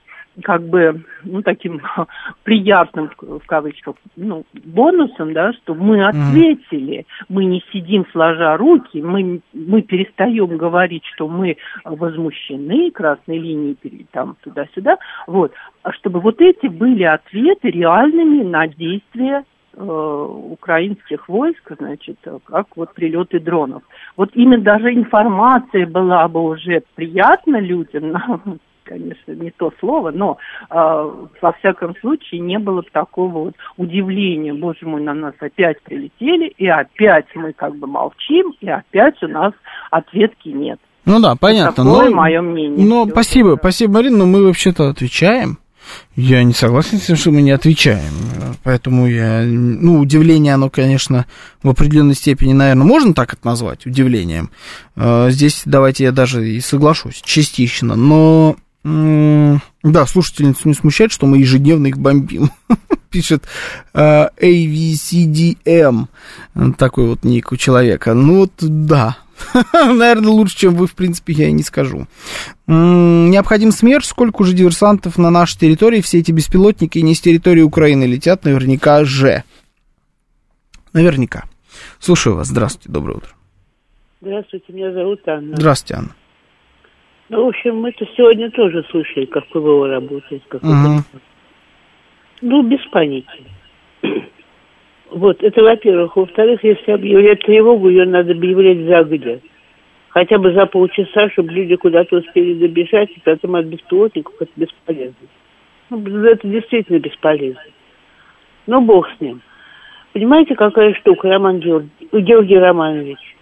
как 0.43 0.64
бы, 0.64 1.03
ну, 1.23 1.41
таким 1.41 1.81
приятным, 2.43 3.09
в 3.19 3.45
кавычках, 3.45 3.95
ну, 4.15 4.45
бонусом, 4.53 5.34
да, 5.34 5.53
что 5.53 5.73
мы 5.73 6.05
ответили, 6.07 7.05
мы 7.30 7.45
не 7.45 7.64
сидим 7.72 8.05
сложа 8.11 8.57
руки, 8.57 9.01
мы, 9.01 9.41
мы 9.53 9.81
перестаем 9.81 10.57
говорить, 10.57 11.03
что 11.15 11.27
мы 11.27 11.57
возмущены 11.84 12.91
красной 12.91 13.39
линией, 13.39 13.77
там, 14.11 14.35
туда-сюда, 14.41 14.97
вот, 15.26 15.53
а 15.84 15.91
чтобы 15.93 16.19
вот 16.19 16.41
эти 16.41 16.68
были 16.68 17.03
ответы 17.03 17.69
реальными 17.69 18.43
на 18.43 18.68
действия 18.68 19.43
э, 19.73 19.81
украинских 19.84 21.27
войск, 21.30 21.72
значит, 21.80 22.18
как 22.45 22.68
вот 22.76 22.93
прилеты 22.93 23.39
дронов. 23.39 23.84
Вот 24.15 24.31
именно 24.34 24.61
даже 24.61 24.93
информация 24.93 25.85
была 25.88 26.27
бы 26.27 26.41
уже 26.43 26.84
приятна 26.95 27.59
людям, 27.59 28.59
конечно, 28.88 29.31
не 29.34 29.51
то 29.51 29.72
слово, 29.80 30.11
но 30.11 30.38
э, 30.69 30.76
во 30.76 31.51
всяком 31.59 31.95
случае 31.97 32.41
не 32.41 32.57
было 32.57 32.81
бы 32.81 32.88
такого 32.91 33.31
вот 33.31 33.55
удивления, 33.76 34.53
боже 34.53 34.85
мой, 34.85 35.01
на 35.01 35.14
нас 35.14 35.34
опять 35.39 35.81
прилетели, 35.81 36.47
и 36.57 36.68
опять 36.68 37.27
мы 37.35 37.53
как 37.53 37.76
бы 37.76 37.88
молчим, 37.88 38.53
и 38.61 38.69
опять 38.69 39.22
у 39.22 39.27
нас 39.27 39.53
ответки 39.91 40.49
нет. 40.49 40.80
Ну 41.05 41.19
да, 41.19 41.35
понятно. 41.35 41.85
Такое 41.85 42.09
но, 42.09 42.15
мое 42.15 42.41
мнение. 42.41 42.85
Но 42.85 43.07
спасибо, 43.07 43.53
это. 43.53 43.59
спасибо, 43.59 43.93
Марина, 43.93 44.18
но 44.18 44.26
мы 44.26 44.45
вообще-то 44.45 44.89
отвечаем. 44.89 45.57
Я 46.15 46.43
не 46.43 46.53
согласен 46.53 46.97
с 46.97 47.05
тем, 47.05 47.15
что 47.15 47.31
мы 47.31 47.41
не 47.41 47.51
отвечаем. 47.51 48.11
Поэтому 48.64 49.07
я... 49.07 49.41
Ну, 49.45 49.99
удивление, 49.99 50.53
оно, 50.53 50.69
конечно, 50.69 51.26
в 51.64 51.69
определенной 51.69 52.15
степени, 52.15 52.51
наверное, 52.51 52.85
можно 52.85 53.14
так 53.14 53.34
это 53.34 53.45
назвать, 53.45 53.85
удивлением. 53.85 54.49
А, 54.97 55.30
здесь 55.30 55.61
давайте 55.65 56.03
я 56.03 56.11
даже 56.11 56.47
и 56.49 56.59
соглашусь, 56.59 57.22
частично. 57.23 57.95
Но 57.95 58.57
да, 59.84 60.05
слушательницу 60.05 60.68
не 60.68 60.73
смущает, 60.73 61.11
что 61.11 61.26
мы 61.26 61.39
ежедневно 61.39 61.88
их 61.88 61.97
бомбим. 61.97 62.51
Пишет 63.09 63.43
uh, 63.93 64.30
AVCDM. 64.39 66.07
Такой 66.77 67.07
вот 67.07 67.23
ник 67.23 67.51
у 67.51 67.57
человека. 67.57 68.14
Ну 68.14 68.38
вот, 68.38 68.51
да. 68.59 69.18
Наверное, 69.73 70.30
лучше, 70.30 70.57
чем 70.57 70.76
вы, 70.76 70.88
в 70.88 70.93
принципе, 70.93 71.34
я 71.34 71.49
и 71.49 71.51
не 71.51 71.64
скажу. 71.64 72.07
Необходим 72.68 73.72
смерч. 73.72 74.05
Сколько 74.05 74.41
уже 74.41 74.53
диверсантов 74.53 75.18
на 75.18 75.30
нашей 75.30 75.59
территории? 75.59 76.01
Все 76.01 76.19
эти 76.19 76.31
беспилотники 76.31 76.99
не 76.99 77.14
с 77.14 77.22
территории 77.22 77.61
Украины 77.61 78.05
летят. 78.05 78.45
Наверняка 78.45 79.03
же. 79.03 79.43
Наверняка. 80.93 81.43
Слушаю 81.99 82.35
вас. 82.35 82.47
Здравствуйте. 82.47 82.89
Доброе 82.89 83.18
утро. 83.18 83.30
Здравствуйте. 84.22 84.73
Меня 84.73 84.93
зовут 84.93 85.27
Анна. 85.27 85.55
Здравствуйте, 85.55 85.95
Анна. 85.95 86.15
Ну, 87.30 87.45
в 87.45 87.48
общем, 87.49 87.78
мы-то 87.78 88.06
сегодня 88.16 88.49
тоже 88.52 88.84
слышали, 88.90 89.26
как 89.26 89.45
ПВО 89.48 89.88
работает. 89.88 90.44
Как 90.48 90.64
угу. 90.64 91.04
Ну, 92.41 92.64
без 92.64 92.86
понятия. 92.88 93.44
Вот, 95.10 95.41
это 95.41 95.64
во-первых. 95.64 96.18
Во-вторых, 96.18 96.62
если 96.66 96.91
объявлять 96.91 97.40
тревогу, 97.40 97.88
ее 97.88 98.06
надо 98.06 98.34
объявлять 98.34 98.86
загодя. 98.88 99.40
Хотя 100.10 100.38
бы 100.38 100.52
за 100.52 100.66
полчаса, 100.66 101.30
чтобы 101.30 101.54
люди 101.54 101.78
куда-то 101.78 102.18
успели 102.18 102.56
добежать, 102.56 103.10
и 103.12 103.22
потом 103.22 103.56
от 103.56 103.68
беспилотников 103.68 104.34
это 104.38 104.52
бесполезно. 104.58 105.28
Ну, 105.90 106.26
это 106.26 106.45
действительно 106.45 106.99
бесполезно. 106.99 107.62
Но 108.68 108.82
бог 108.82 109.08
с 109.18 109.22
ним. 109.22 109.41
Понимаете, 110.12 110.56
какая 110.56 110.94
штука, 110.95 111.30
Роман 111.30 111.60
Георгий, 111.60 111.90
Георгий 112.12 112.58
Романович? 112.58 113.36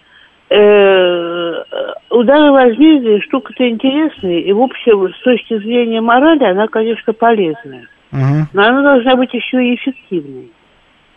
Э, 0.48 1.62
удары 2.10 2.52
возмездия 2.52 3.20
штука-то 3.22 3.68
интересная, 3.68 4.38
и 4.38 4.52
в 4.52 4.60
общем, 4.60 5.12
с 5.12 5.20
точки 5.22 5.58
зрения 5.58 6.00
морали, 6.00 6.44
она, 6.44 6.68
конечно, 6.68 7.12
полезная. 7.12 7.88
Но 8.12 8.62
она 8.62 8.82
должна 8.82 9.16
быть 9.16 9.34
еще 9.34 9.62
и 9.62 9.74
эффективной. 9.74 10.50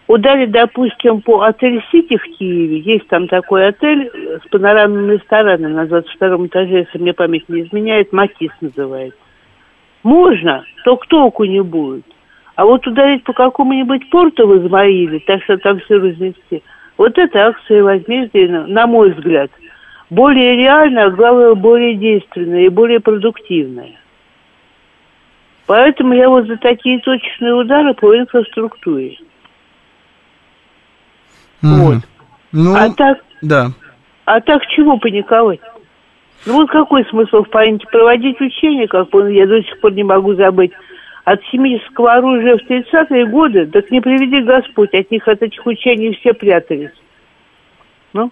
Ударить, 0.08 0.50
допустим, 0.50 1.22
по 1.22 1.44
отель 1.44 1.84
Сити 1.92 2.18
в 2.18 2.24
Киеве, 2.38 2.80
есть 2.80 3.08
там 3.08 3.28
такой 3.28 3.68
отель 3.68 4.10
с 4.44 4.50
панорамным 4.50 5.12
рестораном 5.12 5.74
на 5.74 5.86
22 5.86 6.48
этаже, 6.48 6.80
если 6.80 6.98
мне 6.98 7.14
память 7.14 7.48
не 7.48 7.62
изменяет, 7.62 8.12
Матис 8.12 8.50
называется. 8.60 9.20
Можно, 10.02 10.64
только 10.84 11.08
толку 11.08 11.44
не 11.44 11.62
будет. 11.62 12.06
А 12.56 12.66
вот 12.66 12.88
ударить 12.88 13.24
по 13.24 13.34
какому-нибудь 13.34 14.10
порту 14.10 14.48
в 14.48 14.58
Измаиле, 14.58 15.20
так 15.20 15.44
что 15.44 15.58
там 15.58 15.80
все 15.80 16.00
разнести– 16.00 16.64
вот 17.00 17.18
эта 17.18 17.48
акция 17.48 17.82
возмездия, 17.82 18.50
на 18.50 18.86
мой 18.86 19.14
взгляд, 19.14 19.50
более 20.10 20.58
реальная, 20.58 21.06
а 21.06 21.10
главное, 21.10 21.56
более 21.56 21.96
действенная 21.96 22.66
и 22.66 22.70
более 22.70 23.00
продуктивная. 23.00 23.98
Поэтому 25.66 26.14
я 26.14 26.28
вот 26.28 26.48
за 26.48 26.58
такие 26.58 27.00
точечные 27.00 27.54
удары 27.54 27.94
по 27.94 28.18
инфраструктуре. 28.18 29.18
Mm. 31.64 31.76
Вот. 31.78 31.98
Ну, 32.52 32.76
а 32.76 32.90
так, 32.94 33.20
да. 33.42 33.68
А 34.26 34.42
так 34.42 34.66
чего 34.68 34.98
паниковать? 34.98 35.62
Ну 36.46 36.56
вот 36.56 36.70
какой 36.70 37.06
смысл 37.06 37.44
в 37.44 37.50
панике 37.50 37.88
проводить 37.90 38.42
учения, 38.42 38.88
как 38.88 39.08
я 39.14 39.48
до 39.48 39.64
сих 39.64 39.80
пор 39.80 39.94
не 39.94 40.04
могу 40.04 40.34
забыть, 40.34 40.74
от 41.26 41.42
химического 41.44 42.14
оружия 42.14 42.58
в 42.58 42.70
30-е 42.70 43.26
годы, 43.28 43.68
так 43.68 43.90
не 43.92 44.02
приведи 44.02 44.42
Господь, 44.42 44.94
от 44.94 45.12
них, 45.12 45.28
от 45.28 45.42
этих 45.42 45.66
учений 45.66 46.16
все 46.16 46.34
прятались. 46.34 46.92
Ну, 48.14 48.32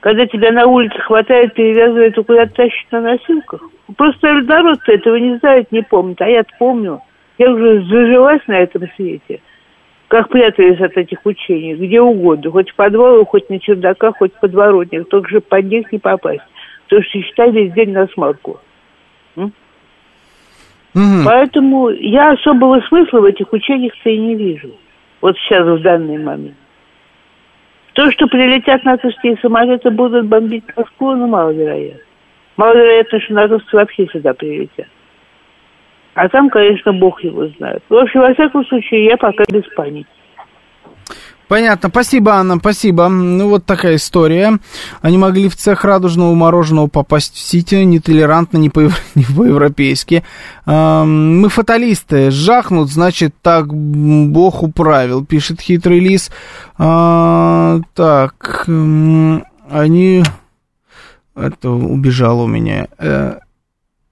когда 0.00 0.26
тебя 0.26 0.50
на 0.50 0.66
улице 0.66 0.98
хватает, 0.98 1.54
перевязывает 1.54 2.18
и 2.18 2.22
куда-то 2.22 2.54
тащит 2.54 2.90
на 2.90 3.00
носилках. 3.00 3.62
Просто 3.96 4.32
народ-то 4.32 4.92
этого 4.92 5.16
не 5.16 5.36
знает, 5.36 5.70
не 5.70 5.82
помнит, 5.82 6.20
а 6.20 6.28
я-то 6.28 6.50
помню. 6.58 7.00
Я 7.38 7.52
уже 7.52 7.82
зажилась 7.84 8.42
на 8.46 8.58
этом 8.58 8.82
свете. 8.96 9.40
Как 10.08 10.28
прятались 10.28 10.80
от 10.80 10.96
этих 10.96 11.24
учений, 11.24 11.74
где 11.74 12.00
угодно. 12.00 12.50
Хоть 12.50 12.70
в 12.70 12.74
подвалах, 12.74 13.28
хоть 13.28 13.48
на 13.48 13.58
чердаках, 13.58 14.16
хоть 14.18 14.34
в 14.34 14.40
подворотнях. 14.40 15.08
Только 15.08 15.30
же 15.30 15.40
под 15.40 15.64
них 15.66 15.90
не 15.92 15.98
попасть. 15.98 16.42
Потому 16.84 17.02
что 17.02 17.22
считай 17.22 17.50
весь 17.50 17.72
день 17.72 17.92
на 17.92 18.06
смарку. 18.08 18.60
Угу. 20.94 21.24
Поэтому 21.24 21.88
я 21.90 22.32
особого 22.32 22.80
смысла 22.88 23.20
в 23.20 23.24
этих 23.24 23.52
учениях-то 23.52 24.10
и 24.10 24.18
не 24.18 24.34
вижу. 24.34 24.70
Вот 25.20 25.36
сейчас, 25.38 25.66
в 25.66 25.82
данный 25.82 26.18
момент. 26.18 26.56
То, 27.94 28.10
что 28.10 28.26
прилетят 28.26 28.84
натовские 28.84 29.36
самолеты, 29.42 29.90
будут 29.90 30.26
бомбить 30.26 30.64
Москву, 30.76 31.14
ну, 31.14 31.26
маловероятно. 31.26 32.00
Маловероятно, 32.56 33.20
что 33.20 33.34
натовцы 33.34 33.76
вообще 33.76 34.06
сюда 34.08 34.34
прилетят. 34.34 34.88
А 36.14 36.28
там, 36.28 36.50
конечно, 36.50 36.92
бог 36.92 37.22
его 37.24 37.46
знает. 37.48 37.82
В 37.88 37.94
общем, 37.94 38.20
во 38.20 38.34
всяком 38.34 38.66
случае, 38.66 39.06
я 39.06 39.16
пока 39.16 39.44
без 39.50 39.64
паники. 39.74 40.08
Понятно. 41.52 41.90
Спасибо, 41.90 42.36
Анна, 42.36 42.56
спасибо. 42.56 43.08
Ну, 43.08 43.50
вот 43.50 43.66
такая 43.66 43.96
история. 43.96 44.58
Они 45.02 45.18
могли 45.18 45.50
в 45.50 45.56
цех 45.56 45.84
радужного 45.84 46.32
мороженого 46.34 46.86
попасть 46.86 47.34
в 47.34 47.38
Сити 47.40 47.74
нетолерантно, 47.74 48.56
не, 48.56 48.70
по, 48.70 48.80
не 49.14 49.24
по-европейски. 49.24 50.24
Мы 50.64 51.48
фаталисты. 51.50 52.30
Жахнут, 52.30 52.90
значит, 52.90 53.34
так 53.42 53.66
Бог 53.66 54.62
управил, 54.62 55.26
пишет 55.26 55.60
хитрый 55.60 55.98
лис. 55.98 56.30
А, 56.78 57.80
так, 57.92 58.64
они... 58.66 60.24
Это 61.34 61.68
убежало 61.68 62.44
у 62.44 62.46
меня. 62.46 62.86
Э, 62.96 63.40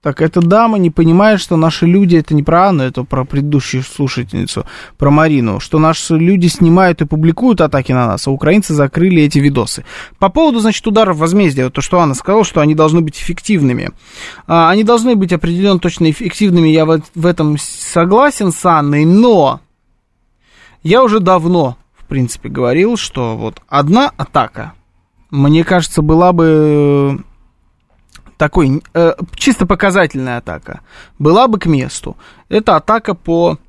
так 0.01 0.19
эта 0.19 0.41
дама 0.41 0.79
не 0.79 0.89
понимает, 0.89 1.39
что 1.39 1.57
наши 1.57 1.85
люди, 1.85 2.15
это 2.15 2.33
не 2.33 2.41
про 2.41 2.69
Анну, 2.69 2.83
это 2.83 3.03
про 3.03 3.23
предыдущую 3.23 3.83
слушательницу, 3.83 4.65
про 4.97 5.11
Марину, 5.11 5.59
что 5.59 5.77
наши 5.77 6.17
люди 6.17 6.47
снимают 6.47 7.01
и 7.01 7.05
публикуют 7.05 7.61
атаки 7.61 7.91
на 7.91 8.07
нас, 8.07 8.25
а 8.25 8.31
украинцы 8.31 8.73
закрыли 8.73 9.21
эти 9.21 9.37
видосы. 9.37 9.85
По 10.17 10.29
поводу, 10.29 10.59
значит, 10.59 10.85
ударов 10.87 11.17
возмездия, 11.17 11.65
вот 11.65 11.73
то, 11.73 11.81
что 11.81 11.99
Анна 11.99 12.15
сказала, 12.15 12.43
что 12.43 12.61
они 12.61 12.73
должны 12.73 13.01
быть 13.01 13.19
эффективными. 13.19 13.91
А, 14.47 14.71
они 14.71 14.83
должны 14.83 15.15
быть 15.15 15.33
определенно 15.33 15.79
точно 15.79 16.09
эффективными, 16.09 16.69
я 16.69 16.85
в, 16.85 16.99
в 17.13 17.25
этом 17.27 17.57
согласен 17.59 18.51
с 18.51 18.65
Анной, 18.65 19.05
но 19.05 19.61
я 20.81 21.03
уже 21.03 21.19
давно, 21.19 21.77
в 21.95 22.05
принципе, 22.05 22.49
говорил, 22.49 22.97
что 22.97 23.37
вот 23.37 23.61
одна 23.67 24.11
атака, 24.17 24.73
мне 25.29 25.63
кажется, 25.63 26.01
была 26.01 26.33
бы 26.33 27.23
такой 28.41 28.81
э, 28.95 29.13
чисто 29.35 29.67
показательная 29.67 30.37
атака 30.37 30.81
была 31.19 31.47
бы 31.47 31.59
к 31.59 31.67
месту. 31.67 32.17
Это 32.49 32.75
атака 32.75 33.13
по 33.13 33.59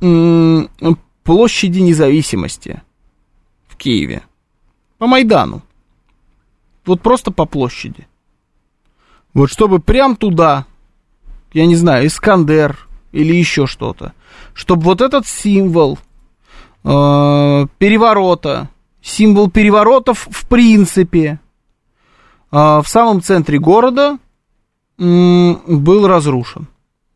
э, 0.00 0.62
площади 1.22 1.78
независимости 1.78 2.82
в 3.68 3.76
Киеве. 3.76 4.22
По 4.98 5.06
Майдану. 5.06 5.62
Вот 6.84 7.00
просто 7.00 7.30
по 7.30 7.44
площади. 7.44 8.08
Вот 9.34 9.52
чтобы 9.52 9.78
прям 9.78 10.16
туда, 10.16 10.66
я 11.52 11.64
не 11.64 11.76
знаю, 11.76 12.08
Искандер 12.08 12.88
или 13.12 13.36
еще 13.36 13.68
что-то, 13.68 14.14
чтобы 14.52 14.82
вот 14.82 15.00
этот 15.00 15.28
символ 15.28 15.96
э, 16.82 17.66
переворота, 17.78 18.68
символ 19.00 19.48
переворотов 19.48 20.26
в 20.28 20.48
принципе, 20.48 21.38
в 22.50 22.84
самом 22.86 23.22
центре 23.22 23.58
города 23.58 24.18
был 24.98 26.06
разрушен. 26.06 26.68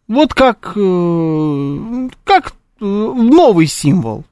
Вот 0.09 0.35
как, 0.35 0.73
э, 0.77 2.09
как 2.25 2.55
э, 2.81 2.85
новый 2.85 3.67
символ 3.67 4.25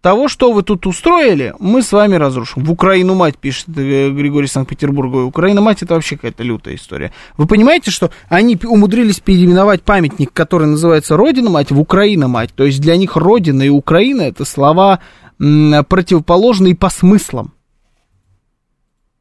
того, 0.00 0.28
что 0.28 0.52
вы 0.52 0.62
тут 0.62 0.86
устроили, 0.86 1.54
мы 1.60 1.82
с 1.82 1.92
вами 1.92 2.16
разрушим. 2.16 2.64
В 2.64 2.70
Украину 2.70 3.14
мать, 3.14 3.38
пишет 3.38 3.68
э, 3.76 4.10
Григорий 4.10 4.48
Санкт-Петербурга. 4.48 5.18
Украина 5.18 5.60
мать 5.60 5.82
это 5.82 5.94
вообще 5.94 6.16
какая-то 6.16 6.42
лютая 6.42 6.74
история. 6.74 7.12
Вы 7.36 7.46
понимаете, 7.46 7.90
что 7.90 8.10
они 8.28 8.58
умудрились 8.64 9.20
переименовать 9.20 9.82
памятник, 9.82 10.32
который 10.32 10.66
называется 10.66 11.16
Родина 11.16 11.50
мать, 11.50 11.70
в 11.70 11.80
Украина 11.80 12.26
мать. 12.26 12.50
То 12.54 12.64
есть 12.64 12.80
для 12.80 12.96
них 12.96 13.16
Родина 13.16 13.62
и 13.62 13.68
Украина 13.70 14.22
это 14.22 14.44
слова 14.44 14.98
противоположные 15.38 16.76
по 16.76 16.90
смыслам. 16.90 17.53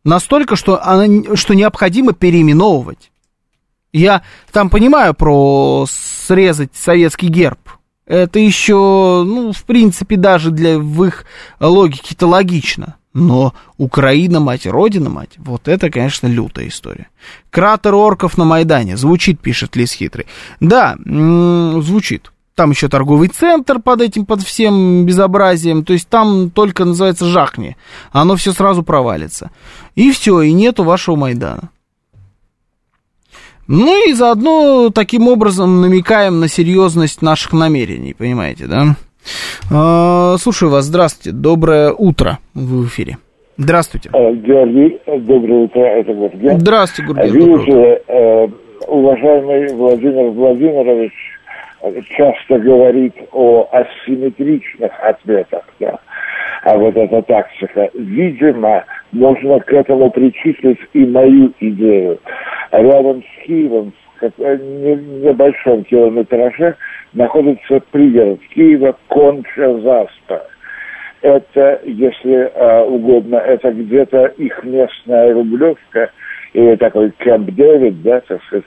Настолько, 0.03 0.55
что, 0.55 0.83
она, 0.83 1.35
что 1.35 1.53
необходимо 1.53 2.13
переименовывать. 2.13 3.11
Я 3.93 4.23
там 4.51 4.69
понимаю 4.69 5.13
про 5.13 5.85
срезать 5.87 6.71
советский 6.75 7.27
герб. 7.27 7.59
Это 8.05 8.39
еще, 8.39 9.23
ну, 9.25 9.53
в 9.53 9.63
принципе, 9.63 10.17
даже 10.17 10.51
для 10.51 10.77
в 10.77 11.03
их 11.05 11.25
логике 11.59 12.15
это 12.15 12.27
логично. 12.27 12.95
Но 13.13 13.53
Украина, 13.77 14.39
мать, 14.39 14.65
Родина, 14.65 15.09
мать, 15.09 15.33
вот 15.37 15.67
это, 15.67 15.89
конечно, 15.91 16.25
лютая 16.27 16.67
история. 16.67 17.07
Кратер 17.51 17.93
орков 17.93 18.37
на 18.37 18.43
Майдане. 18.43 18.97
Звучит, 18.97 19.39
пишет 19.39 19.75
Лис 19.75 19.93
Хитрый. 19.93 20.25
Да, 20.59 20.97
звучит. 21.05 22.32
Там 22.55 22.69
еще 22.69 22.87
торговый 22.87 23.29
центр 23.29 23.79
под 23.79 24.01
этим, 24.01 24.25
под 24.25 24.41
всем 24.41 25.05
безобразием. 25.05 25.83
То 25.83 25.93
есть 25.93 26.07
там 26.07 26.51
только 26.51 26.85
называется 26.85 27.25
жахни. 27.25 27.75
Оно 28.11 28.35
все 28.35 28.51
сразу 28.51 28.83
провалится. 28.83 29.51
И 29.95 30.11
все, 30.11 30.41
и 30.41 30.51
нету 30.51 30.83
вашего 30.83 31.15
Майдана. 31.15 31.71
Ну 33.67 34.09
и 34.09 34.13
заодно 34.13 34.89
таким 34.93 35.27
образом 35.27 35.81
намекаем 35.81 36.39
на 36.39 36.47
серьезность 36.47 37.21
наших 37.21 37.53
намерений, 37.53 38.13
понимаете, 38.13 38.67
да? 38.67 38.97
А, 39.71 40.35
слушаю 40.37 40.69
вас, 40.69 40.85
здравствуйте, 40.85 41.31
доброе 41.31 41.93
утро, 41.93 42.39
вы 42.53 42.83
в 42.83 42.87
эфире. 42.87 43.17
Здравствуйте. 43.57 44.09
Георгий, 44.09 44.99
доброе 45.05 45.65
утро, 45.65 45.79
это 45.79 46.13
Гурген. 46.13 46.59
Здравствуйте, 46.59 47.13
Гурген. 47.13 47.33
Видите, 47.33 48.01
э, 48.07 48.47
уважаемый 48.87 49.73
Владимир 49.75 50.31
Владимирович 50.31 51.13
часто 52.09 52.59
говорит 52.59 53.13
о 53.31 53.67
асимметричных 53.71 54.91
ответах, 55.01 55.63
да, 55.79 55.99
а 56.63 56.77
вот 56.77 56.95
эта 56.95 57.21
тактика. 57.23 57.89
Видимо, 57.93 58.85
можно 59.11 59.59
к 59.59 59.71
этому 59.71 60.09
причислить 60.11 60.79
и 60.93 61.05
мою 61.05 61.51
идею. 61.59 62.19
Рядом 62.71 63.21
с 63.21 63.45
Киевом, 63.45 63.93
в 64.21 64.27
небольшом 64.29 65.83
километраже, 65.83 66.75
находится 67.13 67.81
пригород 67.91 68.39
Киева 68.53 68.95
Конча-Заспа. 69.09 70.47
Это, 71.21 71.81
если 71.85 72.51
э, 72.53 72.83
угодно, 72.83 73.37
это 73.37 73.71
где-то 73.71 74.25
их 74.37 74.63
местная 74.63 75.33
Рублевка, 75.33 76.11
или 76.53 76.75
такой 76.75 77.11
Кэмп 77.11 77.51
Дэвид, 77.51 78.01
да, 78.03 78.21
так 78.21 78.43
сказать. 78.43 78.65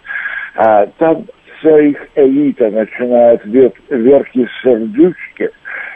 А 0.56 0.86
там 0.98 1.26
вся 1.58 1.78
их 1.80 1.96
элита, 2.14 2.70
начиная 2.70 3.34
от 3.34 3.44
Верки 3.44 4.48
Сердючки 4.62 5.50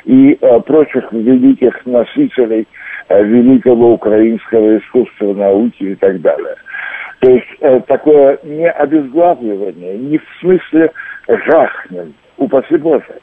и 0.04 0.38
э, 0.40 0.60
прочих 0.60 1.12
великих 1.12 1.84
носителей 1.86 2.66
э, 3.08 3.22
великого 3.24 3.94
украинского 3.94 4.78
искусства, 4.78 5.34
науки 5.34 5.82
и 5.82 5.94
так 5.94 6.20
далее. 6.20 6.56
То 7.20 7.30
есть 7.30 7.48
э, 7.60 7.80
такое 7.86 8.38
не 8.44 8.68
обезглавливание, 8.70 9.98
не 9.98 10.18
в 10.18 10.24
смысле 10.40 10.90
жахнем, 11.28 12.14
упаси 12.38 12.76
Боже, 12.76 13.20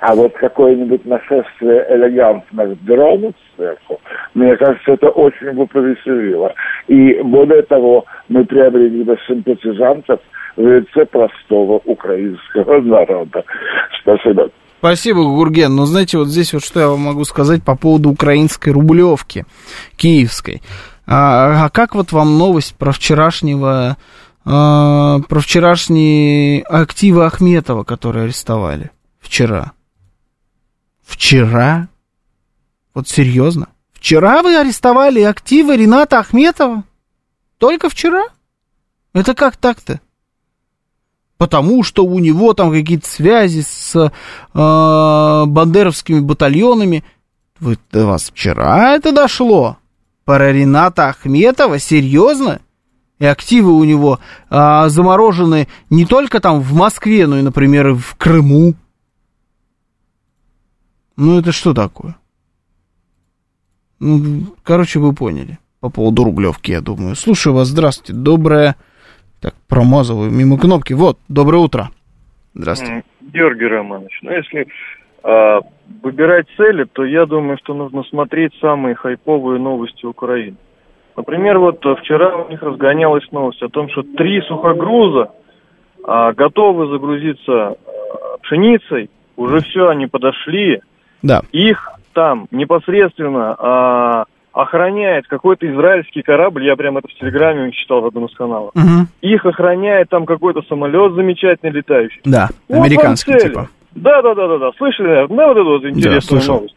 а 0.00 0.14
вот 0.14 0.34
какое-нибудь 0.34 1.04
нашествие 1.04 1.86
элегантных 1.90 2.82
дронов 2.84 3.34
сверху, 3.54 4.00
мне 4.34 4.56
кажется, 4.56 4.92
это 4.92 5.08
очень 5.10 5.52
бы 5.52 5.66
повеселило. 5.66 6.54
И 6.88 7.20
более 7.22 7.62
того, 7.62 8.04
мы 8.28 8.44
приобрели 8.44 9.02
бы 9.02 9.18
симпатизантов 9.26 10.20
в 10.56 10.60
лице 10.60 11.06
простого 11.06 11.80
украинского 11.84 12.80
народа. 12.82 13.44
Спасибо. 14.02 14.50
Спасибо, 14.78 15.24
Гурген. 15.24 15.74
Но 15.74 15.86
знаете, 15.86 16.18
вот 16.18 16.28
здесь 16.28 16.52
вот 16.52 16.62
что 16.62 16.80
я 16.80 16.88
вам 16.88 17.00
могу 17.00 17.24
сказать 17.24 17.62
по 17.62 17.76
поводу 17.76 18.10
украинской 18.10 18.70
рублевки 18.70 19.46
киевской. 19.96 20.60
А, 21.06 21.64
а 21.64 21.70
как 21.70 21.94
вот 21.94 22.12
вам 22.12 22.38
новость 22.38 22.76
про 22.76 22.92
вчерашнего, 22.92 23.96
а, 24.44 25.20
про 25.28 25.40
вчерашние 25.40 26.62
активы 26.62 27.24
Ахметова, 27.24 27.84
которые 27.84 28.24
арестовали 28.24 28.90
вчера? 29.20 29.72
Вчера? 31.02 31.88
Вот 32.94 33.08
серьезно? 33.08 33.68
Вчера 33.92 34.42
вы 34.42 34.56
арестовали 34.56 35.22
активы 35.22 35.76
Рената 35.76 36.18
Ахметова? 36.18 36.84
Только 37.58 37.88
вчера? 37.88 38.24
Это 39.14 39.34
как 39.34 39.56
так-то? 39.56 40.00
Потому 41.38 41.82
что 41.82 42.04
у 42.04 42.18
него 42.20 42.54
там 42.54 42.70
какие-то 42.70 43.08
связи 43.08 43.62
с 43.62 43.94
э, 43.96 45.44
бандеровскими 45.46 46.20
батальонами. 46.20 47.04
Вы, 47.58 47.78
до 47.90 48.06
вас 48.06 48.30
вчера 48.30 48.94
это 48.94 49.12
дошло? 49.12 49.78
Про 50.24 50.52
Рената 50.52 51.08
Ахметова? 51.08 51.78
Серьезно? 51.78 52.60
И 53.18 53.26
активы 53.26 53.72
у 53.72 53.84
него 53.84 54.18
а, 54.50 54.88
заморожены 54.88 55.68
не 55.88 56.04
только 56.04 56.40
там 56.40 56.60
в 56.60 56.74
Москве, 56.74 57.26
но 57.26 57.38
и, 57.38 57.42
например, 57.42 57.94
в 57.94 58.16
Крыму. 58.16 58.74
Ну, 61.16 61.38
это 61.38 61.52
что 61.52 61.74
такое? 61.74 62.16
Ну, 64.00 64.54
короче, 64.64 64.98
вы 64.98 65.12
поняли. 65.12 65.58
По 65.80 65.90
поводу 65.90 66.24
Рублевки, 66.24 66.72
я 66.72 66.80
думаю. 66.80 67.14
Слушаю 67.14 67.54
вас, 67.54 67.68
здравствуйте. 67.68 68.12
Доброе... 68.12 68.76
Так, 69.44 69.52
промазываю 69.68 70.30
мимо 70.30 70.58
кнопки. 70.58 70.94
Вот, 70.94 71.18
доброе 71.28 71.58
утро. 71.58 71.90
Здравствуйте. 72.54 73.04
Георгий 73.20 73.66
Романович, 73.66 74.20
ну 74.22 74.30
если 74.30 74.66
а, 75.22 75.60
выбирать 76.02 76.46
цели, 76.56 76.84
то 76.90 77.04
я 77.04 77.26
думаю, 77.26 77.58
что 77.62 77.74
нужно 77.74 78.04
смотреть 78.04 78.54
самые 78.58 78.94
хайповые 78.94 79.60
новости 79.60 80.06
Украины. 80.06 80.56
Например, 81.14 81.58
вот 81.58 81.84
вчера 82.00 82.34
у 82.36 82.48
них 82.48 82.62
разгонялась 82.62 83.30
новость 83.32 83.62
о 83.62 83.68
том, 83.68 83.90
что 83.90 84.02
три 84.02 84.40
сухогруза 84.48 85.32
а, 86.04 86.32
готовы 86.32 86.86
загрузиться 86.86 87.52
а, 87.52 87.76
пшеницей. 88.40 89.10
Уже 89.36 89.60
все, 89.60 89.88
они 89.90 90.06
подошли. 90.06 90.80
Да. 91.20 91.42
Их 91.52 91.92
там 92.14 92.46
непосредственно 92.50 93.54
а, 93.58 94.24
охраняет 94.54 95.26
какой-то 95.26 95.70
израильский 95.70 96.22
корабль, 96.22 96.64
я 96.64 96.76
прям 96.76 96.96
это 96.96 97.08
в 97.08 97.14
Телеграме 97.14 97.72
читал 97.72 98.00
в 98.00 98.06
одном 98.06 98.26
из 98.26 98.34
каналов. 98.34 98.70
Угу. 98.74 99.06
Их 99.20 99.44
охраняет 99.44 100.08
там 100.08 100.24
какой-то 100.24 100.62
самолет 100.68 101.12
замечательный 101.14 101.72
летающий. 101.72 102.20
Да, 102.24 102.48
Вот 102.68 102.78
американский 102.78 103.36
типа. 103.36 103.68
Да, 103.94 104.22
да, 104.22 104.34
да, 104.34 104.46
да, 104.46 104.58
да. 104.58 104.70
Слышали, 104.78 105.08
наверное, 105.08 105.46
вот 105.46 105.56
эту 105.56 105.70
вот 105.70 105.84
интересную 105.84 106.20
слышал. 106.40 106.54
новость. 106.56 106.76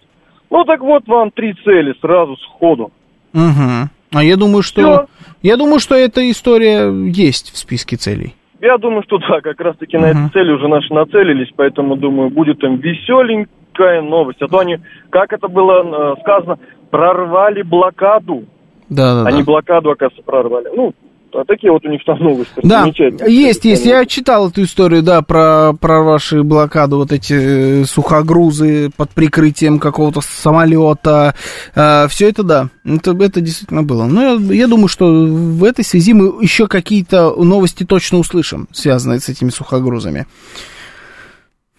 Ну 0.49 0.63
так 0.63 0.81
вот 0.81 1.07
вам 1.07 1.31
три 1.31 1.53
цели 1.63 1.93
сразу 2.01 2.35
сходу. 2.37 2.91
Угу. 3.33 3.89
А 4.13 4.23
я 4.23 4.37
думаю, 4.37 4.63
что... 4.63 5.05
Я 5.43 5.57
думаю, 5.57 5.79
что 5.79 5.95
эта 5.95 6.29
история 6.31 6.89
есть 6.89 7.53
в 7.53 7.57
списке 7.57 7.95
целей. 7.95 8.33
Я 8.59 8.77
думаю, 8.77 9.03
что 9.03 9.19
да, 9.19 9.39
как 9.41 9.59
раз 9.61 9.77
таки 9.77 9.97
на 9.97 10.07
этой 10.07 10.29
цели 10.29 10.51
уже 10.51 10.67
наши 10.67 10.91
нацелились, 10.91 11.51
поэтому 11.55 11.95
думаю, 11.95 12.31
будет 12.31 12.63
им 12.63 12.77
веселенькая 12.77 14.01
новость. 14.01 14.41
А 14.41 14.47
то 14.47 14.59
они, 14.59 14.79
как 15.11 15.31
это 15.31 15.47
было 15.47 16.13
э, 16.13 16.21
сказано, 16.21 16.57
прорвали 16.89 17.61
блокаду. 17.61 18.45
Да, 18.89 19.23
да, 19.23 19.29
Они 19.29 19.39
да. 19.39 19.45
блокаду, 19.45 19.91
оказывается, 19.91 20.23
прорвали. 20.23 20.69
Ну, 20.75 20.93
а 21.33 21.43
такие 21.45 21.71
вот 21.71 21.85
у 21.85 21.89
них 21.89 22.03
там 22.05 22.19
новости. 22.19 22.53
Да, 22.63 22.85
есть, 23.27 23.65
есть. 23.65 23.85
Я 23.85 24.05
читал 24.05 24.49
эту 24.49 24.63
историю, 24.63 25.03
да, 25.03 25.21
про, 25.21 25.73
про 25.73 26.01
ваши 26.01 26.41
блокаду, 26.41 26.97
вот 26.97 27.11
эти 27.11 27.81
э, 27.81 27.85
сухогрузы 27.85 28.89
под 28.95 29.11
прикрытием 29.11 29.79
какого-то 29.79 30.21
самолета. 30.21 31.35
все 31.73 32.29
это, 32.29 32.43
да, 32.43 32.69
это, 32.85 33.11
это 33.11 33.41
действительно 33.41 33.83
было. 33.83 34.05
Но 34.05 34.21
я, 34.21 34.53
я 34.55 34.67
думаю, 34.67 34.87
что 34.87 35.05
в 35.05 35.63
этой 35.63 35.83
связи 35.83 36.13
мы 36.13 36.41
еще 36.41 36.67
какие-то 36.67 37.35
новости 37.35 37.83
точно 37.83 38.19
услышим, 38.19 38.67
связанные 38.71 39.19
с 39.19 39.29
этими 39.29 39.49
сухогрузами. 39.49 40.25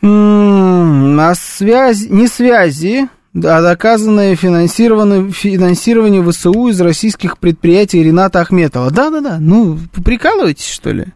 На 0.01 1.35
связи, 1.35 2.09
не 2.09 2.29
связи, 2.29 3.09
Да, 3.35 3.61
доказанное 3.61 4.35
финансирование, 4.37 5.31
финансирование 5.31 6.23
ВСУ 6.29 6.69
из 6.69 6.81
российских 6.81 7.39
предприятий 7.39 8.03
Рената 8.03 8.41
Ахметова. 8.41 8.91
Да-да-да, 8.91 9.39
ну, 9.39 9.79
прикалываетесь, 10.05 10.69
что 10.69 10.91
ли? 10.91 11.07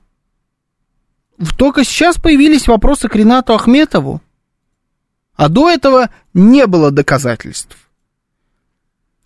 Только 1.57 1.85
сейчас 1.85 2.17
появились 2.19 2.69
вопросы 2.69 3.09
к 3.09 3.17
Ренату 3.17 3.55
Ахметову. 3.55 4.21
А 5.35 5.49
до 5.49 5.71
этого 5.71 6.11
не 6.35 6.67
было 6.67 6.91
доказательств. 6.91 7.77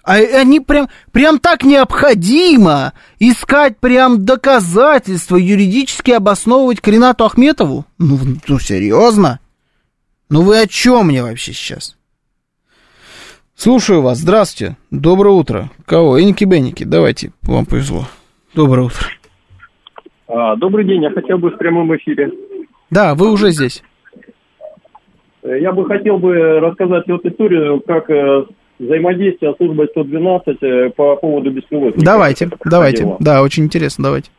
А 0.03 0.15
они 0.15 0.61
прям, 0.61 0.89
прям 1.11 1.41
так 1.41 1.65
необходимо 1.65 2.93
искать 3.19 3.79
прям 3.79 4.25
доказательства, 4.25 5.37
юридически 5.37 6.13
обосновывать 6.13 6.81
к 6.81 6.87
Ренату 6.87 7.25
Ахметову? 7.25 7.85
Ну, 7.99 8.19
ну 8.47 8.59
серьезно? 8.61 9.41
Ну 10.29 10.43
вы 10.43 10.61
о 10.61 10.69
чем 10.69 11.09
мне 11.09 11.25
вообще 11.25 11.53
сейчас? 11.53 11.97
Слушаю 13.57 14.03
вас, 14.03 14.19
здравствуйте, 14.19 14.77
доброе 14.91 15.31
утро. 15.35 15.71
Кого? 15.87 16.21
Эники-беники, 16.21 16.85
давайте, 16.85 17.33
вам 17.43 17.65
повезло. 17.65 18.03
Доброе 18.55 18.83
утро. 18.83 19.07
А, 20.29 20.57
добрый 20.57 20.85
день, 20.85 21.03
я 21.03 21.11
хотел 21.11 21.39
бы 21.39 21.49
в 21.51 21.57
прямом 21.57 21.97
эфире. 21.97 22.31
Да, 22.91 23.15
вы 23.15 23.33
уже 23.33 23.51
здесь. 23.53 23.83
Э, 25.43 25.59
Я 25.59 25.73
бы 25.73 25.87
хотел 25.87 26.19
бы 26.19 26.61
рассказать 26.61 27.05
вот 27.09 27.25
историю, 27.25 27.81
как 27.81 28.11
э, 28.11 28.45
взаимодействие 28.79 29.55
с 29.55 29.57
службой 29.57 29.89
112 29.91 30.59
э, 30.63 30.91
по 30.91 31.17
поводу 31.17 31.51
беспилотников. 31.51 32.05
Давайте, 32.05 32.51
давайте. 32.63 33.17
Да, 33.21 33.41
очень 33.43 33.65
интересно, 33.65 34.05
давайте. 34.05 34.31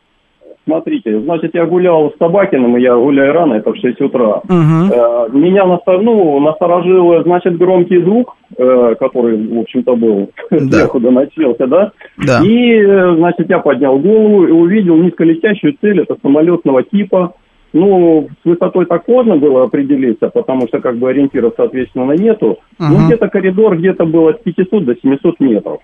Смотрите, 0.72 1.18
значит, 1.20 1.54
я 1.54 1.64
гулял 1.64 2.10
с 2.10 2.18
Табакиным, 2.18 2.76
я 2.76 2.94
гуляю 2.94 3.32
рано, 3.32 3.54
это 3.54 3.72
в 3.72 3.76
6 3.78 4.02
утра. 4.02 4.42
Э, 4.50 5.28
Меня 5.32 5.64
настор- 5.64 6.02
ну, 6.02 6.38
насторожил, 6.40 7.22
значит, 7.22 7.56
громкий 7.56 8.02
звук, 8.02 8.36
э, 8.58 8.94
который, 9.00 9.38
в 9.48 9.60
общем-то, 9.60 9.96
был 9.96 10.28
сверху 10.50 11.00
доносился, 11.00 11.66
да? 11.66 11.92
Да. 12.18 12.40
И, 12.44 12.74
э, 12.82 13.14
значит, 13.16 13.48
я 13.48 13.60
поднял 13.60 13.98
голову 13.98 14.46
и 14.46 14.50
увидел 14.50 14.96
низколетящую 14.96 15.74
цель, 15.80 16.00
это 16.02 16.16
самолетного 16.20 16.82
типа. 16.82 17.32
Ну, 17.72 18.28
с 18.42 18.44
высотой 18.48 18.84
так 18.86 19.08
можно 19.08 19.36
было 19.36 19.64
определиться, 19.64 20.28
потому 20.28 20.68
что, 20.68 20.80
как 20.80 20.96
бы, 20.96 21.08
ориентиров, 21.08 21.54
соответственно, 21.56 22.12
нету. 22.12 22.58
Ну, 22.78 22.94
Мгм. 22.94 23.06
где-то 23.06 23.28
коридор 23.28 23.76
где-то 23.78 24.04
был 24.04 24.28
от 24.28 24.42
500 24.42 24.84
до 24.84 24.94
700 24.96 25.40
метров. 25.40 25.78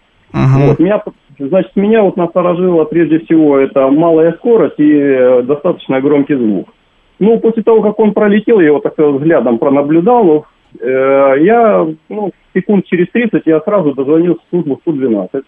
Вот, 0.66 0.78
меня, 0.80 1.00
значит, 1.38 1.76
меня 1.76 2.02
вот 2.02 2.16
насторожило 2.16 2.84
прежде 2.84 3.20
всего 3.20 3.58
это 3.58 3.88
малая 3.88 4.32
скорость 4.32 4.78
и 4.78 4.92
э, 4.92 5.42
достаточно 5.42 6.00
громкий 6.00 6.34
звук. 6.34 6.68
Ну, 7.18 7.38
после 7.38 7.62
того, 7.62 7.82
как 7.82 7.98
он 7.98 8.12
пролетел, 8.12 8.60
я 8.60 8.66
его 8.66 8.80
так 8.80 8.94
сказать, 8.94 9.14
взглядом 9.14 9.58
пронаблюдал, 9.58 10.46
э, 10.80 11.34
я, 11.40 11.86
ну, 12.08 12.32
секунд 12.54 12.86
через 12.86 13.08
30 13.10 13.42
я 13.46 13.60
сразу 13.60 13.94
дозвонился 13.94 14.40
в 14.46 14.50
службу 14.50 14.78
112. 14.82 15.44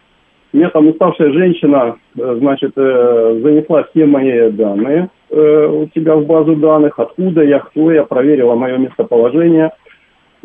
Мне 0.53 0.69
там 0.71 0.89
уставшая 0.89 1.33
женщина, 1.33 1.97
э, 2.19 2.37
значит, 2.39 2.73
э, 2.77 3.41
занесла 3.43 3.85
все 3.85 4.07
мои 4.07 4.51
данные 4.51 5.11
э, 5.31 5.67
у 5.67 5.89
себя 5.95 6.17
в 6.17 6.27
базу 6.27 6.57
данных, 6.57 6.99
откуда 6.99 7.43
я, 7.43 7.59
кто 7.59 7.93
я, 7.93 8.05
проверила 8.05 8.55
мое 8.55 8.79
местоположение. 8.79 9.73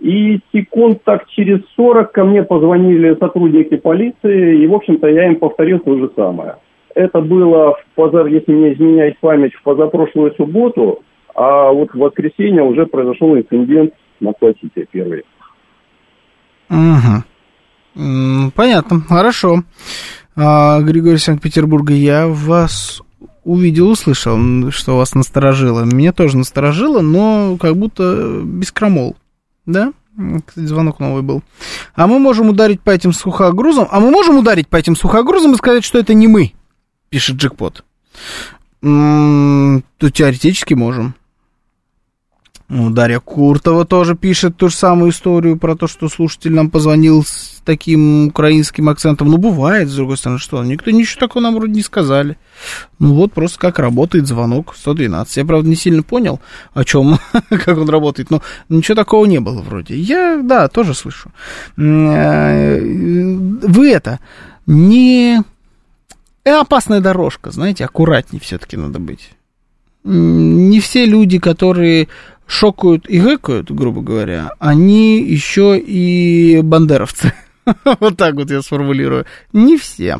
И 0.02 0.40
секунд 0.52 1.03
так 1.03 1.28
через 1.30 1.60
40 1.76 2.11
ко 2.11 2.23
мне 2.23 2.41
позвонили 2.41 3.15
сотрудники 3.19 3.78
полиции, 3.78 4.64
и, 4.64 4.68
в 4.68 4.73
общем-то, 4.73 5.07
я 5.07 5.28
им 5.28 5.36
повторил 5.36 5.78
то 5.78 5.95
же 5.95 6.10
самое. 6.15 6.56
Это 6.95 7.22
было, 7.22 7.76
в 7.76 7.86
поза, 7.94 8.26
если 8.26 8.52
мне 8.52 8.73
изменяет 8.73 9.19
память, 9.19 9.53
в 9.53 9.61
позапрошлую 9.61 10.34
субботу, 10.36 11.03
а 11.36 11.72
вот 11.72 11.91
в 11.94 11.99
воскресенье 11.99 12.64
уже 12.64 12.88
произошел 12.88 13.38
инцидент 13.38 13.94
на 14.19 14.34
Классите 14.34 14.88
первый. 14.91 15.23
М, 17.95 18.52
Понятно, 18.56 19.02
хорошо. 19.02 19.57
А, 20.36 20.82
Григорий 20.82 21.18
из 21.18 21.23
Санкт-Петербурга, 21.23 21.94
я 21.94 22.28
вас 22.28 23.03
увидел, 23.44 23.91
услышал, 23.91 24.38
что 24.72 24.98
вас 24.98 25.14
насторожило. 25.14 25.84
Меня 25.84 26.11
тоже 26.11 26.38
насторожило, 26.38 27.02
но 27.02 27.57
как 27.60 27.76
будто 27.76 28.41
без 28.44 28.72
крамол. 28.72 29.15
Да? 29.66 29.94
Кстати, 30.46 30.66
звонок 30.66 31.00
новый 31.00 31.22
был. 31.24 31.42
А 31.96 32.06
мы 32.08 32.20
можем 32.20 32.50
ударить 32.50 32.82
по 32.82 32.90
этим 32.90 33.14
сухогрузам. 33.14 33.88
А 33.92 34.00
мы 34.00 34.12
можем 34.12 34.38
ударить 34.38 34.68
по 34.68 34.76
этим 34.76 34.96
сухогрузам 34.96 35.54
и 35.54 35.58
сказать, 35.58 35.84
что 35.86 35.98
это 36.00 36.14
не 36.14 36.28
мы, 36.28 36.54
пишет 37.10 37.38
Джекпот. 37.38 37.84
М, 38.84 39.84
То 39.98 40.10
теоретически 40.10 40.74
можем. 40.74 41.16
Ну, 42.73 42.89
Дарья 42.89 43.19
Куртова 43.19 43.84
тоже 43.84 44.15
пишет 44.15 44.56
ту 44.56 44.69
же 44.69 44.76
самую 44.77 45.11
историю 45.11 45.57
про 45.57 45.76
то, 45.76 45.88
что 45.88 46.07
слушатель 46.07 46.53
нам 46.53 46.69
позвонил 46.69 47.26
с 47.26 47.61
таким 47.65 48.27
украинским 48.27 48.88
акцентом. 48.88 49.30
Ну, 49.30 49.35
бывает, 49.35 49.89
с 49.89 49.95
другой 49.95 50.15
стороны, 50.15 50.39
что? 50.39 50.64
Никто 50.64 50.89
ничего 50.89 51.19
такого 51.19 51.43
нам 51.43 51.56
вроде 51.56 51.73
не 51.73 51.81
сказали. 51.81 52.38
Ну, 52.98 53.15
вот 53.15 53.34
просто 53.34 53.60
как 53.60 53.77
работает 53.77 54.26
звонок 54.26 54.73
112. 54.73 55.35
Я, 55.35 55.43
правда, 55.43 55.68
не 55.68 55.76
сильно 55.76 56.02
понял, 56.02 56.39
о 56.73 56.85
чем, 56.85 57.19
как 57.49 57.77
он 57.77 57.89
работает, 57.89 58.31
но 58.31 58.41
ничего 58.69 58.95
такого 58.95 59.26
не 59.26 59.41
было 59.41 59.61
вроде. 59.61 59.98
Я, 59.98 60.39
да, 60.41 60.69
тоже 60.69 60.93
слышу. 60.93 61.30
Э, 61.76 62.80
Вы 62.80 63.91
это, 63.91 64.22
не... 64.65 65.41
э, 66.45 66.52
опасная 66.53 67.02
дорожка, 67.02 67.52
знаете, 67.52 67.84
аккуратнее 67.84 68.39
все-таки 68.39 68.77
надо 68.77 68.99
быть 68.99 69.31
не 70.03 70.80
все 70.80 71.06
люди, 71.06 71.38
которые 71.38 72.07
шокают 72.52 73.10
и 73.10 73.19
гэкают, 73.19 73.72
грубо 73.72 74.02
говоря, 74.02 74.52
они 74.60 75.22
еще 75.22 75.80
и 75.80 76.61
бандеровцы. 76.61 77.34
Вот 77.99 78.18
так 78.18 78.34
вот 78.36 78.49
я 78.49 78.61
сформулирую. 78.61 79.26
Не 79.53 79.78
все. 79.78 80.18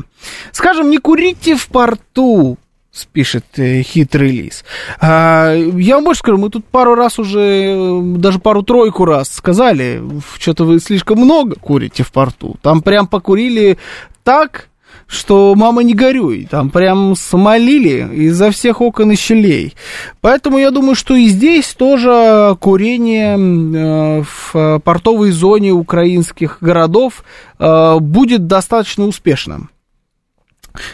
Скажем, 0.52 0.90
не 0.90 0.98
курите 0.98 1.56
в 1.56 1.66
порту, 1.66 2.56
спишет 2.92 3.44
э, 3.56 3.82
хитрый 3.82 4.30
лис. 4.30 4.64
А, 5.00 5.52
я 5.52 5.96
вам 5.96 6.04
больше 6.04 6.20
скажу, 6.20 6.38
мы 6.38 6.50
тут 6.50 6.64
пару 6.64 6.94
раз 6.94 7.18
уже, 7.18 7.40
э, 7.40 8.00
даже 8.16 8.38
пару-тройку 8.38 9.04
раз 9.04 9.28
сказали, 9.28 10.00
что-то 10.38 10.64
вы 10.64 10.78
слишком 10.78 11.18
много 11.18 11.56
курите 11.56 12.04
в 12.04 12.12
порту. 12.12 12.56
Там 12.62 12.80
прям 12.80 13.08
покурили 13.08 13.76
так, 14.22 14.68
что 15.12 15.54
мама 15.54 15.82
не 15.82 15.92
горюй, 15.92 16.48
там 16.50 16.70
прям 16.70 17.14
смолили 17.14 18.08
изо 18.14 18.50
всех 18.50 18.80
окон 18.80 19.12
и 19.12 19.14
щелей. 19.14 19.74
Поэтому 20.22 20.58
я 20.58 20.70
думаю, 20.70 20.94
что 20.94 21.14
и 21.14 21.26
здесь 21.26 21.74
тоже 21.74 22.56
курение 22.58 23.36
э, 23.36 24.22
в 24.22 24.80
портовой 24.82 25.30
зоне 25.30 25.72
украинских 25.72 26.58
городов 26.62 27.24
э, 27.58 27.98
будет 28.00 28.46
достаточно 28.46 29.04
успешным. 29.06 29.68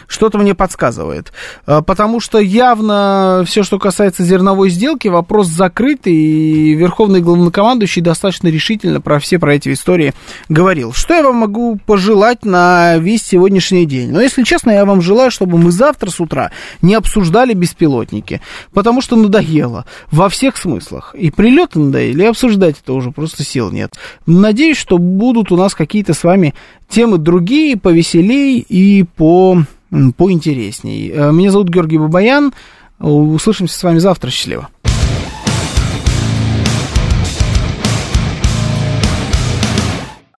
Что-то 0.07 0.37
мне 0.37 0.55
подсказывает. 0.55 1.31
Э, 1.65 1.81
Потому 1.85 2.19
что 2.19 2.39
явно 2.39 3.43
все, 3.45 3.63
что 3.63 3.79
касается 3.79 4.23
зерновой 4.23 4.69
сделки, 4.69 5.07
вопрос 5.07 5.47
закрытый, 5.47 6.13
и 6.13 6.73
Верховный 6.73 7.21
главнокомандующий 7.21 8.01
достаточно 8.01 8.47
решительно 8.47 9.01
про 9.01 9.19
все 9.19 9.39
про 9.39 9.55
эти 9.55 9.73
истории 9.73 10.13
говорил. 10.49 10.93
Что 10.93 11.13
я 11.15 11.23
вам 11.23 11.37
могу 11.37 11.79
пожелать 11.85 12.45
на 12.45 12.97
весь 12.97 13.23
сегодняшний 13.23 13.85
день? 13.85 14.11
Но, 14.11 14.21
если 14.21 14.43
честно, 14.43 14.71
я 14.71 14.85
вам 14.85 15.01
желаю, 15.01 15.31
чтобы 15.31 15.57
мы 15.57 15.71
завтра 15.71 16.09
с 16.09 16.19
утра 16.19 16.51
не 16.81 16.95
обсуждали 16.95 17.53
беспилотники, 17.53 18.41
потому 18.73 19.01
что 19.01 19.15
надоело 19.15 19.85
во 20.11 20.29
всех 20.29 20.57
смыслах. 20.57 21.15
И 21.17 21.31
прилеты 21.31 21.79
надоели, 21.79 22.23
и 22.23 22.27
обсуждать 22.27 22.77
это 22.81 22.93
уже 22.93 23.11
просто 23.11 23.43
сил 23.43 23.71
нет. 23.71 23.95
Надеюсь, 24.25 24.77
что 24.77 24.97
будут 24.97 25.51
у 25.51 25.57
нас 25.57 25.73
какие-то 25.75 26.13
с 26.13 26.23
вами 26.23 26.53
темы 26.89 27.17
другие, 27.17 27.77
повеселей 27.77 28.59
и 28.59 29.03
по, 29.03 29.63
поинтересней. 30.17 31.11
Э, 31.11 31.31
Меня 31.31 31.51
зовут 31.51 31.69
Георгий 31.69 31.97
Бабаян. 31.97 32.53
Услышимся 32.99 33.79
с 33.79 33.83
вами 33.83 33.99
завтра. 33.99 34.29
Счастливо. 34.29 34.67